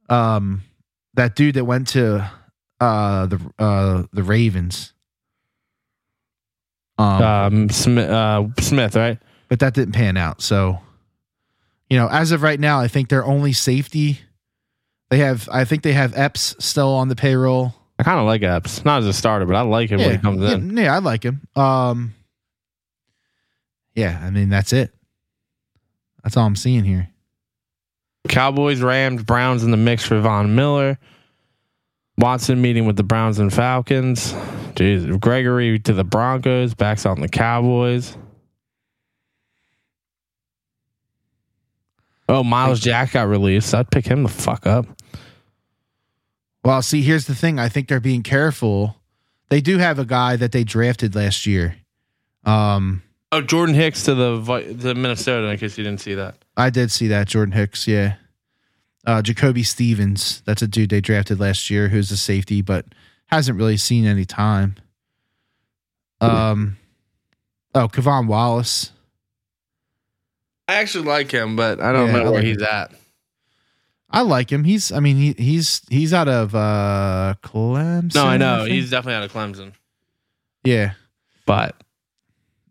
um 0.09 0.61
that 1.15 1.35
dude 1.35 1.55
that 1.55 1.65
went 1.65 1.87
to 1.89 2.29
uh 2.79 3.25
the 3.27 3.39
uh 3.59 4.03
the 4.13 4.23
Ravens. 4.23 4.93
Um, 6.97 7.21
Um, 7.23 7.69
Smith, 7.69 8.09
uh, 8.09 8.45
Smith, 8.59 8.95
right? 8.95 9.17
but 9.49 9.59
that 9.59 9.73
didn't 9.73 9.93
pan 9.93 10.17
out. 10.17 10.41
So, 10.41 10.79
you 11.93 11.99
know, 11.99 12.07
as 12.07 12.31
of 12.31 12.41
right 12.41 12.59
now, 12.59 12.79
I 12.79 12.87
think 12.87 13.09
their 13.09 13.23
only 13.23 13.53
safety 13.53 14.19
they 15.11 15.19
have 15.19 15.47
I 15.51 15.63
think 15.63 15.83
they 15.83 15.93
have 15.93 16.17
Epps 16.17 16.55
still 16.57 16.89
on 16.89 17.07
the 17.07 17.15
payroll. 17.15 17.75
I 17.99 18.03
kind 18.03 18.19
of 18.19 18.25
like 18.25 18.41
Epps, 18.41 18.83
not 18.83 19.03
as 19.03 19.05
a 19.05 19.13
starter, 19.13 19.45
but 19.45 19.55
I 19.55 19.61
like 19.61 19.91
him 19.91 19.99
when 19.99 20.09
he 20.09 20.17
comes 20.17 20.41
yeah, 20.41 20.53
in. 20.55 20.75
yeah, 20.75 20.95
I 20.95 20.97
like 20.97 21.21
him. 21.23 21.47
Um 21.55 22.15
Yeah, 23.93 24.19
I 24.19 24.31
mean 24.31 24.49
that's 24.49 24.73
it. 24.73 24.91
That's 26.23 26.35
all 26.35 26.47
I'm 26.47 26.55
seeing 26.55 26.83
here. 26.83 27.11
Cowboys, 28.27 28.81
Rams, 28.81 29.21
Browns 29.21 29.63
in 29.63 29.69
the 29.69 29.77
mix 29.77 30.03
for 30.03 30.19
Von 30.19 30.55
Miller. 30.55 30.97
Watson 32.17 32.59
meeting 32.59 32.87
with 32.87 32.95
the 32.95 33.03
Browns 33.03 33.37
and 33.37 33.53
Falcons. 33.53 34.33
Jeez, 34.73 35.19
Gregory 35.19 35.77
to 35.77 35.93
the 35.93 36.03
Broncos, 36.03 36.73
backs 36.73 37.05
out 37.05 37.17
on 37.17 37.21
the 37.21 37.29
Cowboys. 37.29 38.17
Oh, 42.33 42.43
Myles 42.43 42.79
Jack 42.79 43.11
got 43.13 43.27
released. 43.27 43.73
I'd 43.75 43.91
pick 43.91 44.05
him 44.07 44.23
the 44.23 44.29
fuck 44.29 44.65
up. 44.65 44.85
Well, 46.65 46.81
see, 46.81 47.01
here's 47.01 47.27
the 47.27 47.35
thing. 47.35 47.59
I 47.59 47.69
think 47.69 47.87
they're 47.87 47.99
being 47.99 48.23
careful. 48.23 48.95
They 49.49 49.61
do 49.61 49.77
have 49.77 49.99
a 49.99 50.05
guy 50.05 50.35
that 50.37 50.51
they 50.51 50.63
drafted 50.63 51.13
last 51.15 51.45
year. 51.45 51.75
Um, 52.43 53.03
Oh, 53.31 53.41
Jordan 53.41 53.73
Hicks 53.75 54.03
to 54.03 54.13
the 54.15 54.37
Vi- 54.37 54.73
to 54.73 54.93
Minnesota. 54.93 55.47
In 55.47 55.57
case 55.57 55.75
you 55.77 55.83
didn't 55.83 56.01
see 56.01 56.13
that. 56.13 56.35
I 56.55 56.69
did 56.69 56.91
see 56.91 57.07
that 57.07 57.27
Jordan 57.27 57.51
Hicks. 57.53 57.87
Yeah, 57.87 58.15
uh, 59.07 59.21
Jacoby 59.23 59.63
Stevens. 59.63 60.41
That's 60.45 60.61
a 60.61 60.67
dude 60.67 60.89
they 60.91 61.01
drafted 61.01 61.39
last 61.39 61.69
year 61.71 61.89
who's 61.89 62.11
a 62.11 62.17
safety, 62.17 62.61
but 62.61 62.85
hasn't 63.27 63.57
really 63.57 63.77
seen 63.77 64.05
any 64.05 64.23
time. 64.25 64.75
Um, 66.21 66.77
oh, 67.75 67.87
K'Von 67.87 68.27
Wallace. 68.27 68.91
I 70.67 70.75
actually 70.75 71.05
like 71.05 71.31
him, 71.31 71.55
but 71.55 71.79
I 71.81 71.91
don't 71.91 72.07
Yeah, 72.07 72.23
know 72.23 72.31
where 72.31 72.41
he's 72.41 72.61
at. 72.61 72.91
I 74.09 74.21
like 74.21 74.51
him. 74.51 74.63
He's. 74.63 74.91
I 74.91 74.99
mean, 74.99 75.17
he, 75.17 75.33
he's 75.37 75.81
he's 75.89 76.13
out 76.13 76.27
of 76.27 76.53
uh, 76.53 77.33
Clemson. 77.43 78.13
No, 78.15 78.25
I 78.25 78.37
know 78.37 78.59
think? 78.63 78.69
he's 78.73 78.91
definitely 78.91 79.15
out 79.15 79.23
of 79.23 79.33
Clemson, 79.33 79.73
yeah. 80.63 80.93
but 81.47 81.75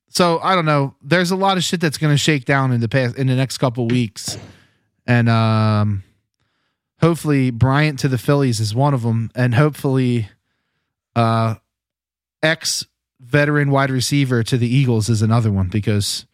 so 0.08 0.38
I 0.38 0.54
don't 0.54 0.64
know. 0.66 0.94
There's 1.02 1.32
a 1.32 1.36
lot 1.36 1.56
of 1.56 1.64
shit 1.64 1.80
that's 1.80 1.98
going 1.98 2.14
to 2.14 2.18
shake 2.18 2.44
down 2.44 2.70
in 2.72 2.80
the 2.80 2.88
past 2.88 3.16
in 3.16 3.26
the 3.26 3.34
next 3.34 3.58
couple 3.58 3.88
weeks, 3.88 4.38
and 5.04 5.28
um, 5.28 6.04
hopefully 7.00 7.50
Bryant 7.50 7.98
to 8.00 8.08
the 8.08 8.18
Phillies 8.18 8.60
is 8.60 8.72
one 8.72 8.94
of 8.94 9.02
them, 9.02 9.30
and 9.34 9.52
hopefully, 9.56 10.28
uh, 11.16 11.56
ex 12.40 12.86
veteran 13.20 13.70
wide 13.72 13.90
receiver 13.90 14.44
to 14.44 14.56
the 14.56 14.68
Eagles 14.72 15.08
is 15.08 15.22
another 15.22 15.50
one 15.50 15.68
because 15.68 16.24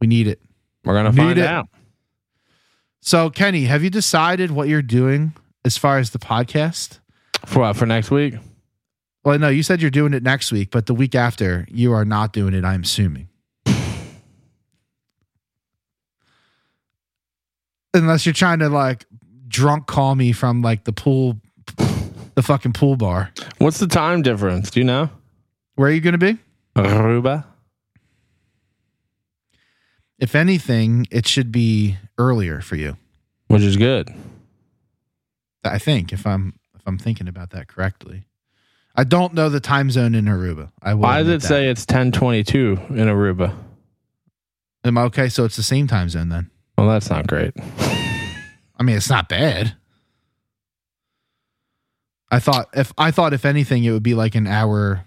we 0.00 0.06
need 0.06 0.26
it. 0.26 0.40
We're 0.88 0.94
gonna 0.94 1.10
Need 1.10 1.16
find 1.18 1.38
it. 1.38 1.46
out. 1.46 1.68
So 3.02 3.28
Kenny, 3.28 3.64
have 3.64 3.84
you 3.84 3.90
decided 3.90 4.50
what 4.50 4.68
you're 4.68 4.80
doing 4.82 5.34
as 5.64 5.76
far 5.76 5.98
as 5.98 6.10
the 6.10 6.18
podcast? 6.18 6.98
For 7.44 7.60
what? 7.60 7.76
For 7.76 7.84
next 7.84 8.10
week? 8.10 8.34
Well, 9.22 9.38
no, 9.38 9.48
you 9.50 9.62
said 9.62 9.82
you're 9.82 9.90
doing 9.90 10.14
it 10.14 10.22
next 10.22 10.50
week, 10.50 10.70
but 10.70 10.86
the 10.86 10.94
week 10.94 11.14
after 11.14 11.66
you 11.70 11.92
are 11.92 12.06
not 12.06 12.32
doing 12.32 12.54
it. 12.54 12.64
I'm 12.64 12.82
assuming. 12.84 13.28
Unless 17.94 18.26
you're 18.26 18.32
trying 18.32 18.60
to 18.60 18.68
like 18.68 19.04
drunk 19.48 19.86
call 19.86 20.14
me 20.14 20.32
from 20.32 20.62
like 20.62 20.84
the 20.84 20.92
pool, 20.92 21.38
the 22.34 22.42
fucking 22.42 22.72
pool 22.72 22.96
bar. 22.96 23.30
What's 23.58 23.78
the 23.78 23.86
time 23.86 24.22
difference? 24.22 24.70
Do 24.70 24.80
you 24.80 24.84
know? 24.86 25.10
Where 25.74 25.88
are 25.88 25.92
you 25.92 26.00
going 26.00 26.18
to 26.18 26.18
be? 26.18 26.38
Aruba. 26.76 27.44
If 30.18 30.34
anything, 30.34 31.06
it 31.10 31.26
should 31.26 31.52
be 31.52 31.96
earlier 32.18 32.60
for 32.60 32.76
you. 32.76 32.96
which 33.48 33.62
is 33.62 33.76
good. 33.76 34.12
I 35.64 35.78
think 35.78 36.12
if 36.12 36.26
I'm 36.26 36.58
if 36.74 36.82
I'm 36.86 36.98
thinking 36.98 37.28
about 37.28 37.50
that 37.50 37.68
correctly. 37.68 38.24
I 38.94 39.04
don't 39.04 39.32
know 39.34 39.48
the 39.48 39.60
time 39.60 39.90
zone 39.90 40.14
in 40.14 40.24
Aruba. 40.24 40.72
I 40.82 40.94
will 40.94 41.02
Why 41.02 41.18
does 41.22 41.28
it 41.28 41.40
that. 41.42 41.46
say 41.46 41.68
it's 41.68 41.82
1022 41.82 42.78
in 42.90 42.96
Aruba? 43.06 43.54
Am 44.84 44.98
I 44.98 45.02
okay? 45.02 45.28
So 45.28 45.44
it's 45.44 45.56
the 45.56 45.62
same 45.62 45.86
time 45.86 46.08
zone 46.08 46.30
then. 46.30 46.50
Well, 46.76 46.88
that's 46.88 47.10
not 47.10 47.26
great. 47.26 47.52
I 47.58 48.82
mean, 48.82 48.96
it's 48.96 49.10
not 49.10 49.28
bad. 49.28 49.76
I 52.30 52.38
thought 52.40 52.68
if 52.74 52.92
I 52.98 53.10
thought 53.10 53.32
if 53.34 53.44
anything, 53.44 53.84
it 53.84 53.90
would 53.92 54.02
be 54.02 54.14
like 54.14 54.34
an 54.34 54.46
hour, 54.46 55.04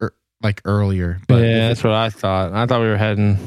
or 0.00 0.14
like 0.42 0.62
earlier. 0.64 1.20
But 1.28 1.42
yeah, 1.42 1.68
that's 1.68 1.84
what 1.84 1.92
I 1.92 2.10
thought. 2.10 2.52
I 2.52 2.66
thought 2.66 2.80
we 2.80 2.86
were 2.88 2.96
heading. 2.96 3.38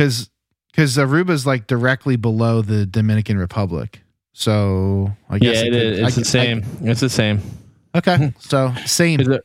Because 0.00 0.30
because 0.72 0.96
Aruba's 0.96 1.46
like 1.46 1.66
directly 1.66 2.16
below 2.16 2.62
the 2.62 2.86
Dominican 2.86 3.36
Republic. 3.36 4.00
So 4.32 5.12
I 5.28 5.38
guess 5.38 5.56
Yeah, 5.56 5.62
it 5.62 5.70
could- 5.70 5.74
is. 5.82 6.00
I 6.00 6.06
It's 6.06 6.14
the 6.16 6.20
could- 6.22 6.26
I- 6.28 6.44
same. 6.44 6.64
it's 6.88 7.00
the 7.00 7.10
same. 7.10 7.42
okay, 7.94 8.32
so 8.38 8.72
same. 8.86 9.20
It? 9.20 9.44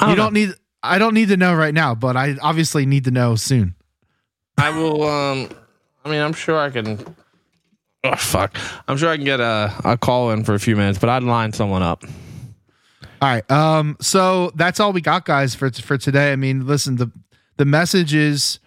I 0.00 0.10
You 0.10 0.16
don't 0.16 0.32
need. 0.34 0.50
I 0.82 0.98
don't 0.98 1.14
need 1.14 1.28
to 1.28 1.36
know 1.36 1.54
right 1.54 1.74
now, 1.74 1.94
but 1.94 2.16
I 2.16 2.36
obviously 2.42 2.86
need 2.86 3.04
to 3.04 3.12
know 3.12 3.36
soon. 3.36 3.76
I 4.58 4.70
will. 4.70 5.04
Um, 5.08 5.48
I 6.04 6.08
mean, 6.10 6.20
I'm 6.20 6.32
sure 6.32 6.58
I 6.58 6.70
can. 6.70 6.98
Oh 8.04 8.16
fuck! 8.16 8.56
I'm 8.88 8.96
sure 8.96 9.10
I 9.10 9.14
can 9.16 9.24
get 9.24 9.38
a, 9.38 9.72
a 9.84 9.96
call 9.96 10.32
in 10.32 10.42
for 10.42 10.54
a 10.54 10.58
few 10.58 10.74
minutes, 10.74 10.98
but 10.98 11.08
I'd 11.08 11.22
line 11.22 11.52
someone 11.52 11.82
up. 11.84 12.02
All 13.22 13.28
right. 13.28 13.48
Um. 13.50 13.96
So 14.00 14.50
that's 14.56 14.80
all 14.80 14.92
we 14.92 15.00
got, 15.00 15.24
guys, 15.24 15.54
for 15.54 15.70
for 15.70 15.96
today. 15.96 16.32
I 16.32 16.36
mean, 16.36 16.66
listen. 16.66 16.96
the 16.96 17.10
The 17.56 17.64
message 17.64 18.14
is, 18.14 18.58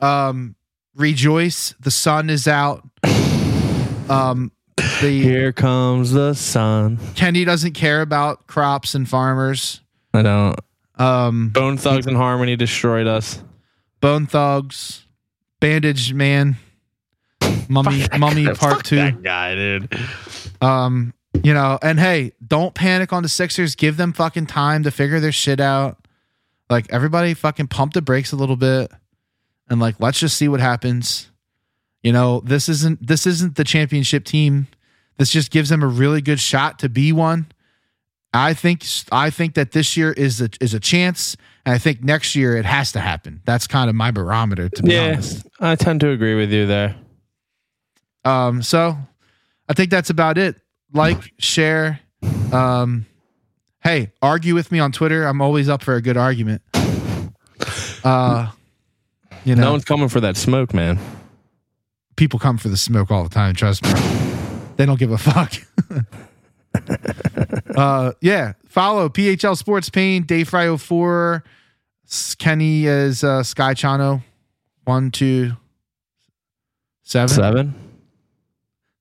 um, 0.00 0.54
rejoice. 0.94 1.74
The 1.80 1.90
sun 1.90 2.30
is 2.30 2.48
out. 2.48 2.82
Um. 4.08 4.52
The 5.02 5.20
Here 5.22 5.52
comes 5.52 6.12
the 6.12 6.32
sun. 6.32 6.98
Kenny 7.14 7.44
doesn't 7.44 7.74
care 7.74 8.00
about 8.00 8.46
crops 8.46 8.94
and 8.94 9.06
farmers. 9.06 9.82
I 10.14 10.22
don't. 10.22 10.58
Um. 10.96 11.50
Bone 11.50 11.76
Thugs 11.76 12.06
and 12.06 12.16
Harmony 12.16 12.56
destroyed 12.56 13.06
us. 13.06 13.42
Bone 14.00 14.26
Thugs, 14.26 15.06
Bandage 15.60 16.14
Man, 16.14 16.56
Mummy 17.68 18.06
Mummy 18.18 18.46
Part 18.54 18.84
Two. 18.84 18.96
That 18.96 19.22
guy, 19.22 19.54
dude. 19.54 19.88
Um, 20.62 21.12
you 21.42 21.52
know, 21.54 21.78
and 21.82 21.98
hey, 21.98 22.32
don't 22.46 22.74
panic 22.74 23.12
on 23.12 23.22
the 23.22 23.28
Sixers. 23.28 23.74
Give 23.74 23.96
them 23.96 24.12
fucking 24.12 24.46
time 24.46 24.82
to 24.84 24.90
figure 24.90 25.20
their 25.20 25.32
shit 25.32 25.60
out. 25.60 25.98
Like 26.70 26.86
everybody 26.90 27.34
fucking 27.34 27.68
pump 27.68 27.92
the 27.92 28.02
brakes 28.02 28.32
a 28.32 28.36
little 28.36 28.56
bit 28.56 28.90
and 29.68 29.80
like 29.80 29.96
let's 30.00 30.18
just 30.18 30.36
see 30.36 30.48
what 30.48 30.60
happens. 30.60 31.30
You 32.02 32.12
know, 32.12 32.40
this 32.40 32.68
isn't 32.68 33.06
this 33.06 33.26
isn't 33.26 33.56
the 33.56 33.64
championship 33.64 34.24
team. 34.24 34.68
This 35.16 35.30
just 35.30 35.50
gives 35.50 35.68
them 35.68 35.82
a 35.82 35.86
really 35.86 36.20
good 36.20 36.40
shot 36.40 36.78
to 36.80 36.88
be 36.88 37.12
one. 37.12 37.46
I 38.32 38.52
think 38.52 38.84
I 39.12 39.30
think 39.30 39.54
that 39.54 39.72
this 39.72 39.96
year 39.96 40.12
is 40.12 40.40
a 40.40 40.48
is 40.60 40.74
a 40.74 40.80
chance, 40.80 41.36
and 41.64 41.74
I 41.74 41.78
think 41.78 42.02
next 42.02 42.34
year 42.34 42.56
it 42.56 42.64
has 42.64 42.92
to 42.92 43.00
happen. 43.00 43.40
That's 43.44 43.66
kind 43.66 43.88
of 43.88 43.94
my 43.94 44.10
barometer, 44.10 44.68
to 44.68 44.82
be 44.82 44.92
Yeah, 44.92 45.12
honest. 45.12 45.46
I 45.60 45.76
tend 45.76 46.00
to 46.00 46.08
agree 46.10 46.34
with 46.34 46.52
you 46.52 46.66
there. 46.66 46.96
Um, 48.24 48.62
so 48.62 48.96
I 49.68 49.72
think 49.74 49.90
that's 49.90 50.10
about 50.10 50.36
it. 50.36 50.56
Like, 50.94 51.32
share. 51.38 52.00
Um, 52.52 53.04
hey, 53.82 54.12
argue 54.22 54.54
with 54.54 54.70
me 54.72 54.78
on 54.78 54.92
Twitter. 54.92 55.24
I'm 55.24 55.42
always 55.42 55.68
up 55.68 55.82
for 55.82 55.94
a 55.96 56.00
good 56.00 56.16
argument. 56.16 56.62
Uh, 58.04 58.50
you 59.44 59.54
know, 59.56 59.62
No 59.64 59.72
one's 59.72 59.84
coming 59.84 60.08
for 60.08 60.20
that 60.20 60.36
smoke, 60.36 60.72
man. 60.72 60.98
people 62.16 62.38
come 62.38 62.56
for 62.58 62.68
the 62.68 62.76
smoke 62.76 63.10
all 63.10 63.24
the 63.24 63.28
time. 63.30 63.54
Trust 63.54 63.82
me. 63.84 63.90
they 64.76 64.86
don't 64.86 64.98
give 64.98 65.10
a 65.10 65.18
fuck. 65.18 65.52
uh, 67.76 68.12
yeah. 68.20 68.52
Follow 68.68 69.08
PHL 69.08 69.56
Sports 69.56 69.90
Pain, 69.90 70.22
Dave 70.24 70.48
Fry 70.48 70.74
04, 70.76 71.42
Kenny 72.38 72.86
is 72.86 73.24
uh, 73.24 73.42
Sky 73.42 73.74
Chano, 73.74 74.22
one, 74.84 75.10
two, 75.10 75.52
seven, 77.02 77.28
Seven, 77.28 77.74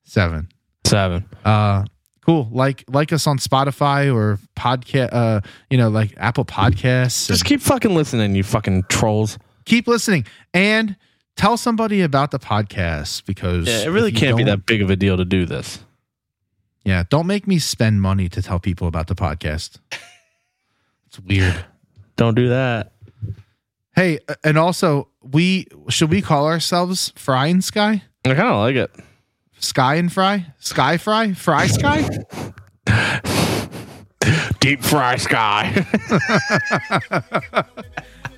seven. 0.03 0.48
Seven. 0.85 1.26
uh 1.45 1.85
cool 2.26 2.47
like 2.51 2.84
like 2.88 3.11
us 3.11 3.27
on 3.27 3.38
spotify 3.38 4.14
or 4.14 4.39
podcast 4.55 5.10
uh 5.11 5.41
you 5.69 5.77
know 5.77 5.89
like 5.89 6.14
apple 6.18 6.45
podcasts 6.45 7.27
Just 7.27 7.43
keep 7.45 7.61
fucking 7.61 7.93
listening, 7.95 8.34
you 8.35 8.43
fucking 8.43 8.84
trolls. 8.89 9.38
keep 9.65 9.88
listening 9.88 10.26
and 10.53 10.95
tell 11.35 11.57
somebody 11.57 12.01
about 12.01 12.31
the 12.31 12.39
podcast 12.39 13.26
because 13.26 13.68
Yeah, 13.68 13.84
it 13.84 13.89
really 13.89 14.11
can't 14.11 14.38
be 14.38 14.43
that 14.43 14.65
big 14.65 14.81
of 14.81 14.89
a 14.89 14.95
deal 14.95 15.18
to 15.18 15.26
do 15.26 15.45
this. 15.45 15.80
yeah 16.85 17.03
don't 17.10 17.27
make 17.27 17.45
me 17.47 17.60
spend 17.60 18.01
money 18.01 18.30
to 18.30 18.41
tell 18.41 18.60
people 18.60 18.88
about 18.88 19.07
the 19.07 19.15
podcast 19.15 19.80
it's 21.07 21.19
weird 21.19 21.65
Don't 22.15 22.35
do 22.35 22.49
that. 22.49 22.93
hey 23.95 24.19
and 24.43 24.57
also 24.57 25.10
we 25.23 25.68
should 25.89 26.10
we 26.11 26.22
call 26.22 26.45
ourselves 26.47 27.11
fry 27.15 27.47
and 27.47 27.64
sky 27.64 28.03
I 28.26 28.30
kind 28.35 28.47
of 28.47 28.55
like 28.57 28.76
it. 28.76 28.91
Sky 29.64 29.95
and 29.95 30.11
fry 30.11 30.45
sky 30.60 30.98
fry 30.98 31.34
fry 31.34 31.68
sky 31.68 32.07
Deep 34.60 34.81
fry 34.81 35.18
sky. 35.18 35.85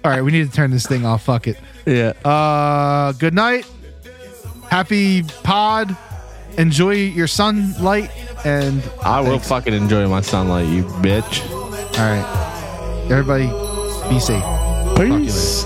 all 0.03 0.11
right 0.11 0.21
we 0.23 0.31
need 0.31 0.47
to 0.47 0.51
turn 0.51 0.71
this 0.71 0.87
thing 0.87 1.05
off 1.05 1.23
fuck 1.23 1.47
it 1.47 1.57
yeah. 1.85 2.13
Uh, 2.25 3.11
good 3.13 3.33
night. 3.35 3.69
Happy 4.69 5.21
pod. 5.43 5.95
Enjoy 6.57 6.93
your 6.93 7.27
sunlight. 7.27 8.09
And 8.43 8.81
I 9.03 9.21
will 9.21 9.39
fucking 9.39 9.73
enjoy 9.73 10.07
my 10.07 10.21
sunlight, 10.21 10.67
you 10.67 10.83
bitch. 10.83 11.47
all 11.51 11.99
right, 11.99 13.07
everybody, 13.11 13.47
be 14.09 14.19
safe. 14.19 14.41
Talk 14.41 14.97
to 14.97 15.05
you 15.05 15.13
later. 15.13 15.25
Peace. 15.25 15.65